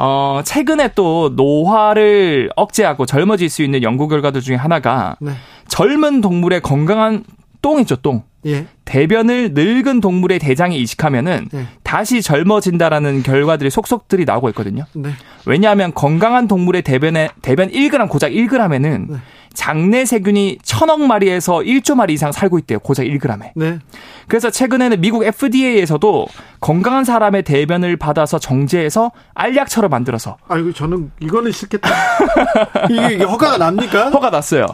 어, 0.00 0.42
최근에 0.44 0.90
또 0.94 1.30
노화를 1.34 2.50
억제하고 2.56 3.04
젊어질 3.06 3.48
수 3.48 3.62
있는 3.62 3.82
연구 3.82 4.06
결과들 4.08 4.40
중에 4.40 4.54
하나가 4.56 5.16
네. 5.20 5.32
젊은 5.68 6.20
동물의 6.20 6.60
건강한 6.62 7.24
똥이죠, 7.62 7.96
똥. 7.96 8.22
예. 8.46 8.66
대변을 8.84 9.50
늙은 9.54 10.00
동물의 10.00 10.38
대장에 10.38 10.76
이식하면은 10.76 11.48
예. 11.54 11.66
다시 11.82 12.22
젊어진다라는 12.22 13.24
결과들이 13.24 13.68
속속들이 13.70 14.24
나오고 14.24 14.48
있거든요. 14.50 14.84
네. 14.94 15.10
왜냐하면 15.44 15.92
건강한 15.92 16.46
동물의 16.46 16.82
대변에 16.82 17.30
대변 17.42 17.68
1g 17.70 18.08
고작 18.08 18.30
1g에는 18.30 19.06
네. 19.10 19.16
장내 19.58 20.04
세균이 20.04 20.58
천억 20.62 21.00
마리에서 21.00 21.54
1조 21.56 21.96
마리 21.96 22.14
이상 22.14 22.30
살고 22.30 22.60
있대요. 22.60 22.78
고작 22.78 23.02
1g에. 23.02 23.50
네. 23.56 23.80
그래서 24.28 24.50
최근에는 24.50 25.00
미국 25.00 25.24
FDA에서도 25.24 26.28
건강한 26.60 27.02
사람의 27.02 27.42
대변을 27.42 27.96
받아서 27.96 28.38
정제해서 28.38 29.10
알약처럼 29.34 29.90
만들어서. 29.90 30.36
아이고 30.46 30.72
저는 30.72 31.10
이거는 31.18 31.50
싫겠다. 31.50 31.90
이게, 32.88 33.14
이게 33.16 33.24
허가가 33.24 33.58
납니까? 33.58 34.10
허가 34.10 34.30
났어요. 34.30 34.64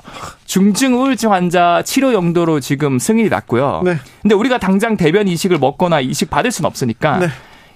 중증 0.45 1.01
우울증 1.01 1.33
환자 1.33 1.81
치료 1.83 2.13
용도로 2.13 2.61
지금 2.61 2.99
승인이 2.99 3.31
났고요. 3.31 3.81
네. 3.87 3.97
근데 4.21 4.35
우리가 4.35 4.59
당장 4.59 4.99
대변 4.99 5.29
이식을 5.29 5.57
먹거나 5.61 6.01
이식 6.01 6.29
받을 6.29 6.51
수는 6.51 6.67
없으니까 6.67 7.21
네. 7.21 7.29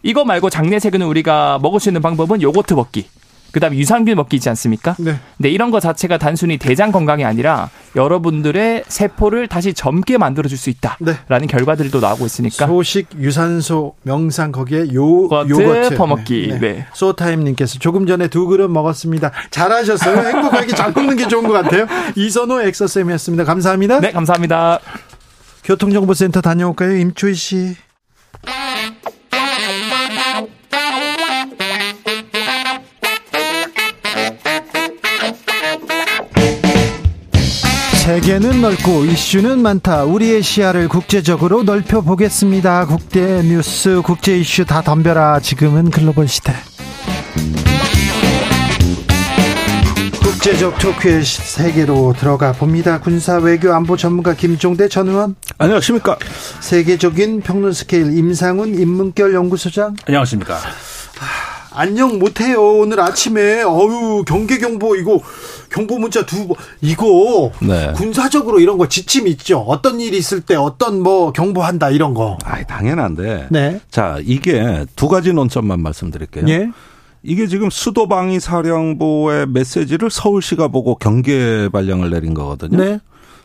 이거 0.03 0.27
말고 0.27 0.51
장내 0.51 0.79
세균을 0.79 1.07
우리가 1.07 1.59
먹을 1.63 1.81
수 1.81 1.89
있는 1.89 2.03
방법은 2.03 2.43
요거트 2.43 2.75
먹기. 2.75 3.09
그다음에 3.53 3.77
유산균 3.79 4.17
먹기 4.17 4.37
있지 4.37 4.49
않습니까? 4.51 4.95
네. 4.99 5.19
네 5.39 5.49
이런 5.49 5.71
거 5.71 5.81
자체가 5.81 6.19
단순히 6.19 6.59
대장 6.59 6.93
건강이 6.93 7.25
아니라 7.25 7.71
여러분들의 7.97 8.85
세포를 8.87 9.49
다시 9.49 9.73
젊게 9.73 10.19
만들어 10.19 10.47
줄 10.49 10.59
수 10.59 10.71
있다라는 10.71 11.17
네. 11.29 11.47
결과들도 11.47 12.01
나오고 12.01 12.27
있으니까 12.27 12.67
소식, 12.67 13.07
유산소, 13.19 13.95
명상 14.03 14.51
거기에 14.53 14.93
요 14.93 15.25
요거트 15.31 15.97
퍼먹기. 15.97 16.49
네. 16.49 16.59
네. 16.59 16.87
소타임 16.93 17.45
님께서 17.45 17.79
조금 17.79 18.07
전에 18.07 18.27
두 18.29 18.47
그릇 18.47 18.69
먹었습니다. 18.69 19.31
잘하셨어요. 19.51 20.29
행복하게 20.29 20.67
잘 20.75 20.93
먹는 20.93 21.17
게 21.17 21.29
좋은 21.29 21.47
것 21.47 21.53
같아요. 21.53 21.87
이선호 22.17 22.61
엑서쌤이었습니다. 22.63 23.45
감사합니다. 23.45 24.01
네, 24.01 24.11
감사합니다. 24.11 24.81
교통정보센터 25.63 26.41
다녀올까요, 26.41 26.97
임초희 26.97 27.35
씨? 27.35 27.77
세계는 38.19 38.63
넓고 38.63 39.05
이슈는 39.05 39.63
많다. 39.63 40.03
우리의 40.03 40.43
시야를 40.43 40.89
국제적으로 40.89 41.63
넓혀 41.63 42.01
보겠습니다. 42.01 42.87
국제 42.87 43.43
뉴스, 43.45 44.03
국제 44.05 44.37
이슈 44.37 44.65
다 44.65 44.83
덤벼라. 44.83 45.39
지금은 45.39 45.93
글로벌 45.93 46.27
시대. 46.27 46.53
국제적 50.21 50.81
토크의 50.81 51.23
세계로 51.25 52.13
들어가 52.19 52.51
봅니다. 52.51 52.99
군사 52.99 53.37
외교 53.37 53.73
안보 53.73 53.97
전문가 53.97 54.35
김종대 54.35 54.89
전 54.89 55.09
의원. 55.09 55.37
안녕하십니까. 55.57 56.19
세계적인 56.59 57.43
평론 57.43 57.73
스케일 57.73 58.19
임상훈 58.19 58.75
인문결 58.75 59.33
연구소장. 59.33 59.95
안녕하십니까. 60.07 60.57
아, 60.57 61.69
안녕 61.73 62.19
못해요. 62.19 62.79
오늘 62.79 62.99
아침에 62.99 63.63
어유 63.63 64.25
경계 64.27 64.59
경보 64.59 64.97
이거 64.97 65.21
경보 65.71 65.99
문자 65.99 66.25
두 66.25 66.49
이거 66.81 67.51
네. 67.61 67.93
군사적으로 67.95 68.61
이런 68.61 68.79
거 68.79 68.89
지침 68.89 69.27
있죠. 69.29 69.59
어떤 69.61 70.01
일이 70.01 70.17
있을 70.19 70.41
때 70.41 70.55
어떤 70.55 71.01
뭐 71.03 71.33
경보한다 71.33 71.91
이런 71.91 72.15
거. 72.15 72.39
아, 72.45 72.63
당연한데. 72.63 73.49
네. 73.51 73.81
자, 73.91 74.19
이게 74.23 74.85
두 74.97 75.09
가지 75.09 75.33
논점만 75.33 75.81
말씀드릴게요. 75.81 76.49
예. 76.49 76.71
이게 77.23 77.47
지금 77.47 77.69
수도방위 77.69 78.41
사령부의 78.41 79.49
메시지를 79.49 80.11
서울시가 80.11 80.69
보고 80.69 80.95
경계 80.95 81.69
발령을 81.69 82.11
내린 82.11 82.33
거거든요. 82.35 82.79
네. 82.79 83.01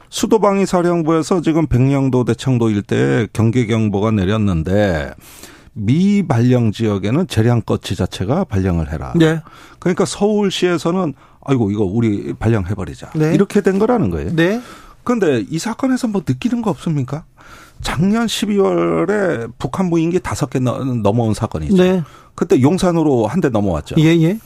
수도방위 0.09 0.67
사령부에서 0.67 1.41
지금 1.41 1.65
백령도 1.65 2.23
대청도 2.23 2.69
일대에 2.69 3.27
경계 3.33 3.65
경보가 3.65 4.11
내렸는데 4.11 5.11
미발령 5.73 6.71
지역에는 6.71 7.27
재량껏 7.27 7.81
지자체가 7.81 8.43
발령을 8.45 8.91
해라. 8.91 9.13
네. 9.15 9.41
그러니까 9.79 10.05
서울시에서는 10.05 11.13
아이고 11.45 11.71
이거 11.71 11.83
우리 11.83 12.33
발령해 12.33 12.73
버리자. 12.75 13.09
네. 13.15 13.33
이렇게 13.33 13.61
된 13.61 13.79
거라는 13.79 14.09
거예요. 14.09 14.35
네. 14.35 14.61
그런데 15.03 15.43
이 15.49 15.59
사건에서 15.59 16.07
뭐 16.07 16.21
느끼는 16.25 16.61
거 16.61 16.69
없습니까? 16.69 17.25
작년 17.81 18.27
12월에 18.27 19.51
북한 19.57 19.87
무인기 19.87 20.19
다섯 20.19 20.49
개 20.49 20.59
넘어온 20.59 21.33
사건이죠. 21.33 21.75
네. 21.83 22.03
그때 22.35 22.61
용산으로 22.61 23.27
한 23.27 23.41
대 23.41 23.49
넘어왔죠. 23.49 23.95
예, 23.99 24.05
예. 24.21 24.39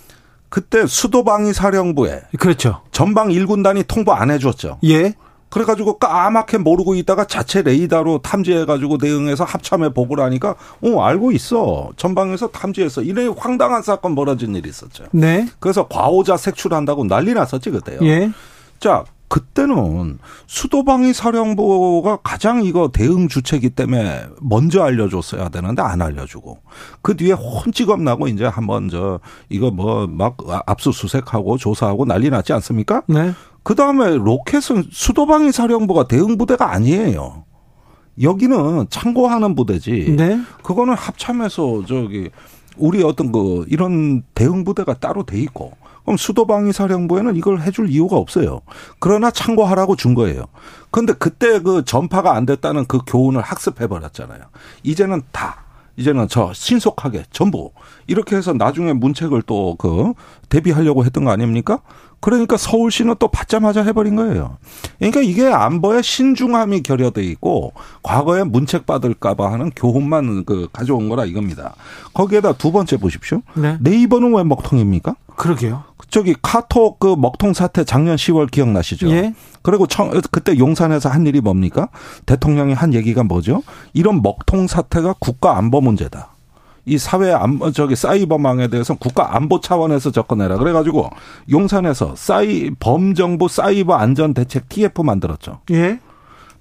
그때 0.49 0.87
수도방위 0.87 1.53
사령부에 1.53 2.23
그렇죠. 2.39 2.81
전방 2.91 3.27
1군단이 3.29 3.85
통보 3.87 4.13
안 4.13 4.31
해줬죠. 4.31 4.79
예. 4.85 5.13
그래가지고 5.49 5.97
까맣게 5.97 6.57
모르고 6.57 6.95
있다가 6.95 7.25
자체 7.25 7.61
레이더로 7.61 8.19
탐지해가지고 8.19 8.97
대응해서 8.97 9.43
합참에 9.43 9.89
보고를 9.89 10.23
하니까 10.25 10.55
어 10.83 11.01
알고 11.01 11.31
있어 11.31 11.89
전방에서 11.95 12.47
탐지했어 12.49 13.01
이런 13.01 13.29
황당한 13.37 13.81
사건 13.81 14.15
벌어진 14.15 14.55
일이 14.55 14.69
있었죠. 14.69 15.05
네. 15.11 15.47
그래서 15.59 15.87
과오자 15.87 16.37
색출한다고 16.37 17.05
난리 17.05 17.33
났었지 17.33 17.69
그때요. 17.71 17.99
예. 18.03 18.31
자 18.79 19.03
그때는 19.29 20.19
수도방위 20.45 21.11
사령부가 21.11 22.19
가장 22.23 22.63
이거 22.63 22.89
대응 22.93 23.27
주체기 23.27 23.71
때문에 23.71 24.25
먼저 24.39 24.83
알려줬어야 24.83 25.49
되는데 25.49 25.81
안 25.81 26.01
알려주고 26.01 26.59
그 27.01 27.17
뒤에 27.17 27.33
혼찌겁 27.33 28.01
나고 28.01 28.29
이제 28.29 28.45
한번 28.45 28.87
저 28.89 29.19
이거 29.49 29.69
뭐 29.69 30.07
막 30.07 30.37
압수수색하고 30.65 31.57
조사하고 31.57 32.05
난리 32.05 32.29
났지 32.29 32.53
않습니까? 32.53 33.03
네. 33.07 33.33
그 33.67 33.75
다음에 33.75 34.15
로켓은 34.15 34.85
수도방위 34.93 35.51
사령부가 35.51 36.07
대응 36.07 36.37
부대가 36.37 36.71
아니에요. 36.71 37.43
여기는 38.21 38.85
참고하는 38.89 39.55
부대지. 39.55 40.15
네. 40.17 40.39
그거는 40.63 40.93
합참에서 40.93 41.83
저기 41.85 42.29
우리 42.77 43.03
어떤 43.03 43.33
그 43.33 43.65
이런 43.67 44.23
대응 44.33 44.63
부대가 44.63 44.93
따로 44.93 45.23
돼 45.23 45.37
있고 45.41 45.73
그럼 46.05 46.15
수도방위 46.15 46.71
사령부에는 46.71 47.35
이걸 47.35 47.59
해줄 47.59 47.89
이유가 47.89 48.15
없어요. 48.15 48.61
그러나 48.99 49.31
참고하라고 49.31 49.97
준 49.97 50.13
거예요. 50.13 50.45
그런데 50.89 51.11
그때 51.11 51.59
그 51.59 51.83
전파가 51.83 52.37
안 52.37 52.45
됐다는 52.45 52.85
그 52.85 52.99
교훈을 53.05 53.41
학습해 53.41 53.87
버렸잖아요. 53.87 54.43
이제는 54.83 55.23
다 55.33 55.65
이제는 55.97 56.29
저 56.29 56.53
신속하게 56.53 57.25
전부 57.31 57.71
이렇게 58.07 58.35
해서 58.35 58.53
나중에 58.53 58.93
문책을 58.93 59.41
또 59.43 59.75
그 59.77 60.13
대비하려고 60.49 61.05
했던 61.05 61.23
거 61.25 61.31
아닙니까? 61.31 61.79
그러니까 62.19 62.57
서울시는 62.57 63.15
또 63.19 63.27
받자마자 63.27 63.83
해버린 63.83 64.15
거예요. 64.15 64.57
그러니까 64.97 65.21
이게 65.21 65.45
안보의 65.47 66.01
신중함이 66.01 66.81
결여돼 66.81 67.23
있고 67.23 67.73
과거에 68.01 68.43
문책 68.43 68.85
받을까봐 68.85 69.51
하는 69.51 69.69
교훈만 69.75 70.43
그 70.45 70.67
가져온 70.73 71.09
거라 71.09 71.25
이겁니다. 71.25 71.75
거기에다 72.13 72.53
두 72.53 72.71
번째 72.71 72.97
보십시오. 72.97 73.41
네. 73.53 73.77
네이버는 73.81 74.33
왜 74.35 74.43
먹통입니까? 74.43 75.15
그러게요. 75.35 75.83
저기 76.09 76.35
카톡 76.41 76.99
그 76.99 77.15
먹통 77.15 77.53
사태 77.53 77.83
작년 77.83 78.15
10월 78.15 78.49
기억나시죠? 78.49 79.09
예. 79.11 79.35
그리고 79.61 79.85
청, 79.85 80.09
그때 80.31 80.57
용산에서 80.57 81.09
한 81.09 81.27
일이 81.27 81.41
뭡니까? 81.41 81.89
대통령이 82.25 82.73
한 82.73 82.93
얘기가 82.95 83.23
뭐죠? 83.23 83.61
이런 83.93 84.21
먹통 84.23 84.65
사태가 84.67 85.15
국가 85.19 85.57
안보 85.57 85.81
문제다. 85.81 86.29
이 86.87 86.97
사회 86.97 87.33
안 87.33 87.59
저기 87.73 87.97
사이버망에 87.97 88.69
대해서 88.69 88.95
국가 88.95 89.35
안보 89.35 89.59
차원에서 89.59 90.11
접근해라. 90.11 90.57
그래가지고 90.57 91.09
용산에서 91.51 92.15
사이 92.15 92.71
범정부 92.79 93.49
사이버 93.49 93.93
안전 93.93 94.33
대책 94.33 94.69
TF 94.69 95.01
만들었죠. 95.01 95.59
예. 95.71 95.99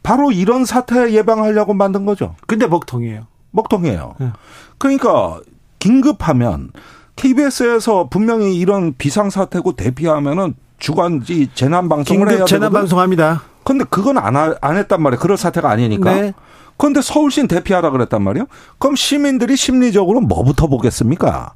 바로 0.02 0.32
이런 0.32 0.64
사태 0.64 1.12
예방하려고 1.12 1.74
만든 1.74 2.04
거죠. 2.04 2.34
근데 2.48 2.66
먹통이에요. 2.66 3.28
먹통이에요. 3.52 4.16
예. 4.20 4.32
그러니까 4.78 5.40
긴급하면 5.78 6.72
KBS에서 7.14 8.08
분명히 8.10 8.56
이런 8.56 8.94
비상 8.98 9.30
사태고 9.30 9.76
대피하면은 9.76 10.54
주간지 10.78 11.50
재난 11.54 11.88
방송을 11.88 12.30
해야 12.30 12.44
재난 12.46 12.72
방송합니다. 12.72 13.42
근데 13.62 13.84
그건 13.88 14.18
안, 14.18 14.36
안 14.36 14.76
했단 14.76 15.00
말이에요. 15.00 15.20
그럴 15.20 15.36
사태가 15.36 15.70
아니니까. 15.70 16.14
네. 16.14 16.34
그런데 16.76 17.00
서울시는 17.02 17.48
대피하라 17.48 17.90
그랬단 17.90 18.22
말이에요. 18.22 18.46
그럼 18.78 18.96
시민들이 18.96 19.56
심리적으로 19.56 20.20
뭐부터 20.20 20.66
보겠습니까? 20.66 21.54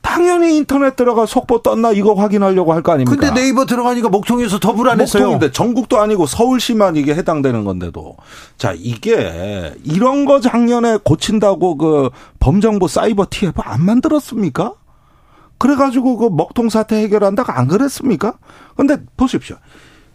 당연히 0.00 0.58
인터넷 0.58 0.96
들어가 0.96 1.24
속보 1.24 1.62
떴나 1.62 1.92
이거 1.92 2.12
확인하려고 2.12 2.74
할 2.74 2.82
거 2.82 2.92
아닙니까? 2.92 3.16
근데 3.18 3.40
네이버 3.40 3.64
들어가니까 3.64 4.10
목통에서 4.10 4.58
더 4.58 4.74
불안했어요. 4.74 5.22
목통인데 5.22 5.50
전국도 5.52 5.98
아니고 5.98 6.26
서울시만 6.26 6.96
이게 6.96 7.14
해당되는 7.14 7.64
건데도 7.64 8.16
자 8.58 8.74
이게 8.76 9.72
이런 9.82 10.26
거 10.26 10.40
작년에 10.40 10.98
고친다고 11.02 11.78
그 11.78 12.10
범정부 12.38 12.86
사이버 12.86 13.26
TF 13.30 13.62
안 13.64 13.82
만들었습니까? 13.82 14.74
그래가지고 15.56 16.18
그 16.18 16.28
먹통 16.30 16.68
사태 16.68 16.96
해결한다고 16.96 17.52
안 17.52 17.66
그랬습니까? 17.68 18.34
근데 18.76 18.98
보십시오. 19.16 19.56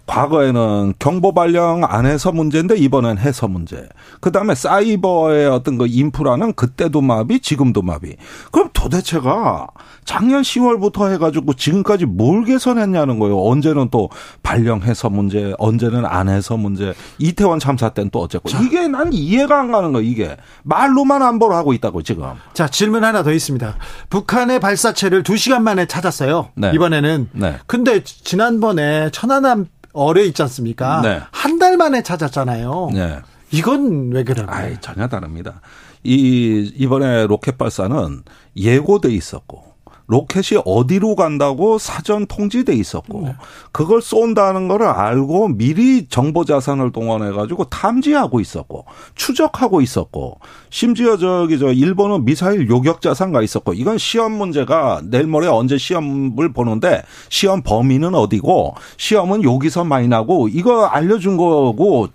과거에는 0.09 0.95
경보 0.97 1.35
발령 1.35 1.83
안 1.83 2.07
해서 2.07 2.31
문제인데 2.31 2.75
이번엔 2.77 3.19
해서 3.19 3.47
문제. 3.47 3.87
그 4.19 4.31
다음에 4.31 4.55
사이버의 4.55 5.47
어떤 5.47 5.77
그 5.77 5.85
인프라는 5.87 6.53
그때도 6.53 7.01
마비, 7.01 7.39
지금도 7.39 7.83
마비. 7.83 8.15
그럼 8.51 8.69
도대체가 8.73 9.67
작년 10.05 10.41
10월부터 10.41 11.11
해가지고 11.11 11.53
지금까지 11.53 12.07
뭘 12.07 12.43
개선했냐는 12.43 13.19
거예요. 13.19 13.39
언제는 13.39 13.89
또 13.91 14.09
발령해서 14.41 15.11
문제, 15.11 15.53
언제는 15.59 16.03
안 16.07 16.27
해서 16.27 16.57
문제. 16.57 16.95
이태원 17.19 17.59
참사 17.59 17.89
때는 17.89 18.09
또 18.09 18.19
어쨌고. 18.19 18.49
자. 18.49 18.59
이게 18.61 18.87
난 18.87 19.13
이해가 19.13 19.59
안 19.59 19.71
가는 19.71 19.93
거 19.93 20.01
이게. 20.01 20.37
말로만 20.63 21.21
안보를 21.21 21.55
하고 21.55 21.73
있다고 21.73 22.01
지금. 22.01 22.31
자, 22.53 22.67
질문 22.67 23.03
하나 23.03 23.21
더 23.21 23.31
있습니다. 23.31 23.75
북한의 24.09 24.59
발사체를 24.59 25.23
2 25.29 25.37
시간 25.37 25.63
만에 25.63 25.85
찾았어요. 25.85 26.49
네. 26.55 26.71
이번에는. 26.73 27.29
네. 27.33 27.57
근데 27.67 28.03
지난번에 28.03 29.11
천안함 29.11 29.67
어뢰 29.93 30.25
있지 30.25 30.41
않습니까? 30.43 31.01
네. 31.01 31.21
한달 31.31 31.77
만에 31.77 32.03
찾았잖아요. 32.03 32.89
네. 32.93 33.19
이건 33.51 34.11
왜? 34.11 34.23
아이, 34.47 34.79
전혀 34.79 35.07
다릅니다. 35.07 35.61
이 36.03 36.71
이번에 36.75 37.27
로켓 37.27 37.57
발사는 37.57 38.23
예고돼 38.55 39.09
있었고 39.11 39.68
로켓이 40.09 40.59
어디로 40.65 41.15
간다고 41.15 41.77
사전 41.77 42.25
통지돼 42.25 42.73
있었고 42.73 43.21
네. 43.25 43.35
그걸 43.71 44.01
쏜다는 44.01 44.67
거를 44.67 44.87
알고 44.87 45.49
미리 45.49 46.07
정보 46.07 46.45
자산을 46.45 46.91
동원해 46.91 47.31
가지고 47.31 47.65
탐지하고 47.65 48.39
있었고 48.39 48.85
추적하고 49.13 49.81
있었고 49.81 50.39
심지어 50.71 51.15
저기 51.15 51.59
저 51.59 51.71
일본은 51.71 52.25
미사일 52.25 52.67
요격 52.67 53.01
자산가 53.01 53.43
있었고 53.43 53.73
이건 53.73 53.99
시험 53.99 54.31
문제가 54.31 54.99
내일 55.03 55.27
모레 55.27 55.47
언제 55.47 55.77
시험을 55.77 56.53
보는데 56.53 57.03
시험 57.29 57.61
범위는 57.61 58.15
어디고 58.15 58.73
시험은 58.97 59.43
여기서 59.43 59.83
많이 59.83 60.07
나고 60.07 60.47
이거 60.47 60.85
알려준 60.85 61.37
거고 61.37 62.07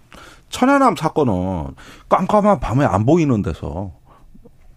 천안함 0.51 0.97
사건은 0.97 1.75
깜깜한 2.09 2.59
밤에 2.59 2.85
안 2.85 3.07
보이는 3.07 3.41
데서 3.41 3.93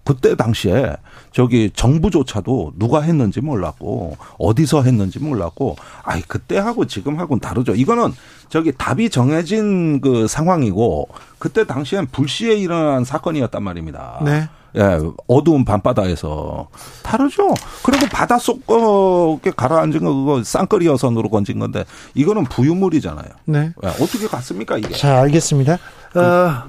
그때 0.08 0.36
당시에 0.36 0.96
저기 1.34 1.70
정부조차도 1.76 2.76
누가 2.78 3.02
했는지 3.02 3.42
몰랐고 3.42 4.16
어디서 4.38 4.84
했는지 4.84 5.20
몰랐고 5.20 5.76
아이 6.02 6.22
그때하고 6.22 6.88
지금하고는 6.88 7.42
다르죠. 7.42 7.76
이거는 7.76 8.14
저기 8.48 8.72
답이 8.72 9.10
정해진 9.10 10.00
그 10.00 10.26
상황이고 10.30 11.10
그때 11.40 11.68
당시엔 11.68 12.08
불시에 12.08 12.56
일어난 12.56 13.04
사건이었단 13.04 13.62
말입니다. 13.62 14.22
네. 14.24 14.48
예, 14.78 15.00
어두운 15.28 15.66
밤바다에서 15.66 16.70
다르죠. 17.04 17.54
그리고 17.84 18.06
바닷속에 18.08 19.52
가라앉은 19.58 20.00
거 20.00 20.14
그거 20.14 20.42
쌍거리 20.42 20.86
여선으로 20.86 21.30
건진 21.30 21.60
건데 21.60 21.84
이거는 22.14 22.46
부유물이잖아요. 22.46 23.28
네. 23.44 23.74
예, 23.84 23.88
어떻게 23.88 24.28
갔습니까 24.28 24.78
이게? 24.78 24.94
자, 24.94 25.20
알겠습니다. 25.20 25.78
그, 26.14 26.22
어, 26.22 26.64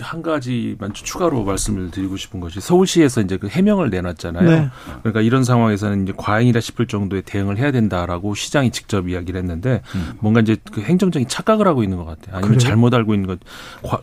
한 0.00 0.22
가지만 0.22 0.94
추가로 0.94 1.44
말씀을 1.44 1.90
드리고 1.90 2.16
싶은 2.16 2.40
것이 2.40 2.60
서울시에서 2.60 3.20
이제 3.20 3.36
그 3.36 3.48
해명을 3.48 3.90
내놨잖아요. 3.90 4.48
네. 4.48 4.70
그러니까 5.02 5.20
이런 5.20 5.44
상황에서는 5.44 6.04
이제 6.04 6.14
과잉이라 6.16 6.60
싶을 6.60 6.86
정도의 6.86 7.22
대응을 7.22 7.58
해야 7.58 7.70
된다라고 7.70 8.34
시장이 8.34 8.70
직접 8.70 9.08
이야기를 9.08 9.38
했는데 9.38 9.82
음. 9.94 10.14
뭔가 10.20 10.40
이제 10.40 10.56
그 10.72 10.80
행정적인 10.80 11.28
착각을 11.28 11.68
하고 11.68 11.82
있는 11.82 11.98
것 11.98 12.06
같아요. 12.06 12.36
아니면 12.36 12.56
그래요? 12.56 12.58
잘못 12.58 12.94
알고 12.94 13.12
있는 13.12 13.26
것. 13.26 13.38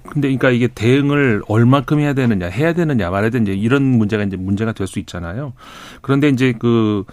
근데 0.03 0.27
그러니까 0.27 0.51
이게 0.51 0.67
대응을 0.67 1.41
얼마큼 1.47 1.99
해야 1.99 2.13
되느냐, 2.13 2.47
해야 2.47 2.73
되느냐 2.73 3.09
말아야 3.09 3.31
되느냐 3.31 3.53
이런 3.53 3.81
문제가 3.83 4.23
이제 4.23 4.37
문제가 4.37 4.73
될 4.73 4.91
수 4.91 4.99
있잖아요. 4.99 5.53
그런데 6.01 6.27
이제 6.29 6.53
그 6.59 7.05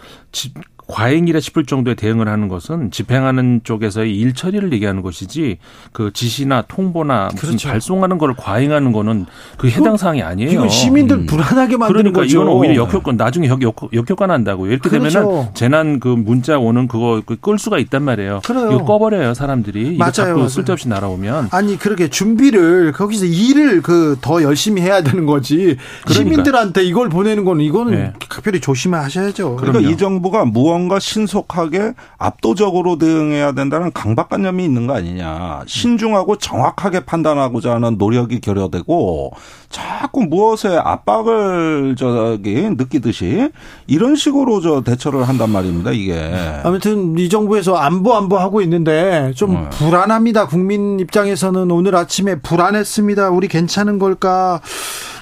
과잉이라 0.89 1.41
싶을 1.41 1.65
정도의 1.65 1.95
대응을 1.97 2.29
하는 2.29 2.49
것은 2.49 2.91
집행하는 2.91 3.61
쪽에서의 3.65 4.15
일 4.17 4.35
처리를 4.35 4.73
얘기하는 4.73 5.03
것이지 5.03 5.59
그 5.93 6.13
지시나 6.13 6.63
통보나 6.69 7.29
무슨 7.33 7.49
그렇죠. 7.49 7.69
발송하는 7.69 8.19
거를 8.19 8.35
과잉하는 8.37 8.93
거는 8.93 9.27
그 9.57 9.69
해당 9.69 9.97
사항이 9.97 10.23
아니에요. 10.23 10.51
이건 10.51 10.69
시민들 10.69 11.17
음. 11.19 11.27
불안하게 11.27 11.77
만드는 11.77 12.13
그러니까 12.13 12.21
거죠. 12.21 12.37
이거는 12.39 12.53
오히려 12.53 12.75
역효과 12.77 13.13
나중에 13.13 13.49
역, 13.49 13.63
역, 13.63 13.77
역 13.93 14.11
효과 14.11 14.27
난다고 14.27 14.67
이렇게 14.67 14.89
그렇죠. 14.89 15.19
되면은 15.21 15.49
재난 15.55 16.01
그 16.01 16.09
문자 16.09 16.59
오는 16.59 16.89
그거 16.89 17.23
그끌 17.25 17.59
수가 17.59 17.79
있단 17.79 18.03
말이에요. 18.03 18.41
그래요. 18.45 18.71
이거 18.73 18.85
꺼버려요 18.85 19.35
사람들이. 19.35 19.95
이거 19.95 19.99
맞아요. 19.99 20.13
자꾸 20.13 20.33
맞아요. 20.35 20.49
쓸데없이 20.49 20.89
날아오면. 20.89 21.49
아니 21.53 21.79
그렇게 21.79 22.09
준비를 22.09 22.93
거기서 22.93 23.25
일을 23.25 23.81
그 23.83 24.09
더 24.21 24.43
열심히 24.43 24.83
해야 24.83 25.03
되는 25.03 25.27
거지. 25.27 25.77
그러니까. 26.05 26.13
시민들한테 26.15 26.85
이걸 26.85 27.09
보내는 27.09 27.45
거는 27.45 27.65
이거는 27.65 27.93
네. 27.93 28.13
각별히 28.29 28.61
조심하셔야죠. 28.61 29.57
그러니까 29.57 29.79
그럼요. 29.81 29.93
이 29.93 29.97
정부가 29.97 30.45
무언 30.45 30.78
무언가 30.79 31.01
신속하게 31.01 31.95
압도적으로 32.19 32.99
대응해야 32.99 33.53
된다는 33.53 33.93
강박관념이 33.93 34.65
있는 34.65 34.87
거 34.87 34.95
아니냐. 34.95 35.63
신중하고 35.67 36.37
정확하게 36.37 37.01
판단하고자 37.01 37.75
하는 37.75 37.99
노력이 37.99 38.41
결여되고 38.41 39.33
자꾸 39.69 40.23
무엇에 40.23 40.77
압박을 40.77 41.97
저기 41.99 42.55
느끼듯이 42.71 43.51
이런 43.87 44.15
식으로 44.15 44.61
저 44.61 44.83
대처를 44.83 45.29
한단 45.29 45.51
말입니다. 45.51 45.91
이게 45.91 46.33
아무튼 46.63 47.19
이 47.19 47.29
정부에서 47.29 47.75
안보 47.77 48.15
안보 48.15 48.39
하고 48.39 48.63
있는데 48.63 49.33
좀 49.35 49.55
네. 49.55 49.69
불안합니다. 49.71 50.47
국민 50.47 51.01
입장에서는 51.01 51.71
오늘 51.71 51.97
아침에 51.97 52.37
불안했습니다. 52.37 53.31
우리 53.31 53.49
괜찮은 53.49 53.99
걸까? 53.99 54.61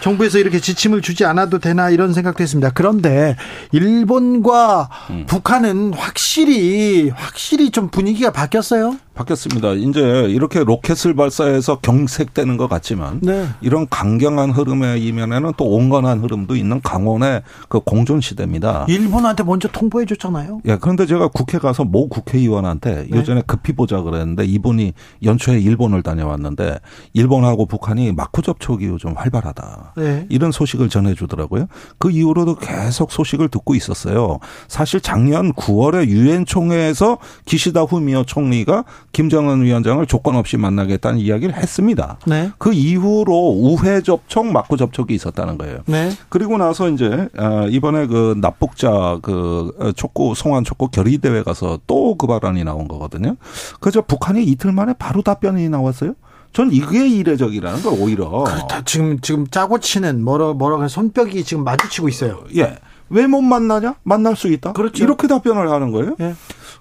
정부에서 0.01 0.39
이렇게 0.39 0.61
지침을 0.61 1.03
주지 1.03 1.25
않아도 1.25 1.59
되나 1.59 1.91
이런 1.91 2.13
생각도 2.13 2.43
했습니다. 2.43 2.71
그런데 2.75 3.35
일본과 3.73 4.89
음. 5.11 5.25
북한은 5.47 5.95
확실히 5.95 7.09
확실히 7.11 7.71
좀 7.71 7.89
분위기가 7.89 8.33
바뀌었어요. 8.33 8.99
바뀌었습니다. 9.17 9.73
이제 9.73 10.27
이렇게 10.29 10.63
로켓을 10.63 11.15
발사해서 11.15 11.79
경색되는 11.81 12.57
것 12.57 12.69
같지만 12.69 13.21
네. 13.23 13.49
이런 13.63 13.87
강경한 13.89 14.51
흐름의 14.51 15.03
이면에는 15.03 15.53
또 15.57 15.65
온건한 15.65 16.21
흐름도 16.21 16.55
있는 16.55 16.81
강원의 16.83 17.43
그 17.69 17.81
공존 17.81 18.21
시대입니다. 18.21 18.85
일본한테 18.89 19.43
먼저 19.43 19.69
통보해 19.69 20.05
줬잖아요. 20.05 20.61
예, 20.67 20.77
그런데 20.81 21.07
제가 21.07 21.29
국회 21.29 21.59
가서 21.59 21.85
모 21.85 22.09
국회의원한테 22.09 23.07
네. 23.11 23.19
예전에 23.19 23.43
급히 23.47 23.73
보자 23.73 24.03
그랬는데 24.03 24.45
이분이 24.45 24.93
연초에 25.25 25.59
일본을 25.59 26.03
다녀왔는데 26.03 26.79
일본하고 27.15 27.67
북한이 27.67 28.13
마쿠 28.13 28.43
접촉이 28.43 28.85
요즘 28.85 29.17
활발하다. 29.17 29.95
네. 29.97 30.27
이런 30.29 30.53
소식을 30.53 30.91
전해 30.91 31.15
주더라고요. 31.15 31.67
그 31.99 32.11
이후로도 32.11 32.57
계속 32.57 33.11
소식을 33.11 33.49
듣고 33.49 33.75
있었어요. 33.75 34.39
사실 34.69 35.01
작년 35.01 35.53
9월에 35.55 36.07
유엔 36.09 36.45
총회에서 36.45 37.19
기시다 37.47 37.83
후미오 37.83 38.25
총리가 38.25 38.85
김정은 39.17 39.63
위원장을 39.63 40.05
조건 40.05 40.37
없이 40.37 40.59
만나겠다는 40.59 41.19
이야기를 41.19 41.55
했습니다. 41.57 42.19
네. 42.27 42.51
그 42.59 42.75
이후로 42.75 43.49
우회 43.59 44.03
접촉, 44.03 44.45
막구 44.45 44.77
접촉이 44.77 45.15
있었다는 45.15 45.57
거예요. 45.57 45.79
네. 45.87 46.11
그리고 46.29 46.59
나서 46.59 46.91
이제 46.91 47.27
아, 47.39 47.67
이번에 47.71 48.09
그 48.09 48.37
납북자 48.43 49.19
그 49.23 49.73
촉구 49.97 50.35
송환 50.35 50.65
촉구 50.65 50.91
결의 50.91 51.17
대회 51.17 51.43
가서 51.43 51.79
또 51.87 52.15
그 52.19 52.27
발언이 52.27 52.63
나온 52.65 52.89
거거든요. 52.89 53.37
그래서 53.81 54.03
북한이 54.03 54.45
이틀 54.45 54.71
만에 54.73 54.93
바로 54.99 55.23
답변이 55.23 55.67
나왔어요. 55.71 56.13
전 56.53 56.71
이게 56.71 57.09
이례적이라는 57.09 57.83
걸 57.83 57.95
오히려. 57.99 58.29
그렇다. 58.45 58.83
지금 58.85 59.19
지금 59.23 59.47
짜고 59.47 59.81
치는 59.81 60.23
뭐라 60.23 60.53
뭐라 60.53 60.89
손뼉이 60.89 61.43
지금 61.45 61.65
마주치고 61.65 62.11
있어요. 62.11 62.45
예. 62.55 62.77
왜 63.09 63.27
못 63.27 63.41
만나냐? 63.41 63.95
만날 64.03 64.37
수 64.37 64.49
있다. 64.49 64.73
그렇죠. 64.73 65.03
이렇게 65.05 65.27
답변을 65.27 65.71
하는 65.71 65.91
거예요. 65.93 66.17
예. 66.21 66.35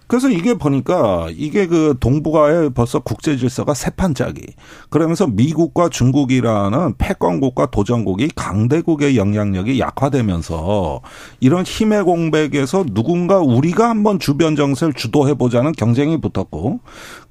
그래서 0.08 0.30
이게 0.30 0.54
보니까 0.54 1.28
이게 1.36 1.66
그 1.68 1.96
동북아의 2.00 2.72
벌써 2.72 3.00
국제 3.00 3.38
질서가 3.38 3.74
세 3.74 3.90
판짜기. 3.90 4.42
그러면서 4.90 5.26
미국과 5.26 5.90
중국이라는 5.90 6.96
패권국과 6.98 7.68
도전국이 7.68 8.30
강대국의 8.36 9.18
영향력이 9.18 9.80
약화되면서 9.80 11.02
이런 11.40 11.64
힘의 11.64 12.04
공백에서 12.04 12.86
누군가 12.94 13.40
우리가 13.40 13.90
한번 13.90 14.20
주변 14.20 14.56
정세를 14.56 14.94
주도해 14.94 15.34
보자는 15.34 15.72
경쟁이 15.72 16.22
붙었고 16.22 16.80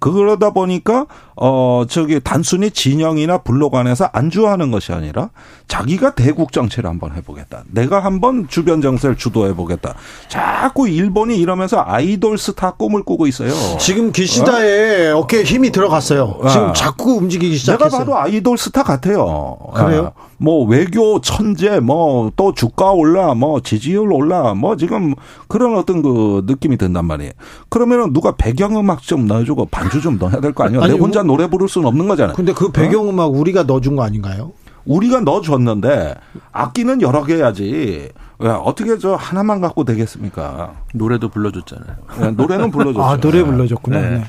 그러다 0.00 0.50
보니까 0.50 1.06
어 1.36 1.84
저기 1.88 2.20
단순히 2.22 2.70
진영이나 2.70 3.38
블록 3.38 3.74
안에서 3.74 4.10
안주하는 4.12 4.70
것이 4.70 4.92
아니라 4.92 5.30
자기가 5.68 6.14
대국 6.14 6.52
정체를 6.52 6.90
한번 6.90 7.14
해 7.14 7.20
보겠다. 7.20 7.64
내가 7.70 8.00
한번 8.00 8.48
주변 8.48 8.80
정세를 8.80 9.16
주도해 9.16 9.54
보겠다. 9.54 9.94
자꾸 10.28 10.88
일본이 10.88 11.38
이러면서 11.38 11.82
아이돌 11.84 12.36
스타 12.38 12.63
다 12.64 12.70
꿈을 12.70 13.02
꾸고 13.02 13.26
있어요. 13.26 13.50
지금 13.78 14.10
기시다에 14.10 15.10
어? 15.10 15.26
깨에 15.26 15.42
힘이 15.42 15.70
들어갔어요. 15.70 16.38
아. 16.42 16.48
지금 16.48 16.72
자꾸 16.72 17.12
움직이기 17.16 17.56
시작했어요. 17.58 17.88
내가 17.90 17.98
봐도 17.98 18.16
아이돌 18.18 18.56
스타 18.56 18.82
같아요. 18.82 19.58
그래요? 19.74 20.12
아. 20.16 20.24
뭐 20.38 20.64
외교 20.66 21.20
천재 21.20 21.78
뭐 21.80 22.30
또 22.36 22.54
주가 22.54 22.90
올라 22.92 23.34
뭐 23.34 23.60
지지율 23.60 24.10
올라 24.12 24.54
뭐 24.54 24.76
지금 24.76 25.14
그런 25.46 25.76
어떤 25.76 26.00
그 26.00 26.42
느낌이 26.46 26.78
든단 26.78 27.04
말이에요. 27.04 27.32
그러면은 27.68 28.14
누가 28.14 28.32
배경음악 28.34 29.02
좀 29.02 29.26
넣어주고 29.26 29.66
반주 29.66 30.00
좀 30.00 30.16
넣어야 30.18 30.40
될 30.40 30.54
거 30.54 30.64
아니에요? 30.64 30.82
아니, 30.82 30.94
내 30.94 30.98
혼자 30.98 31.22
노래 31.22 31.46
부를 31.50 31.68
수는 31.68 31.86
없는 31.86 32.08
거잖아요. 32.08 32.34
근데 32.34 32.54
그 32.54 32.70
배경음악 32.70 33.24
어? 33.26 33.28
우리가 33.28 33.64
넣어준 33.64 33.94
거 33.96 34.02
아닌가요? 34.04 34.52
우리가 34.84 35.20
넣어줬는데 35.20 36.14
악기는 36.52 37.02
여러 37.02 37.24
개 37.24 37.36
해야지. 37.36 38.10
어떻게 38.38 38.98
저 38.98 39.14
하나만 39.14 39.60
갖고 39.60 39.84
되겠습니까? 39.84 40.74
노래도 40.92 41.28
불러줬잖아요. 41.28 41.96
네, 42.20 42.30
노래는 42.32 42.70
불러줬죠. 42.70 43.02
아 43.02 43.16
노래 43.16 43.42
불러줬구나. 43.42 44.00
네. 44.00 44.10
네. 44.10 44.24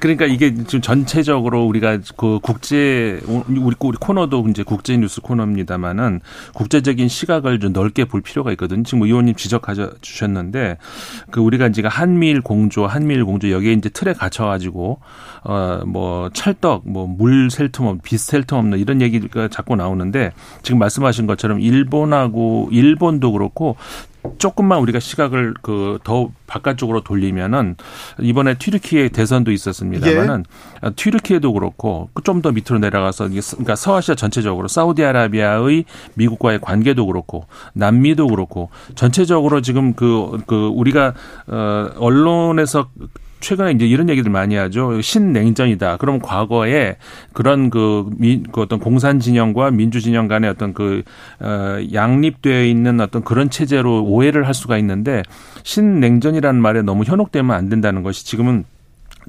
그러니까 0.00 0.24
이게 0.26 0.54
지금 0.54 0.80
전체적으로 0.80 1.66
우리가 1.66 1.98
그 2.16 2.38
국제 2.42 3.20
우리 3.26 3.58
우리 3.58 3.74
코너도 3.76 4.46
이제 4.48 4.62
국제 4.62 4.96
뉴스 4.96 5.20
코너입니다만은 5.20 6.20
국제적인 6.54 7.08
시각을 7.08 7.60
좀 7.60 7.72
넓게 7.72 8.06
볼 8.06 8.22
필요가 8.22 8.50
있거든요. 8.52 8.82
지금 8.84 9.02
의원님 9.02 9.34
지적해 9.34 9.74
주셨는데 10.00 10.78
그 11.30 11.40
우리가 11.40 11.66
이제 11.66 11.82
한미일 11.84 12.40
공조, 12.40 12.86
한미일 12.86 13.24
공조 13.24 13.50
여기에 13.50 13.72
이제 13.74 13.88
틀에 13.90 14.14
갇혀 14.14 14.46
가지고 14.46 15.00
어뭐 15.42 16.30
찰떡, 16.32 16.88
뭐물셀틈 16.88 17.86
없, 17.86 18.02
빛셀틈 18.02 18.56
없는 18.56 18.78
이런 18.78 19.02
얘기가 19.02 19.48
자꾸 19.48 19.76
나오는데 19.76 20.32
지금 20.62 20.78
말씀하신 20.78 21.26
것처럼 21.26 21.60
일본하고 21.60 22.68
일본도 22.72 23.32
그렇고 23.32 23.76
조금만 24.38 24.78
우리가 24.80 25.00
시각을 25.00 25.54
그 25.62 25.98
더 26.04 26.30
바깥쪽으로 26.46 27.02
돌리면은 27.02 27.76
이번에 28.20 28.54
튀르키예 28.58 29.08
대선도 29.08 29.50
있었습니다만은 29.52 30.44
예. 30.84 30.90
튀르키예도 30.90 31.52
그렇고 31.52 32.10
좀 32.24 32.42
더 32.42 32.50
밑으로 32.50 32.78
내려가서 32.80 33.28
그러니까 33.28 33.76
서아시아 33.76 34.16
전체적으로 34.16 34.66
사우디아라비아의 34.66 35.84
미국과의 36.14 36.60
관계도 36.60 37.06
그렇고 37.06 37.46
남미도 37.74 38.26
그렇고 38.28 38.70
전체적으로 38.96 39.60
지금 39.60 39.94
그, 39.94 40.40
그 40.46 40.66
우리가 40.74 41.14
어 41.46 41.90
언론에서 41.98 42.88
최근에 43.42 43.72
이제 43.72 43.86
이런 43.86 44.08
얘기들 44.08 44.30
많이 44.30 44.54
하죠. 44.54 45.02
신냉전이다. 45.02 45.98
그럼 45.98 46.20
과거에 46.20 46.96
그런 47.32 47.68
그, 47.68 48.08
민, 48.16 48.44
그 48.50 48.62
어떤 48.62 48.78
공산 48.78 49.20
진영과 49.20 49.70
민주 49.70 50.00
진영 50.00 50.28
간의 50.28 50.48
어떤 50.48 50.72
그, 50.72 51.02
어, 51.40 51.78
양립되어 51.92 52.64
있는 52.64 53.00
어떤 53.00 53.22
그런 53.22 53.50
체제로 53.50 54.04
오해를 54.04 54.46
할 54.46 54.54
수가 54.54 54.78
있는데 54.78 55.22
신냉전이라는 55.64 56.60
말에 56.60 56.82
너무 56.82 57.04
현혹되면 57.04 57.54
안 57.54 57.68
된다는 57.68 58.02
것이 58.02 58.24
지금은 58.24 58.64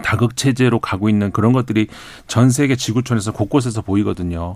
다극 0.01 0.35
체제로 0.35 0.79
가고 0.79 1.09
있는 1.09 1.31
그런 1.31 1.53
것들이 1.53 1.87
전 2.27 2.49
세계 2.49 2.75
지구촌에서 2.75 3.33
곳곳에서 3.33 3.81
보이거든요. 3.81 4.55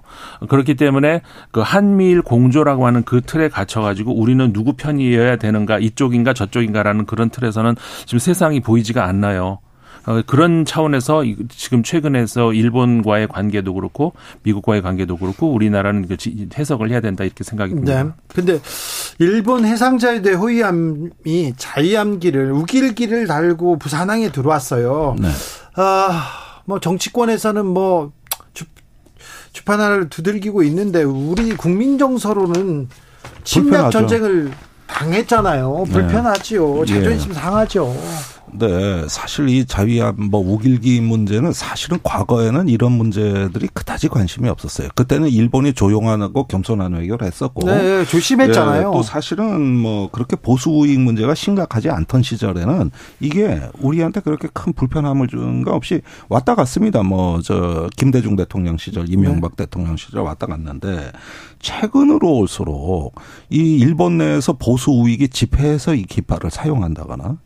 그렇기 0.49 0.75
때문에 0.75 1.21
그 1.51 1.61
한미일 1.61 2.21
공조라고 2.21 2.87
하는 2.87 3.03
그 3.03 3.21
틀에 3.21 3.49
갇혀 3.49 3.81
가지고 3.81 4.13
우리는 4.19 4.51
누구 4.53 4.73
편이어야 4.73 5.35
되는가 5.37 5.79
이쪽인가 5.79 6.33
저쪽인가라는 6.33 7.05
그런 7.05 7.29
틀에서는 7.29 7.75
지금 8.05 8.19
세상이 8.19 8.61
보이지가 8.61 9.05
않나요. 9.05 9.59
어, 10.07 10.21
그런 10.25 10.63
차원에서 10.63 11.23
지금 11.49 11.83
최근에서 11.83 12.53
일본과의 12.53 13.27
관계도 13.27 13.73
그렇고 13.73 14.13
미국과의 14.43 14.81
관계도 14.81 15.17
그렇고 15.17 15.51
우리나라는 15.51 16.07
그 16.07 16.15
해석을 16.57 16.89
해야 16.91 17.01
된다 17.01 17.25
이렇게 17.25 17.43
생각이 17.43 17.73
듭니다. 17.73 18.03
네. 18.03 18.09
근데 18.29 18.59
일본 19.19 19.65
해상자위대 19.65 20.31
호위함이 20.33 21.53
자위함기를 21.57 22.53
우길기를 22.53 23.27
달고 23.27 23.79
부산항에 23.79 24.31
들어왔어요. 24.31 25.17
네. 25.19 25.27
아, 25.75 26.61
뭐 26.63 26.79
정치권에서는 26.79 27.65
뭐 27.65 28.13
주, 28.53 28.63
주판을 29.51 30.07
두들기고 30.07 30.63
있는데 30.63 31.03
우리 31.03 31.49
국민 31.51 31.97
정서로는 31.97 32.87
침략 33.43 33.91
전쟁을 33.91 34.51
당했잖아요. 34.87 35.83
불편하지요. 35.91 36.85
네. 36.85 36.93
자존심 36.93 37.31
예. 37.31 37.35
상하죠. 37.35 37.93
네, 38.53 39.07
사실 39.09 39.49
이 39.49 39.65
자위함 39.65 40.15
뭐 40.31 40.39
우길기 40.41 41.01
문제는 41.01 41.51
사실은 41.51 41.99
과거에는 42.01 42.69
이런 42.69 42.93
문제들이 42.93 43.67
그다지 43.73 44.07
관심이 44.07 44.47
없었어요. 44.49 44.87
그때는 44.95 45.29
일본이 45.29 45.73
조용하고 45.73 46.47
겸손한 46.47 46.93
외교를 46.93 47.27
했었고, 47.27 47.67
네, 47.67 48.05
조심했잖아요. 48.05 48.77
네, 48.77 48.83
또 48.97 49.03
사실은 49.03 49.75
뭐 49.77 50.09
그렇게 50.11 50.35
보수 50.35 50.69
우익 50.69 50.99
문제가 50.99 51.35
심각하지 51.35 51.89
않던 51.89 52.23
시절에는 52.23 52.91
이게 53.19 53.61
우리한테 53.79 54.21
그렇게 54.21 54.47
큰 54.53 54.73
불편함을 54.73 55.27
준 55.27 55.63
거 55.63 55.71
없이 55.73 56.01
왔다 56.29 56.55
갔습니다. 56.55 57.03
뭐 57.03 57.41
저 57.43 57.89
김대중 57.97 58.35
대통령 58.35 58.77
시절, 58.77 59.09
이명박 59.09 59.55
네. 59.55 59.65
대통령 59.65 59.97
시절 59.97 60.21
왔다 60.21 60.47
갔는데 60.47 61.11
최근으로 61.59 62.37
올수록 62.37 63.15
이 63.49 63.77
일본 63.77 64.17
내에서 64.17 64.53
보수 64.53 64.91
우익이 64.91 65.29
집회에서 65.29 65.93
이 65.95 66.03
깃발을 66.03 66.49
사용한다거나 66.49 67.37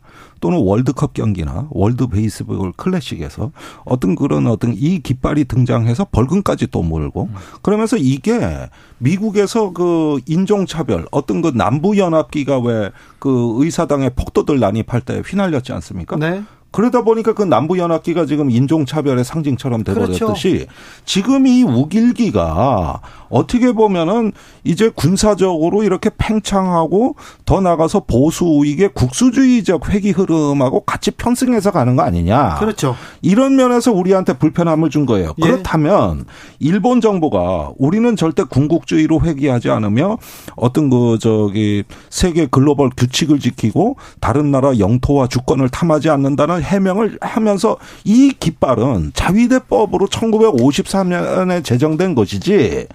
또는 0.42 0.58
월드컵 0.58 1.14
경기나 1.14 1.68
월드 1.70 2.08
베이스볼 2.08 2.72
클래식에서 2.76 3.52
어떤 3.84 4.14
그런 4.14 4.46
어떤 4.48 4.74
이 4.74 4.98
깃발이 4.98 5.46
등장해서 5.46 6.08
벌금까지 6.12 6.66
또 6.66 6.82
몰고 6.82 7.30
그러면서 7.62 7.96
이게 7.96 8.68
미국에서 8.98 9.72
그 9.72 10.20
인종차별 10.26 11.06
어떤 11.10 11.40
그 11.40 11.52
남부연합기가 11.54 12.58
왜 12.58 12.90
그 13.22 13.54
의사당의 13.58 14.10
폭도들 14.16 14.58
난입할 14.58 15.00
때 15.02 15.22
휘날렸지 15.24 15.72
않습니까? 15.74 16.16
네. 16.16 16.42
그러다 16.72 17.02
보니까 17.02 17.34
그 17.34 17.42
남부연합기가 17.42 18.26
지금 18.26 18.50
인종차별의 18.50 19.24
상징처럼 19.24 19.84
돼버렸듯이 19.84 20.20
그렇죠. 20.20 20.66
지금 21.04 21.46
이 21.46 21.62
우길기가 21.62 23.00
어떻게 23.28 23.72
보면은 23.72 24.32
이제 24.64 24.90
군사적으로 24.94 25.82
이렇게 25.82 26.10
팽창하고 26.16 27.16
더 27.44 27.60
나가서 27.60 28.00
보수 28.06 28.44
우익의 28.44 28.90
국수주의적 28.94 29.88
회기 29.90 30.10
흐름하고 30.10 30.80
같이 30.80 31.10
편승해서 31.10 31.70
가는 31.70 31.96
거 31.96 32.02
아니냐. 32.02 32.56
그렇죠. 32.58 32.94
이런 33.22 33.56
면에서 33.56 33.92
우리한테 33.92 34.34
불편함을 34.38 34.90
준 34.90 35.06
거예요. 35.06 35.34
예. 35.38 35.42
그렇다면 35.42 36.24
일본 36.58 37.00
정부가 37.00 37.72
우리는 37.78 38.16
절대 38.16 38.44
군국주의로 38.44 39.20
회귀하지 39.20 39.70
않으며 39.70 40.18
어떤 40.56 40.90
그 40.90 41.18
저기 41.20 41.84
세계 42.10 42.46
글로벌 42.46 42.90
규칙을 42.96 43.40
지키고 43.40 43.96
다른 44.20 44.50
나라 44.50 44.78
영토와 44.78 45.26
주권을 45.28 45.68
탐하지 45.70 46.10
않는다는 46.10 46.61
해명을 46.62 47.18
하면서 47.20 47.76
이 48.04 48.32
깃발은 48.38 49.12
자위대법으로 49.14 50.06
1953년에 50.06 51.64
제정된 51.64 52.14
것이지 52.14 52.86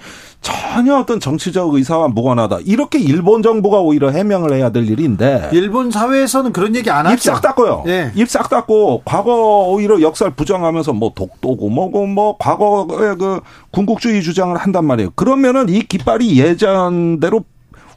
전혀 0.42 0.96
어떤 0.98 1.20
정치적 1.20 1.74
의사와 1.74 2.10
무관하다. 2.10 2.60
이렇게 2.66 3.00
일본 3.00 3.42
정부가 3.42 3.80
오히려 3.80 4.12
해명을 4.12 4.54
해야 4.54 4.70
될 4.70 4.88
일인데. 4.88 5.50
일본 5.52 5.92
사회에서는 5.92 6.54
그런 6.54 6.76
얘기 6.76 6.90
안 6.90 7.06
하죠. 7.06 7.16
입 7.16 7.20
싹 7.20 7.42
닦고요. 7.42 7.84
네. 7.86 8.12
입싹 8.16 8.50
닦고 8.50 9.02
과거 9.04 9.66
오히려 9.68 10.00
역사를 10.02 10.32
부정하면서 10.32 10.94
뭐 10.94 11.12
독도고 11.16 11.70
뭐고 11.70 12.06
뭐 12.06 12.38
과거의 12.38 13.18
그 13.18 13.42
군국주의 13.72 14.22
주장을 14.22 14.56
한단 14.56 14.86
말이에요. 14.86 15.10
그러면은 15.16 15.70
이 15.70 15.82
깃발이 15.82 16.40
예전대로 16.40 17.44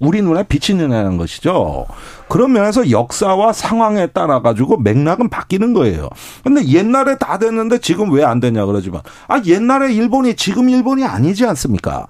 우리 0.00 0.22
눈에 0.22 0.42
비치느냐는 0.44 1.16
것이죠. 1.18 1.86
그런 2.28 2.52
면에서 2.52 2.90
역사와 2.90 3.52
상황에 3.52 4.08
따라 4.08 4.40
가지고 4.40 4.78
맥락은 4.78 5.28
바뀌는 5.28 5.74
거예요. 5.74 6.08
근데 6.42 6.66
옛날에 6.66 7.16
다 7.18 7.38
됐는데 7.38 7.78
지금 7.78 8.10
왜 8.12 8.24
안 8.24 8.40
되냐 8.40 8.64
그러지만 8.66 9.02
아 9.28 9.40
옛날에 9.44 9.92
일본이 9.92 10.34
지금 10.36 10.68
일본이 10.68 11.04
아니지 11.04 11.46
않습니까? 11.46 12.06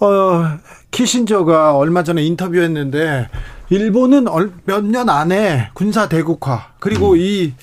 어 0.00 0.44
키신저가 0.90 1.76
얼마 1.76 2.02
전에 2.02 2.22
인터뷰했는데 2.22 3.28
일본은 3.70 4.26
몇 4.64 4.82
년 4.84 5.08
안에 5.08 5.70
군사 5.74 6.08
대국화 6.08 6.66
그리고 6.80 7.12
음. 7.12 7.16
이 7.18 7.54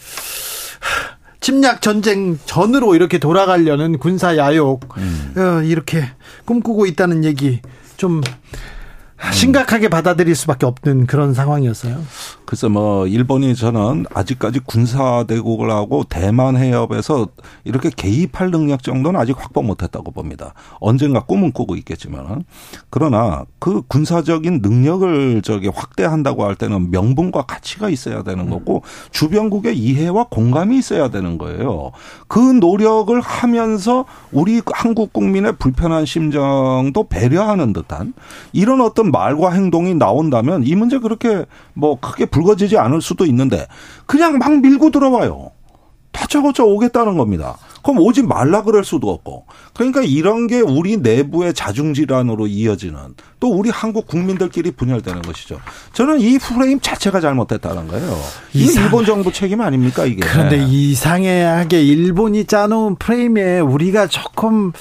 침략 1.41 1.81
전쟁 1.81 2.39
전으로 2.45 2.95
이렇게 2.95 3.17
돌아가려는 3.17 3.97
군사 3.99 4.35
야욕 4.37 4.81
음. 4.97 5.33
어, 5.37 5.61
이렇게 5.63 6.03
꿈꾸고 6.45 6.85
있다는 6.85 7.23
얘기 7.23 7.61
좀 7.97 8.21
심각하게 9.33 9.89
받아들일 9.89 10.35
수밖에 10.35 10.65
없는 10.65 11.05
그런 11.07 11.33
상황이었어요. 11.33 12.01
그래서 12.49 12.67
뭐 12.67 13.05
일본이 13.05 13.53
저는 13.53 14.07
아직까지 14.11 14.61
군사 14.65 15.23
대국을 15.27 15.69
하고 15.69 16.03
대만 16.09 16.57
해협에서 16.57 17.27
이렇게 17.63 17.91
개입할 17.95 18.49
능력 18.49 18.81
정도는 18.81 19.19
아직 19.19 19.35
확보 19.39 19.61
못했다고 19.61 20.09
봅니다. 20.09 20.55
언젠가 20.80 21.19
꿈은 21.19 21.51
꾸고 21.51 21.76
있겠지만 21.76 22.45
그러나 22.89 23.45
그 23.59 23.84
군사적인 23.84 24.61
능력을 24.63 25.43
저기 25.43 25.67
확대한다고 25.67 26.43
할 26.43 26.55
때는 26.55 26.89
명분과 26.89 27.43
가치가 27.43 27.88
있어야 27.88 28.23
되는 28.23 28.45
음. 28.45 28.49
거고 28.49 28.81
주변국의 29.11 29.77
이해와 29.77 30.26
공감이 30.31 30.76
있어야 30.76 31.09
되는 31.09 31.38
거예요. 31.38 31.91
그 32.27 32.39
노력을 32.39 33.21
하면서 33.21 34.05
우리 34.31 34.59
한국 34.73 35.13
국민의 35.13 35.57
불편한 35.59 36.07
심정도 36.07 37.03
배려하는 37.03 37.73
듯한 37.73 38.15
이런 38.53 38.81
어떤 38.81 39.11
말과 39.11 39.51
행동이 39.51 39.93
나온다면 39.93 40.63
이 40.65 40.73
문제 40.73 40.97
그렇게 40.97 41.45
뭐 41.76 41.99
크게 41.99 42.26
불 42.26 42.39
거지지 42.44 42.78
않을 42.78 43.02
수도 43.02 43.26
있는데 43.26 43.68
그냥 44.06 44.38
막 44.38 44.60
밀고 44.60 44.91
들어와요. 44.91 45.52
다짜고짜 46.11 46.64
오겠다는 46.64 47.18
겁니다. 47.18 47.57
그럼 47.84 47.99
오지 47.99 48.24
말라 48.24 48.64
그럴 48.64 48.84
수도 48.84 49.10
없고. 49.10 49.45
그러니까 49.74 50.02
이런 50.02 50.48
게 50.48 50.60
우리 50.60 50.98
내부의 50.98 51.53
자중질환으로 51.53 52.48
이어지는 52.48 53.16
또 53.40 53.48
우리 53.48 53.70
한국 53.70 54.07
국민들끼리 54.07 54.72
분열되는 54.72 55.22
것이죠. 55.22 55.60
저는 55.94 56.20
이 56.20 56.38
프레임 56.40 56.80
자체가 56.82 57.22
잘못됐다는 57.22 57.88
거예요. 57.88 58.20
이 58.53 58.66
일본 58.66 59.06
정부 59.06 59.32
책임 59.32 59.61
아닙니까 59.61 60.06
이게. 60.06 60.20
그런데 60.20 60.57
이상하게 60.57 61.82
일본이 61.84 62.45
짜놓은 62.45 62.95
프레임에 62.95 63.60
우리가 63.60 64.07
조금 64.07 64.74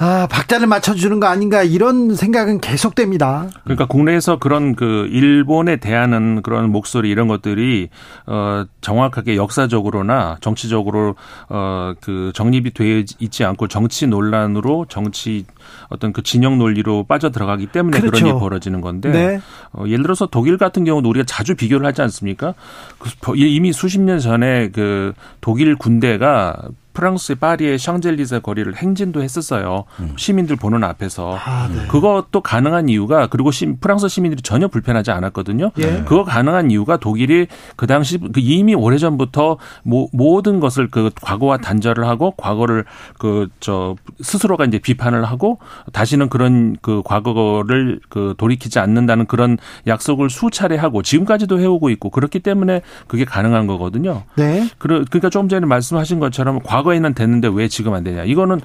아, 0.00 0.28
박자를 0.30 0.66
맞춰주는 0.66 1.18
거 1.20 1.26
아닌가 1.26 1.62
이런 1.62 2.14
생각은 2.14 2.60
계속됩니다. 2.60 3.48
그러니까 3.64 3.86
국내에서 3.86 4.38
그런 4.38 4.74
그 4.74 5.08
일본에 5.10 5.76
대하는 5.76 6.40
그런 6.42 6.70
목소리 6.70 7.10
이런 7.10 7.28
것들이 7.28 7.88
어 8.26 8.64
정확하게 8.80 9.36
역사적으로나 9.36 10.38
정치적으로 10.40 11.16
어 11.48 11.88
그 12.00 12.32
정립이 12.34 12.72
돼 12.72 13.04
있지 13.18 13.44
않고 13.44 13.68
정치 13.68 14.06
논란으로 14.06 14.86
정치 14.88 15.44
어떤 15.88 16.12
그 16.12 16.22
진영 16.22 16.58
논리로 16.58 17.04
빠져 17.04 17.30
들어가기 17.30 17.66
때문에 17.66 18.00
그렇죠. 18.00 18.10
그런 18.10 18.30
일이 18.30 18.38
벌어지는 18.38 18.80
건데 18.80 19.10
네. 19.10 19.40
어, 19.72 19.84
예를 19.86 20.02
들어서 20.02 20.26
독일 20.26 20.58
같은 20.58 20.84
경우도 20.84 21.08
우리가 21.08 21.24
자주 21.26 21.54
비교를 21.54 21.86
하지 21.86 22.02
않습니까? 22.02 22.54
그 22.98 23.36
이미 23.36 23.72
수십 23.72 24.00
년 24.00 24.18
전에 24.18 24.70
그 24.70 25.12
독일 25.40 25.76
군대가 25.76 26.56
프랑스의 26.98 27.36
파리의 27.36 27.78
샹젤리제 27.78 28.40
거리를 28.40 28.74
행진도 28.74 29.22
했었어요. 29.22 29.84
음. 30.00 30.14
시민들 30.16 30.56
보는 30.56 30.82
앞에서. 30.82 31.38
아, 31.38 31.68
네. 31.72 31.86
그것도 31.86 32.40
가능한 32.40 32.88
이유가 32.88 33.28
그리고 33.28 33.52
시, 33.52 33.66
프랑스 33.80 34.08
시민들이 34.08 34.42
전혀 34.42 34.66
불편하지 34.66 35.12
않았거든요. 35.12 35.70
예. 35.78 36.02
그거 36.06 36.24
가능한 36.24 36.72
이유가 36.72 36.96
독일이 36.96 37.46
그 37.76 37.86
당시 37.86 38.18
그 38.18 38.32
이미 38.40 38.74
오래 38.74 38.98
전부터 38.98 39.58
모, 39.84 40.08
모든 40.12 40.58
것을 40.58 40.88
그 40.88 41.10
과거와 41.22 41.58
단절을 41.58 42.06
하고 42.06 42.32
과거를 42.32 42.84
그 43.18 43.48
저 43.60 43.96
스스로가 44.20 44.64
이제 44.64 44.78
비판을 44.78 45.24
하고 45.24 45.58
다시는 45.92 46.28
그런 46.28 46.76
그 46.80 47.02
과거를 47.04 48.00
그 48.08 48.34
돌이키지 48.38 48.78
않는다는 48.78 49.26
그런 49.26 49.58
약속을 49.86 50.30
수차례 50.30 50.76
하고 50.76 51.02
지금까지도 51.02 51.60
해오고 51.60 51.90
있고 51.90 52.10
그렇기 52.10 52.40
때문에 52.40 52.82
그게 53.06 53.24
가능한 53.24 53.66
거거든요. 53.66 54.22
네. 54.36 54.68
그러니까 54.78 55.30
조금 55.30 55.48
전에 55.48 55.66
말씀하신 55.66 56.20
것처럼 56.20 56.60
과거 56.64 56.87
에는 56.92 57.14
됐는데 57.14 57.48
왜 57.52 57.68
지금 57.68 57.94
안 57.94 58.04
되냐. 58.04 58.24
이거는 58.24 58.60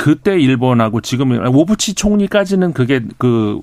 그때 0.00 0.40
일본하고 0.40 1.02
지금 1.02 1.32
오부치 1.46 1.94
총리까지는 1.94 2.72
그게 2.72 3.02
그, 3.18 3.60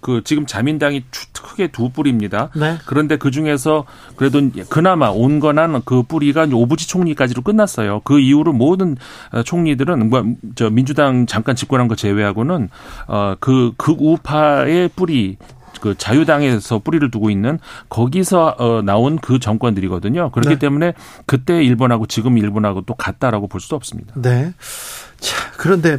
그 0.00 0.22
지금 0.22 0.46
자민당이 0.46 1.02
크게 1.32 1.72
두 1.72 1.88
뿌리입니다. 1.88 2.50
네. 2.54 2.76
그런데 2.86 3.16
그 3.16 3.32
중에서 3.32 3.84
그래도 4.14 4.40
그나마 4.68 5.08
온건한 5.08 5.82
그 5.84 6.04
뿌리가 6.04 6.46
오부치 6.52 6.86
총리까지로 6.86 7.42
끝났어요. 7.42 8.00
그 8.04 8.20
이후로 8.20 8.52
모든 8.52 8.96
총리들은 9.44 10.08
뭐저 10.08 10.70
민주당 10.70 11.26
잠깐 11.26 11.56
집권한 11.56 11.88
거 11.88 11.96
제외하고는 11.96 12.68
어그 13.08 13.72
극우파의 13.76 14.90
뿌리 14.94 15.36
그 15.80 15.96
자유당에서 15.96 16.80
뿌리를 16.80 17.10
두고 17.10 17.30
있는 17.30 17.58
거기서 17.88 18.56
어 18.58 18.82
나온 18.82 19.18
그 19.18 19.38
정권들이거든요. 19.38 20.30
그렇기 20.30 20.54
네. 20.54 20.58
때문에 20.58 20.94
그때 21.26 21.62
일본하고 21.62 22.06
지금 22.06 22.38
일본하고 22.38 22.82
또 22.82 22.94
같다라고 22.94 23.48
볼 23.48 23.60
수도 23.60 23.76
없습니다. 23.76 24.14
네. 24.16 24.52
자, 25.18 25.36
그런데 25.56 25.98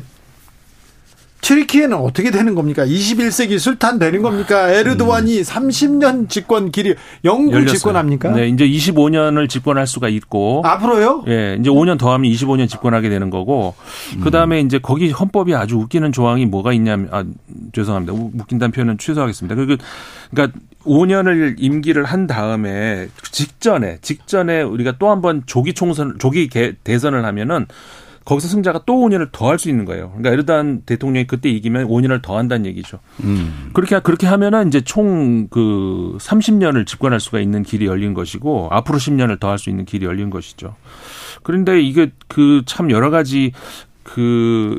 트리키에는 1.44 1.98
어떻게 1.98 2.32
되는 2.32 2.56
겁니까? 2.56 2.86
21세기 2.86 3.60
술탄 3.60 4.00
되는 4.00 4.22
겁니까? 4.22 4.70
에르도안이 4.72 5.38
음. 5.40 5.44
30년 5.44 6.30
집권 6.30 6.72
길이 6.72 6.96
영구 7.24 7.52
열렸어요. 7.54 7.78
집권합니까? 7.78 8.32
네, 8.32 8.48
이제 8.48 8.66
25년을 8.68 9.50
집권할 9.50 9.86
수가 9.86 10.08
있고 10.10 10.62
앞으로요? 10.66 11.26
예, 11.28 11.58
이제 11.60 11.70
5년 11.70 12.00
더 12.00 12.12
하면 12.14 12.32
25년 12.32 12.68
집권하게 12.70 13.10
되는 13.10 13.30
거고 13.30 13.76
음. 14.16 14.22
그다음에 14.22 14.62
이제 14.62 14.80
거기 14.80 15.12
헌법이 15.12 15.54
아주 15.54 15.76
웃기는 15.76 16.12
조항이 16.14 16.46
뭐가 16.46 16.74
있냐면 16.74 17.10
아 17.12 17.24
죄송합니다. 17.74 18.14
웃긴다는 18.14 18.72
표현은 18.72 18.98
취소하겠습니다. 18.98 19.56
그 19.56 19.78
그러니까 20.32 20.58
5년을 20.86 21.56
임기를 21.58 22.06
한 22.06 22.26
다음에 22.28 23.08
직전에 23.32 24.00
직전에 24.02 24.62
우리가 24.62 24.94
또 24.98 25.10
한 25.10 25.22
번 25.22 25.44
조기 25.46 25.74
총선 25.74 26.16
조기 26.20 26.50
대선을 26.84 27.24
하면은 27.26 27.68
거기서 28.26 28.48
승자가 28.48 28.84
또 28.86 28.94
5년을 28.96 29.30
더 29.32 29.48
할 29.50 29.60
수 29.60 29.70
있는 29.70 29.86
거예요. 29.86 30.10
그러니까 30.10 30.32
에르단 30.32 30.84
대통령이 30.86 31.28
그때 31.28 31.50
이기면 31.50 31.88
5년을 31.88 32.22
더 32.22 32.38
한다는 32.38 32.66
얘기죠. 32.66 33.00
음. 33.24 33.70
그렇게 33.74 34.00
그렇게 34.00 34.28
하면은 34.28 34.68
이제 34.68 34.82
총 34.82 35.48
그 35.50 36.18
30년을 36.20 36.86
집권할 36.86 37.20
수가 37.20 37.40
있는 37.40 37.64
길이 37.64 37.86
열린 37.86 38.14
것이고 38.14 38.70
앞으로 38.72 38.98
10년을 38.98 39.40
더 39.40 39.50
할 39.50 39.58
수 39.58 39.70
있는 39.70 39.86
길이 39.86 40.06
열린 40.06 40.30
것이죠. 40.30 40.76
그런데 41.44 41.82
이게 41.82 42.12
그 42.28 42.64
참 42.66 42.90
여러 42.92 43.10
가지 43.10 43.52
그 44.04 44.78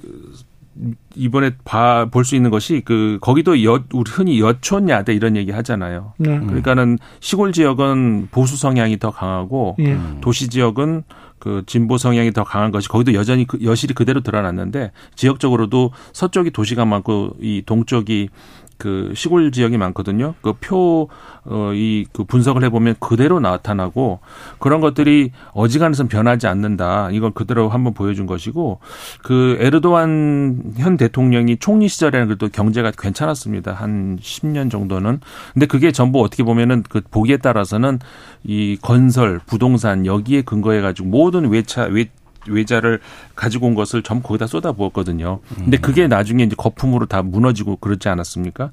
이번에 1.15 1.53
봐 1.65 2.07
볼 2.11 2.25
수 2.25 2.35
있는 2.35 2.51
것이 2.51 2.83
그 2.85 3.19
거기도 3.21 3.63
여 3.63 3.85
우리 3.93 4.11
흔히 4.11 4.41
여촌 4.41 4.89
야대 4.89 5.15
이런 5.15 5.37
얘기 5.37 5.53
하잖아요. 5.53 6.15
네. 6.19 6.41
그러니까는 6.41 6.99
시골 7.21 7.53
지역은 7.53 8.29
보수 8.33 8.57
성향이 8.57 8.99
더 8.99 9.11
강하고 9.13 9.77
네. 9.79 9.97
도시 10.21 10.49
지역은 10.49 11.05
그 11.45 11.63
진보 11.67 11.99
성향이 11.99 12.33
더 12.33 12.43
강한 12.43 12.71
것이 12.71 12.89
거기도 12.89 13.13
여전히 13.13 13.47
그 13.47 13.59
여실히 13.63 13.95
그대로 13.95 14.23
드러났는데 14.23 14.93
지역적으로도 15.15 15.91
서쪽이 16.15 16.53
도시가 16.53 16.87
많고 16.87 17.37
이 17.39 17.63
동쪽이 17.67 18.31
그 18.79 19.13
시골 19.15 19.51
지역이 19.51 19.79
많거든요. 19.79 20.35
그 20.43 20.53
표, 20.61 21.09
어, 21.45 21.73
이, 21.75 22.07
그 22.13 22.25
분석을 22.25 22.65
해보면 22.65 22.97
그대로 23.01 23.41
나타나고 23.41 24.21
그런 24.59 24.81
것들이 24.81 25.33
어지간해서 25.53 26.09
변하지 26.09 26.47
않는다. 26.47 27.11
이걸 27.11 27.31
그대로 27.33 27.69
한번 27.69 27.95
보여준 27.95 28.27
것이고 28.27 28.81
그 29.23 29.57
에르도안 29.61 30.75
현 30.77 30.97
대통령이 30.97 31.59
총리 31.59 31.89
시절에는 31.89 32.27
그래도 32.27 32.49
경제가 32.49 32.93
괜찮았습니다. 32.97 33.73
한 33.73 34.19
10년 34.21 34.71
정도는. 34.71 35.21
근데 35.53 35.67
그게 35.67 35.93
전부 35.93 36.23
어떻게 36.23 36.43
보면은 36.43 36.83
그 36.89 37.01
보기에 37.11 37.39
따라서는 37.39 37.99
이 38.45 38.79
건설, 38.81 39.41
부동산 39.47 40.07
여기에 40.07 40.43
근거해가지고 40.43 41.09
모든 41.09 41.51
외차, 41.51 41.85
외, 41.85 42.07
외자를 42.49 43.01
가지고 43.35 43.67
온 43.67 43.75
것을 43.75 44.03
전부 44.03 44.29
거기다 44.29 44.47
쏟아부었거든요. 44.47 45.41
근데 45.55 45.77
그게 45.79 46.07
나중에 46.09 46.43
이제 46.45 46.55
거품으로 46.57 47.07
다 47.07 47.23
무너지고 47.23 47.77
그렇지 47.77 48.09
않았습니까? 48.09 48.71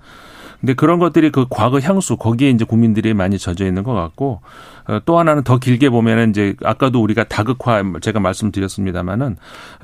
근데 0.62 0.74
그런 0.76 1.00
것들이 1.00 1.32
그 1.32 1.48
과거 1.50 1.80
향수 1.80 2.16
거기에 2.16 2.52
이제 2.52 2.64
국민들이 2.64 3.14
많이 3.16 3.38
젖어 3.40 3.66
있는 3.66 3.84
것 3.84 3.94
같고 3.94 4.42
어, 4.88 5.00
또 5.06 5.18
하나는 5.20 5.44
더 5.44 5.58
길게 5.58 5.90
보면은 5.90 6.30
이제 6.30 6.56
아까도 6.64 7.02
우리가 7.02 7.24
다극화 7.24 7.84
제가 8.00 8.20
말씀드렸습니다마는 8.20 9.38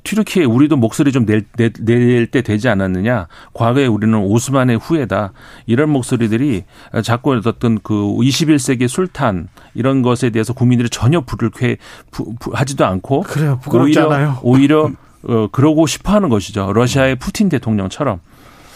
튀르키에 0.03 0.45
우리도 0.45 0.77
목소리 0.77 1.11
좀낼낼때 1.11 2.41
되지 2.43 2.69
않았느냐? 2.69 3.27
과거에 3.53 3.87
우리는 3.87 4.17
오스만의 4.17 4.77
후예다. 4.77 5.33
이런 5.65 5.89
목소리들이 5.89 6.63
자꾸 7.03 7.33
어떤 7.33 7.79
그 7.81 7.93
21세기 7.93 8.87
술탄 8.87 9.49
이런 9.73 10.03
것에 10.03 10.29
대해서 10.29 10.53
국민들이 10.53 10.89
전혀 10.89 11.21
불을 11.21 11.51
쾌 11.51 11.77
부, 12.11 12.35
부, 12.39 12.51
하지도 12.53 12.85
않고 12.85 13.21
그래요. 13.21 13.59
부끄럽지 13.63 13.99
오히려. 13.99 14.39
오히려 14.43 14.91
어, 15.23 15.47
그러고 15.51 15.87
싶어 15.87 16.13
하는 16.13 16.29
것이죠. 16.29 16.71
러시아의 16.71 17.15
푸틴 17.15 17.49
대통령처럼 17.49 18.19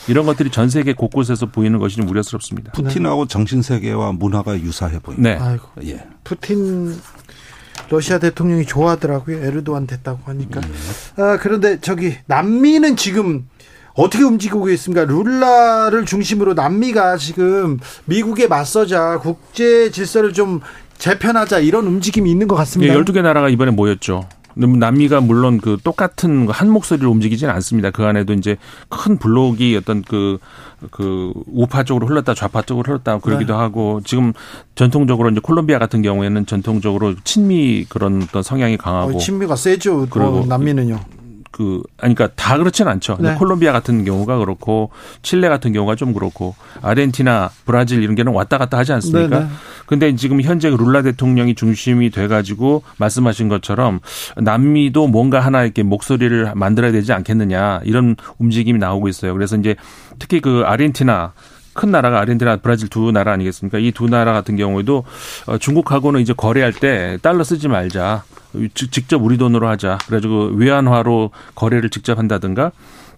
이런 0.08 0.26
것들이 0.26 0.50
전 0.50 0.70
세계 0.70 0.94
곳곳에서 0.94 1.48
보이는 1.48 1.78
것이 1.80 1.98
좀 1.98 2.10
우려스럽습니다. 2.10 2.72
푸틴하고 2.72 3.28
정신 3.28 3.62
세계와 3.62 4.14
문화가 4.14 4.60
유사해 4.60 5.00
보입니다. 5.00 5.30
네. 5.30 5.38
아이고. 5.40 5.68
예. 5.86 6.06
푸틴 6.24 6.96
러시아 7.90 8.20
대통령이 8.20 8.66
좋아하더라고요. 8.66 9.44
에르도안 9.44 9.88
됐다고 9.88 10.20
하니까. 10.26 10.62
예. 10.62 11.22
아, 11.22 11.38
그런데 11.38 11.80
저기 11.82 12.16
남미는 12.26 12.96
지금 12.96 13.48
어떻게 13.94 14.24
움직이고 14.24 14.70
있습니까? 14.72 15.06
룰라를 15.06 16.06
중심으로 16.06 16.54
남미가 16.54 17.18
지금 17.18 17.80
미국에 18.06 18.48
맞서자 18.48 19.20
국제 19.20 19.92
질서를 19.92 20.34
좀 20.34 20.62
재편하자 20.98 21.60
이런 21.60 21.88
움직임이 21.88 22.30
있는 22.30 22.48
것 22.48 22.56
같습니다. 22.56 22.94
예, 22.94 22.98
12개 22.98 23.22
나라가 23.22 23.50
이번에 23.50 23.72
모였죠. 23.72 24.28
남미가 24.56 25.22
물론 25.22 25.60
그 25.60 25.78
똑같은 25.84 26.48
한 26.50 26.70
목소리를 26.70 27.08
움직이지는 27.08 27.54
않습니다. 27.56 27.92
그 27.92 28.04
안에도 28.06 28.34
이제 28.34 28.58
큰 28.90 29.18
블록이 29.18 29.76
어떤 29.78 30.02
그, 30.02 30.38
그 30.92 31.34
우파 31.48 31.84
쪽으로 31.84 32.08
흘렀다 32.08 32.34
좌파 32.34 32.62
쪽으로 32.62 32.94
흘렀다 32.94 33.20
그러기도 33.20 33.54
네. 33.54 33.60
하고 33.60 34.02
지금 34.04 34.34
전통적으로 34.76 35.30
이제 35.30 35.40
콜롬비아 35.42 35.80
같은 35.80 36.02
경우에는 36.02 36.46
전통적으로 36.46 37.16
친미 37.24 37.86
그런 37.90 38.24
어떤 38.24 38.44
성향이 38.44 38.78
강하고. 38.78 39.16
어, 39.16 39.18
친미가 39.18 39.56
세죠. 39.56 40.08
그리고 40.10 40.46
남미는요. 40.48 41.21
그 41.52 41.84
아니 42.00 42.16
그러니까 42.16 42.34
다 42.42 42.58
그렇지는 42.58 42.92
않죠. 42.94 43.18
네. 43.20 43.36
콜롬비아 43.36 43.72
같은 43.74 44.06
경우가 44.06 44.38
그렇고 44.38 44.90
칠레 45.22 45.50
같은 45.50 45.74
경우가 45.74 45.96
좀 45.96 46.14
그렇고 46.14 46.56
아르헨티나, 46.82 47.52
브라질 47.66 48.02
이런 48.02 48.16
게는 48.16 48.32
왔다 48.32 48.58
갔다 48.58 48.78
하지 48.78 48.94
않습니까? 48.94 49.40
네, 49.40 49.46
네. 49.46 49.52
근데 49.86 50.16
지금 50.16 50.42
현재 50.42 50.70
룰라 50.70 51.02
대통령이 51.02 51.56
중심이 51.56 52.10
돼 52.10 52.28
가지고 52.28 52.84
말씀하신 52.98 53.50
것처럼 53.50 54.00
남미도 54.38 55.08
뭔가 55.08 55.42
하나 55.42 55.64
이렇게 55.64 55.84
목소리를 55.84 56.54
만들어야 56.56 56.92
되지 56.94 57.12
않겠느냐 57.12 57.82
이런 57.84 58.16
움직임이 58.38 58.80
나오고 58.80 59.10
있어요. 59.10 59.34
그래서 59.34 59.58
이제 59.58 59.76
특히 60.20 60.40
그 60.40 60.64
아르헨티나 60.66 61.34
큰 61.74 61.92
나라가 61.92 62.20
아르헨티나, 62.20 62.58
브라질 62.58 62.90
두 62.90 63.12
나라 63.12 63.32
아니겠습니까? 63.34 63.78
이 63.80 63.92
두 63.92 64.08
나라 64.08 64.34
같은 64.34 64.56
경우에도 64.56 65.04
어, 65.48 65.58
중국하고는 65.58 66.20
이제 66.22 66.34
거래할 66.36 66.74
때 66.74 67.18
달러 67.22 67.44
쓰지 67.44 67.68
말자. 67.68 68.24
직접 68.74 69.24
우리 69.24 69.38
돈으로 69.38 69.68
하자. 69.70 69.98
그래가지고 70.08 70.52
외환화로 70.56 71.32
거래를 71.56 71.90
직접 71.90 72.18
한다든가 72.20 72.72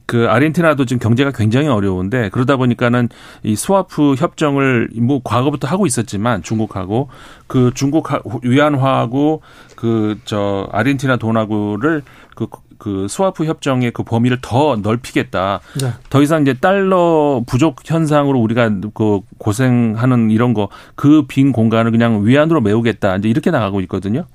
그 0.06 0.28
아르헨티나도 0.30 0.86
지금 0.86 1.00
경제가 1.00 1.32
굉장히 1.32 1.68
어려운데 1.68 2.30
그러다 2.30 2.58
보니까는 2.58 3.10
이 3.44 3.56
스와프 3.56 4.16
협정을 4.18 4.90
뭐 5.02 5.22
과거부터 5.24 5.68
하고 5.68 5.86
있었지만 5.86 6.44
중국하고 6.44 7.10
그 7.48 7.72
중국 7.74 8.08
위안화하고 8.44 9.42
그 9.76 10.18
저 10.26 10.68
아르헨티나 10.72 11.18
돈하고를 11.18 12.04
그, 12.36 12.48
그 12.78 13.08
스와프 13.10 13.46
협정의 13.46 13.92
그 13.92 14.04
범위를 14.04 14.40
더 14.42 14.76
넓히겠다. 14.76 15.62
네. 15.82 15.92
더 16.10 16.22
이상 16.22 16.42
이제 16.42 16.54
달러 16.54 17.42
부족 17.48 17.78
현상으로 17.84 18.40
우리가 18.40 18.70
그 18.94 19.20
고생하는 19.38 20.32
이런 20.32 20.54
거 20.54 20.70
그 20.96 21.26
빈 21.28 21.52
공간을 21.52 21.92
그냥 21.92 22.26
위안으로 22.26 22.62
메우겠다. 22.62 23.16
이제 23.18 23.30
이렇게 23.30 23.52
나가고 23.52 23.82
있거든요. 23.82 24.26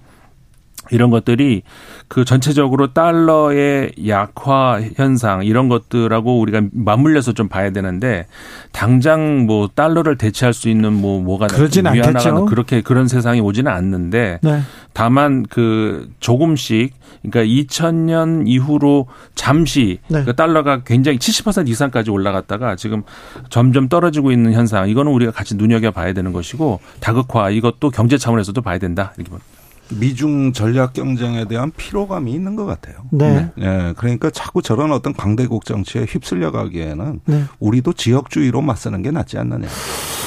이런 0.90 1.10
것들이 1.10 1.62
그 2.09 2.24
전체적으로 2.24 2.93
달러의 2.93 3.93
약화 4.06 4.81
현상 4.97 5.44
이런 5.44 5.69
것들하고 5.69 6.40
우리가 6.40 6.62
맞물려서 6.73 7.32
좀 7.32 7.48
봐야 7.48 7.70
되는데 7.70 8.27
당장 8.73 9.47
뭐 9.47 9.69
달러를 9.74 10.16
대체할 10.16 10.52
수 10.52 10.69
있는 10.69 10.93
뭐 10.93 11.20
뭐가 11.20 11.47
그러진 11.48 11.86
않겠죠. 11.86 12.47
그렇게 12.47 12.81
그런 12.81 13.09
세상이 13.09 13.40
오지는 13.40 13.70
않는데 13.70 14.39
네. 14.43 14.60
다만 14.93 15.44
그 15.48 16.09
조금씩 16.20 16.94
그러니까 17.23 17.43
2000년 17.44 18.47
이후로 18.47 19.06
잠시 19.35 19.98
네. 20.09 20.24
그 20.24 20.35
달러가 20.35 20.82
굉장히 20.85 21.19
70% 21.19 21.69
이상까지 21.69 22.10
올라갔다가 22.10 22.77
지금 22.77 23.02
점점 23.51 23.89
떨어지고 23.89 24.32
있는 24.32 24.52
현상 24.52 24.89
이거는 24.89 25.12
우리가 25.12 25.32
같이 25.32 25.56
눈여겨 25.56 25.90
봐야 25.90 26.12
되는 26.12 26.32
것이고 26.32 26.81
다극화 27.01 27.51
이것도 27.51 27.90
경제 27.90 28.19
차원에서도 28.19 28.60
봐야 28.62 28.78
된다 28.78 29.12
이렇게 29.16 29.31
봅니다. 29.31 29.58
미중 29.90 30.52
전략 30.52 30.93
경쟁에 30.93 31.47
대한 31.47 31.73
피로감이 31.77 32.32
있는 32.32 32.56
것 32.56 32.66
같아요. 32.66 32.97
네. 33.10 33.51
네. 33.56 33.94
그러니까 33.97 34.31
자꾸 34.31 34.62
저런 34.62 34.93
어떤 34.93 35.15
강대국 35.15 35.65
정치에 35.65 36.05
휩쓸려 36.09 36.52
가기에는 36.52 37.20
네. 37.24 37.44
우리도 37.59 37.94
지역주의로 37.94 38.60
맞서는 38.60 39.02
게 39.02 39.10
낫지 39.10 39.39
않느냐. 39.39 39.69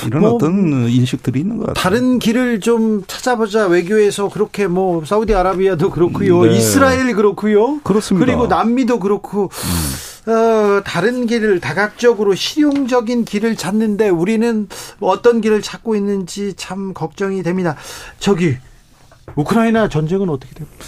이런 0.07 0.21
뭐 0.21 0.31
어떤 0.31 0.87
인식들이 0.89 1.39
있는 1.41 1.57
것 1.57 1.67
같아요. 1.67 1.81
다른 1.81 2.19
길을 2.19 2.59
좀 2.59 3.03
찾아보자. 3.05 3.67
외교에서 3.67 4.29
그렇게 4.29 4.67
뭐 4.67 5.05
사우디아라비아도 5.05 5.91
그렇고요. 5.91 6.45
네. 6.45 6.57
이스라엘 6.57 7.13
그렇고요. 7.15 7.79
그렇습니다. 7.81 8.25
그리고 8.25 8.47
남미도 8.47 8.99
그렇고 8.99 9.49
음. 9.51 10.31
어, 10.31 10.81
다른 10.83 11.25
길을 11.25 11.59
다각적으로 11.59 12.35
실용적인 12.35 13.25
길을 13.25 13.55
찾는데 13.55 14.09
우리는 14.09 14.67
어떤 14.99 15.41
길을 15.41 15.61
찾고 15.61 15.95
있는지 15.95 16.53
참 16.55 16.93
걱정이 16.93 17.41
됩니다. 17.43 17.75
저기 18.19 18.57
우크라이나 19.35 19.87
전쟁은 19.87 20.29
어떻게 20.29 20.53
됩니까? 20.53 20.85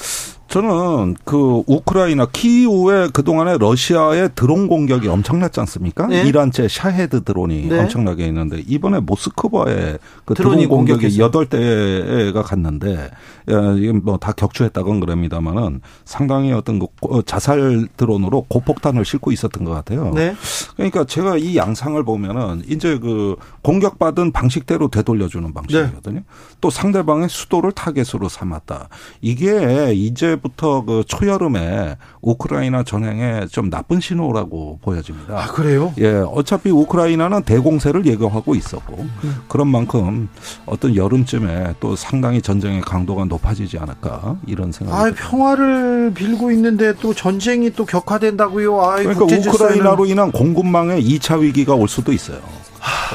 저는 0.54 1.16
그 1.26 1.64
우크라이나 1.66 2.28
키이우에 2.28 3.08
그동안에 3.12 3.58
러시아의 3.58 4.30
드론 4.36 4.68
공격이 4.68 5.08
엄청났지 5.08 5.60
않습니까? 5.62 6.06
네. 6.06 6.22
이란제 6.28 6.68
샤헤드 6.68 7.24
드론이 7.24 7.70
네. 7.70 7.80
엄청나게 7.80 8.28
있는데 8.28 8.62
이번에 8.68 9.00
모스크바에 9.00 9.98
그 10.26 10.36
드론 10.36 10.68
공격이 10.68 11.18
여덟 11.18 11.48
대가 11.48 12.44
갔는데 12.44 13.10
이건 13.48 14.02
뭐다 14.04 14.34
격추했다건 14.34 15.00
그럽니다만은 15.00 15.82
상당히 16.06 16.54
어떤 16.54 16.78
그 16.78 16.88
자살 17.26 17.88
드론으로 17.98 18.46
고폭탄을 18.48 19.06
싣고 19.06 19.32
있었던 19.32 19.64
것 19.64 19.72
같아요. 19.72 20.12
네. 20.14 20.36
그러니까 20.76 21.04
제가 21.04 21.38
이 21.38 21.58
양상을 21.58 22.04
보면은 22.04 22.62
이제 22.68 23.00
그 23.00 23.38
공격받은 23.64 24.32
방식대로 24.32 24.90
되돌려주는 24.90 25.52
방식이거든요. 25.52 26.20
네. 26.20 26.26
또 26.62 26.70
상대방의 26.70 27.28
수도를 27.28 27.72
타겟으로 27.72 28.30
삼았다. 28.30 28.90
이게 29.20 29.94
이제 29.96 30.38
이제부터 30.44 30.84
그 30.86 31.04
초여름에 31.08 31.96
우크라이나 32.22 32.84
전행에 32.84 33.48
좀 33.48 33.70
나쁜 33.70 34.00
신호라고 34.00 34.80
보여집니다. 34.82 35.38
아, 35.38 35.48
그래요? 35.48 35.94
예. 35.98 36.16
어차피 36.16 36.70
우크라이나는 36.70 37.44
대공세를 37.44 38.06
예고하고 38.06 38.56
있었고 38.56 39.08
음. 39.24 39.36
그런 39.48 39.70
만큼 39.70 40.30
어떤 40.66 40.96
여름쯤에 40.96 41.76
또 41.80 41.96
상당히 41.96 42.42
전쟁의 42.42 42.82
강도가 42.82 43.26
높아지지 43.26 43.78
않을까 43.78 44.38
이런 44.46 44.72
생각이 44.72 45.12
아, 45.12 45.14
평화를 45.16 46.12
빌고 46.14 46.52
있는데 46.52 46.94
또 47.00 47.14
전쟁이 47.14 47.72
또 47.72 47.86
격화된다고요. 47.86 48.82
아, 48.82 48.96
그러니까 48.98 49.26
우크라이나로 49.26 50.06
인한 50.06 50.32
공급망의 50.32 51.04
2차 51.04 51.40
위기가 51.40 51.74
올 51.74 51.88
수도 51.88 52.12
있어요. 52.12 52.40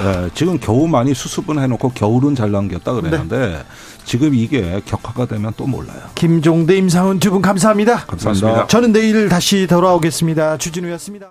예, 0.03 0.31
지금 0.33 0.59
겨우 0.59 0.87
많이 0.87 1.13
수습은 1.13 1.59
해놓고 1.59 1.91
겨울은 1.91 2.35
잘 2.35 2.51
남겼다 2.51 2.93
그랬는데 2.95 3.39
네. 3.39 3.63
지금 4.09 4.35
이게 4.35 4.81
격화가 4.87 5.27
되면 5.27 5.53
또 5.57 5.67
몰라요. 5.67 6.01
김종대, 6.15 6.77
임상훈 6.79 7.19
두 7.21 7.31
분 7.31 7.43
감사합니다. 7.43 8.07
감사합니다. 8.07 8.67
저는 8.69 8.93
내일 8.93 9.29
다시 9.29 9.67
돌아오겠습니다. 9.67 10.57
주진우였습니다. 10.57 11.27